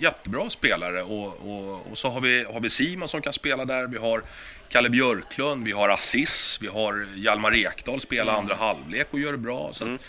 Jättebra 0.00 0.50
spelare. 0.50 1.02
Och, 1.02 1.26
och, 1.26 1.86
och 1.90 1.98
så 1.98 2.08
har 2.08 2.20
vi, 2.20 2.44
har 2.44 2.60
vi 2.60 2.70
Simon 2.70 3.08
som 3.08 3.22
kan 3.22 3.32
spela 3.32 3.64
där. 3.64 3.86
Vi 3.86 3.98
har 3.98 4.22
Kalle 4.68 4.90
Björklund, 4.90 5.64
vi 5.64 5.72
har 5.72 5.88
Assis, 5.88 6.58
vi 6.62 6.66
har 6.66 7.08
Hjalmar 7.14 7.54
Ekdal 7.54 8.00
spelar 8.00 8.38
andra 8.38 8.54
halvlek 8.54 9.08
och 9.10 9.20
gör 9.20 9.32
det 9.32 9.38
bra. 9.38 9.70
Så 9.72 9.84
att, 9.84 10.00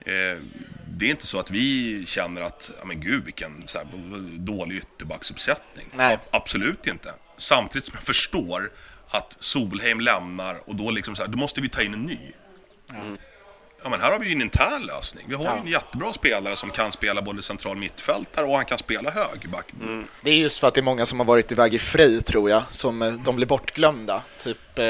eh, 0.00 0.42
det 0.88 1.06
är 1.06 1.10
inte 1.10 1.26
så 1.26 1.38
att 1.38 1.50
vi 1.50 2.06
känner 2.06 2.42
att, 2.42 2.70
ja 2.78 2.84
men 2.84 3.00
gud 3.00 3.24
vilken 3.24 3.68
så 3.68 3.78
här, 3.78 3.86
dålig 4.38 4.76
ytterbacksuppsättning. 4.76 5.86
Nej. 5.94 6.18
Absolut 6.30 6.86
inte. 6.86 7.14
Samtidigt 7.38 7.86
som 7.86 7.94
jag 7.94 8.04
förstår 8.04 8.70
att 9.08 9.36
Solheim 9.40 10.00
lämnar 10.00 10.68
och 10.68 10.76
då 10.76 10.90
liksom 10.90 11.16
så 11.16 11.22
här, 11.22 11.30
då 11.30 11.38
måste 11.38 11.60
vi 11.60 11.68
ta 11.68 11.82
in 11.82 11.94
en 11.94 12.02
ny. 12.02 12.18
Ja 13.84 13.90
men 13.90 14.00
här 14.00 14.12
har 14.12 14.18
vi 14.18 14.26
ju 14.26 14.32
en 14.32 14.40
intern 14.42 14.82
lösning. 14.86 15.24
Vi 15.28 15.34
har 15.34 15.44
ju 15.44 15.48
en 15.60 15.66
jättebra 15.66 16.12
spelare 16.12 16.56
som 16.56 16.70
kan 16.70 16.92
spela 16.92 17.22
både 17.22 17.42
central 17.42 17.76
mittfältare 17.76 18.46
och 18.46 18.56
han 18.56 18.64
kan 18.64 18.78
spela 18.78 19.10
högerback. 19.10 19.64
Det 20.22 20.30
är 20.30 20.34
just 20.36 20.58
för 20.58 20.68
att 20.68 20.74
det 20.74 20.80
är 20.80 20.82
många 20.82 21.06
som 21.06 21.18
har 21.18 21.26
varit 21.26 21.52
iväg 21.52 21.74
i 21.74 21.78
fri, 21.78 22.22
tror 22.22 22.50
jag, 22.50 22.62
som 22.70 23.02
eh, 23.02 23.12
de 23.12 23.36
blir 23.36 23.46
bortglömda. 23.46 24.22
Typ 24.38 24.78
eh, 24.78 24.84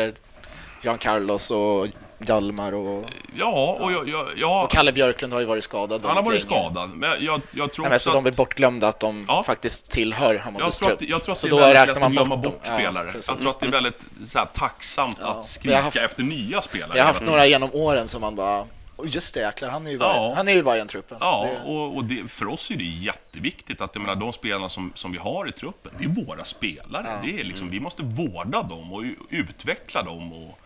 Jan 0.82 0.98
Carlos 0.98 1.50
och 1.50 1.86
Hjalmar 2.26 2.72
och, 2.72 3.04
Ja, 3.38 3.78
och 3.80 3.92
jag, 3.92 4.08
jag, 4.08 4.26
jag, 4.36 4.64
och 4.64 4.70
Kalle 4.70 4.92
Björklund 4.92 5.32
har 5.32 5.40
ju 5.40 5.46
varit 5.46 5.64
skadad. 5.64 6.00
han 6.04 6.16
har 6.16 6.22
varit 6.24 6.44
länge. 6.50 6.60
skadad. 6.62 6.90
Men 6.90 7.24
jag, 7.24 7.40
jag 7.50 7.72
tror 7.72 7.82
Nej, 7.84 7.90
men 7.90 8.00
så 8.00 8.10
de 8.10 8.16
att- 8.16 8.22
blir 8.22 8.32
bortglömda 8.32 8.88
att 8.88 9.00
de 9.00 9.24
Ja. 9.28 9.42
faktiskt 9.46 9.90
tillhör 9.90 10.34
Jag 10.34 10.40
Hammarbys 10.42 10.78
tror, 10.78 10.92
att, 10.92 10.98
trupp. 10.98 11.10
jag 11.10 11.24
tror 11.24 11.32
att 11.32 11.38
Så 11.38 11.46
det 11.46 11.50
då 11.50 11.58
är 11.58 11.74
väldigt 11.74 11.86
lätt 11.88 12.00
man 12.00 12.06
att 12.06 12.12
glömma 12.12 12.36
bort 12.36 12.42
dem. 12.44 12.52
bort 12.52 12.60
Ja, 12.64 12.74
spelare. 12.74 13.12
precis. 13.12 13.28
jag 13.28 13.40
tror 13.40 13.50
att 13.50 13.60
det 13.60 13.66
är 13.66 13.70
väldigt 13.70 14.00
så 14.26 14.38
här, 14.38 14.46
tacksamt 14.54 15.16
Ja. 15.20 15.26
att 15.26 15.44
skrika 15.44 15.80
haft- 15.80 15.96
efter 15.96 16.22
nya 16.22 16.62
spelare. 16.62 16.90
Vi 16.94 16.98
har 17.00 17.06
haft 17.06 17.22
några 17.22 17.46
genom 17.46 17.70
åren 17.74 18.08
som 18.08 18.20
man 18.20 18.36
bara, 18.36 18.64
just 19.04 19.34
det 19.34 19.40
jäklar, 19.40 19.68
han 19.68 19.86
är 19.86 19.90
ju 19.90 19.98
bara, 19.98 20.16
Ja. 20.16 20.32
han 20.36 20.48
är 20.48 20.52
ju 20.52 20.62
bara 20.62 20.76
i 20.76 20.80
en 20.80 20.86
truppen. 20.88 21.18
Ja, 21.20 21.48
Det- 21.50 21.70
och, 21.70 21.96
och 21.96 22.04
det, 22.04 22.30
för 22.30 22.46
oss 22.48 22.70
är 22.70 22.76
det 22.76 22.84
jätteviktigt 22.84 23.80
att 23.80 23.90
jag 23.94 24.02
menar, 24.02 24.16
de 24.16 24.32
spelarna 24.32 24.68
som, 24.68 24.92
som 24.94 25.12
vi 25.12 25.18
har 25.18 25.48
i 25.48 25.52
truppen, 25.52 25.92
det 25.98 26.04
är 26.04 26.08
våra 26.26 26.44
spelare. 26.44 27.20
Det 27.24 27.40
är 27.40 27.44
liksom, 27.44 27.70
vi 27.70 27.80
måste 27.80 28.02
vårda 28.02 28.62
dem 28.62 28.92
och 28.92 29.04
utveckla 29.30 30.02
dem 30.02 30.32
och 30.32 30.58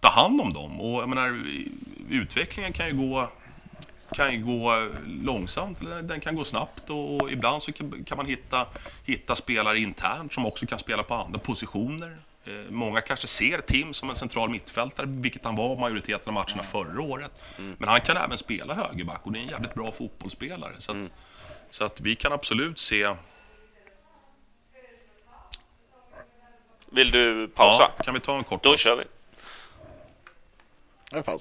ta 0.00 0.08
hand 0.10 0.40
om 0.40 0.52
dem. 0.52 0.80
Och 0.80 1.02
jag 1.02 1.08
menar, 1.08 1.42
utvecklingen 2.10 2.72
kan 2.72 2.86
ju 2.86 2.92
gå 2.96 3.28
kan 4.14 4.32
ju 4.32 4.44
gå 4.44 4.88
långsamt, 5.06 5.78
den 6.02 6.20
kan 6.20 6.36
gå 6.36 6.44
snabbt 6.44 6.90
och, 6.90 7.32
ibland 7.32 7.62
så 7.62 7.72
kan, 7.72 8.04
kan 8.04 8.16
man 8.16 8.26
hitta, 8.26 8.66
hitta 9.06 9.34
spelare 9.34 9.78
internt 9.78 10.32
som 10.32 10.46
också 10.46 10.66
kan 10.66 10.78
spela 10.78 11.02
på 11.02 11.14
andra 11.14 11.38
positioner. 11.38 12.16
Eh, 12.44 12.52
många 12.70 13.00
kanske 13.00 13.26
ser 13.26 13.60
Tim 13.60 13.94
som 13.94 14.10
en 14.10 14.16
central 14.16 14.50
mittfältare, 14.50 15.06
vilket 15.08 15.44
han 15.44 15.56
var 15.56 15.76
majoriteten 15.76 16.28
av 16.28 16.32
matcherna 16.34 16.62
förra 16.62 17.02
året. 17.02 17.30
Men 17.78 17.88
han 17.88 18.00
kan 18.00 18.16
även 18.16 18.38
spela 18.38 18.74
högerback 18.74 19.20
och 19.26 19.32
det 19.32 19.38
är 19.38 19.42
en 19.42 19.48
jävligt 19.48 19.74
bra 19.74 19.92
fotbollsspelare. 19.92 20.72
Så 20.78 20.92
att, 20.92 21.06
så 21.70 21.84
att 21.84 22.00
vi 22.00 22.14
kan 22.14 22.32
absolut 22.32 22.78
se... 22.78 23.14
Vill 26.90 27.10
du 27.10 27.48
pausa? 27.48 27.90
Ja, 27.96 28.04
kan 28.04 28.14
vi 28.14 28.20
ta 28.20 28.36
en 28.38 28.44
kort 28.44 28.62
Då 28.62 28.70
paus? 28.70 28.80
kör 28.80 28.96
vi. 28.96 29.04
Det 31.10 31.22
paus. 31.22 31.40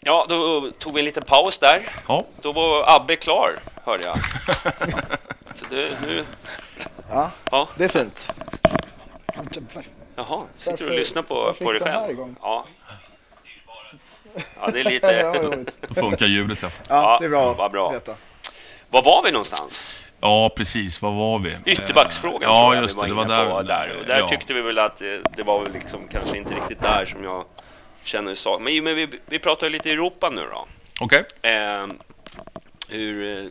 Ja, 0.00 0.26
då 0.28 0.70
tog 0.70 0.94
vi 0.94 1.00
en 1.00 1.04
liten 1.04 1.22
paus 1.22 1.58
där. 1.58 1.88
Ja, 2.08 2.24
Då 2.42 2.52
var 2.52 2.96
Abbe 2.96 3.16
klar, 3.16 3.58
hörde 3.84 4.04
jag. 4.04 4.18
Så 5.54 5.64
det, 5.70 5.98
nu... 6.06 6.24
Ja, 7.10 7.30
Ja, 7.50 7.68
det 7.76 7.84
är 7.84 7.88
fint. 7.88 8.32
Jaha, 10.16 10.44
sitter 10.56 10.84
du 10.84 10.90
och 10.90 10.96
lyssnar 10.96 11.22
på, 11.22 11.54
på 11.58 11.72
dig 11.72 11.80
själv? 11.80 12.10
igång? 12.10 12.36
Ja. 12.42 12.66
Ja, 14.60 14.70
det 14.72 14.80
är 14.80 14.84
Ja, 15.24 15.32
lite... 15.42 15.72
då 15.88 15.94
funkar 15.94 16.26
ljudet 16.26 16.62
i 16.62 16.66
alla 16.66 16.70
fall. 16.70 16.86
Ja, 16.88 17.16
det 17.20 17.26
är 17.26 17.30
bra 17.30 17.52
vad 17.52 17.70
bra. 17.70 17.88
att 17.88 17.94
veta. 17.94 18.14
Var 18.90 19.02
var 19.02 19.22
vi 19.22 19.32
någonstans? 19.32 20.04
Ja, 20.20 20.50
precis. 20.56 21.02
Var 21.02 21.12
var 21.12 21.38
vi? 21.38 21.56
Ytterbacksfrågan 21.72 22.42
Ja, 22.42 22.62
tror 22.64 22.74
jag 22.74 22.82
just 22.82 22.96
vi 22.96 22.98
var 22.98 23.06
det. 23.06 23.10
Det 23.10 23.14
var 23.14 23.24
inne 23.24 23.34
där. 23.34 23.50
på 23.50 23.62
där. 23.62 23.96
Och 24.00 24.06
där 24.06 24.18
ja. 24.18 24.28
tyckte 24.28 24.54
vi 24.54 24.60
väl 24.60 24.78
att 24.78 24.98
det, 24.98 25.22
det 25.36 25.42
var 25.42 25.60
väl 25.64 25.72
liksom 25.72 26.08
kanske 26.08 26.36
inte 26.36 26.54
riktigt 26.54 26.80
där 26.80 27.04
som 27.04 27.24
jag 27.24 27.44
känner 28.04 28.34
sak. 28.34 28.60
Men, 28.60 28.84
men 28.84 28.96
vi, 28.96 29.08
vi 29.26 29.38
pratar 29.38 29.66
ju 29.66 29.72
lite 29.72 29.90
Europa 29.90 30.30
nu 30.30 30.42
då. 30.52 30.66
Okej. 31.00 31.24
Eh, 31.42 31.86
hur 32.88 33.44
eh, 33.44 33.50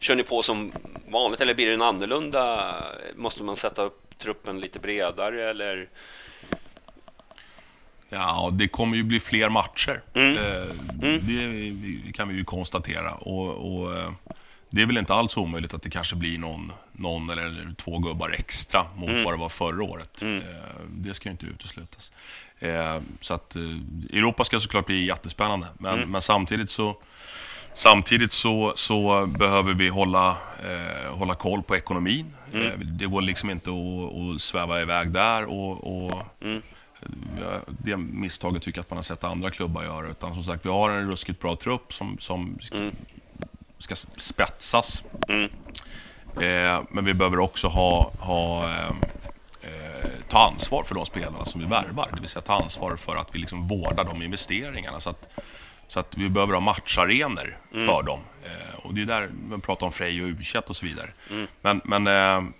kör 0.00 0.14
ni 0.14 0.22
på 0.22 0.42
som 0.42 0.72
vanligt 1.08 1.40
eller 1.40 1.54
blir 1.54 1.66
det 1.66 1.74
en 1.74 1.82
annorlunda? 1.82 2.74
Måste 3.14 3.42
man 3.42 3.56
sätta 3.56 3.82
upp 3.82 4.03
truppen 4.18 4.60
lite 4.60 4.78
bredare 4.78 5.50
eller? 5.50 5.88
Ja, 8.08 8.50
det 8.52 8.68
kommer 8.68 8.96
ju 8.96 9.02
bli 9.02 9.20
fler 9.20 9.48
matcher. 9.48 10.00
Mm. 10.14 10.36
Eh, 10.36 10.74
Det 12.06 12.12
kan 12.12 12.28
vi 12.28 12.34
ju 12.34 12.44
konstatera. 12.44 13.14
Och, 13.14 13.76
och 13.76 13.96
eh, 13.98 14.12
det 14.70 14.82
är 14.82 14.86
väl 14.86 14.98
inte 14.98 15.14
alls 15.14 15.36
omöjligt 15.36 15.74
att 15.74 15.82
det 15.82 15.90
kanske 15.90 16.16
blir 16.16 16.38
någon, 16.38 16.72
någon 16.92 17.30
eller 17.30 17.74
två 17.76 17.98
gubbar 17.98 18.30
extra 18.30 18.86
mot 18.96 19.10
Mm. 19.10 19.24
vad 19.24 19.32
det 19.34 19.38
var 19.38 19.48
förra 19.48 19.82
året. 19.84 20.22
Eh, 20.22 20.38
Det 20.88 21.14
ska 21.14 21.28
ju 21.28 21.32
inte 21.32 21.46
uteslutas. 21.46 22.12
Så 23.20 23.34
att 23.34 23.54
Europa 23.56 24.44
ska 24.44 24.60
såklart 24.60 24.86
bli 24.86 25.06
jättespännande. 25.06 25.66
Men, 25.78 25.94
Mm. 25.94 26.10
men 26.10 26.22
samtidigt 26.22 26.70
så 26.70 26.96
Samtidigt 27.74 28.32
så, 28.32 28.72
så 28.76 29.26
behöver 29.26 29.74
vi 29.74 29.88
hålla, 29.88 30.28
eh, 30.64 31.16
hålla 31.18 31.34
koll 31.34 31.62
på 31.62 31.76
ekonomin. 31.76 32.34
Mm. 32.52 32.66
Eh, 32.66 32.78
det 32.78 33.06
går 33.06 33.22
liksom 33.22 33.50
inte 33.50 33.70
att, 33.70 34.34
att 34.34 34.42
sväva 34.42 34.80
iväg 34.80 35.10
där. 35.10 35.44
Och, 35.44 36.06
och 36.06 36.22
Mm. 36.40 36.62
Det 37.66 37.96
misstaget 37.96 38.62
tycker 38.62 38.78
jag 38.78 38.82
att 38.82 38.90
man 38.90 38.96
har 38.96 39.02
sett 39.02 39.24
andra 39.24 39.50
klubbar 39.50 39.82
göra. 39.82 40.08
Utan 40.08 40.34
som 40.34 40.44
sagt, 40.44 40.66
vi 40.66 40.70
har 40.70 40.90
en 40.90 41.10
ruskigt 41.10 41.40
bra 41.40 41.56
trupp 41.56 41.92
som, 41.92 42.16
som 42.20 42.58
ska, 42.60 42.76
Mm. 42.78 42.94
ska 43.78 43.94
spetsas. 44.16 45.02
Mm. 45.28 45.50
Eh, 46.40 46.82
men 46.90 47.04
vi 47.04 47.14
behöver 47.14 47.38
också 47.38 47.68
ha, 47.68 48.12
ha 48.18 48.64
eh, 48.70 48.88
eh, 49.62 50.10
ta 50.28 50.46
ansvar 50.50 50.84
för 50.84 50.94
de 50.94 51.06
spelarna 51.06 51.44
som 51.44 51.60
vi 51.60 51.66
värvar. 51.66 52.08
Det 52.14 52.20
vill 52.20 52.28
säga 52.28 52.42
ta 52.42 52.62
ansvar 52.62 52.96
för 52.96 53.16
att 53.16 53.34
vi 53.34 53.38
liksom 53.38 53.68
vårdar 53.68 54.04
de 54.04 54.22
investeringarna. 54.22 55.00
Så 55.00 55.10
att, 55.10 55.28
så 55.94 56.00
att 56.00 56.16
vi 56.16 56.28
behöver 56.28 56.52
ha 56.52 56.60
matcharenor 56.60 57.58
Mm. 57.72 57.86
för 57.86 58.02
dem. 58.02 58.20
Eh, 58.44 58.78
och 58.78 58.94
det 58.94 59.02
är 59.02 59.06
där 59.06 59.30
man 59.48 59.60
pratar 59.60 59.86
om 59.86 59.92
Frej 59.92 60.22
och 60.22 60.28
u 60.28 60.36
och 60.66 60.76
så 60.76 60.86
vidare. 60.86 61.10
Mm. 61.30 61.46
Men, 61.62 61.80
men 61.84 62.06
eh, 62.06 62.50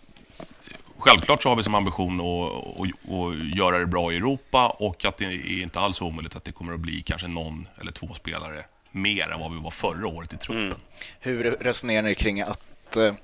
Självklart 0.99 1.43
så 1.43 1.49
har 1.49 1.57
vi 1.57 1.63
som 1.63 1.75
ambition 1.75 2.21
att, 2.21 2.81
att, 2.81 3.13
att 3.13 3.57
göra 3.57 3.79
det 3.79 3.87
bra 3.87 4.13
i 4.13 4.17
Europa 4.17 4.69
och 4.69 5.05
att 5.05 5.17
det 5.17 5.25
är 5.25 5.63
inte 5.63 5.81
alls 5.81 6.01
omöjligt 6.01 6.37
att 6.37 6.45
det 6.45 6.53
kommer 6.53 6.75
att 6.75 6.81
bli 6.81 7.03
kanske 7.03 7.29
någon 7.29 7.69
eller 7.81 7.93
två 7.93 8.15
spelare 8.15 8.65
mer 8.91 9.31
än 9.31 9.41
vad 9.41 9.53
vi 9.53 9.61
var 9.61 9.71
förra 9.71 10.07
året 10.07 10.33
i 10.33 10.37
truppen. 10.37 10.67
Mm. 10.67 10.79
Hur 11.21 11.45
resonerar 11.45 12.03
ni 12.03 12.15
kring 12.15 12.41
att, 12.41 12.97
eh, 12.97 13.15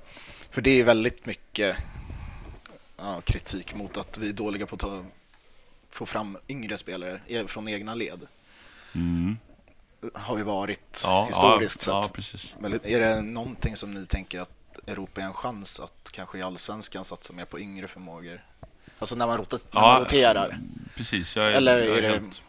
för 0.51 0.61
det 0.61 0.69
är 0.69 0.75
ju 0.75 0.83
väldigt 0.83 1.25
mycket 1.25 1.77
ja, 2.97 3.21
kritik 3.21 3.75
mot 3.75 3.97
att 3.97 4.17
vi 4.17 4.29
är 4.29 4.33
dåliga 4.33 4.65
på 4.65 4.75
att 4.75 4.81
ta, 4.81 5.05
få 5.89 6.05
fram 6.05 6.37
yngre 6.49 6.77
spelare 6.77 7.21
från 7.47 7.67
egna 7.67 7.95
led. 7.95 8.27
Mm. 8.95 9.37
Har 10.13 10.35
vi 10.35 10.43
varit 10.43 11.01
Ja, 11.05 11.25
historiskt 11.27 11.87
ja, 11.87 11.93
ja, 11.93 12.03
sett. 12.03 12.13
precis. 12.13 12.55
Men 12.59 12.73
är 12.83 12.99
det 12.99 13.21
någonting 13.21 13.75
som 13.75 13.93
ni 13.93 14.05
tänker 14.05 14.39
att 14.39 14.49
Europa 14.87 15.21
är 15.21 15.25
en 15.25 15.33
chans 15.33 15.79
att 15.79 16.09
kanske 16.11 16.37
i 16.37 16.41
allsvenskan 16.41 17.05
satsa 17.05 17.33
mer 17.33 17.45
på 17.45 17.59
yngre 17.59 17.87
förmågor? 17.87 18.41
Alltså 18.99 19.15
när 19.15 19.27
man, 19.27 19.37
rotat, 19.37 19.65
när 19.73 19.81
man 19.81 19.99
roterar. 20.01 20.57
Precis. 20.95 21.35
Jag 21.35 21.45
är, 21.47 21.51
Eller 21.53 21.77
jag 21.87 21.97
är 21.97 22.01
det- 22.01 22.09
helt... 22.09 22.41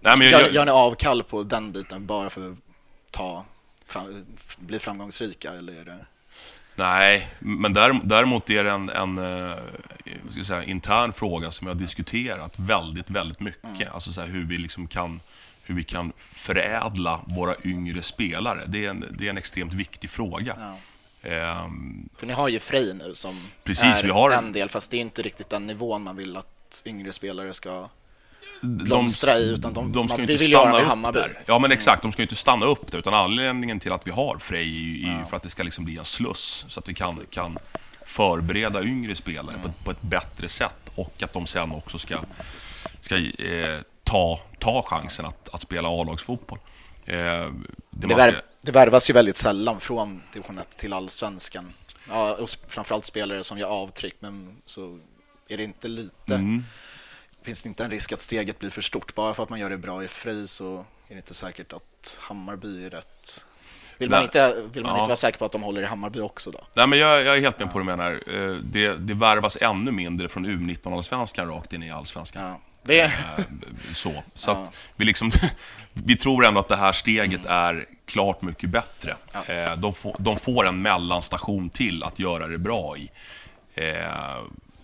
Nej, 0.00 0.18
men 0.18 0.30
jag, 0.30 0.40
gör, 0.40 0.48
gör 0.50 0.64
ni 0.64 0.70
avkall 0.70 1.22
på 1.22 1.42
den 1.42 1.72
biten 1.72 2.06
bara 2.06 2.30
för 2.30 2.50
att 2.50 2.56
ta 3.10 3.44
fram, 3.86 4.26
bli 4.58 4.78
framgångsrika 4.78 5.52
eller 5.52 5.80
är 5.80 5.84
det... 5.84 6.06
Nej, 6.74 7.28
men 7.38 7.72
däremot 8.04 8.50
är 8.50 8.64
det 8.64 8.70
en, 8.70 8.88
en 8.88 9.18
eh, 9.18 9.56
ska 10.32 10.44
säga, 10.44 10.64
intern 10.64 11.12
fråga 11.12 11.50
som 11.50 11.66
jag 11.66 11.74
har 11.74 11.78
diskuterat 11.80 12.52
väldigt, 12.56 13.10
väldigt 13.10 13.40
mycket. 13.40 13.64
Mm. 13.80 13.88
Alltså 13.92 14.12
så 14.12 14.20
här, 14.20 14.28
hur 14.28 14.44
vi 14.44 14.58
liksom 14.58 14.86
kan 14.86 15.20
hur 15.70 15.76
vi 15.76 15.84
kan 15.84 16.12
förädla 16.18 17.20
våra 17.26 17.54
yngre 17.64 18.02
spelare. 18.02 18.64
Det 18.66 18.86
är 18.86 18.90
en, 18.90 19.04
det 19.18 19.26
är 19.26 19.30
en 19.30 19.38
extremt 19.38 19.72
viktig 19.72 20.10
fråga. 20.10 20.56
Ja. 20.58 21.64
Um, 21.64 22.08
För 22.16 22.26
ni 22.26 22.32
har 22.32 22.48
ju 22.48 22.58
Frej 22.58 22.94
nu 22.94 23.14
som 23.14 23.46
precis, 23.64 23.84
är 23.84 24.02
vi 24.02 24.10
har... 24.10 24.30
en 24.30 24.52
del, 24.52 24.68
fast 24.68 24.90
det 24.90 24.96
är 24.96 25.00
inte 25.00 25.22
riktigt 25.22 25.50
den 25.50 25.66
nivån 25.66 26.02
man 26.02 26.16
vill 26.16 26.36
att 26.36 26.82
yngre 26.84 27.12
spelare 27.12 27.54
ska 27.54 27.88
blomstra 28.60 29.38
i, 29.38 29.50
utan 29.50 29.74
de, 29.74 29.92
de 29.92 30.08
ska 30.08 30.16
man, 30.16 30.20
inte 30.20 30.32
vi 30.32 30.38
vill 30.38 30.56
stanna 30.56 30.70
göra 30.70 30.82
upp 30.82 30.88
Hammarby. 30.88 31.18
Där. 31.18 31.42
Ja, 31.46 31.58
men 31.58 31.72
exakt. 31.72 32.02
De 32.02 32.12
ska 32.12 32.22
inte 32.22 32.34
stanna 32.34 32.66
upp 32.66 32.90
där, 32.90 32.98
utan 32.98 33.14
anledningen 33.14 33.80
till 33.80 33.92
att 33.92 34.06
vi 34.06 34.10
har 34.10 34.38
Frej 34.38 34.68
är 35.04 35.18
ju 35.18 35.24
för 35.24 35.36
att 35.36 35.42
det 35.42 35.50
ska 35.50 35.62
liksom 35.62 35.84
bli 35.84 35.96
en 35.96 36.04
sluss, 36.04 36.66
så 36.68 36.80
att 36.80 36.88
vi 36.88 36.94
kan, 36.94 37.26
kan 37.30 37.58
förbereda 38.06 38.82
yngre 38.82 39.14
spelare 39.14 39.54
mm. 39.54 39.62
på, 39.62 39.68
ett, 39.68 39.84
på, 39.84 39.90
ett, 39.90 40.02
bättre 40.02 40.48
sätt 40.48 40.90
och 40.94 41.22
att 41.22 41.32
de 41.32 41.46
sen 41.46 41.72
också 41.72 41.98
ska, 41.98 42.18
ska 43.00 43.16
eh, 43.16 43.78
ta, 44.10 44.40
ta 44.58 44.82
chansen 44.82 45.26
att, 45.26 45.48
att 45.52 45.60
spela 45.60 45.88
A-lagsfotboll. 45.88 46.58
Eh, 47.04 47.16
det, 47.90 48.06
det, 48.06 48.14
vär, 48.14 48.42
det 48.60 48.72
värvas 48.72 49.10
ju 49.10 49.14
väldigt 49.14 49.36
sällan 49.36 49.80
från 49.80 50.22
division 50.32 50.58
1 50.58 50.78
till 50.78 50.92
allsvenskan. 50.92 51.72
Ja, 52.08 52.34
och 52.34 52.48
framförallt 52.68 53.04
spelare 53.04 53.44
som 53.44 53.58
gör 53.58 53.68
avtryck, 53.68 54.14
men 54.20 54.56
så 54.66 54.98
är 55.48 55.56
det 55.56 55.64
inte 55.64 55.88
lite... 55.88 56.34
Mm. 56.34 56.64
Finns 57.42 57.62
det 57.62 57.68
inte 57.68 57.84
en 57.84 57.90
risk 57.90 58.12
att 58.12 58.20
steget 58.20 58.58
blir 58.58 58.70
för 58.70 58.82
stort? 58.82 59.14
Bara 59.14 59.34
för 59.34 59.42
att 59.42 59.50
man 59.50 59.60
gör 59.60 59.70
det 59.70 59.78
bra 59.78 60.04
i 60.04 60.08
Frej 60.08 60.48
så 60.48 60.78
är 61.08 61.14
det 61.14 61.16
inte 61.16 61.34
säkert 61.34 61.72
att 61.72 62.18
Hammarby 62.20 62.86
är 62.86 62.90
rätt 62.90 63.44
vill 63.98 64.10
man, 64.10 64.22
inte, 64.22 64.62
vill 64.72 64.82
man 64.82 64.92
ja. 64.92 64.98
inte 64.98 65.08
vara 65.08 65.16
säker 65.16 65.38
på 65.38 65.44
att 65.44 65.52
de 65.52 65.62
håller 65.62 65.82
i 65.82 65.84
Hammarby 65.84 66.20
också 66.20 66.50
då? 66.50 66.58
Nej, 66.74 66.86
men 66.86 66.98
jag, 66.98 67.24
jag 67.24 67.36
är 67.36 67.40
helt 67.40 67.58
med 67.58 67.72
på 67.72 67.78
det 67.78 67.84
du 67.84 67.96
menar. 67.96 68.12
Eh, 68.12 68.54
det, 68.54 68.96
det 68.96 69.14
värvas 69.14 69.58
ännu 69.60 69.90
mindre 69.90 70.28
från 70.28 70.46
U19-allsvenskan 70.46 71.48
rakt 71.48 71.72
in 71.72 71.82
i 71.82 71.90
allsvenskan. 71.90 72.42
Ja. 72.42 72.60
Det... 72.82 73.00
Eh, 73.00 73.10
så. 73.94 74.22
Så 74.34 74.50
ja. 74.50 74.66
vi, 74.96 75.04
liksom, 75.04 75.30
vi 75.92 76.16
tror 76.16 76.44
ändå 76.44 76.60
att 76.60 76.68
det 76.68 76.76
här 76.76 76.92
steget 76.92 77.40
mm. 77.40 77.52
är 77.52 77.86
klart 78.04 78.42
mycket 78.42 78.70
bättre. 78.70 79.16
Ja. 79.32 79.54
Eh, 79.54 79.76
de, 79.76 79.94
får, 79.94 80.16
de 80.18 80.38
får 80.38 80.66
en 80.66 80.82
mellanstation 80.82 81.70
till 81.70 82.02
att 82.02 82.18
göra 82.18 82.46
det 82.46 82.58
bra 82.58 82.96
i. 82.96 83.10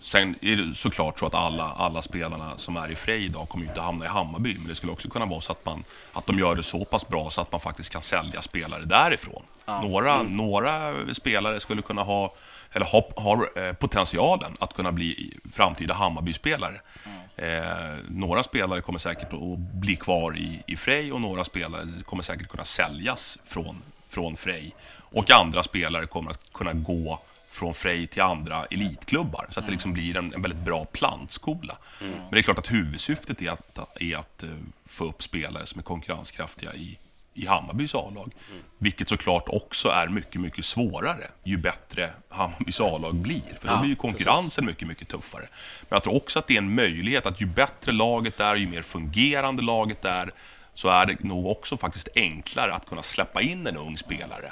Sen 0.07 0.35
är 0.41 0.55
det 0.55 0.75
såklart 0.75 1.19
så 1.19 1.25
att 1.25 1.33
alla, 1.33 1.63
alla 1.63 2.01
spelarna 2.01 2.57
som 2.57 2.77
är 2.77 2.91
i 2.91 2.95
Frej 2.95 3.25
idag 3.25 3.49
kommer 3.49 3.65
inte 3.65 3.81
hamna 3.81 4.05
i 4.05 4.07
Hammarby. 4.07 4.57
Men 4.57 4.67
det 4.67 4.75
skulle 4.75 4.91
också 4.91 5.09
kunna 5.09 5.25
vara 5.25 5.41
så 5.41 5.51
att, 5.51 5.65
man, 5.65 5.83
att 6.13 6.25
de 6.25 6.39
gör 6.39 6.55
det 6.55 6.63
så 6.63 6.85
pass 6.85 7.07
bra 7.07 7.29
så 7.29 7.41
att 7.41 7.51
man 7.51 7.61
faktiskt 7.61 7.89
kan 7.89 8.01
sälja 8.01 8.41
spelare 8.41 8.85
därifrån. 8.85 9.43
Ja. 9.65 9.81
Några, 9.81 10.13
mm. 10.13 10.37
några 10.37 10.93
spelare 11.13 11.59
skulle 11.59 11.81
kunna 11.81 12.03
ha, 12.03 12.33
eller 12.71 12.85
ha, 12.85 13.09
har 13.15 13.49
eh, 13.55 13.73
potentialen 13.73 14.57
att 14.59 14.73
kunna 14.73 14.91
bli 14.91 15.33
framtida 15.53 15.93
Hammarby-spelare. 15.93 16.81
Mm. 17.05 17.16
Eh, 17.37 17.95
några 18.09 18.43
spelare 18.43 18.81
kommer 18.81 18.99
säkert 18.99 19.33
att 19.33 19.57
bli 19.57 19.95
kvar 19.95 20.37
i, 20.37 20.63
i 20.67 20.75
Frej 20.75 21.11
och 21.11 21.21
några 21.21 21.43
spelare 21.43 21.85
kommer 22.05 22.23
säkert 22.23 22.47
kunna 22.47 22.65
säljas 22.65 23.39
från, 23.45 23.81
från 24.09 24.37
Frej. 24.37 24.75
Och 25.11 25.31
andra 25.31 25.63
spelare 25.63 26.05
kommer 26.05 26.31
att 26.31 26.53
kunna 26.53 26.73
gå 26.73 27.19
från 27.51 27.73
Frej 27.73 28.07
till 28.07 28.21
andra 28.21 28.65
elitklubbar. 28.65 29.45
Så 29.49 29.59
att 29.59 29.65
det 29.65 29.71
liksom 29.71 29.93
blir 29.93 30.17
en, 30.17 30.33
en 30.33 30.41
väldigt 30.41 30.65
bra 30.65 30.85
plantskola. 30.85 31.77
Mm. 32.01 32.13
Men 32.13 32.31
det 32.31 32.39
är 32.39 32.41
klart 32.41 32.57
att 32.57 32.71
huvudsyftet 32.71 33.41
är 33.41 33.49
att, 33.49 34.01
är 34.01 34.17
att 34.17 34.43
uh, 34.43 34.49
få 34.85 35.05
upp 35.05 35.23
spelare 35.23 35.65
som 35.65 35.79
är 35.79 35.83
konkurrenskraftiga 35.83 36.73
i, 36.73 36.97
i 37.37 37.45
Hammarbys 37.45 37.95
A-lag. 37.95 38.33
Mm. 38.49 38.63
Vilket 38.77 39.09
såklart 39.09 39.43
också 39.47 39.89
är 39.89 40.07
mycket, 40.07 40.41
mycket 40.41 40.65
svårare 40.65 41.27
ju 41.43 41.57
bättre 41.57 42.09
Hammarbys 42.29 42.81
A-lag 42.81 43.15
blir. 43.15 43.57
För 43.59 43.67
då 43.67 43.73
ja, 43.73 43.79
blir 43.79 43.89
ju 43.89 43.95
konkurrensen 43.95 44.43
precis. 44.43 44.67
mycket, 44.67 44.87
mycket 44.87 45.07
tuffare. 45.07 45.47
Men 45.81 45.95
jag 45.95 46.03
tror 46.03 46.15
också 46.15 46.39
att 46.39 46.47
det 46.47 46.53
är 46.53 46.57
en 46.57 46.75
möjlighet 46.75 47.25
att 47.25 47.41
ju 47.41 47.45
bättre 47.45 47.91
laget 47.91 48.39
är, 48.39 48.55
ju 48.55 48.67
mer 48.67 48.81
fungerande 48.81 49.63
laget 49.63 50.05
är, 50.05 50.31
så 50.73 50.89
är 50.89 51.05
det 51.05 51.23
nog 51.23 51.45
också 51.45 51.77
faktiskt 51.77 52.07
enklare 52.15 52.73
att 52.73 52.89
kunna 52.89 53.03
släppa 53.03 53.41
in 53.41 53.67
en 53.67 53.77
ung 53.77 53.97
spelare. 53.97 54.51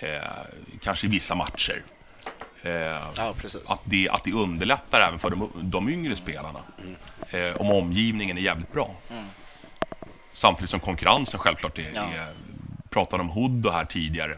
Eh, 0.00 0.20
kanske 0.82 1.06
i 1.06 1.10
vissa 1.10 1.34
matcher. 1.34 1.82
Eh, 2.62 2.72
ja, 3.16 3.34
att, 3.66 3.80
det, 3.84 4.08
att 4.08 4.24
det 4.24 4.32
underlättar 4.32 5.00
även 5.00 5.18
för 5.18 5.30
de, 5.30 5.50
de 5.54 5.88
yngre 5.88 6.16
spelarna. 6.16 6.60
Eh, 7.30 7.56
om 7.56 7.70
omgivningen 7.70 8.38
är 8.38 8.42
jävligt 8.42 8.72
bra. 8.72 8.94
Mm. 9.10 9.24
Samtidigt 10.34 10.70
som 10.70 10.80
konkurrensen 10.80 11.40
självklart 11.40 11.78
är... 11.78 11.92
Ja. 11.94 12.02
är 12.02 12.28
pratade 12.94 13.22
om 13.22 13.28
Huddo 13.28 13.70
här 13.70 13.84
tidigare, 13.84 14.36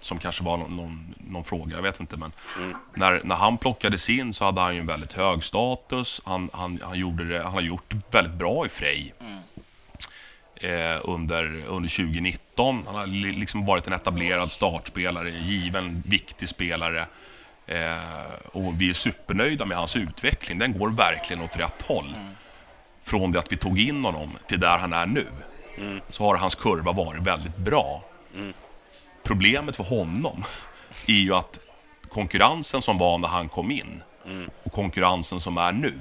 som 0.00 0.18
kanske 0.18 0.44
var 0.44 0.56
någon, 0.56 0.76
någon, 0.76 1.14
någon 1.18 1.44
fråga, 1.44 1.76
jag 1.76 1.82
vet 1.82 2.00
inte. 2.00 2.16
Men 2.16 2.32
mm. 2.58 2.76
när, 2.94 3.20
när 3.24 3.34
han 3.34 3.58
plockades 3.58 4.10
in 4.10 4.32
så 4.32 4.44
hade 4.44 4.60
han 4.60 4.74
ju 4.74 4.80
en 4.80 4.86
väldigt 4.86 5.12
hög 5.12 5.42
status. 5.42 6.20
Han, 6.24 6.50
han, 6.52 6.80
han, 6.82 6.98
gjorde 6.98 7.24
det, 7.24 7.42
han 7.42 7.52
har 7.52 7.60
gjort 7.60 7.94
väldigt 8.10 8.34
bra 8.34 8.66
i 8.66 8.68
Frej. 8.68 9.14
Mm. 9.20 9.38
Eh, 10.56 11.00
under, 11.04 11.44
under 11.66 11.88
2019. 11.88 12.82
Han 12.86 12.94
har 12.94 13.06
liksom 13.32 13.66
varit 13.66 13.86
en 13.86 13.92
etablerad 13.92 14.52
startspelare, 14.52 15.30
given, 15.30 16.02
viktig 16.06 16.48
spelare. 16.48 17.06
Eh, 17.66 17.96
och 18.52 18.80
vi 18.80 18.90
är 18.90 18.94
supernöjda 18.94 19.64
med 19.64 19.76
hans 19.76 19.96
utveckling. 19.96 20.58
Den 20.58 20.78
går 20.78 20.90
verkligen 20.90 21.42
åt 21.42 21.56
rätt 21.56 21.82
håll. 21.82 22.14
Mm. 22.16 22.33
Från 23.04 23.32
det 23.32 23.38
att 23.38 23.52
vi 23.52 23.56
tog 23.56 23.80
in 23.80 24.04
honom 24.04 24.30
till 24.48 24.60
där 24.60 24.78
han 24.78 24.92
är 24.92 25.06
nu. 25.06 25.26
Mm. 25.78 26.00
Så 26.08 26.24
har 26.24 26.36
hans 26.36 26.54
kurva 26.54 26.92
varit 26.92 27.22
väldigt 27.22 27.56
bra. 27.56 28.02
Mm. 28.34 28.52
Problemet 29.22 29.76
för 29.76 29.84
honom 29.84 30.44
är 31.06 31.12
ju 31.12 31.34
att 31.34 31.58
konkurrensen 32.08 32.82
som 32.82 32.98
var 32.98 33.18
när 33.18 33.28
han 33.28 33.48
kom 33.48 33.70
in 33.70 34.02
mm. 34.26 34.50
och 34.62 34.72
konkurrensen 34.72 35.40
som 35.40 35.58
är 35.58 35.72
nu. 35.72 35.94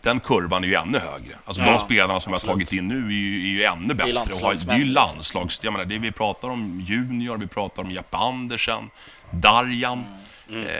Den 0.00 0.20
kurvan 0.20 0.64
är 0.64 0.68
ju 0.68 0.74
ännu 0.74 0.98
högre. 0.98 1.36
Alltså 1.44 1.62
ja, 1.62 1.72
de 1.72 1.78
spelarna 1.78 2.20
som 2.20 2.34
absolut. 2.34 2.50
har 2.50 2.54
tagit 2.54 2.72
in 2.72 2.88
nu 2.88 3.06
är 3.06 3.12
ju, 3.12 3.42
är 3.42 3.50
ju 3.50 3.64
ännu 3.64 3.94
bättre. 3.94 4.12
Det 4.12 4.72
är 4.72 4.78
ju 4.78 4.84
landslags... 4.84 5.60
Jag 5.64 5.72
menar, 5.72 5.84
det 5.84 5.98
vi 5.98 6.12
pratar 6.12 6.48
om 6.50 6.80
Junior, 6.80 7.36
vi 7.36 7.46
pratar 7.46 7.82
om 7.82 7.90
Jeppe 7.90 8.16
Andersen, 8.16 8.90
Darjan. 9.30 9.92
Mm. 9.92 10.21
Mm. 10.52 10.66
Eh, 10.66 10.72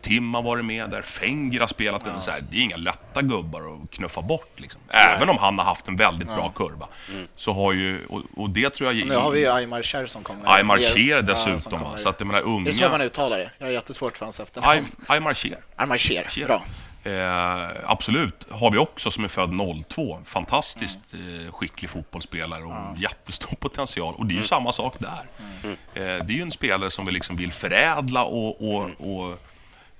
Tim 0.00 0.34
har 0.34 0.42
varit 0.42 0.64
med 0.64 0.90
där, 0.90 1.02
Fenger 1.02 1.60
har 1.60 1.66
spelat. 1.66 2.02
Ja. 2.04 2.20
Så 2.20 2.30
här, 2.30 2.44
det 2.50 2.56
är 2.56 2.60
inga 2.60 2.76
lätta 2.76 3.22
gubbar 3.22 3.60
att 3.60 3.90
knuffa 3.90 4.22
bort. 4.22 4.52
Liksom. 4.56 4.80
Även 4.88 5.28
om 5.28 5.38
han 5.38 5.58
har 5.58 5.64
haft 5.64 5.88
en 5.88 5.96
väldigt 5.96 6.28
ja. 6.28 6.34
bra 6.34 6.48
kurva. 6.48 6.88
Mm. 7.12 7.28
Så 7.36 7.52
har 7.52 7.72
ju, 7.72 8.06
och, 8.06 8.22
och, 8.36 8.50
det 8.50 8.70
tror 8.70 8.92
jag... 8.92 9.06
Nu 9.08 9.16
har 9.16 9.30
vi 9.30 9.40
ju 9.40 9.48
Aymar 9.48 9.82
Cher 9.82 10.06
som 10.06 10.22
kommer. 10.22 10.56
Aymar 10.56 10.78
Cher 10.78 11.22
dessutom. 11.22 11.80
Ja, 11.82 11.96
så 11.96 12.08
att 12.08 12.20
jag 12.20 12.26
menar 12.26 12.40
unga... 12.40 12.64
Det 12.64 12.70
är 12.70 12.72
så 12.72 12.88
man 12.88 13.00
uttalar 13.00 13.38
det. 13.38 13.50
Jag 13.58 13.66
har 13.66 13.72
jättesvårt 13.72 14.18
för 14.18 14.26
hans 14.26 14.40
efternamn. 14.40 14.86
Aymar 15.06 15.34
Cher. 15.34 15.58
Aymar 15.76 15.96
Cher, 15.98 16.46
bra. 16.46 16.62
Eh, 17.04 17.70
absolut, 17.84 18.46
har 18.50 18.70
vi 18.70 18.78
också 18.78 19.10
som 19.10 19.24
är 19.24 19.28
född 19.28 19.50
02. 19.88 20.20
Fantastiskt 20.24 21.14
mm. 21.14 21.46
eh, 21.46 21.52
skicklig 21.52 21.90
fotbollsspelare 21.90 22.64
och 22.64 22.72
ja. 22.72 22.94
jättestor 22.98 23.56
potential. 23.56 24.14
Och 24.14 24.26
det 24.26 24.32
är 24.32 24.34
ju 24.34 24.38
mm. 24.38 24.46
samma 24.46 24.72
sak 24.72 24.94
där. 24.98 25.22
Mm. 25.62 25.76
Eh, 25.94 26.26
det 26.26 26.32
är 26.32 26.36
ju 26.36 26.42
en 26.42 26.50
spelare 26.50 26.90
som 26.90 27.06
vi 27.06 27.12
liksom 27.12 27.36
vill 27.36 27.52
förädla 27.52 28.24
och, 28.24 28.74
och, 28.74 28.84
mm. 28.84 28.96
och 28.96 29.38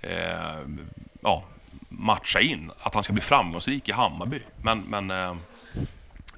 eh, 0.00 0.58
ja, 1.20 1.42
matcha 1.88 2.40
in. 2.40 2.70
Att 2.80 2.94
han 2.94 3.02
ska 3.02 3.12
bli 3.12 3.22
framgångsrik 3.22 3.88
i 3.88 3.92
Hammarby. 3.92 4.40
Men, 4.62 4.80
men 4.80 5.10
eh, 5.10 5.36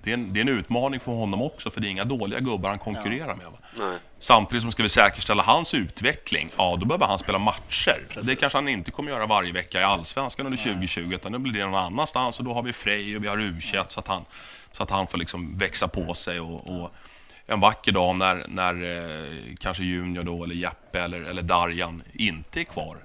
det 0.03 0.11
är, 0.11 0.15
en, 0.15 0.33
det 0.33 0.41
är 0.41 0.43
en 0.43 0.49
utmaning 0.49 1.01
för 1.01 1.13
honom 1.13 1.43
också, 1.43 1.71
för 1.71 1.81
det 1.81 1.87
är 1.87 1.91
inga 1.91 2.05
dåliga 2.05 2.41
gubbar 2.41 2.69
han 2.69 2.79
konkurrerar 2.79 3.29
ja. 3.29 3.37
med. 3.37 3.47
Nej. 3.79 3.99
Samtidigt 4.19 4.63
som 4.63 4.73
ska 4.73 4.83
vi 4.83 4.89
säkerställa 4.89 5.43
hans 5.43 5.75
utveckling, 5.75 6.51
ja 6.57 6.77
då 6.81 6.87
behöver 6.87 7.07
han 7.07 7.19
spela 7.19 7.39
matcher. 7.39 8.01
Precis. 8.09 8.27
Det 8.27 8.37
kanske 8.37 8.59
han 8.59 8.69
inte 8.69 8.91
kommer 8.91 9.11
göra 9.11 9.27
varje 9.27 9.53
vecka 9.53 9.81
i 9.81 9.85
Allsvenskan 9.85 10.47
under 10.47 10.59
2020, 10.59 11.13
utan 11.15 11.33
nu 11.33 11.39
blir 11.39 11.53
det 11.53 11.67
någon 11.67 11.75
annanstans 11.75 12.39
och 12.39 12.45
då 12.45 12.53
har 12.55 12.63
vi 12.63 12.73
Frej 12.73 13.17
och 13.17 13.25
vi 13.25 13.29
har 13.29 13.41
u 13.41 13.61
så 13.61 14.01
att 14.01 14.09
han, 14.09 14.25
så 14.73 14.83
att 14.83 14.91
han 14.91 15.07
får 15.07 15.19
liksom 15.19 15.59
växa 15.59 15.89
på 15.89 16.15
sig 16.15 16.41
och, 16.41 16.71
och 16.71 16.95
en 17.47 17.61
vacker 17.61 17.93
dag 17.93 18.17
när, 18.17 18.45
när 18.49 18.75
eh, 18.75 19.55
kanske 19.61 19.83
Junior 19.83 20.25
då, 20.25 20.45
eller 20.45 20.55
Jeppe 20.55 21.01
eller, 21.01 21.21
eller 21.21 21.43
Darjan 21.43 22.03
inte 22.13 22.61
är 22.61 22.65
kvar, 22.65 22.97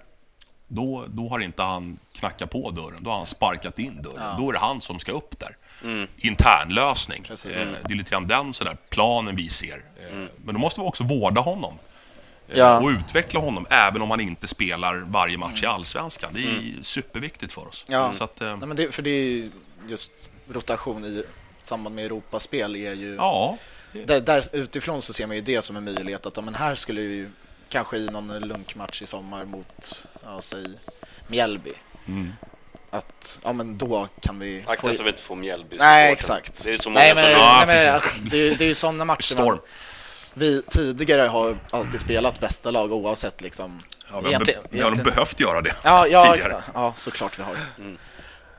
då, 0.67 1.05
då 1.07 1.29
har 1.29 1.39
inte 1.39 1.63
han 1.63 1.99
knackat 2.13 2.49
på 2.49 2.71
dörren, 2.71 3.03
då 3.03 3.09
har 3.09 3.17
han 3.17 3.25
sparkat 3.25 3.79
in 3.79 4.01
dörren. 4.01 4.23
Ja. 4.23 4.35
Då 4.39 4.49
är 4.49 4.53
det 4.53 4.59
han 4.59 4.81
som 4.81 4.99
ska 4.99 5.11
upp 5.11 5.39
där. 5.39 5.57
Mm. 5.83 6.07
Internlösning. 6.17 7.25
Eh, 7.29 7.35
det 7.87 7.93
är 7.93 7.95
lite 7.95 8.11
grann 8.11 8.27
den 8.27 8.53
sådär 8.53 8.77
planen 8.89 9.35
vi 9.35 9.49
ser. 9.49 9.83
Eh, 9.99 10.13
mm. 10.13 10.29
Men 10.45 10.55
då 10.55 10.61
måste 10.61 10.81
vi 10.81 10.87
också 10.87 11.03
vårda 11.03 11.41
honom. 11.41 11.73
Eh, 12.49 12.57
ja. 12.57 12.79
Och 12.79 12.89
utveckla 12.89 13.39
honom, 13.39 13.65
även 13.69 14.01
om 14.01 14.11
han 14.11 14.19
inte 14.19 14.47
spelar 14.47 14.95
varje 14.95 15.37
match 15.37 15.63
mm. 15.63 15.63
i 15.63 15.67
Allsvenskan. 15.67 16.33
Det 16.33 16.39
är 16.39 16.57
mm. 16.57 16.83
superviktigt 16.83 17.53
för 17.53 17.67
oss. 17.67 17.85
Ja, 17.87 18.13
Så 18.13 18.23
att, 18.23 18.39
Nej, 18.39 18.55
men 18.57 18.75
det, 18.75 18.91
för 18.91 19.03
det 19.03 19.09
är 19.09 19.23
ju 19.23 19.51
just 19.87 20.11
rotation 20.51 21.05
i 21.05 21.23
samband 21.63 21.95
med 21.95 22.05
Europaspel 22.05 22.75
är 22.75 22.93
ju... 22.93 23.15
Ja. 23.15 23.57
Där, 24.05 24.21
där, 24.21 24.43
utifrån 24.51 25.01
så 25.01 25.13
ser 25.13 25.27
man 25.27 25.35
ju 25.35 25.41
det 25.41 25.61
som 25.61 25.75
en 25.75 25.83
möjlighet 25.83 26.25
att 26.25 26.43
men 26.43 26.55
här 26.55 26.75
skulle 26.75 27.01
ju 27.01 27.29
kanske 27.69 27.97
i 27.97 28.05
någon 28.05 28.39
lunkmatch 28.39 29.01
i 29.01 29.07
sommar 29.07 29.45
mot, 29.45 30.07
ja, 30.23 30.41
säg 30.41 30.65
Mjällby. 31.27 31.73
Mm 32.07 32.33
att 32.89 33.39
ja, 33.43 33.53
men 33.53 33.77
då 33.77 34.07
kan 34.21 34.39
vi... 34.39 34.63
Akta 34.67 34.93
så 34.93 35.03
vi 35.03 35.09
inte 35.09 35.21
får 35.21 35.35
Mjällby 35.35 35.77
Nej, 35.79 36.11
exakt. 36.11 36.65
Det 36.65 36.73
är 36.73 36.77
så 36.77 36.89
många 36.89 36.99
nej, 36.99 37.15
men, 37.15 37.25
som... 37.25 37.33
nej, 37.33 37.67
men, 37.67 37.93
alltså, 37.93 38.15
det, 38.21 38.55
det 38.55 38.63
är 38.63 38.67
ju 38.67 38.75
sådana 38.75 39.05
matcher 39.05 39.33
Storm. 39.33 39.59
vi 40.33 40.61
tidigare 40.61 41.21
har 41.21 41.57
alltid 41.71 41.99
spelat 41.99 42.39
bästa 42.39 42.71
lag 42.71 42.93
oavsett 42.93 43.41
liksom. 43.41 43.79
Ja, 44.11 44.19
vi, 44.19 44.33
har, 44.33 44.45
be 44.45 44.55
vi 44.69 44.81
har 44.81 44.95
behövt 44.95 45.39
göra 45.39 45.61
det 45.61 45.75
ja, 45.83 46.07
ja, 46.07 46.31
tidigare. 46.31 46.63
Ja, 46.73 46.93
såklart 46.95 47.39
vi 47.39 47.43
har. 47.43 47.55
Mm. 47.77 47.97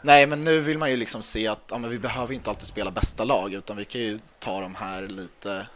Nej, 0.02 0.26
men 0.26 0.44
nu 0.44 0.60
vill 0.60 0.78
man 0.78 0.90
ju 0.90 0.96
liksom 0.96 1.22
se 1.22 1.48
att 1.48 1.64
ja, 1.70 1.78
men 1.78 1.90
vi 1.90 1.98
behöver 1.98 2.34
inte 2.34 2.50
alltid 2.50 2.66
spela 2.66 2.90
bästa 2.90 3.24
lag 3.24 3.54
utan 3.54 3.76
vi 3.76 3.84
kan 3.84 4.00
ju 4.00 4.18
ta 4.38 4.60
de 4.60 4.74
här 4.74 5.02
lite 5.02 5.66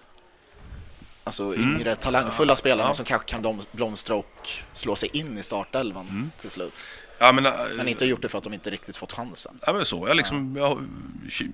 alltså 1.24 1.44
mm. 1.44 1.62
yngre 1.62 1.96
talangfulla 1.96 2.56
spelarna 2.56 2.90
ja. 2.90 2.94
som 2.94 3.04
kanske 3.04 3.28
kan 3.28 3.62
blomstra 3.72 4.14
och 4.14 4.48
slå 4.72 4.96
sig 4.96 5.08
in 5.12 5.38
i 5.38 5.42
startelvan 5.42 6.08
mm. 6.08 6.30
till 6.38 6.50
slut. 6.50 6.88
Ja, 7.18 7.32
men, 7.32 7.46
äh, 7.46 7.52
men 7.76 7.88
inte 7.88 8.04
gjort 8.04 8.22
det 8.22 8.28
för 8.28 8.38
att 8.38 8.44
de 8.44 8.52
inte 8.54 8.70
riktigt 8.70 8.96
fått 8.96 9.12
chansen. 9.12 9.58
Ja, 9.66 9.72
men 9.72 9.84
så. 9.84 10.08
Jag, 10.08 10.16
liksom, 10.16 10.56
jag 10.56 10.86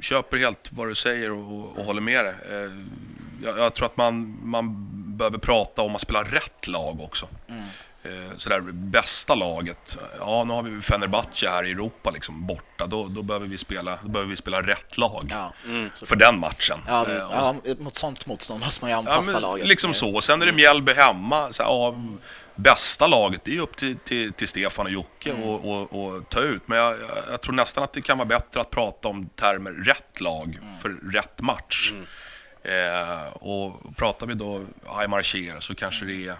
köper 0.03 0.37
helt 0.37 0.73
vad 0.73 0.89
du 0.89 0.95
säger 0.95 1.31
och, 1.33 1.79
och 1.79 1.85
håller 1.85 2.01
med 2.01 2.25
dig. 2.25 2.35
Eh, 2.51 2.73
jag, 3.45 3.59
jag, 3.59 3.75
tror 3.75 3.87
att 3.87 3.97
man, 3.97 4.39
man 4.43 4.89
behöver 5.16 5.39
prata 5.39 5.83
om 5.83 5.95
att 5.95 6.01
spela 6.01 6.23
rätt 6.23 6.66
lag 6.66 7.01
också. 7.01 7.29
Mm. 7.49 7.58
Eh, 8.03 8.37
sådär, 8.37 8.61
bästa 8.73 9.35
laget. 9.35 9.97
Ja, 10.19 10.45
nu 10.45 10.53
har 10.53 10.63
vi 10.63 10.83
Fenerbahce 10.83 11.49
här 11.49 11.65
i 11.65 11.71
Europa 11.71 12.11
liksom, 12.11 12.47
borta. 12.47 12.87
Då, 12.87 13.09
då, 13.09 13.23
behöver 13.23 13.47
vi 13.47 13.59
spela, 13.59 13.99
då 14.03 14.09
behöver 14.09 14.31
vi 14.31 14.37
spela 14.37 14.63
rätt 14.63 14.99
lag 14.99 15.29
ja, 15.31 15.53
mm. 15.67 15.91
för 16.07 16.17
den 16.17 16.39
matchen. 16.39 16.79
Ja, 16.87 17.07
eh, 17.07 17.15
ja, 17.17 17.55
mot 17.79 17.97
sånt 17.97 18.27
motstånd 18.27 18.61
måste 18.61 18.85
man 18.85 18.91
ju 18.91 18.97
anpassa 18.97 19.33
ja, 19.33 19.39
laget. 19.39 19.67
Liksom 19.67 19.95
så. 19.95 20.21
Sen 20.21 20.43
är 20.43 20.47
det 20.47 20.53
Mjällby 20.53 20.93
hemma. 20.93 21.53
Så, 21.53 21.63
ja, 21.63 21.95
bästa 22.55 23.07
laget, 23.07 23.41
det 23.45 23.57
är 23.57 23.61
upp 23.61 23.77
till, 23.77 23.97
till, 23.97 24.33
till 24.33 24.49
Stefan 24.49 24.87
och 24.87 24.93
Jocke 24.93 25.31
mm. 25.31 25.43
och, 25.43 25.65
och, 25.65 26.05
och, 26.05 26.29
ta 26.29 26.41
ut. 26.41 26.63
Men 26.67 26.79
jag, 26.79 26.97
jag, 27.31 27.41
tror 27.41 27.55
nästan 27.55 27.85
att 27.85 27.93
det 27.93 28.01
kan 28.01 28.19
vara 28.19 28.29
bättre 28.29 28.61
att 28.61 28.71
prata 28.71 29.09
om 29.09 29.29
termer 29.29 29.71
rätt 29.71 30.21
lag 30.21 30.59
mm. 30.63 30.79
för 30.83 31.13
rätt 31.13 31.41
match. 31.41 31.93
Mm. 31.93 32.07
Eh, 32.63 33.29
och 33.29 33.97
pratar 33.97 34.27
vi 34.27 34.35
då 34.35 34.65
Aymar 34.87 35.23
Cher 35.23 35.61
så 35.61 35.75
kanske 35.75 36.05
det 36.05 36.27
är 36.27 36.37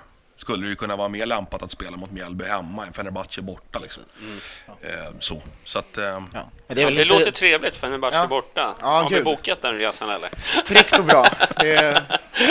skulle 0.49 0.66
det 0.66 0.70
ju 0.70 0.76
kunna 0.76 0.96
vara 0.96 1.09
mer 1.09 1.26
lämpat 1.26 1.62
att 1.62 1.70
spela 1.70 1.96
mot 1.96 2.11
Mjällby 2.11 2.44
hemma 2.44 2.86
än 2.86 2.92
Fenerbahce 2.92 3.42
borta. 3.42 3.78
Liksom. 3.78 4.03
Mm. 4.20 4.38
Eh, 4.82 5.11
så. 5.20 5.42
så 5.64 5.78
att, 5.78 5.99
eh, 5.99 6.05
ja. 6.05 6.51
det, 6.66 6.74
det 6.74 6.90
lite... 6.90 7.05
låter 7.05 7.30
trevligt, 7.30 7.76
Fenerbahce 7.76 8.16
ja. 8.16 8.26
borta. 8.26 8.74
Ja, 8.80 8.86
har 8.86 9.11
vi 9.11 9.22
bokat 9.22 9.62
den 9.62 9.78
resan 9.78 10.11
eller? 10.11 10.30
Tryggt 10.66 10.99
och 10.99 11.05
bra. 11.05 11.26
Det 11.61 11.76
är 11.76 12.03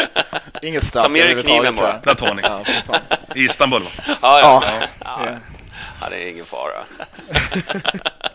inget 0.61 0.83
straff 0.83 1.03
Ta 1.03 1.09
med 1.09 1.25
dig 1.25 1.43
kniven 1.43 1.75
bara. 1.75 1.99
Där 2.03 2.13
tar 2.13 2.33
ni. 2.33 2.41
Ja, 2.45 2.63
I 3.35 3.43
Istanbul 3.43 3.83
va? 3.83 3.89
Ja, 4.07 4.15
ja. 4.21 4.63
ja. 4.99 5.27
ja. 6.01 6.09
det 6.09 6.15
är 6.15 6.29
ingen 6.29 6.45
fara. 6.45 6.83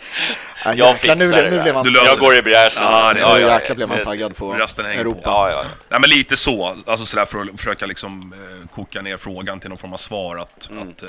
Ja, 0.65 0.75
jag 0.75 0.99
fixar 0.99 1.17
nu, 1.17 1.31
det. 1.31 1.51
Nu 1.51 1.63
blev 1.63 1.75
man, 1.75 1.95
jag 1.95 2.19
går 2.19 2.35
i 2.35 2.43
bräschen. 2.43 2.83
Ja, 2.83 3.13
det, 3.13 3.21
ja, 3.21 3.39
ja, 3.39 3.55
jäklar 3.55 3.77
blev 3.77 3.89
man 3.89 4.03
taggad 4.03 4.37
på 4.37 4.53
Resten 4.53 4.87
Europa. 4.87 5.21
På. 5.21 5.31
Ja, 5.31 5.51
ja. 5.51 5.65
Nej, 5.89 6.01
men 6.01 6.11
lite 6.11 6.37
så, 6.37 6.77
alltså 6.87 7.07
sådär 7.07 7.27
för 7.27 7.41
att 7.41 7.49
försöka 7.57 7.87
liksom 7.87 8.33
eh, 8.33 8.69
koka 8.75 9.03
ner 9.03 9.17
frågan 9.17 9.61
till 9.61 9.69
någon 9.69 9.79
form 9.79 9.93
av 9.93 9.97
svar. 9.97 10.37
Att, 10.37 10.71
mm. 10.71 10.89
att 10.89 11.03
eh, 11.03 11.09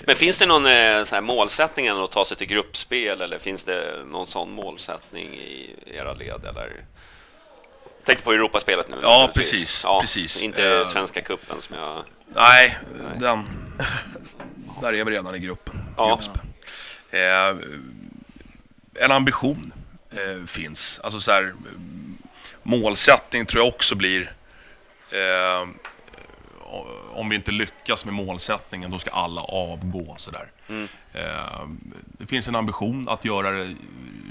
men 0.00 0.16
finns 0.16 0.38
det 0.38 0.46
någon 0.46 0.66
eh, 0.66 1.20
målsättning 1.20 1.88
att 1.88 2.12
ta 2.12 2.24
sig 2.24 2.36
till 2.36 2.46
gruppspel 2.46 3.20
eller 3.20 3.38
finns 3.38 3.64
det 3.64 4.04
någon 4.06 4.26
sån 4.26 4.52
målsättning 4.52 5.34
i 5.34 5.76
era 5.86 6.14
led? 6.14 6.44
Eller? 6.48 6.84
Tänk 8.04 8.24
på 8.24 8.32
Europaspelet 8.32 8.88
nu. 8.88 8.96
Ja, 9.02 9.30
precis. 9.34 9.84
Ja, 9.84 10.00
precis. 10.00 10.42
Inte 10.42 10.78
uh, 10.78 10.86
Svenska 10.86 11.20
cupen 11.20 11.56
som 11.60 11.76
jag... 11.76 12.04
Nej, 12.34 12.78
nej, 12.92 13.18
den... 13.18 13.48
Där 14.80 14.94
är 14.94 15.04
vi 15.04 15.10
redan 15.10 15.34
i 15.34 15.38
gruppen. 15.38 15.84
Ja. 15.96 16.20
Eh, 17.14 17.56
en 19.04 19.12
ambition 19.12 19.72
eh, 20.10 20.46
finns. 20.46 21.00
Alltså 21.04 21.20
så 21.20 21.30
här, 21.30 21.54
målsättning 22.62 23.46
tror 23.46 23.64
jag 23.64 23.74
också 23.74 23.94
blir 23.94 24.32
eh, 25.10 25.68
om 27.14 27.28
vi 27.28 27.36
inte 27.36 27.52
lyckas 27.52 28.04
med 28.04 28.14
målsättningen 28.14 28.90
då 28.90 28.98
ska 28.98 29.10
alla 29.10 29.40
avgå. 29.40 30.14
Så 30.18 30.30
mm. 30.68 30.88
eh, 31.12 31.66
det 32.02 32.26
finns 32.26 32.48
en 32.48 32.56
ambition 32.56 33.08
att 33.08 33.24
göra 33.24 33.50
det 33.50 33.74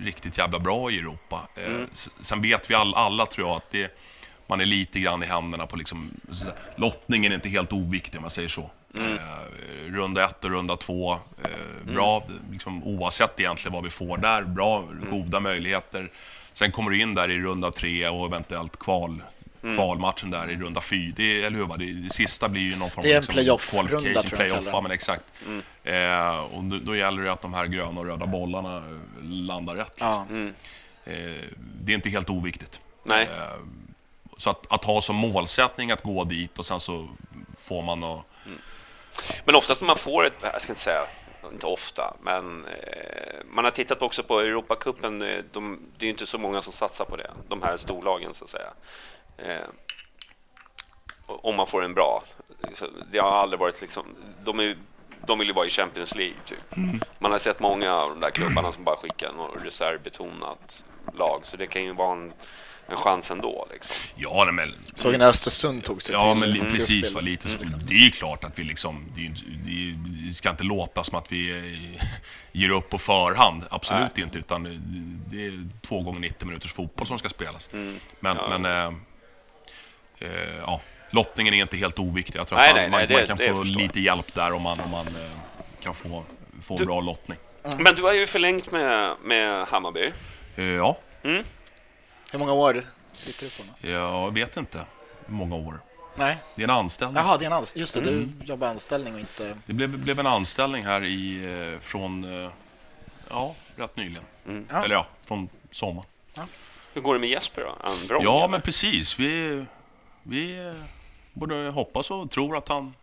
riktigt 0.04 0.38
jävla 0.38 0.60
bra 0.60 0.92
i 0.92 1.00
Europa. 1.00 1.42
Eh, 1.56 1.66
mm. 1.66 1.88
Sen 2.22 2.42
vet 2.42 2.70
vi 2.70 2.76
all, 2.76 2.96
alla 2.96 3.26
tror 3.26 3.48
jag 3.48 3.58
att 3.58 3.72
det, 3.72 4.00
man 4.48 4.62
är 4.62 4.66
lite 4.66 5.00
grann 5.00 5.24
i 5.24 5.26
händerna 5.26 5.68
på 5.68 5.76
liksom, 5.76 6.12
lottningen 6.76 7.32
är 7.32 7.36
inte 7.36 7.50
helt 7.50 7.74
oviktig 7.74 8.18
om 8.18 8.22
man 8.22 8.32
säger 8.32 8.50
så. 8.50 8.70
Mm. 8.96 9.14
Eh, 9.14 9.92
runda 9.92 10.24
ett 10.24 10.46
och 10.46 10.52
runda 10.52 10.78
två, 10.78 11.14
eh, 11.14 11.94
bra 11.94 12.24
mm. 12.28 12.40
liksom, 12.52 12.84
oavsett 12.84 13.40
egentligen 13.40 13.74
vad 13.74 13.84
vi 13.84 13.90
får 13.90 14.18
där. 14.18 14.44
Bra, 14.44 14.80
mm. 14.80 15.10
goda 15.10 15.40
möjligheter. 15.40 16.12
Sen 16.54 16.72
kommer 16.72 16.92
du 16.92 17.02
in 17.02 17.16
där 17.16 17.32
i 17.32 17.42
runda 17.42 17.72
tre 17.72 18.08
och 18.10 18.26
eventuellt 18.26 18.80
kval, 18.80 19.24
mm. 19.64 19.76
kvalmatchen 19.76 20.32
där 20.32 20.52
i 20.52 20.56
runda 20.56 20.82
fyra. 20.82 21.14
Det, 21.16 21.44
eller 21.44 21.58
hur? 21.58 21.66
Va? 21.66 21.78
Det, 21.78 21.94
det 21.94 22.14
sista 22.14 22.50
blir 22.50 22.62
ju 22.62 22.76
någon 22.76 22.90
form 22.90 23.02
av 23.02 23.06
liksom, 23.06 23.34
playoff-runda 23.34 24.24
playoff, 24.24 24.64
ja, 24.66 24.82
men 24.82 24.92
exakt. 24.92 25.26
Mm. 25.48 25.62
Eh, 25.84 26.40
och 26.40 26.64
då, 26.64 26.78
då, 26.78 26.96
gäller 26.96 27.24
det 27.24 27.32
att 27.32 27.42
de 27.42 27.54
här 27.54 27.66
gröna 27.66 28.00
och 28.00 28.06
röda 28.06 28.26
bollarna 28.26 28.84
landar 29.22 29.76
rätt. 29.76 29.90
Liksom. 29.90 30.08
Ja. 30.08 30.26
Mm. 30.30 30.54
Eh, 31.06 31.44
det 31.82 31.92
är 31.92 31.96
inte 31.96 32.10
helt 32.10 32.30
oviktigt. 32.30 32.80
Nej. 33.04 33.24
Eh, 33.24 33.60
så 34.38 34.50
att, 34.50 34.72
att, 34.74 34.84
ha 34.84 35.02
som 35.02 35.16
målsättning 35.16 35.92
att 35.92 36.04
gå 36.04 36.24
dit 36.24 36.60
och 36.60 36.66
sen 36.66 36.80
så 36.80 37.08
får 37.58 37.82
man 37.82 38.04
och 38.04 38.26
men 39.46 39.56
oftast 39.56 39.82
när 39.82 39.88
man 39.88 39.98
får 39.98 40.26
ett, 40.26 40.34
jag 40.42 40.62
ska 40.62 40.72
inte 40.72 40.82
säga 40.82 41.08
inte 41.52 41.66
ofta, 41.66 42.14
men 42.22 42.66
eh, 42.66 43.44
man 43.46 43.64
har 43.64 43.72
tittat 43.72 44.02
också 44.02 44.24
på 44.24 44.40
Europacupen. 44.40 45.22
Eh, 45.22 45.44
de, 45.52 45.80
det 45.98 46.06
är 46.06 46.10
inte 46.10 46.26
så 46.26 46.38
många 46.38 46.62
som 46.62 46.74
satsar 46.74 47.06
på 47.06 47.16
det, 47.16 47.32
de 47.48 47.62
här 47.62 47.78
storlagen 47.78 48.34
så 48.34 48.44
att 48.44 48.50
säga. 48.50 48.74
Eh, 49.38 49.68
om 51.28 51.56
man 51.56 51.68
får 51.68 51.84
en 51.84 51.94
bra. 51.94 52.24
Det 53.12 53.20
har 53.20 53.32
aldrig 53.32 53.60
varit 53.60 53.82
liksom, 53.82 54.16
de, 54.44 54.60
är, 54.60 54.78
de 55.26 55.40
vill 55.40 55.48
ju 55.48 55.54
vara 55.54 55.66
i 55.66 55.70
Champions 55.70 56.16
League. 56.16 56.36
Typ. 56.46 56.78
Mm. 56.78 57.02
Man 57.20 57.32
har 57.32 57.40
sett 57.40 57.60
många 57.60 57.94
av 57.94 58.10
de 58.10 58.20
där 58.20 58.32
klubbarna 58.32 58.72
som 58.72 58.84
bara 58.84 58.96
skickar 58.96 59.34
något 59.34 59.66
reservbetonat 59.66 60.86
lag, 61.14 61.40
så 61.44 61.58
det 61.58 61.68
kan 61.68 61.84
ju 61.84 61.94
vara 61.94 62.12
en 62.12 62.34
en 62.88 62.98
chans 62.98 63.32
ändå. 63.32 63.68
Liksom. 63.72 63.96
Ja, 64.16 64.52
men... 64.52 64.74
Såg 64.96 65.18
när 65.18 65.28
Östersund 65.30 65.84
tog 65.84 66.04
sig 66.04 66.14
ja, 66.14 66.22
till 66.22 66.56
Ja, 66.58 66.64
men 66.64 66.74
precis. 66.74 67.12
Var 67.12 67.22
lite 67.22 67.48
så. 67.48 67.58
Mm. 67.58 67.70
Det 67.88 67.94
är 67.94 67.98
ju 67.98 68.12
klart 68.12 68.44
att 68.44 68.60
vi 68.60 68.64
liksom... 68.64 69.06
Det, 69.16 69.22
det, 69.22 69.96
det, 70.28 70.34
ska 70.34 70.50
inte 70.50 70.64
låta 70.64 71.04
som 71.04 71.18
att 71.18 71.32
vi 71.32 71.58
eh, 71.58 72.04
ger 72.52 72.70
upp 72.70 72.90
på 72.90 72.98
förhand. 72.98 73.64
Absolut 73.70 74.16
Nej. 74.16 74.24
inte. 74.24 74.38
Utan 74.38 74.64
det 75.32 75.46
är 75.46 75.68
två 75.82 76.02
gånger 76.02 76.20
90 76.20 76.48
minuters 76.48 76.74
fotboll 76.74 77.08
som 77.08 77.20
ska 77.20 77.30
spelas. 77.30 77.70
Mm. 77.74 78.00
Men, 78.20 78.38
ja. 78.38 78.58
men 78.58 78.66
äh, 78.66 78.94
äh, 80.20 80.30
ja, 80.62 80.82
lottningen 81.10 81.54
är 81.54 81.62
inte 81.62 81.78
helt 81.78 82.00
oviktig. 82.00 82.40
Jag 82.40 82.48
tror 82.48 82.58
nej, 82.58 82.70
att 82.70 82.76
man, 82.76 82.92
nej, 82.92 83.10
man, 83.10 83.38
man 83.38 83.38
kan 83.38 83.56
få 83.56 83.64
lite 83.64 84.00
hjälp 84.00 84.34
där 84.34 84.54
om 84.54 84.62
man, 84.62 84.80
om 84.80 84.92
man 84.92 85.06
kan 85.84 85.96
få, 85.96 86.24
få 86.62 86.78
du, 86.78 86.86
bra 86.86 87.02
lottning. 87.02 87.38
Men 87.78 87.96
du 87.96 88.04
har 88.04 88.14
ju 88.14 88.28
förlängt 88.28 88.72
med, 88.72 89.16
med 89.24 89.68
Hammarby. 89.68 90.12
ja. 90.56 90.98
Mm. 91.24 91.44
Hur 92.34 92.40
många 92.40 92.54
år 92.54 92.84
sitter 93.18 93.46
du 93.46 93.50
på 93.52 93.64
nu? 93.82 93.92
Jag 93.92 94.34
vet 94.34 94.58
inte 94.58 94.86
hur 95.26 95.34
många 95.34 95.56
år. 95.56 95.80
Nej. 96.16 96.38
Det 96.56 96.62
är 96.62 96.64
en 96.64 96.76
anställning. 96.76 97.18
Jaha, 97.18 97.38
det 97.38 97.46
är 97.46 97.48
en 97.48 97.54
anställning. 97.54 97.82
Just 97.82 97.94
det, 97.94 98.00
mm. 98.00 98.34
du 98.40 98.46
jobbar 98.46 98.68
anställning 98.68 99.14
och 99.14 99.20
inte... 99.20 99.58
Det 99.66 99.74
blev, 99.74 99.90
blev 99.90 100.20
en 100.20 100.28
anställning 100.28 100.86
här 100.86 101.04
i, 101.04 101.44
eh, 101.74 101.80
från, 101.80 102.44
eh, 102.44 102.50
ja, 103.30 103.56
rätt 103.76 103.98
nyligen. 103.98 104.24
Mm. 104.48 104.68
Ja. 104.72 104.86
Eller 104.86 104.96
ja, 104.96 105.06
från 105.26 105.50
sommaren. 105.72 106.08
Ja. 106.34 106.42
Hur 106.94 107.02
går 107.02 107.14
det 107.14 107.20
med 107.20 107.30
Jesper 107.30 107.62
då? 107.62 107.92
En 107.92 108.08
bra 108.08 108.24
ja, 108.24 108.48
men 108.48 108.62
precis. 108.62 109.20
Vi, 109.20 109.66
vi 110.24 110.68
eh, 110.68 110.74
både 111.34 111.70
hoppas 111.70 112.12
och 112.12 112.32
tror 112.32 112.58
att 112.58 112.70
han 112.70 112.94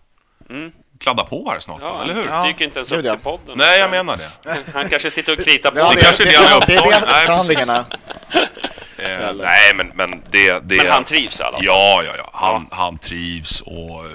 mm. 0.48 0.72
kladdar 0.98 1.24
på 1.24 1.50
här 1.50 1.60
snart, 1.60 1.80
ja, 1.82 2.02
eller 2.02 2.14
hur? 2.14 2.26
Ja. 2.26 2.46
Dyker 2.46 2.64
inte 2.64 2.78
ens 2.78 2.92
upp 2.92 3.02
till 3.02 3.18
podden. 3.22 3.58
Nej, 3.58 3.80
jag 3.80 3.90
menar 3.90 4.16
det. 4.16 4.30
Han 4.74 4.88
kanske 4.88 5.10
sitter 5.10 5.32
och 5.32 5.44
kritar 5.44 5.70
på. 5.70 5.78
Ja, 5.78 5.88
det, 5.88 5.94
det 5.94 6.02
kanske 6.02 6.22
är 6.22 6.26
det 6.26 6.36
han 6.36 6.52
är 6.52 6.56
upptagen. 6.56 7.02
Det 7.02 7.08
är 7.08 7.26
förhandlingarna. 7.26 7.86
Eh, 9.10 9.34
nej, 9.34 9.74
men, 9.74 9.92
men 9.94 10.22
det, 10.30 10.60
det... 10.68 10.76
Men 10.76 10.92
han 10.92 11.04
trivs 11.04 11.40
i 11.40 11.42
alla 11.42 11.56
fall? 11.56 11.66
Ja, 11.66 12.02
ja, 12.06 12.12
ja. 12.18 12.30
Han, 12.32 12.66
ja. 12.70 12.76
han 12.76 12.98
trivs 12.98 13.60
och 13.60 14.04
eh, 14.04 14.10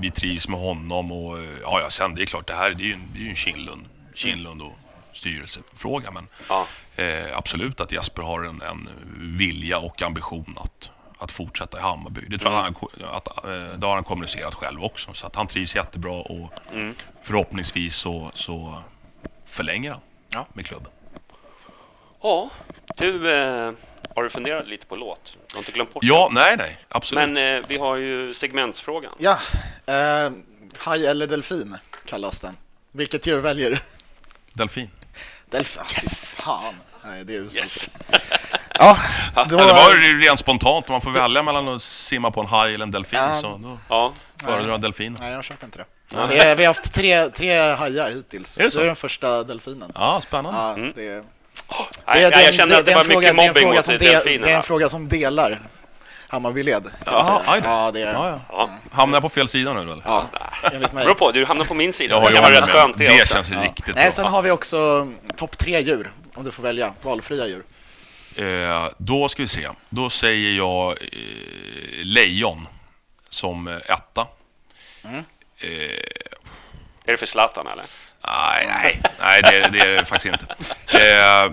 vi 0.00 0.10
trivs 0.10 0.48
med 0.48 0.60
honom. 0.60 1.12
Och, 1.12 1.38
eh, 1.38 1.44
ja, 1.62 1.80
ja, 1.80 1.90
sen 1.90 2.14
det 2.14 2.22
är 2.22 2.26
klart, 2.26 2.46
det 2.46 2.54
här 2.54 2.70
det 2.70 2.82
är 2.82 2.86
ju, 2.86 2.98
det 3.12 3.18
är 3.18 3.22
ju 3.22 3.28
en 3.28 3.36
Kinlund, 3.36 3.88
Kinlund 4.14 4.62
och 4.62 4.72
styrelsefråga. 5.12 6.10
Men 6.10 6.28
ja. 6.48 6.66
eh, 6.96 7.36
absolut 7.36 7.80
att 7.80 7.92
Jesper 7.92 8.22
har 8.22 8.42
en, 8.42 8.62
en 8.62 8.88
vilja 9.38 9.78
och 9.78 10.02
ambition 10.02 10.56
att, 10.60 10.90
att 11.18 11.32
fortsätta 11.32 11.78
i 11.78 11.82
Hammarby. 11.82 12.20
Det, 12.28 12.38
tror 12.38 12.50
mm. 12.50 12.74
han, 13.00 13.08
att, 13.16 13.44
eh, 13.44 13.78
det 13.78 13.86
har 13.86 13.94
han 13.94 14.04
kommunicerat 14.04 14.54
själv 14.54 14.84
också. 14.84 15.12
Så 15.12 15.26
att 15.26 15.36
han 15.36 15.46
trivs 15.46 15.76
jättebra 15.76 16.12
och 16.12 16.52
mm. 16.72 16.94
förhoppningsvis 17.22 17.96
så, 17.96 18.30
så 18.34 18.82
förlänger 19.46 19.90
han 19.90 20.00
ja. 20.28 20.46
med 20.52 20.66
klubben. 20.66 20.90
Ja, 22.22 22.50
du... 22.96 23.32
Eh 23.32 23.72
har 24.14 24.22
du 24.22 24.30
funderat 24.30 24.68
lite 24.68 24.86
på 24.86 24.96
låt? 24.96 25.36
Du 25.48 25.54
har 25.54 25.58
inte 25.58 25.72
glömt 25.72 25.92
bort 25.92 26.04
Ja, 26.04 26.28
det. 26.28 26.34
nej, 26.34 26.56
nej, 26.56 26.78
absolut. 26.88 27.28
Men 27.28 27.56
eh, 27.56 27.64
vi 27.68 27.78
har 27.78 27.96
ju 27.96 28.34
segmentsfrågan. 28.34 29.14
Ja, 29.18 29.38
eh, 29.86 30.30
haj 30.78 31.06
eller 31.06 31.26
delfin 31.26 31.76
kallas 32.06 32.40
den. 32.40 32.56
Vilket 32.92 33.26
djur 33.26 33.38
väljer 33.38 33.70
du? 33.70 33.78
Delfin. 34.52 34.90
Delfin? 35.50 35.82
Yes! 35.96 36.34
Fan, 36.34 36.74
nej 37.04 37.24
det 37.24 37.34
är 37.34 37.38
uselt. 37.38 37.64
Yes. 37.64 37.90
ja, 38.74 38.98
ja, 39.36 39.44
det 39.44 39.56
var 39.56 40.20
rent 40.22 40.38
spontant. 40.38 40.88
Om 40.88 40.92
man 40.92 41.00
får 41.00 41.10
välja 41.10 41.42
mellan 41.42 41.68
att 41.68 41.82
simma 41.82 42.30
på 42.30 42.40
en 42.40 42.46
haj 42.46 42.74
eller 42.74 42.84
en 42.84 42.90
delfin 42.90 43.18
ja. 43.18 43.32
så 43.32 43.56
då 43.56 43.78
ja. 43.88 44.12
föredrar 44.42 44.68
jag 44.68 44.80
delfin. 44.80 45.16
Nej, 45.20 45.32
jag 45.32 45.44
köper 45.44 45.66
inte 45.66 45.78
det. 45.78 45.84
Ja. 46.12 46.26
det 46.26 46.38
är, 46.38 46.56
vi 46.56 46.64
har 46.64 46.74
haft 46.74 46.94
tre, 46.94 47.30
tre 47.30 47.72
hajar 47.72 48.10
hittills. 48.10 48.58
Är 48.58 48.62
det 48.64 48.70
så? 48.70 48.78
Du 48.78 48.82
är 48.82 48.86
den 48.86 48.96
första 48.96 49.44
delfinen. 49.44 49.92
Ja, 49.94 50.20
spännande. 50.22 50.60
Ja, 50.60 50.74
mm. 50.74 50.92
det, 50.96 51.24
det, 52.12 52.30
det, 52.30 52.42
jag 52.42 52.54
kände 52.54 52.78
att 52.78 52.86
det, 52.86 52.94
var 52.94 53.04
mycket 53.04 53.36
mobbing 53.36 53.68
mot 53.68 53.86
delfinerna. 53.86 54.46
Det 54.46 54.52
är 54.52 54.56
en 54.56 54.62
fråga 54.62 54.88
som 54.88 55.08
delar 55.08 55.60
Hammarbyled. 56.30 56.90
Jaha, 57.06 57.60
ja, 57.64 57.90
det 57.90 58.02
är, 58.02 58.12
ja, 58.12 58.40
ja. 58.48 58.64
Mm. 58.64 58.76
Hamnar 58.92 59.16
jag 59.16 59.22
på 59.22 59.28
fel 59.28 59.48
sida 59.48 59.72
nu 59.72 59.80
eller? 59.80 60.02
Ja, 60.04 60.26
enligt 60.72 60.92
mig. 60.92 61.04
Beror 61.04 61.14
på, 61.14 61.32
du 61.32 61.44
hamnar 61.44 61.64
på 61.64 61.74
min 61.74 61.92
sida. 61.92 62.14
Ja, 62.14 62.28
det 62.28 62.34
kan 62.34 62.42
vara 62.42 62.54
rätt 62.54 62.70
skönt 62.70 62.98
det, 62.98 63.04
det 63.04 63.28
känns 63.28 63.50
ja. 63.50 63.62
riktigt 63.62 63.94
Nej, 63.94 64.04
bra. 64.04 64.12
Sen 64.12 64.24
har 64.24 64.42
vi 64.42 64.50
också 64.50 65.08
topp 65.36 65.58
tre 65.58 65.80
djur, 65.80 66.12
om 66.34 66.44
du 66.44 66.50
får 66.50 66.62
välja. 66.62 66.94
Valfria 67.02 67.46
djur. 67.46 67.64
Eh, 68.36 68.88
då 68.96 69.28
ska 69.28 69.42
vi 69.42 69.48
se. 69.48 69.68
Då 69.88 70.10
säger 70.10 70.56
jag 70.56 70.90
eh, 70.90 72.04
lejon 72.04 72.68
som 73.28 73.68
etta. 73.68 74.26
Mm. 75.04 75.24
Eh, 75.58 75.70
är 77.04 77.12
det 77.12 77.16
för 77.16 77.26
Zlatan 77.26 77.66
eller? 77.66 77.84
Nej, 78.26 78.66
nej, 78.66 79.02
nej 79.20 79.42
det, 79.42 79.68
det 79.72 79.78
är 79.78 79.96
det 79.98 80.04
faktiskt 80.04 80.34
inte. 80.34 80.46
Eh, 80.86 81.52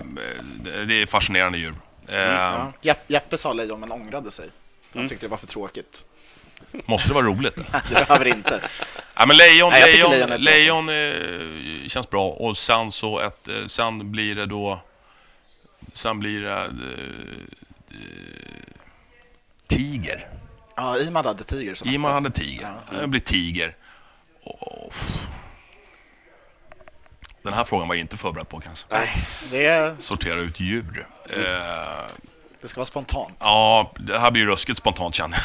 det 0.87 1.01
är 1.01 1.05
fascinerande 1.05 1.57
djur. 1.57 1.75
Mm, 2.09 2.71
ja. 2.81 2.95
Jeppe 3.07 3.37
sa 3.37 3.53
lejon 3.53 3.79
men 3.79 3.91
ångrade 3.91 4.31
sig. 4.31 4.49
Han 4.91 4.99
mm. 4.99 5.09
tyckte 5.09 5.25
det 5.25 5.29
var 5.29 5.37
för 5.37 5.47
tråkigt. 5.47 6.05
Måste 6.85 7.07
det 7.07 7.13
vara 7.13 7.25
roligt? 7.25 7.55
det 7.89 7.93
behöver 8.07 8.27
inte. 8.27 8.61
Ja, 9.15 9.25
men 9.25 9.37
lejon, 9.37 9.71
Nej, 9.71 9.93
lejon, 9.93 10.11
lejon, 10.11 10.41
lejon 10.41 10.89
eh, 10.89 11.87
känns 11.87 12.09
bra. 12.09 12.29
Och 12.29 12.57
sen 12.57 12.91
så 12.91 13.19
ett, 13.19 13.47
eh, 13.47 13.65
sen 13.67 14.11
blir 14.11 14.35
det 14.35 14.45
då... 14.45 14.79
Sen 15.93 16.19
blir 16.19 16.41
det... 16.41 16.51
Eh, 16.51 16.67
tiger. 19.67 20.27
Ja, 20.75 20.99
Iman 20.99 21.25
hade 21.25 21.43
tiger. 21.43 21.87
Iman 21.87 22.13
hade 22.13 22.31
tiger. 22.31 22.73
Ja. 22.91 22.99
Det 23.01 23.07
blir 23.07 23.21
tiger. 23.21 23.75
Oh. 24.43 24.93
Den 27.47 27.53
här 27.53 27.63
frågan 27.63 27.87
var 27.87 27.95
jag 27.95 27.99
inte 27.99 28.17
förberedd 28.17 28.49
på 28.49 28.59
kanske. 28.59 28.85
Nej, 28.89 29.17
det 29.51 29.65
är... 29.65 29.95
Sortera 29.99 30.35
ut 30.35 30.59
djur. 30.59 31.07
Mm. 31.29 31.45
Eh, 31.45 31.51
det 32.61 32.67
ska 32.67 32.79
vara 32.79 32.85
spontant. 32.85 33.35
Ja, 33.39 33.91
det 33.99 34.19
här 34.19 34.31
blir 34.31 34.41
ju 34.41 34.47
ruskigt 34.47 34.77
spontant 34.77 35.15
känner 35.15 35.43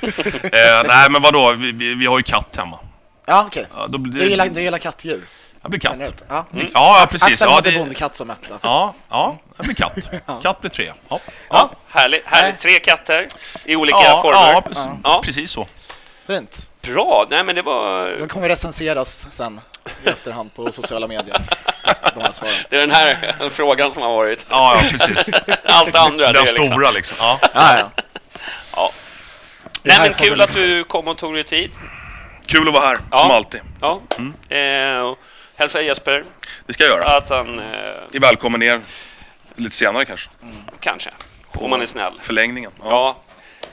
jag. 0.00 0.08
eh, 0.44 0.82
nej, 0.88 1.10
men 1.10 1.22
vadå? 1.22 1.52
Vi, 1.52 1.72
vi, 1.72 1.94
vi 1.94 2.06
har 2.06 2.18
ju 2.18 2.22
katt 2.22 2.56
hemma. 2.56 2.78
Ja, 3.26 3.44
okej. 3.46 3.66
Okay. 3.70 3.82
Ja, 3.92 3.98
du, 3.98 4.28
gillar, 4.28 4.48
du 4.48 4.60
gillar 4.60 4.78
kattdjur? 4.78 5.24
Jag 5.62 5.70
blir 5.70 5.80
katt. 5.80 6.24
Ja, 6.28 6.46
mm. 6.52 6.66
ja 6.74 7.06
precis. 7.10 7.32
Axel 7.32 7.48
ja, 7.48 7.54
hade 7.54 7.70
det... 7.70 7.78
bondkatt 7.78 8.14
som 8.14 8.30
etta. 8.30 8.58
Ja, 8.62 8.94
ja, 9.08 9.38
jag 9.56 9.66
blir 9.66 9.74
katt. 9.74 9.98
Katt 10.42 10.60
blir 10.60 10.70
tre. 10.70 10.92
Ja, 11.08 11.20
ja. 11.48 11.70
härligt. 11.88 12.26
härligt. 12.26 12.58
Tre 12.58 12.78
katter 12.78 13.28
i 13.64 13.76
olika 13.76 13.98
ja, 14.02 14.22
former. 14.22 14.62
Ja, 14.74 14.98
ja, 15.04 15.20
precis 15.24 15.50
så. 15.50 15.66
Fint. 16.26 16.70
Bra. 16.82 17.26
Nej, 17.30 17.44
men 17.44 17.54
det 17.54 17.62
var... 17.62 18.16
De 18.18 18.28
kommer 18.28 18.48
recenseras 18.48 19.26
sen 19.30 19.60
i 20.04 20.08
efterhand 20.08 20.54
på 20.54 20.72
sociala 20.72 21.06
medier. 21.06 21.42
De 22.14 22.32
det 22.68 22.76
är 22.76 22.80
den 22.80 22.90
här 22.90 23.34
frågan 23.50 23.92
som 23.92 24.02
har 24.02 24.10
varit. 24.10 24.46
Ja, 24.48 24.80
ja 24.82 24.98
precis. 24.98 25.34
Allt 25.64 25.96
andra. 25.96 26.24
Den 26.24 26.34
det 26.34 26.40
liksom- 26.40 26.66
stora 26.66 26.90
liksom. 26.90 26.94
liksom. 26.94 27.16
Ja. 27.20 27.38
ja, 27.54 27.78
ja. 27.78 28.02
ja. 28.76 28.90
Nej, 29.82 29.98
men 30.00 30.14
kul 30.14 30.40
att 30.40 30.54
du 30.54 30.84
kom 30.84 31.08
och 31.08 31.18
tog 31.18 31.34
dig 31.34 31.44
tid. 31.44 31.70
Kul 32.46 32.68
att 32.68 32.74
vara 32.74 32.86
här, 32.86 32.98
ja. 33.10 33.18
som 33.18 33.30
alltid. 33.30 33.60
Ja. 33.80 34.00
Mm. 34.18 34.34
Eh, 34.48 35.14
hälsa 35.56 35.82
Jesper. 35.82 36.24
Det 36.66 36.72
ska 36.72 36.84
jag 36.84 36.98
göra. 36.98 37.16
Att 37.16 37.28
han... 37.28 37.58
Eh... 37.58 37.64
Är 38.12 38.20
välkommen 38.20 38.60
ner 38.60 38.80
lite 39.56 39.76
senare 39.76 40.04
kanske. 40.04 40.30
Mm. 40.42 40.56
Kanske. 40.80 41.10
Om 41.46 41.70
man 41.70 41.82
är 41.82 41.86
snäll. 41.86 42.12
Förlängningen. 42.22 42.70
Ja. 42.78 42.86
ja. 42.90 43.16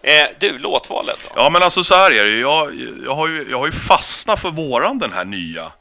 Eh, 0.09 0.27
du, 0.39 0.57
låtvalet 0.57 1.19
då? 1.23 1.31
Ja, 1.35 1.49
men 1.49 1.63
alltså 1.63 1.83
så 1.83 1.95
här 1.95 2.11
är 2.11 2.25
det 2.25 2.39
jag, 2.39 2.75
jag, 3.05 3.15
har 3.15 3.27
ju, 3.27 3.47
jag 3.49 3.59
har 3.59 3.65
ju 3.65 3.71
fastnat 3.71 4.39
för 4.39 4.51
våran 4.51 4.99
den 4.99 5.13
här 5.13 5.25
nya 5.25 5.71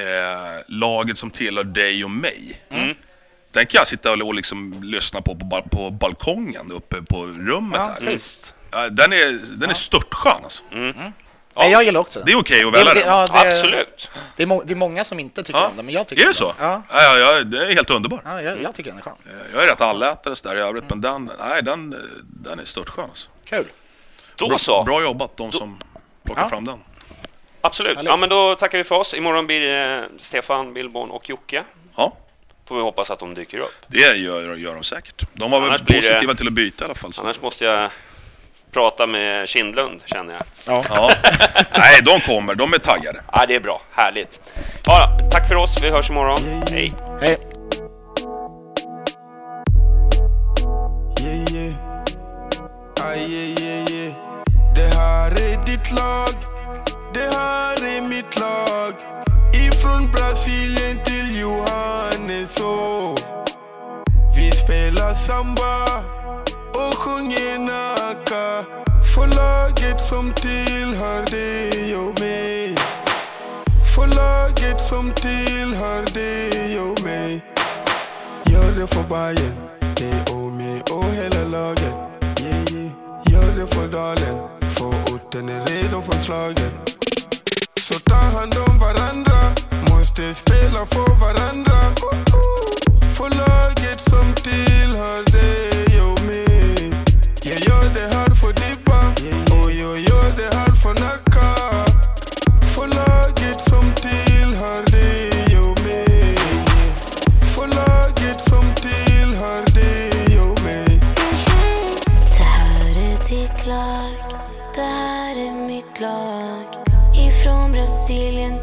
eh, 0.00 0.62
laget 0.66 1.18
som 1.18 1.30
tillhör 1.30 1.64
dig 1.64 2.04
och 2.04 2.10
mig. 2.10 2.62
Mm. 2.70 2.94
Den 3.52 3.66
kan 3.66 3.78
jag 3.78 3.86
sitta 3.86 4.12
och, 4.12 4.34
liksom 4.34 4.82
lyssna 4.82 5.22
på, 5.22 5.34
på 5.34 5.62
på 5.70 5.90
balkongen 5.90 6.72
uppe 6.72 7.02
på 7.02 7.26
rummet 7.26 7.80
ja, 7.80 7.96
här. 8.00 8.06
Visst. 8.06 8.54
Den 8.90 9.12
är, 9.12 9.56
den 9.56 9.70
är 9.70 9.74
störtskön 9.74 10.44
alltså. 10.44 10.62
Mm. 10.72 10.90
Mm. 10.90 11.12
Ja. 11.54 11.66
jag 11.66 11.84
gillar 11.84 12.00
också 12.00 12.18
den. 12.18 12.26
Det 12.26 12.32
är 12.32 12.38
okej 12.38 12.66
okay 12.66 12.80
att 12.80 12.86
välja 12.86 12.94
den. 12.94 13.12
Ja, 13.12 13.26
det, 13.26 13.48
Absolut. 13.48 14.10
Det 14.36 14.42
är, 14.42 14.66
det 14.66 14.72
är 14.72 14.76
många 14.76 15.04
som 15.04 15.20
inte 15.20 15.42
tycker 15.42 15.58
ja. 15.58 15.66
om 15.66 15.76
den, 15.76 15.86
men 15.86 15.94
jag 15.94 16.06
tycker 16.06 16.22
Är 16.22 16.26
det 16.26 16.34
så? 16.34 16.54
Ja. 16.58 16.82
Ja, 16.90 17.18
ja, 17.18 17.44
det 17.44 17.66
är 17.66 17.74
helt 17.74 17.90
underbart. 17.90 18.20
Ja, 18.24 18.42
jag, 18.42 18.62
jag 18.62 18.74
tycker 18.74 18.90
den 18.90 18.98
är 18.98 19.02
skön. 19.02 19.14
Eh, 19.26 19.54
jag 19.54 19.62
är 19.64 19.68
rätt 19.68 19.80
allätare 19.80 20.34
där 20.42 20.56
i 20.56 20.60
övrigt, 20.60 20.92
mm. 20.92 21.00
men 21.00 21.00
den, 21.00 21.30
nej, 21.38 21.62
den, 21.62 21.96
den 22.22 22.58
är 22.58 22.64
störtskön 22.64 23.04
alltså. 23.04 23.28
Kul. 23.44 23.66
Då 24.36 24.48
bra, 24.48 24.58
så. 24.58 24.84
Bra 24.84 25.02
jobbat 25.02 25.36
de 25.36 25.52
som 25.52 25.78
plockar 26.22 26.48
fram 26.48 26.64
den. 26.64 26.78
Absolut. 27.60 27.98
Ja, 28.02 28.16
men 28.16 28.28
då 28.28 28.54
tackar 28.54 28.78
vi 28.78 28.84
för 28.84 28.94
oss. 28.94 29.14
Imorgon 29.14 29.46
blir 29.46 29.60
det 29.60 30.08
Stefan, 30.18 30.74
Billborn 30.74 31.10
och 31.10 31.28
Jocke. 31.28 31.64
Ja. 31.96 32.12
Får 32.68 32.76
vi 32.76 32.82
hoppas 32.82 33.10
att 33.10 33.18
de 33.18 33.34
dyker 33.34 33.58
upp. 33.58 33.86
Det 33.86 33.98
gör, 33.98 34.56
gör 34.56 34.74
de 34.74 34.84
säkert. 34.84 35.24
De 35.32 35.50
var 35.50 35.58
annars 35.58 35.80
väl 35.80 35.86
positiva 35.86 36.32
det... 36.32 36.38
till 36.38 36.46
att 36.46 36.52
byta 36.52 36.84
i 36.84 36.86
alla 36.86 36.94
fall. 36.94 37.12
Så. 37.12 37.20
Annars 37.20 37.40
måste 37.40 37.64
jag 37.64 37.90
prata 38.72 39.06
med 39.06 39.48
Kindlund, 39.48 40.02
känner 40.06 40.34
jag. 40.34 40.42
Ja. 40.66 40.84
ja. 40.88 41.10
Nej, 41.78 42.00
de 42.04 42.20
kommer. 42.20 42.54
De 42.54 42.74
är 42.74 42.78
taggade. 42.78 43.22
Ja, 43.32 43.46
det 43.48 43.54
är 43.54 43.60
bra. 43.60 43.82
Härligt. 43.92 44.40
Ja, 44.84 45.18
tack 45.32 45.48
för 45.48 45.54
oss. 45.54 45.82
Vi 45.82 45.90
hörs 45.90 46.10
imorgon. 46.10 46.62
Hej. 46.70 46.92
Hej. 47.20 47.38
Yeah, 51.20 51.52
yeah. 51.52 51.74
Ah, 53.02 53.14
yeah, 53.14 53.62
yeah, 53.62 53.92
yeah. 53.92 54.14
Det 54.74 54.96
här 54.96 55.30
är 55.30 55.66
ditt 55.66 55.90
lag 55.90 56.49
det 57.20 57.36
här 57.36 57.84
är 57.96 58.02
mitt 58.08 58.40
lag. 58.40 58.94
Ifrån 59.52 60.10
Brasilien 60.12 60.98
till 61.04 61.40
Johanneshov 61.40 63.18
Vi 64.36 64.52
spelar 64.52 65.14
samba 65.14 65.84
och 66.74 66.94
sjunger 66.94 67.58
naka. 67.58 68.64
För 69.14 69.26
laget 69.26 70.00
som 70.00 70.32
tillhör 70.32 71.26
dig 71.30 71.96
och 71.96 72.20
mig. 72.20 72.74
För 73.94 74.06
laget 74.06 74.80
som 74.80 75.12
tillhör 75.12 76.14
dig 76.14 76.80
och 76.80 77.02
mig. 77.02 77.44
Gör 78.44 78.80
det 78.80 78.86
för 78.86 79.02
Bajen, 79.08 79.54
dig 79.96 80.36
och 80.36 80.52
mig 80.52 80.82
och 80.90 81.04
hela 81.04 81.44
laget. 81.44 81.94
Yeah, 82.40 82.72
yeah. 82.72 82.90
Gör 83.30 83.60
det 83.60 83.66
för 83.74 83.88
dalen, 83.88 84.48
för 84.60 85.14
orten 85.14 85.48
är 85.48 85.66
redo 85.66 86.00
för 86.00 86.18
slaget 86.18 86.99
så 87.92 87.98
ta 87.98 88.14
hand 88.14 88.54
om 88.68 88.78
varandra. 88.78 89.38
Måste 89.90 90.34
spela 90.34 90.86
för 90.86 91.10
varandra. 91.20 91.78
För 93.16 93.30
laget 93.30 94.00
som 94.00 94.34
tillhör 94.34 95.22
dig 95.32 96.00
och 96.00 96.20
mig. 96.22 96.90
Jag 97.42 97.60
gör 97.68 97.86
det 97.94 98.16
här 98.16 98.30
för 98.34 98.52
Dippa. 98.52 99.00
Och 99.54 99.70
jag 99.72 99.98
gör 99.98 100.30
det 100.36 100.56
här 100.56 100.72
för 100.82 100.94
Nacka. 100.94 101.48
För 102.74 102.86
laget 102.86 103.60
som 103.60 103.84
tillhör 103.94 104.90
dig 104.90 105.58
och 105.58 105.80
mig. 105.82 106.36
För 107.54 107.66
laget 107.66 108.40
som 108.40 108.64
tillhör 108.74 109.74
dig 109.74 110.40
och 110.40 110.62
mig. 110.62 111.00
Det 112.38 112.44
här 112.44 112.90
är 112.90 113.18
ditt 113.28 113.66
lag. 113.66 114.40
Det 114.74 114.80
här 114.80 115.36
är 115.36 115.66
mitt 115.66 116.00
lag 116.00 116.59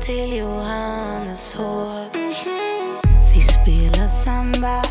till 0.08 0.38
Johanneshov. 0.38 2.10
Vi 3.36 3.42
spelar 3.42 4.10
samba 4.10 4.82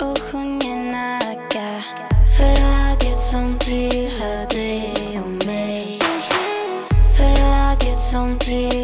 och 0.00 0.18
sjunger 0.18 0.92
nacka 0.92 1.82
för 2.38 2.62
laget 2.62 3.20
som 3.20 3.58
tillhör 3.58 4.48
dig 4.48 5.20
och 5.20 5.46
mig. 5.46 5.98
För 7.16 7.40
laget 7.40 8.00
som 8.00 8.38
tillhör 8.38 8.83